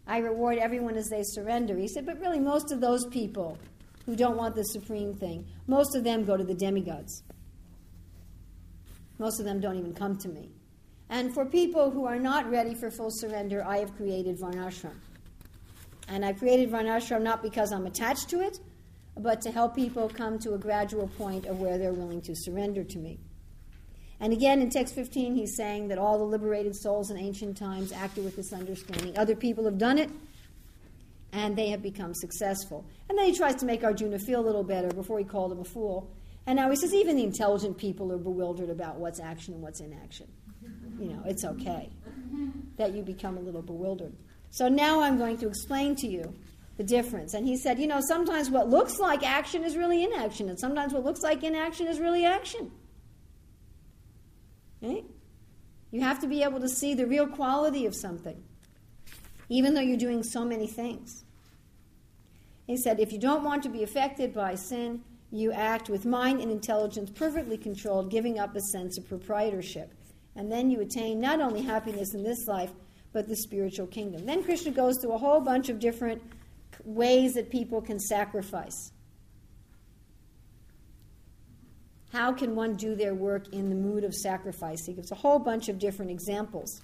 I 0.07 0.17
reward 0.17 0.57
everyone 0.57 0.97
as 0.97 1.07
they 1.09 1.23
surrender. 1.23 1.77
He 1.77 1.87
said, 1.87 2.05
but 2.05 2.19
really, 2.19 2.39
most 2.39 2.71
of 2.71 2.81
those 2.81 3.05
people 3.07 3.57
who 4.05 4.15
don't 4.15 4.37
want 4.37 4.55
the 4.55 4.63
supreme 4.63 5.13
thing, 5.13 5.45
most 5.67 5.95
of 5.95 6.03
them 6.03 6.25
go 6.25 6.35
to 6.35 6.43
the 6.43 6.55
demigods. 6.55 7.23
Most 9.19 9.39
of 9.39 9.45
them 9.45 9.61
don't 9.61 9.77
even 9.77 9.93
come 9.93 10.17
to 10.17 10.29
me. 10.29 10.49
And 11.09 11.33
for 11.33 11.45
people 11.45 11.91
who 11.91 12.05
are 12.05 12.19
not 12.19 12.49
ready 12.49 12.73
for 12.73 12.89
full 12.89 13.11
surrender, 13.11 13.63
I 13.65 13.77
have 13.77 13.95
created 13.95 14.39
Varnashram. 14.39 14.95
And 16.07 16.25
I 16.25 16.33
created 16.33 16.71
Varnashram 16.71 17.21
not 17.21 17.43
because 17.43 17.71
I'm 17.71 17.85
attached 17.85 18.29
to 18.29 18.41
it, 18.41 18.59
but 19.17 19.41
to 19.41 19.51
help 19.51 19.75
people 19.75 20.09
come 20.09 20.39
to 20.39 20.53
a 20.53 20.57
gradual 20.57 21.07
point 21.09 21.45
of 21.45 21.59
where 21.59 21.77
they're 21.77 21.93
willing 21.93 22.21
to 22.21 22.35
surrender 22.35 22.83
to 22.83 22.97
me. 22.97 23.19
And 24.21 24.31
again, 24.31 24.61
in 24.61 24.69
text 24.69 24.93
15, 24.93 25.35
he's 25.35 25.55
saying 25.57 25.87
that 25.87 25.97
all 25.97 26.19
the 26.19 26.23
liberated 26.23 26.75
souls 26.75 27.09
in 27.09 27.17
ancient 27.17 27.57
times 27.57 27.91
acted 27.91 28.23
with 28.23 28.35
this 28.35 28.53
understanding. 28.53 29.17
Other 29.17 29.35
people 29.35 29.65
have 29.65 29.79
done 29.79 29.97
it, 29.97 30.11
and 31.33 31.55
they 31.55 31.69
have 31.69 31.81
become 31.81 32.13
successful. 32.13 32.85
And 33.09 33.17
then 33.17 33.25
he 33.25 33.35
tries 33.35 33.55
to 33.55 33.65
make 33.65 33.83
Arjuna 33.83 34.19
feel 34.19 34.39
a 34.39 34.45
little 34.45 34.63
better 34.63 34.89
before 34.89 35.17
he 35.17 35.25
called 35.25 35.51
him 35.51 35.59
a 35.59 35.63
fool. 35.63 36.07
And 36.45 36.55
now 36.55 36.69
he 36.69 36.75
says, 36.75 36.93
even 36.93 37.15
the 37.15 37.23
intelligent 37.23 37.77
people 37.77 38.11
are 38.11 38.17
bewildered 38.17 38.69
about 38.69 38.97
what's 38.97 39.19
action 39.19 39.55
and 39.55 39.63
what's 39.63 39.79
inaction. 39.79 40.27
You 40.99 41.07
know, 41.13 41.23
it's 41.25 41.43
okay 41.43 41.89
that 42.77 42.93
you 42.93 43.01
become 43.01 43.37
a 43.37 43.41
little 43.41 43.63
bewildered. 43.63 44.13
So 44.51 44.67
now 44.67 45.01
I'm 45.01 45.17
going 45.17 45.37
to 45.39 45.47
explain 45.47 45.95
to 45.95 46.07
you 46.07 46.31
the 46.77 46.83
difference. 46.83 47.33
And 47.33 47.47
he 47.47 47.57
said, 47.57 47.79
you 47.79 47.87
know, 47.87 48.01
sometimes 48.01 48.51
what 48.51 48.69
looks 48.69 48.99
like 48.99 49.23
action 49.23 49.63
is 49.63 49.75
really 49.75 50.03
inaction, 50.03 50.47
and 50.49 50.59
sometimes 50.59 50.93
what 50.93 51.03
looks 51.03 51.21
like 51.21 51.43
inaction 51.43 51.87
is 51.87 51.99
really 51.99 52.25
action. 52.25 52.71
Okay? 54.83 55.03
You 55.91 56.01
have 56.01 56.19
to 56.21 56.27
be 56.27 56.43
able 56.43 56.59
to 56.59 56.69
see 56.69 56.93
the 56.93 57.05
real 57.05 57.27
quality 57.27 57.85
of 57.85 57.95
something 57.95 58.41
even 59.51 59.73
though 59.73 59.81
you're 59.81 59.97
doing 59.97 60.23
so 60.23 60.45
many 60.45 60.65
things. 60.65 61.25
He 62.67 62.77
said, 62.77 63.01
if 63.01 63.11
you 63.11 63.19
don't 63.19 63.43
want 63.43 63.63
to 63.63 63.69
be 63.69 63.83
affected 63.83 64.33
by 64.33 64.55
sin, 64.55 65.01
you 65.29 65.51
act 65.51 65.89
with 65.89 66.05
mind 66.05 66.39
and 66.39 66.49
intelligence 66.49 67.09
perfectly 67.09 67.57
controlled, 67.57 68.09
giving 68.09 68.39
up 68.39 68.55
a 68.55 68.61
sense 68.61 68.97
of 68.97 69.09
proprietorship. 69.09 69.93
And 70.37 70.49
then 70.49 70.71
you 70.71 70.79
attain 70.79 71.19
not 71.19 71.41
only 71.41 71.61
happiness 71.61 72.13
in 72.13 72.23
this 72.23 72.47
life, 72.47 72.71
but 73.11 73.27
the 73.27 73.35
spiritual 73.35 73.87
kingdom. 73.87 74.25
Then 74.25 74.41
Krishna 74.41 74.71
goes 74.71 74.99
through 74.99 75.11
a 75.11 75.17
whole 75.17 75.41
bunch 75.41 75.67
of 75.67 75.79
different 75.79 76.21
ways 76.85 77.33
that 77.33 77.49
people 77.49 77.81
can 77.81 77.99
sacrifice. 77.99 78.93
How 82.11 82.33
can 82.33 82.55
one 82.55 82.75
do 82.75 82.95
their 82.95 83.15
work 83.15 83.53
in 83.53 83.69
the 83.69 83.75
mood 83.75 84.03
of 84.03 84.13
sacrifice? 84.13 84.85
He 84.85 84.93
gives 84.93 85.11
a 85.11 85.15
whole 85.15 85.39
bunch 85.39 85.69
of 85.69 85.79
different 85.79 86.11
examples. 86.11 86.81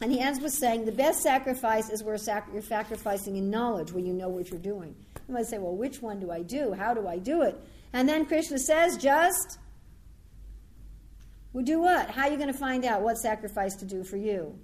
And 0.00 0.12
he 0.12 0.20
ends 0.20 0.40
with 0.40 0.52
saying 0.52 0.84
the 0.84 0.92
best 0.92 1.22
sacrifice 1.22 1.88
is 1.90 2.02
where 2.02 2.18
sac- 2.18 2.48
you're 2.52 2.62
sacrificing 2.62 3.36
in 3.36 3.50
knowledge, 3.50 3.92
where 3.92 4.04
you 4.04 4.12
know 4.12 4.28
what 4.28 4.50
you're 4.50 4.58
doing. 4.58 4.94
You 5.28 5.34
might 5.34 5.46
say, 5.46 5.58
well, 5.58 5.74
which 5.74 6.02
one 6.02 6.20
do 6.20 6.30
I 6.30 6.42
do? 6.42 6.72
How 6.72 6.92
do 6.92 7.08
I 7.08 7.18
do 7.18 7.42
it? 7.42 7.56
And 7.92 8.08
then 8.08 8.26
Krishna 8.26 8.58
says, 8.58 8.96
just 8.98 9.58
well, 11.56 11.64
do 11.64 11.80
what? 11.80 12.10
How 12.10 12.24
are 12.24 12.30
you 12.30 12.36
going 12.36 12.52
to 12.52 12.58
find 12.58 12.84
out 12.84 13.00
what 13.00 13.16
sacrifice 13.16 13.76
to 13.76 13.86
do 13.86 14.04
for 14.04 14.18
you? 14.18 14.58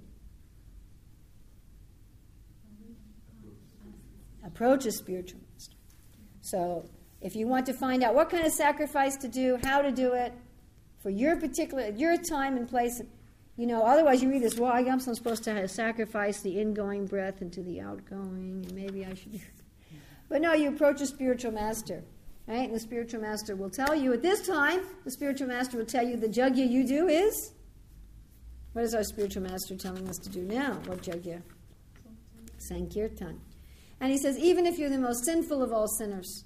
Approach 4.45 4.85
a 4.85 4.91
spiritual 4.91 5.39
master. 5.51 5.75
So, 6.41 6.87
if 7.23 7.37
you 7.37 7.47
want 7.47 7.65
to 7.65 7.73
find 7.73 8.03
out 8.03 8.13
what 8.13 8.29
kind 8.29 8.45
of 8.45 8.51
sacrifice 8.51 9.15
to 9.17 9.29
do, 9.29 9.57
how 9.63 9.81
to 9.81 9.91
do 9.91 10.13
it, 10.13 10.33
for 11.01 11.09
your 11.09 11.37
particular 11.37 11.87
your 11.89 12.17
time 12.17 12.57
and 12.57 12.67
place, 12.67 13.01
you 13.55 13.65
know, 13.65 13.81
otherwise 13.83 14.21
you 14.21 14.29
read 14.29 14.43
this, 14.43 14.57
well, 14.57 14.73
I'm 14.73 14.99
supposed 14.99 15.45
to 15.45 15.67
sacrifice 15.67 16.41
the 16.41 16.59
ingoing 16.59 17.05
breath 17.05 17.41
into 17.41 17.63
the 17.63 17.79
outgoing, 17.79 18.65
and 18.65 18.73
maybe 18.73 19.05
I 19.05 19.15
should. 19.15 19.41
But 20.29 20.41
no, 20.41 20.53
you 20.53 20.69
approach 20.69 20.99
a 21.01 21.05
spiritual 21.05 21.51
master, 21.51 22.03
right? 22.47 22.63
And 22.63 22.73
the 22.73 22.79
spiritual 22.79 23.21
master 23.21 23.55
will 23.55 23.69
tell 23.69 23.93
you 23.93 24.13
at 24.13 24.23
this 24.23 24.47
time, 24.47 24.79
the 25.03 25.11
spiritual 25.11 25.47
master 25.47 25.77
will 25.77 25.85
tell 25.85 26.03
you 26.03 26.17
the 26.17 26.27
jagya 26.27 26.67
you 26.67 26.87
do 26.87 27.07
is. 27.07 27.51
What 28.71 28.83
is 28.83 28.95
our 28.95 29.03
spiritual 29.03 29.43
master 29.43 29.75
telling 29.75 30.09
us 30.09 30.17
to 30.19 30.29
do 30.29 30.41
now? 30.41 30.81
What 30.85 31.03
jagya? 31.03 31.43
Sankirtan. 32.57 33.37
And 33.99 34.11
he 34.11 34.17
says, 34.17 34.39
even 34.39 34.65
if 34.65 34.79
you're 34.79 34.89
the 34.89 34.97
most 34.97 35.23
sinful 35.25 35.61
of 35.61 35.71
all 35.71 35.87
sinners, 35.87 36.45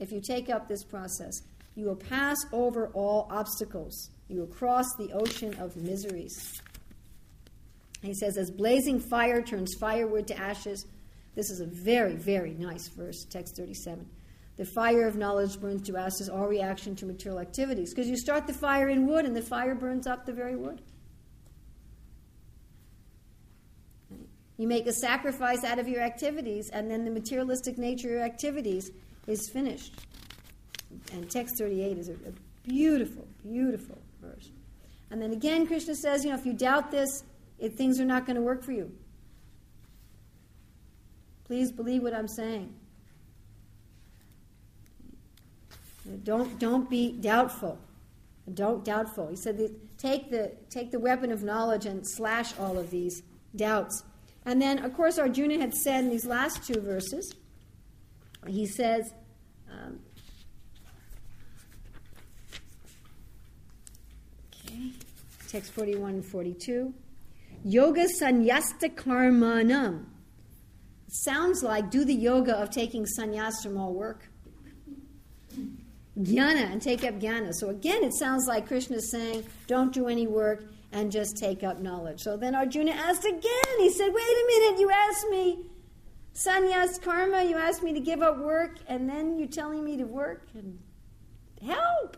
if 0.00 0.10
you 0.10 0.20
take 0.20 0.50
up 0.50 0.66
this 0.66 0.82
process, 0.82 1.42
you 1.76 1.86
will 1.86 1.96
pass 1.96 2.38
over 2.52 2.88
all 2.88 3.28
obstacles 3.30 4.10
you 4.30 4.40
will 4.40 4.46
cross 4.46 4.86
the 4.96 5.12
ocean 5.12 5.54
of 5.58 5.76
miseries. 5.76 6.62
He 8.00 8.14
says, 8.14 8.36
as 8.36 8.50
blazing 8.50 9.00
fire 9.00 9.42
turns 9.42 9.74
firewood 9.74 10.28
to 10.28 10.38
ashes, 10.38 10.86
this 11.34 11.50
is 11.50 11.60
a 11.60 11.66
very, 11.66 12.14
very 12.14 12.52
nice 12.52 12.88
verse, 12.88 13.26
text 13.28 13.56
37. 13.56 14.08
The 14.56 14.64
fire 14.64 15.06
of 15.08 15.16
knowledge 15.16 15.60
burns 15.60 15.82
to 15.88 15.96
ashes 15.96 16.28
all 16.28 16.46
reaction 16.46 16.94
to 16.96 17.06
material 17.06 17.40
activities. 17.40 17.92
Because 17.92 18.08
you 18.08 18.16
start 18.16 18.46
the 18.46 18.54
fire 18.54 18.88
in 18.88 19.06
wood 19.06 19.24
and 19.24 19.34
the 19.34 19.42
fire 19.42 19.74
burns 19.74 20.06
up 20.06 20.26
the 20.26 20.32
very 20.32 20.54
wood. 20.54 20.80
You 24.58 24.68
make 24.68 24.86
a 24.86 24.92
sacrifice 24.92 25.64
out 25.64 25.78
of 25.78 25.88
your 25.88 26.02
activities, 26.02 26.68
and 26.68 26.90
then 26.90 27.04
the 27.04 27.10
materialistic 27.10 27.78
nature 27.78 28.08
of 28.08 28.12
your 28.12 28.22
activities 28.22 28.90
is 29.30 29.48
finished. 29.48 29.94
And 31.12 31.30
text 31.30 31.58
38 31.58 31.98
is 31.98 32.08
a, 32.08 32.12
a 32.12 32.32
beautiful, 32.66 33.26
beautiful 33.42 33.98
verse. 34.20 34.50
And 35.10 35.20
then 35.20 35.32
again, 35.32 35.66
Krishna 35.66 35.94
says, 35.94 36.24
you 36.24 36.30
know, 36.30 36.36
if 36.36 36.46
you 36.46 36.52
doubt 36.52 36.90
this, 36.90 37.24
it, 37.58 37.76
things 37.76 38.00
are 38.00 38.04
not 38.04 38.26
going 38.26 38.36
to 38.36 38.42
work 38.42 38.62
for 38.62 38.72
you. 38.72 38.92
Please 41.44 41.72
believe 41.72 42.02
what 42.02 42.14
I'm 42.14 42.28
saying. 42.28 42.74
Don't, 46.22 46.58
don't 46.58 46.88
be 46.88 47.12
doubtful. 47.12 47.78
Don't 48.54 48.84
doubtful. 48.84 49.28
He 49.28 49.36
said, 49.36 49.58
that 49.58 49.98
take 49.98 50.30
the, 50.30 50.52
take 50.70 50.90
the 50.90 50.98
weapon 50.98 51.30
of 51.30 51.42
knowledge 51.42 51.86
and 51.86 52.06
slash 52.06 52.56
all 52.58 52.78
of 52.78 52.90
these 52.90 53.22
doubts. 53.54 54.02
And 54.44 54.60
then, 54.60 54.84
of 54.84 54.94
course, 54.94 55.18
Arjuna 55.18 55.58
had 55.58 55.74
said 55.74 56.04
in 56.04 56.10
these 56.10 56.24
last 56.24 56.66
two 56.66 56.80
verses, 56.80 57.34
he 58.46 58.66
says, 58.66 59.12
um, 59.70 59.98
text 65.48 65.72
41 65.72 66.14
and 66.14 66.24
42. 66.24 66.94
Yoga 67.64 68.06
sanyasta 68.20 68.94
karmanam. 68.94 70.04
Sounds 71.08 71.62
like 71.62 71.90
do 71.90 72.04
the 72.04 72.14
yoga 72.14 72.56
of 72.56 72.70
taking 72.70 73.04
sannyas 73.18 73.62
from 73.62 73.76
all 73.76 73.92
work. 73.92 74.28
Jnana 76.18 76.70
and 76.70 76.80
take 76.80 77.04
up 77.04 77.18
jnana. 77.18 77.52
So 77.54 77.70
again, 77.70 78.04
it 78.04 78.14
sounds 78.14 78.46
like 78.46 78.66
Krishna 78.66 78.96
is 78.96 79.10
saying, 79.10 79.44
don't 79.66 79.92
do 79.92 80.06
any 80.06 80.26
work 80.26 80.64
and 80.92 81.10
just 81.10 81.36
take 81.36 81.62
up 81.62 81.80
knowledge. 81.80 82.20
So 82.20 82.36
then 82.36 82.54
Arjuna 82.54 82.92
asked 82.92 83.24
again. 83.24 83.74
He 83.78 83.90
said, 83.90 84.08
wait 84.12 84.22
a 84.22 84.46
minute, 84.46 84.80
you 84.80 84.90
asked 84.90 85.26
me 85.30 85.69
sannyas 86.34 87.00
karma, 87.02 87.44
you 87.44 87.56
asked 87.56 87.82
me 87.82 87.92
to 87.92 88.00
give 88.00 88.22
up 88.22 88.38
work, 88.38 88.78
and 88.88 89.08
then 89.08 89.38
you're 89.38 89.48
telling 89.48 89.84
me 89.84 89.96
to 89.96 90.04
work 90.04 90.46
and 90.54 90.78
help. 91.64 92.16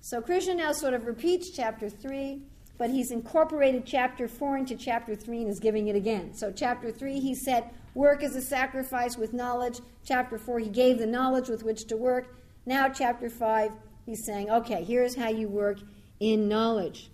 So 0.00 0.20
Krishna 0.20 0.54
now 0.54 0.72
sort 0.72 0.94
of 0.94 1.06
repeats 1.06 1.50
chapter 1.50 1.88
3, 1.88 2.42
but 2.76 2.90
he's 2.90 3.12
incorporated 3.12 3.86
chapter 3.86 4.26
4 4.26 4.56
into 4.56 4.74
chapter 4.74 5.14
3 5.14 5.42
and 5.42 5.48
is 5.48 5.60
giving 5.60 5.86
it 5.86 5.94
again. 5.94 6.34
So, 6.34 6.50
chapter 6.50 6.90
3, 6.90 7.20
he 7.20 7.32
said, 7.32 7.70
Work 7.94 8.24
is 8.24 8.34
a 8.34 8.42
sacrifice 8.42 9.16
with 9.16 9.32
knowledge. 9.32 9.78
Chapter 10.04 10.38
4, 10.38 10.58
he 10.58 10.68
gave 10.68 10.98
the 10.98 11.06
knowledge 11.06 11.48
with 11.48 11.62
which 11.62 11.84
to 11.84 11.96
work. 11.96 12.34
Now, 12.66 12.88
chapter 12.88 13.30
5, 13.30 13.70
he's 14.04 14.24
saying, 14.24 14.50
Okay, 14.50 14.82
here's 14.82 15.14
how 15.14 15.28
you 15.28 15.46
work 15.46 15.78
in 16.18 16.48
knowledge. 16.48 17.11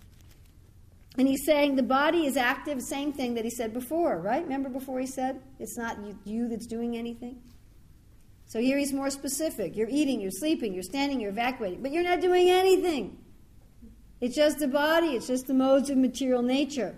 And 1.18 1.26
he's 1.26 1.44
saying 1.44 1.74
the 1.74 1.82
body 1.82 2.26
is 2.26 2.36
active, 2.36 2.80
same 2.80 3.12
thing 3.12 3.34
that 3.34 3.44
he 3.44 3.50
said 3.50 3.74
before, 3.74 4.18
right? 4.18 4.42
Remember 4.42 4.68
before 4.68 5.00
he 5.00 5.06
said 5.06 5.42
it's 5.58 5.76
not 5.76 5.98
you, 6.04 6.16
you 6.24 6.48
that's 6.48 6.66
doing 6.66 6.96
anything? 6.96 7.42
So 8.46 8.60
here 8.60 8.78
he's 8.78 8.92
more 8.92 9.10
specific. 9.10 9.76
You're 9.76 9.90
eating, 9.90 10.20
you're 10.20 10.30
sleeping, 10.30 10.72
you're 10.72 10.84
standing, 10.84 11.20
you're 11.20 11.30
evacuating, 11.30 11.82
but 11.82 11.90
you're 11.90 12.04
not 12.04 12.20
doing 12.20 12.48
anything. 12.48 13.18
It's 14.20 14.36
just 14.36 14.58
the 14.58 14.68
body, 14.68 15.08
it's 15.08 15.26
just 15.26 15.48
the 15.48 15.54
modes 15.54 15.90
of 15.90 15.98
material 15.98 16.42
nature. 16.42 16.94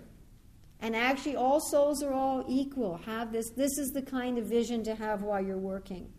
And 0.80 0.94
actually, 0.94 1.36
all 1.36 1.60
souls 1.60 2.02
are 2.02 2.12
all 2.12 2.44
equal. 2.48 2.98
Have 3.04 3.32
this. 3.32 3.50
This 3.50 3.76
is 3.76 3.90
the 3.90 4.00
kind 4.00 4.38
of 4.38 4.46
vision 4.46 4.82
to 4.84 4.94
have 4.94 5.22
while 5.22 5.44
you're 5.44 5.58
working. 5.58 6.10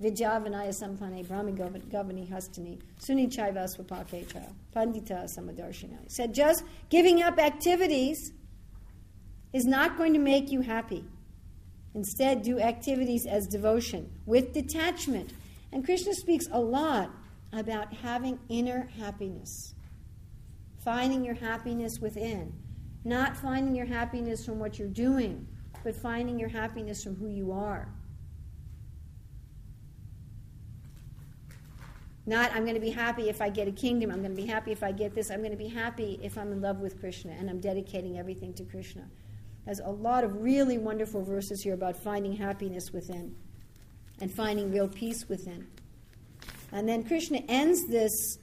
Vidyavanaya 0.00 0.72
sampanne 0.72 1.26
brahmi 1.26 1.56
govani 1.56 2.28
hastini 2.28 2.78
suni 3.00 3.28
chaiva 3.28 3.64
swapake 3.64 4.30
cha 4.30 4.40
pandita 4.74 5.24
samadarshina. 5.24 6.02
He 6.02 6.08
said 6.08 6.34
just 6.34 6.64
giving 6.90 7.22
up 7.22 7.38
activities 7.38 8.32
is 9.52 9.64
not 9.64 9.96
going 9.96 10.12
to 10.12 10.18
make 10.18 10.50
you 10.50 10.60
happy. 10.60 11.04
Instead, 11.94 12.42
do 12.42 12.60
activities 12.60 13.24
as 13.24 13.46
devotion 13.46 14.10
with 14.26 14.52
detachment. 14.52 15.32
And 15.72 15.82
Krishna 15.82 16.12
speaks 16.12 16.46
a 16.52 16.60
lot 16.60 17.10
about 17.54 17.90
having 17.92 18.38
inner 18.50 18.86
happiness, 18.98 19.74
finding 20.84 21.24
your 21.24 21.34
happiness 21.34 21.98
within. 22.00 22.52
Not 23.04 23.34
finding 23.34 23.74
your 23.74 23.86
happiness 23.86 24.44
from 24.44 24.58
what 24.58 24.78
you're 24.78 24.88
doing, 24.88 25.46
but 25.84 25.96
finding 25.96 26.38
your 26.38 26.50
happiness 26.50 27.02
from 27.02 27.16
who 27.16 27.28
you 27.28 27.52
are. 27.52 27.88
Not, 32.28 32.50
I'm 32.52 32.62
going 32.62 32.74
to 32.74 32.80
be 32.80 32.90
happy 32.90 33.28
if 33.28 33.40
I 33.40 33.48
get 33.48 33.68
a 33.68 33.72
kingdom. 33.72 34.10
I'm 34.10 34.18
going 34.18 34.34
to 34.34 34.42
be 34.42 34.48
happy 34.48 34.72
if 34.72 34.82
I 34.82 34.90
get 34.90 35.14
this. 35.14 35.30
I'm 35.30 35.38
going 35.38 35.52
to 35.52 35.56
be 35.56 35.68
happy 35.68 36.18
if 36.22 36.36
I'm 36.36 36.50
in 36.50 36.60
love 36.60 36.80
with 36.80 36.98
Krishna 36.98 37.32
and 37.32 37.48
I'm 37.48 37.60
dedicating 37.60 38.18
everything 38.18 38.52
to 38.54 38.64
Krishna. 38.64 39.08
There's 39.64 39.78
a 39.78 39.90
lot 39.90 40.24
of 40.24 40.42
really 40.42 40.76
wonderful 40.76 41.24
verses 41.24 41.62
here 41.62 41.74
about 41.74 41.96
finding 41.96 42.32
happiness 42.36 42.92
within 42.92 43.36
and 44.20 44.32
finding 44.32 44.72
real 44.72 44.88
peace 44.88 45.28
within. 45.28 45.68
And 46.72 46.88
then 46.88 47.04
Krishna 47.04 47.42
ends 47.48 47.86
this 47.86 48.38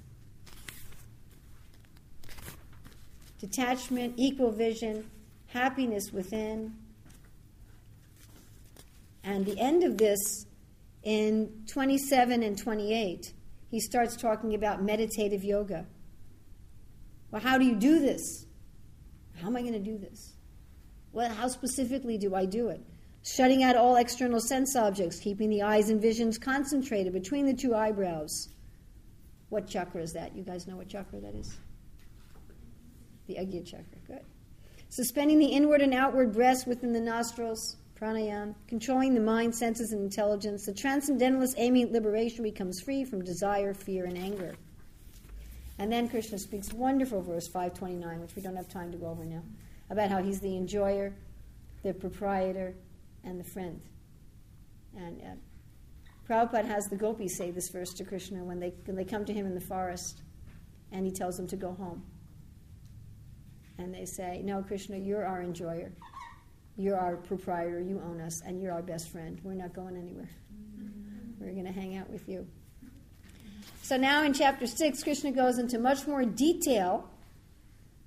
detachment, 3.39 4.14
equal 4.18 4.51
vision, 4.51 5.10
happiness 5.47 6.14
within. 6.14 6.73
And 9.26 9.45
the 9.45 9.60
end 9.60 9.84
of 9.84 9.97
this, 9.97 10.45
in 11.03 11.65
27 11.68 12.43
and 12.43 12.57
28, 12.57 13.34
he 13.73 13.79
starts 13.79 14.15
talking 14.15 14.53
about 14.53 14.83
meditative 14.83 15.43
yoga. 15.43 15.87
Well, 17.31 17.41
how 17.41 17.57
do 17.57 17.65
you 17.65 17.73
do 17.73 17.97
this? 17.97 18.45
How 19.41 19.47
am 19.47 19.55
I 19.55 19.61
going 19.61 19.73
to 19.73 19.79
do 19.79 19.97
this? 19.97 20.33
Well, 21.11 21.33
how 21.33 21.47
specifically 21.47 22.19
do 22.19 22.35
I 22.35 22.45
do 22.45 22.67
it? 22.69 22.81
Shutting 23.23 23.63
out 23.63 23.75
all 23.75 23.95
external 23.95 24.39
sense 24.39 24.75
objects, 24.75 25.19
keeping 25.19 25.49
the 25.49 25.63
eyes 25.63 25.89
and 25.89 25.99
visions 25.99 26.37
concentrated 26.37 27.13
between 27.13 27.47
the 27.47 27.53
two 27.55 27.73
eyebrows. 27.73 28.49
What 29.49 29.65
chakra 29.65 30.03
is 30.03 30.13
that? 30.13 30.35
You 30.35 30.43
guys 30.43 30.67
know 30.67 30.75
what 30.75 30.87
chakra 30.87 31.19
that 31.21 31.33
is? 31.33 31.57
the 33.25 33.37
Agya 33.37 33.65
chakra. 33.65 33.97
Good. 34.05 34.21
Suspending 34.89 35.39
the 35.39 35.47
inward 35.47 35.81
and 35.81 35.95
outward 35.95 36.31
breaths 36.31 36.67
within 36.67 36.93
the 36.93 37.01
nostrils, 37.01 37.77
pranayama, 38.03 38.53
controlling 38.67 39.13
the 39.13 39.21
mind, 39.21 39.55
senses, 39.55 39.93
and 39.93 40.01
intelligence, 40.01 40.65
the 40.65 40.73
transcendentalist 40.73 41.55
aiming 41.57 41.84
at 41.84 41.91
liberation 41.91 42.43
becomes 42.43 42.81
free 42.81 43.05
from 43.05 43.23
desire, 43.23 43.73
fear, 43.73 44.05
and 44.05 44.17
anger. 44.17 44.55
And 45.80 45.91
then 45.91 46.09
Krishna 46.09 46.38
speaks 46.38 46.73
wonderful 46.73 47.21
verse 47.21 47.47
529, 47.47 48.19
which 48.19 48.35
we 48.35 48.41
don't 48.41 48.55
have 48.55 48.67
time 48.67 48.91
to 48.91 48.97
go 48.97 49.07
over 49.07 49.23
now, 49.23 49.41
about 49.89 50.09
how 50.09 50.21
he's 50.21 50.39
the 50.39 50.55
enjoyer, 50.55 51.13
the 51.84 51.93
proprietor, 51.93 52.75
and 53.23 53.39
the 53.39 53.43
friend. 53.43 53.81
And 54.97 55.21
uh, 55.21 56.30
Prabhupada 56.30 56.65
has 56.65 56.88
the 56.88 56.95
gopis 56.95 57.38
say 57.38 57.51
this 57.51 57.69
verse 57.69 57.93
to 57.93 58.03
Krishna 58.03 58.43
when 58.43 58.59
they, 58.59 58.73
when 58.85 58.95
they 58.95 59.05
come 59.05 59.25
to 59.25 59.34
him 59.34 59.45
in 59.45 59.55
the 59.55 59.61
forest, 59.61 60.21
and 60.91 61.05
he 61.05 61.11
tells 61.11 61.38
them 61.38 61.47
to 61.47 61.55
go 61.55 61.73
home 61.73 62.03
and 63.77 63.93
they 63.93 64.05
say, 64.05 64.41
No, 64.43 64.61
Krishna, 64.61 64.97
you're 64.97 65.25
our 65.25 65.41
enjoyer. 65.41 65.91
You're 66.77 66.97
our 66.97 67.17
proprietor. 67.17 67.79
You 67.79 68.01
own 68.03 68.19
us, 68.21 68.41
and 68.45 68.61
you're 68.61 68.71
our 68.71 68.81
best 68.81 69.09
friend. 69.11 69.39
We're 69.43 69.53
not 69.53 69.73
going 69.73 69.95
anywhere. 69.95 70.29
We're 71.39 71.51
going 71.51 71.65
to 71.65 71.71
hang 71.71 71.97
out 71.97 72.09
with 72.09 72.27
you. 72.27 72.47
So 73.81 73.97
now 73.97 74.23
in 74.23 74.33
chapter 74.33 74.65
6, 74.65 75.03
Krishna 75.03 75.31
goes 75.31 75.59
into 75.59 75.77
much 75.77 76.07
more 76.07 76.23
detail 76.23 77.09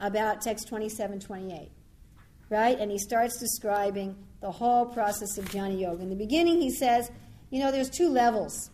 about 0.00 0.40
text 0.40 0.68
27 0.68 1.20
28. 1.20 1.70
Right? 2.48 2.78
And 2.78 2.90
he 2.90 2.98
starts 2.98 3.38
describing 3.38 4.16
the 4.40 4.50
whole 4.50 4.86
process 4.86 5.36
of 5.38 5.46
jnana 5.46 5.78
yoga. 5.80 6.02
In 6.02 6.10
the 6.10 6.16
beginning, 6.16 6.60
he 6.60 6.70
says, 6.70 7.10
you 7.50 7.58
know, 7.60 7.72
there's 7.72 7.90
two 7.90 8.08
levels. 8.08 8.70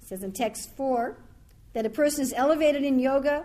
He 0.00 0.06
says 0.06 0.22
in 0.22 0.32
text 0.32 0.76
4 0.76 1.16
that 1.72 1.86
a 1.86 1.90
person 1.90 2.22
is 2.22 2.32
elevated 2.36 2.82
in 2.82 2.98
yoga 2.98 3.44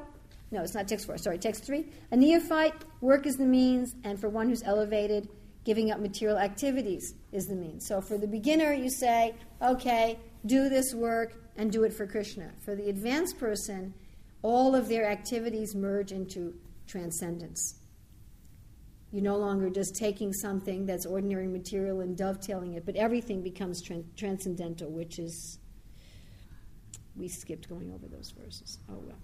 no, 0.52 0.62
it's 0.62 0.74
not 0.74 0.88
text 0.88 1.06
four. 1.06 1.18
Sorry, 1.18 1.38
text 1.38 1.66
three. 1.66 1.86
A 2.12 2.18
neophyte, 2.18 2.74
work 3.02 3.26
is 3.26 3.36
the 3.36 3.46
means, 3.46 3.96
and 4.04 4.20
for 4.20 4.30
one 4.30 4.48
who's 4.48 4.64
elevated, 4.64 5.28
giving 5.66 5.92
up 5.92 6.00
material 6.00 6.38
activities 6.38 7.16
is 7.34 7.46
the 7.46 7.56
means. 7.56 7.86
So 7.86 8.00
for 8.00 8.18
the 8.18 8.28
beginner, 8.28 8.72
you 8.72 8.90
say, 8.90 9.36
okay, 9.62 10.18
do 10.46 10.70
this 10.70 10.94
work 10.94 11.44
and 11.58 11.72
do 11.72 11.84
it 11.84 11.94
for 11.94 12.08
Krishna. 12.08 12.52
For 12.64 12.76
the 12.76 12.90
advanced 12.90 13.38
person, 13.38 13.94
all 14.42 14.76
of 14.76 14.88
their 14.88 15.10
activities 15.10 15.76
merge 15.76 16.14
into 16.14 16.54
transcendence. 16.88 17.80
You're 19.12 19.24
no 19.24 19.38
longer 19.38 19.70
just 19.70 19.96
taking 19.96 20.32
something 20.32 20.86
that's 20.86 21.06
ordinary 21.06 21.48
material 21.48 22.02
and 22.02 22.16
dovetailing 22.16 22.76
it, 22.76 22.86
but 22.86 22.96
everything 22.96 23.42
becomes 23.42 23.82
tran- 23.86 24.06
transcendental, 24.16 24.90
which 24.90 25.20
is. 25.20 25.60
We 27.16 27.28
skipped 27.28 27.68
going 27.68 27.92
over 27.92 28.08
those 28.08 28.32
verses. 28.32 28.78
Oh 28.90 29.00
well. 29.00 29.18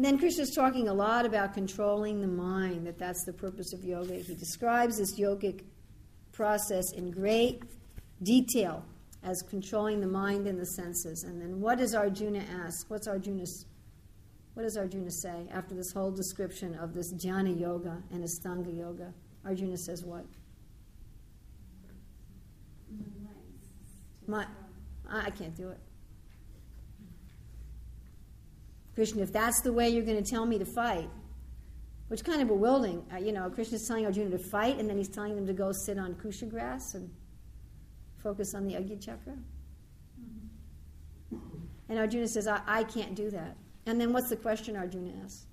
And 0.00 0.04
then 0.06 0.18
Krishna's 0.18 0.54
talking 0.54 0.88
a 0.88 0.94
lot 0.94 1.26
about 1.26 1.52
controlling 1.52 2.22
the 2.22 2.26
mind, 2.26 2.86
that 2.86 2.98
that's 2.98 3.22
the 3.26 3.34
purpose 3.34 3.74
of 3.74 3.84
yoga. 3.84 4.14
He 4.14 4.34
describes 4.34 4.96
this 4.96 5.20
yogic 5.20 5.62
process 6.32 6.94
in 6.94 7.10
great 7.10 7.64
detail 8.22 8.82
as 9.22 9.42
controlling 9.50 10.00
the 10.00 10.06
mind 10.06 10.46
and 10.46 10.58
the 10.58 10.64
senses. 10.64 11.24
And 11.24 11.38
then 11.38 11.60
what 11.60 11.76
does 11.76 11.94
Arjuna 11.94 12.42
ask? 12.64 12.88
What's 12.88 13.06
Arjuna's 13.06 13.66
what 14.54 14.62
does 14.62 14.78
Arjuna 14.78 15.10
say 15.10 15.46
after 15.52 15.74
this 15.74 15.92
whole 15.92 16.10
description 16.10 16.76
of 16.76 16.94
this 16.94 17.12
jnana 17.22 17.60
yoga 17.60 18.02
and 18.10 18.24
Astanga 18.24 18.74
yoga? 18.74 19.12
Arjuna 19.44 19.76
says 19.76 20.02
what? 20.02 20.24
My, 24.26 24.46
I 25.06 25.28
can't 25.28 25.54
do 25.54 25.68
it. 25.68 25.78
Krishna, 29.00 29.22
if 29.22 29.32
that's 29.32 29.62
the 29.62 29.72
way 29.72 29.88
you're 29.88 30.04
going 30.04 30.22
to 30.22 30.30
tell 30.30 30.44
me 30.44 30.58
to 30.58 30.66
fight, 30.66 31.08
which 32.08 32.22
kind 32.22 32.42
of 32.42 32.48
bewildering. 32.48 33.02
Uh, 33.10 33.16
you 33.16 33.32
know, 33.32 33.48
Krishna's 33.48 33.88
telling 33.88 34.04
Arjuna 34.04 34.28
to 34.28 34.38
fight, 34.38 34.78
and 34.78 34.86
then 34.90 34.98
he's 34.98 35.08
telling 35.08 35.34
them 35.34 35.46
to 35.46 35.54
go 35.54 35.72
sit 35.72 35.98
on 35.98 36.12
kusha 36.16 36.46
grass 36.46 36.92
and 36.92 37.10
focus 38.18 38.54
on 38.54 38.66
the 38.66 38.74
Agya 38.74 39.02
chakra. 39.02 39.32
Mm-hmm. 41.32 41.38
And 41.88 41.98
Arjuna 41.98 42.28
says, 42.28 42.46
I, 42.46 42.60
I 42.66 42.84
can't 42.84 43.14
do 43.14 43.30
that. 43.30 43.56
And 43.86 43.98
then 43.98 44.12
what's 44.12 44.28
the 44.28 44.36
question 44.36 44.76
Arjuna 44.76 45.12
asks? 45.24 45.46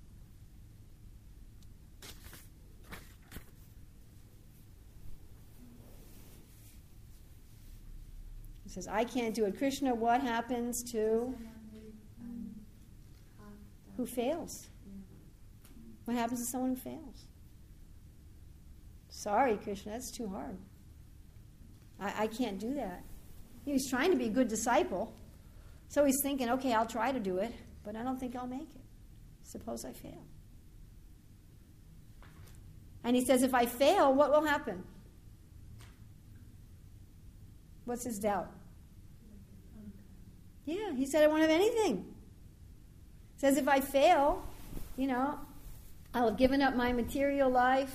He 8.64 8.68
says, 8.68 8.86
I 8.86 9.04
can't 9.04 9.34
do 9.34 9.46
it. 9.46 9.56
Krishna, 9.56 9.94
what 9.94 10.20
happens 10.20 10.82
to 10.92 11.34
who 13.98 14.06
fails. 14.06 14.68
What 16.04 16.16
happens 16.16 16.40
to 16.40 16.46
someone 16.46 16.70
who 16.70 16.76
fails? 16.76 17.26
Sorry, 19.10 19.56
Krishna, 19.56 19.92
that's 19.92 20.10
too 20.10 20.28
hard. 20.28 20.56
I, 22.00 22.22
I 22.22 22.26
can't 22.28 22.58
do 22.58 22.74
that. 22.74 23.02
He's 23.64 23.90
trying 23.90 24.12
to 24.12 24.16
be 24.16 24.26
a 24.26 24.30
good 24.30 24.48
disciple. 24.48 25.12
So 25.88 26.04
he's 26.04 26.20
thinking, 26.22 26.48
okay, 26.50 26.72
I'll 26.72 26.86
try 26.86 27.10
to 27.10 27.18
do 27.18 27.38
it, 27.38 27.52
but 27.84 27.96
I 27.96 28.04
don't 28.04 28.18
think 28.18 28.36
I'll 28.36 28.46
make 28.46 28.62
it. 28.62 28.80
Suppose 29.42 29.84
I 29.84 29.92
fail. 29.92 30.22
And 33.02 33.16
he 33.16 33.24
says, 33.24 33.42
if 33.42 33.52
I 33.52 33.66
fail, 33.66 34.14
what 34.14 34.30
will 34.30 34.44
happen? 34.44 34.84
What's 37.84 38.04
his 38.04 38.18
doubt? 38.18 38.50
Yeah, 40.66 40.92
he 40.94 41.04
said, 41.04 41.24
I 41.24 41.26
won't 41.26 41.40
have 41.40 41.50
anything 41.50 42.14
says 43.38 43.56
if 43.56 43.66
I 43.68 43.80
fail, 43.80 44.42
you 44.96 45.06
know, 45.06 45.38
I'll 46.12 46.28
have 46.28 46.36
given 46.36 46.60
up 46.60 46.74
my 46.74 46.92
material 46.92 47.48
life. 47.48 47.94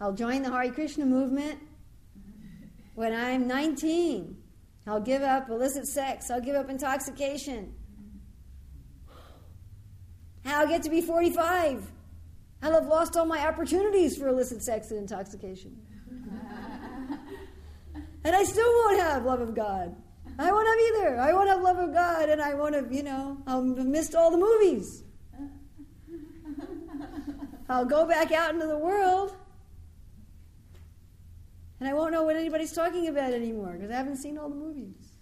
I'll 0.00 0.12
join 0.12 0.42
the 0.42 0.50
Hare 0.50 0.72
Krishna 0.72 1.06
movement 1.06 1.60
when 2.94 3.14
I'm 3.14 3.46
19. 3.46 4.36
I'll 4.88 5.00
give 5.00 5.22
up 5.22 5.48
illicit 5.48 5.86
sex. 5.86 6.30
I'll 6.30 6.40
give 6.40 6.56
up 6.56 6.68
intoxication. 6.68 7.72
How 10.44 10.62
I'll 10.62 10.68
get 10.68 10.82
to 10.82 10.90
be 10.90 11.00
45. 11.00 11.88
I'll 12.62 12.72
have 12.72 12.88
lost 12.88 13.16
all 13.16 13.26
my 13.26 13.46
opportunities 13.46 14.16
for 14.16 14.26
illicit 14.26 14.64
sex 14.64 14.90
and 14.90 14.98
intoxication. 14.98 15.80
and 18.24 18.34
I 18.36 18.42
still 18.42 18.68
won't 18.68 19.00
have 19.00 19.24
love 19.24 19.40
of 19.40 19.54
God. 19.54 19.94
I 20.38 20.50
won't 20.50 20.66
have 20.66 20.78
either. 20.88 21.20
I 21.20 21.32
won't 21.32 21.48
have 21.48 21.60
love 21.60 21.78
of 21.78 21.92
God, 21.92 22.28
and 22.28 22.40
I 22.40 22.54
won't 22.54 22.74
have, 22.74 22.92
you 22.92 23.02
know, 23.02 23.38
I'll 23.46 23.62
missed 23.62 24.14
all 24.14 24.30
the 24.30 24.38
movies. 24.38 25.04
I'll 27.68 27.84
go 27.84 28.06
back 28.06 28.32
out 28.32 28.54
into 28.54 28.66
the 28.66 28.76
world, 28.76 29.34
and 31.80 31.88
I 31.88 31.94
won't 31.94 32.12
know 32.12 32.22
what 32.22 32.36
anybody's 32.36 32.72
talking 32.72 33.08
about 33.08 33.32
anymore 33.32 33.72
because 33.72 33.90
I 33.90 33.94
haven't 33.94 34.16
seen 34.16 34.38
all 34.38 34.48
the 34.48 34.56
movies. 34.56 35.14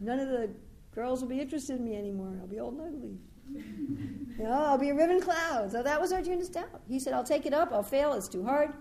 None 0.00 0.18
of 0.18 0.28
the 0.28 0.50
girls 0.94 1.20
will 1.20 1.28
be 1.28 1.40
interested 1.40 1.78
in 1.78 1.84
me 1.84 1.96
anymore. 1.96 2.36
I'll 2.40 2.46
be 2.46 2.60
old 2.60 2.74
and 2.74 2.82
ugly. 2.82 3.18
you 4.38 4.44
know, 4.44 4.52
I'll 4.52 4.78
be 4.78 4.90
a 4.90 4.94
riven 4.94 5.20
cloud. 5.20 5.70
So 5.72 5.82
that 5.82 6.00
was 6.00 6.12
Arjuna's 6.12 6.48
doubt. 6.48 6.82
He 6.88 6.98
said, 6.98 7.12
I'll 7.12 7.24
take 7.24 7.46
it 7.46 7.52
up, 7.52 7.72
I'll 7.72 7.82
fail, 7.82 8.14
it's 8.14 8.28
too 8.28 8.44
hard, 8.44 8.72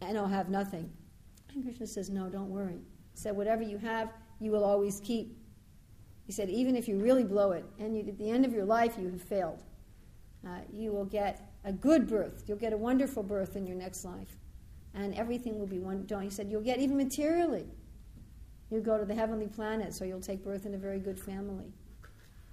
and 0.00 0.16
I'll 0.18 0.26
have 0.26 0.48
nothing. 0.48 0.90
And 1.54 1.62
Krishna 1.62 1.86
says, 1.86 2.10
No, 2.10 2.28
don't 2.28 2.50
worry. 2.50 2.80
He 3.12 3.18
said, 3.18 3.36
Whatever 3.36 3.62
you 3.62 3.78
have, 3.78 4.10
you 4.40 4.50
will 4.50 4.64
always 4.64 5.00
keep. 5.00 5.36
He 6.26 6.32
said, 6.32 6.48
Even 6.48 6.76
if 6.76 6.88
you 6.88 6.98
really 6.98 7.24
blow 7.24 7.52
it, 7.52 7.64
and 7.78 7.96
you, 7.96 8.04
at 8.06 8.18
the 8.18 8.30
end 8.30 8.44
of 8.44 8.52
your 8.52 8.64
life 8.64 8.96
you 8.98 9.10
have 9.10 9.22
failed, 9.22 9.62
uh, 10.46 10.58
you 10.72 10.92
will 10.92 11.04
get 11.04 11.52
a 11.64 11.72
good 11.72 12.08
birth. 12.08 12.44
You'll 12.46 12.58
get 12.58 12.72
a 12.72 12.76
wonderful 12.76 13.22
birth 13.22 13.56
in 13.56 13.66
your 13.66 13.76
next 13.76 14.04
life. 14.04 14.36
And 14.94 15.14
everything 15.14 15.58
will 15.58 15.66
be 15.66 15.78
wonderful. 15.78 16.20
He 16.20 16.30
said, 16.30 16.50
You'll 16.50 16.62
get 16.62 16.78
even 16.78 16.96
materially. 16.96 17.66
You'll 18.70 18.82
go 18.82 18.98
to 18.98 19.04
the 19.04 19.14
heavenly 19.14 19.48
planet, 19.48 19.94
so 19.94 20.04
you'll 20.04 20.20
take 20.20 20.42
birth 20.42 20.66
in 20.66 20.74
a 20.74 20.78
very 20.78 20.98
good 20.98 21.18
family. 21.18 21.72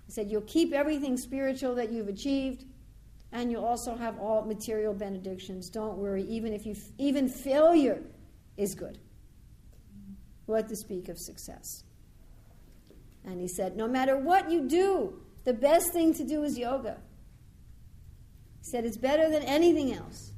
He 0.06 0.12
said, 0.12 0.30
You'll 0.30 0.42
keep 0.42 0.74
everything 0.74 1.18
spiritual 1.18 1.76
that 1.76 1.92
you've 1.92 2.08
achieved, 2.08 2.66
and 3.32 3.52
you'll 3.52 3.66
also 3.66 3.96
have 3.96 4.20
all 4.20 4.44
material 4.44 4.94
benedictions. 4.94 5.70
Don't 5.70 5.98
worry, 5.98 6.24
even 6.24 6.54
if 6.54 6.66
you 6.66 6.76
even 6.98 7.30
failure 7.30 8.02
is 8.58 8.76
good. 8.76 9.00
What 10.46 10.68
to 10.70 10.76
speak 10.76 11.10
of 11.10 11.18
success. 11.18 11.84
And 13.26 13.40
he 13.40 13.48
said, 13.48 13.78
No 13.78 13.88
matter 13.88 14.18
what 14.18 14.52
you 14.52 14.68
do, 14.68 15.22
the 15.44 15.54
best 15.54 15.94
thing 15.94 16.14
to 16.16 16.24
do 16.24 16.44
is 16.44 16.58
yoga. 16.58 16.98
He 18.60 18.66
said, 18.72 18.86
It's 18.86 18.98
better 18.98 19.30
than 19.30 19.44
anything 19.44 19.94
else. 19.94 20.32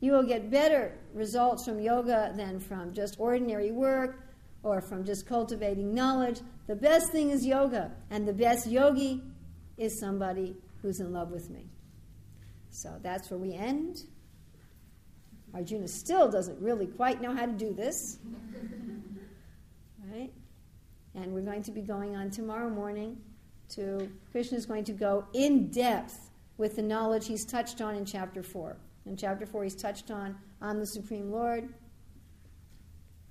You 0.00 0.12
will 0.12 0.26
get 0.26 0.50
better 0.50 0.98
results 1.14 1.64
from 1.64 1.80
yoga 1.80 2.32
than 2.36 2.60
from 2.60 2.92
just 2.92 3.16
ordinary 3.18 3.72
work 3.72 4.26
or 4.62 4.80
from 4.80 5.04
just 5.04 5.26
cultivating 5.26 5.94
knowledge. 5.94 6.40
The 6.66 6.76
best 6.76 7.12
thing 7.12 7.30
is 7.30 7.46
yoga, 7.46 7.92
and 8.10 8.26
the 8.26 8.32
best 8.32 8.66
yogi 8.66 9.22
is 9.78 9.98
somebody 10.00 10.56
who's 10.82 11.00
in 11.00 11.12
love 11.12 11.30
with 11.30 11.48
me. 11.50 11.70
So 12.70 12.98
that's 13.02 13.30
where 13.30 13.38
we 13.38 13.54
end. 13.54 14.04
Arjuna 15.56 15.88
still 15.88 16.30
doesn't 16.30 16.60
really 16.60 16.86
quite 16.86 17.22
know 17.22 17.34
how 17.34 17.46
to 17.46 17.52
do 17.52 17.72
this. 17.72 18.18
right? 20.12 20.30
And 21.14 21.32
we're 21.32 21.40
going 21.40 21.62
to 21.62 21.72
be 21.72 21.80
going 21.80 22.14
on 22.14 22.30
tomorrow 22.30 22.68
morning 22.68 23.16
to, 23.70 24.10
Krishna 24.30 24.58
is 24.58 24.66
going 24.66 24.84
to 24.84 24.92
go 24.92 25.24
in 25.32 25.70
depth 25.70 26.30
with 26.58 26.76
the 26.76 26.82
knowledge 26.82 27.26
he's 27.26 27.46
touched 27.46 27.80
on 27.80 27.94
in 27.94 28.04
chapter 28.04 28.42
4. 28.42 28.76
In 29.06 29.16
chapter 29.16 29.46
4, 29.46 29.64
he's 29.64 29.74
touched 29.74 30.10
on 30.10 30.36
on 30.60 30.78
the 30.78 30.86
Supreme 30.86 31.30
Lord, 31.32 31.72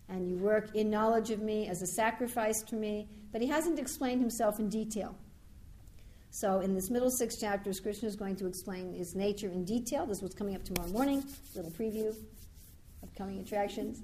and 0.10 0.28
you 0.28 0.38
work 0.38 0.76
in 0.76 0.90
knowledge 0.90 1.30
of 1.30 1.42
me 1.42 1.68
as 1.68 1.84
a 1.84 1.88
sacrifice 1.88 2.64
to 2.64 2.76
me, 2.76 3.08
but 3.32 3.42
he 3.42 3.48
hasn't 3.48 3.78
explained 3.78 4.20
himself 4.20 4.60
in 4.60 4.68
detail. 4.68 5.16
So, 6.36 6.60
in 6.60 6.76
this 6.76 6.90
middle 6.90 7.10
six 7.10 7.38
chapters, 7.38 7.80
Krishna 7.80 8.10
is 8.10 8.18
going 8.18 8.36
to 8.36 8.45
explain 8.45 8.94
his 8.94 9.16
nature 9.16 9.48
in 9.48 9.64
detail. 9.64 10.06
This 10.06 10.18
is 10.18 10.24
what's 10.24 10.36
coming 10.36 10.53
up 10.53 10.66
tomorrow 10.66 10.90
morning, 10.90 11.24
a 11.53 11.57
little 11.57 11.72
preview, 11.72 12.14
upcoming 13.02 13.40
attractions. 13.40 14.03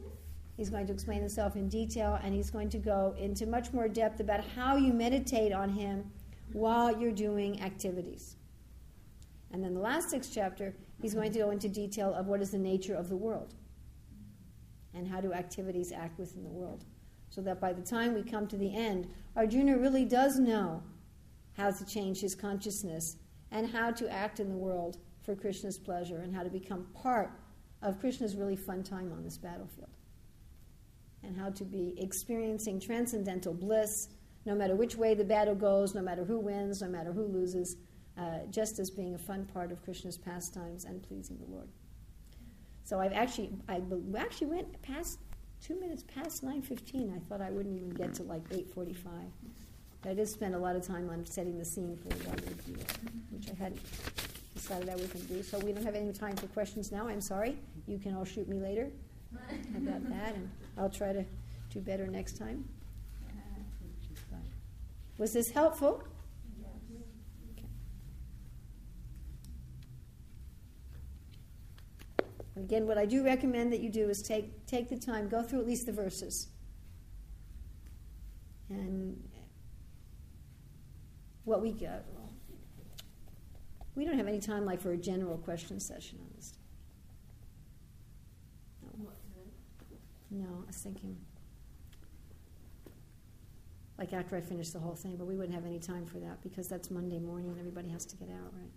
He's 0.56 0.70
going 0.70 0.88
to 0.88 0.94
explain 0.94 1.20
himself 1.20 1.58
in 1.58 1.68
detail, 1.68 2.18
and 2.24 2.34
he's 2.34 2.50
going 2.50 2.70
to 2.70 2.78
go 2.78 3.14
into 3.20 3.46
much 3.46 3.74
more 3.74 3.90
depth 3.90 4.22
about 4.22 4.46
how 4.56 4.78
you 4.78 4.94
meditate 4.94 5.52
on 5.52 5.72
him 5.72 6.10
while 6.54 6.98
you're 6.98 7.12
doing 7.12 7.62
activities. 7.62 8.38
And 9.52 9.62
then 9.62 9.74
the 9.74 9.82
last 9.82 10.10
six 10.10 10.30
chapter, 10.30 10.74
he's 11.02 11.14
going 11.14 11.34
to 11.34 11.40
go 11.40 11.52
into 11.52 11.68
detail 11.68 12.14
of 12.14 12.28
what 12.28 12.42
is 12.42 12.52
the 12.52 12.58
nature 12.58 12.96
of 12.96 13.10
the 13.10 13.18
world 13.18 13.56
and 14.94 15.06
how 15.06 15.20
do 15.20 15.34
activities 15.34 15.92
act 15.92 16.18
within 16.18 16.44
the 16.44 16.50
world. 16.50 16.86
So 17.30 17.42
that 17.42 17.60
by 17.60 17.74
the 17.74 17.82
time 17.82 18.14
we 18.14 18.24
come 18.24 18.48
to 18.48 18.56
the 18.56 18.74
end, 18.74 19.10
Arjuna 19.36 19.78
really 19.78 20.06
does 20.06 20.40
know 20.40 20.82
how 21.58 21.72
to 21.72 21.86
change 21.86 22.22
his 22.22 22.36
consciousness 22.36 23.18
and 23.52 23.70
how 23.70 23.92
to 23.92 24.10
act 24.10 24.40
in 24.40 24.50
the 24.50 24.56
world 24.56 24.98
for 25.24 25.36
Krishna's 25.36 25.78
pleasure 25.78 26.20
and 26.20 26.36
how 26.36 26.44
to 26.44 26.50
become 26.50 26.88
part 26.94 27.32
of 27.82 28.00
Krishna's 28.00 28.36
really 28.36 28.56
fun 28.56 28.84
time 28.84 29.12
on 29.12 29.24
this 29.24 29.38
battlefield. 29.38 29.90
And 31.24 31.38
how 31.38 31.50
to 31.52 31.64
be 31.64 31.94
experiencing 31.98 32.80
transcendental 32.80 33.54
bliss 33.54 34.10
no 34.46 34.56
matter 34.56 34.76
which 34.76 34.96
way 34.96 35.14
the 35.14 35.24
battle 35.24 35.56
goes, 35.56 35.94
no 35.94 36.02
matter 36.02 36.24
who 36.24 36.40
wins, 36.40 36.82
no 36.82 36.88
matter 36.88 37.12
who 37.12 37.26
loses, 37.26 37.78
uh, 38.18 38.40
just 38.50 38.80
as 38.80 38.90
being 38.90 39.14
a 39.14 39.18
fun 39.18 39.46
part 39.46 39.72
of 39.72 39.84
Krishna's 39.84 40.18
pastimes 40.18 40.86
and 40.86 41.02
pleasing 41.04 41.38
the 41.38 41.52
Lord. 41.52 41.70
So 42.84 43.00
I've 43.00 43.14
actually, 43.14 43.52
I 43.70 43.82
actually 44.18 44.48
went 44.48 44.82
past 44.82 45.20
two 45.62 45.80
minutes 45.80 46.04
past 46.04 46.44
9.15. 46.44 47.16
I 47.16 47.20
thought 47.20 47.42
I 47.42 47.52
wouldn't 47.52 47.76
even 47.76 47.92
get 47.92 48.14
to 48.16 48.24
like 48.24 48.48
8.45. 48.50 48.96
I 50.06 50.14
did 50.14 50.28
spend 50.28 50.56
a 50.56 50.58
lot 50.58 50.76
of 50.76 50.86
time 50.86 51.10
on 51.10 51.26
setting 51.26 51.60
the 51.60 51.66
scene 51.66 51.96
for 51.98 52.14
I 52.28 52.32
would 52.32 52.66
do, 52.66 52.74
which 53.30 53.50
I 53.50 53.64
hadn't 53.64 53.82
decided 54.56 54.90
I 54.90 54.96
was 54.96 55.08
going 55.08 55.26
to 55.28 55.34
do. 55.34 55.44
So 55.44 55.60
we 55.60 55.72
don't 55.72 55.86
have 55.86 55.96
any 55.96 56.12
time 56.12 56.36
for 56.36 56.48
questions 56.48 56.92
now. 56.92 57.08
I'm 57.08 57.22
sorry. 57.22 57.58
You 57.88 58.00
can 58.00 58.16
all 58.16 58.26
shoot 58.26 58.48
me 58.48 58.58
later 58.58 58.90
about 59.76 60.10
that, 60.10 60.34
and 60.34 60.50
I'll 60.78 60.90
try 60.90 61.14
to 61.14 61.24
do 61.70 61.80
better 61.80 62.08
next 62.08 62.38
time. 62.38 62.66
Was 65.18 65.34
this 65.34 65.52
helpful? 65.52 66.04
Again, 72.56 72.88
what 72.88 72.98
I 72.98 73.06
do 73.06 73.24
recommend 73.24 73.72
that 73.72 73.82
you 73.82 73.90
do 73.90 74.10
is 74.10 74.22
take, 74.22 74.66
take 74.66 74.90
the 74.90 74.98
time, 74.98 75.30
go 75.30 75.42
through 75.42 75.62
at 75.62 75.68
least 75.68 75.86
the 75.86 75.92
verses. 75.92 76.48
And 78.70 79.22
what 81.52 81.62
we 81.62 81.74
get, 81.74 82.06
we 83.94 84.06
don't 84.06 84.18
have 84.18 84.28
any 84.28 84.40
time 84.40 84.66
like 84.66 84.80
for 84.80 84.94
a 84.94 84.98
general 84.98 85.38
question 85.38 85.82
session 85.82 86.18
on 86.22 86.28
this. 86.34 86.54
No, 88.82 89.10
no 90.32 90.64
I 90.64 90.68
was 90.68 90.78
thinking 90.78 91.18
like 93.98 94.14
after 94.14 94.38
I 94.38 94.42
finish 94.42 94.70
the 94.70 94.80
whole 94.80 94.96
thing, 94.96 95.18
but 95.18 95.28
we 95.28 95.36
wouldn't 95.36 95.54
have 95.54 95.66
any 95.66 95.78
time 95.78 96.06
for 96.06 96.20
that 96.20 96.42
because 96.42 96.70
that's 96.70 96.90
Monday 96.90 97.20
morning 97.20 97.50
and 97.52 97.60
everybody 97.60 97.90
has 97.90 98.06
to 98.06 98.16
get 98.16 98.30
out, 98.30 98.54
right? 98.54 98.72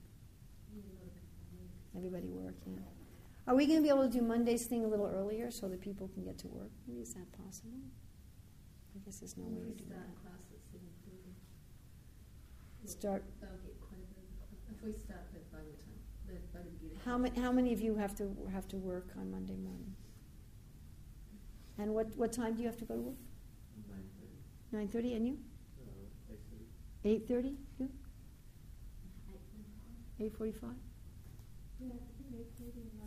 Everybody 1.97 2.27
work, 2.27 2.57
yeah. 2.67 2.81
Are 3.47 3.55
we 3.55 3.67
going 3.67 3.79
to 3.79 3.83
be 3.83 3.89
able 3.89 4.03
to 4.03 4.09
do 4.09 4.21
Monday's 4.21 4.67
thing 4.67 4.85
a 4.85 4.89
little 4.89 5.07
earlier 5.07 5.51
so 5.53 5.69
that 5.69 5.81
people 5.81 6.09
can 6.09 6.25
get 6.25 6.39
to 6.39 6.49
work? 6.49 6.73
Maybe 6.89 7.03
is 7.03 7.15
that 7.15 7.31
possible? 7.45 7.79
I 8.97 8.99
guess 9.05 9.21
there's 9.21 9.37
no 9.37 9.45
way 9.45 9.63
to 9.63 9.73
do 9.73 9.85
that. 9.91 10.09
Start. 12.87 13.25
Start. 13.39 13.61
How 17.05 17.19
many, 17.19 17.41
how 17.41 17.53
many 17.53 17.73
of 17.73 17.81
you 17.81 17.95
have 17.97 18.15
to 18.17 18.37
have 18.53 18.69
to 18.69 18.77
work 18.77 19.09
on 19.19 19.31
Monday 19.31 19.57
morning? 19.57 19.95
And 21.79 21.95
what, 21.95 22.15
what 22.17 22.33
time 22.33 22.55
do 22.55 22.63
you 22.63 22.69
have 22.69 22.77
to 22.79 22.85
go 22.85 22.95
to 22.95 23.01
work? 23.01 23.17
9.30. 24.73 24.89
9.30, 24.89 25.17
And 25.17 25.27
you? 25.27 25.39
Eight 27.07 27.29
thirty. 27.29 27.55
You? 27.79 27.89
Eight 30.21 30.37
forty-five. 30.37 30.71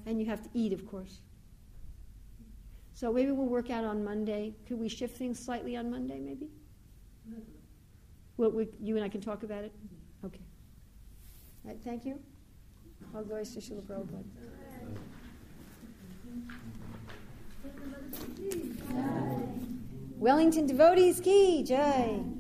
And 0.06 0.20
you 0.20 0.26
have 0.28 0.42
to 0.44 0.50
eat, 0.54 0.74
of 0.74 0.86
course. 0.86 1.22
So 2.94 3.12
maybe 3.14 3.32
we'll 3.32 3.48
work 3.48 3.70
out 3.72 3.84
on 3.86 4.04
Monday. 4.04 4.56
Could 4.68 4.80
we 4.80 4.90
shift 4.90 5.18
things 5.18 5.40
slightly 5.40 5.76
on 5.78 5.90
Monday, 5.90 6.20
maybe? 6.20 6.50
Well, 8.38 8.52
we, 8.52 8.68
you 8.82 8.96
and 8.96 9.04
I 9.04 9.10
can 9.10 9.20
talk 9.20 9.44
about 9.44 9.64
it? 9.64 9.74
Mm-hmm. 9.74 10.28
Okay. 10.28 10.40
All 11.66 11.72
right, 11.72 11.80
thank 11.84 12.06
you. 12.06 12.20
All 13.16 13.24
glories 13.24 13.54
to 13.56 13.60
Srila 13.60 13.82
Prabhupada. 13.82 14.24
Wellington 20.18 20.66
devotees, 20.66 21.20
ki, 21.20 21.64
jai. 21.64 22.37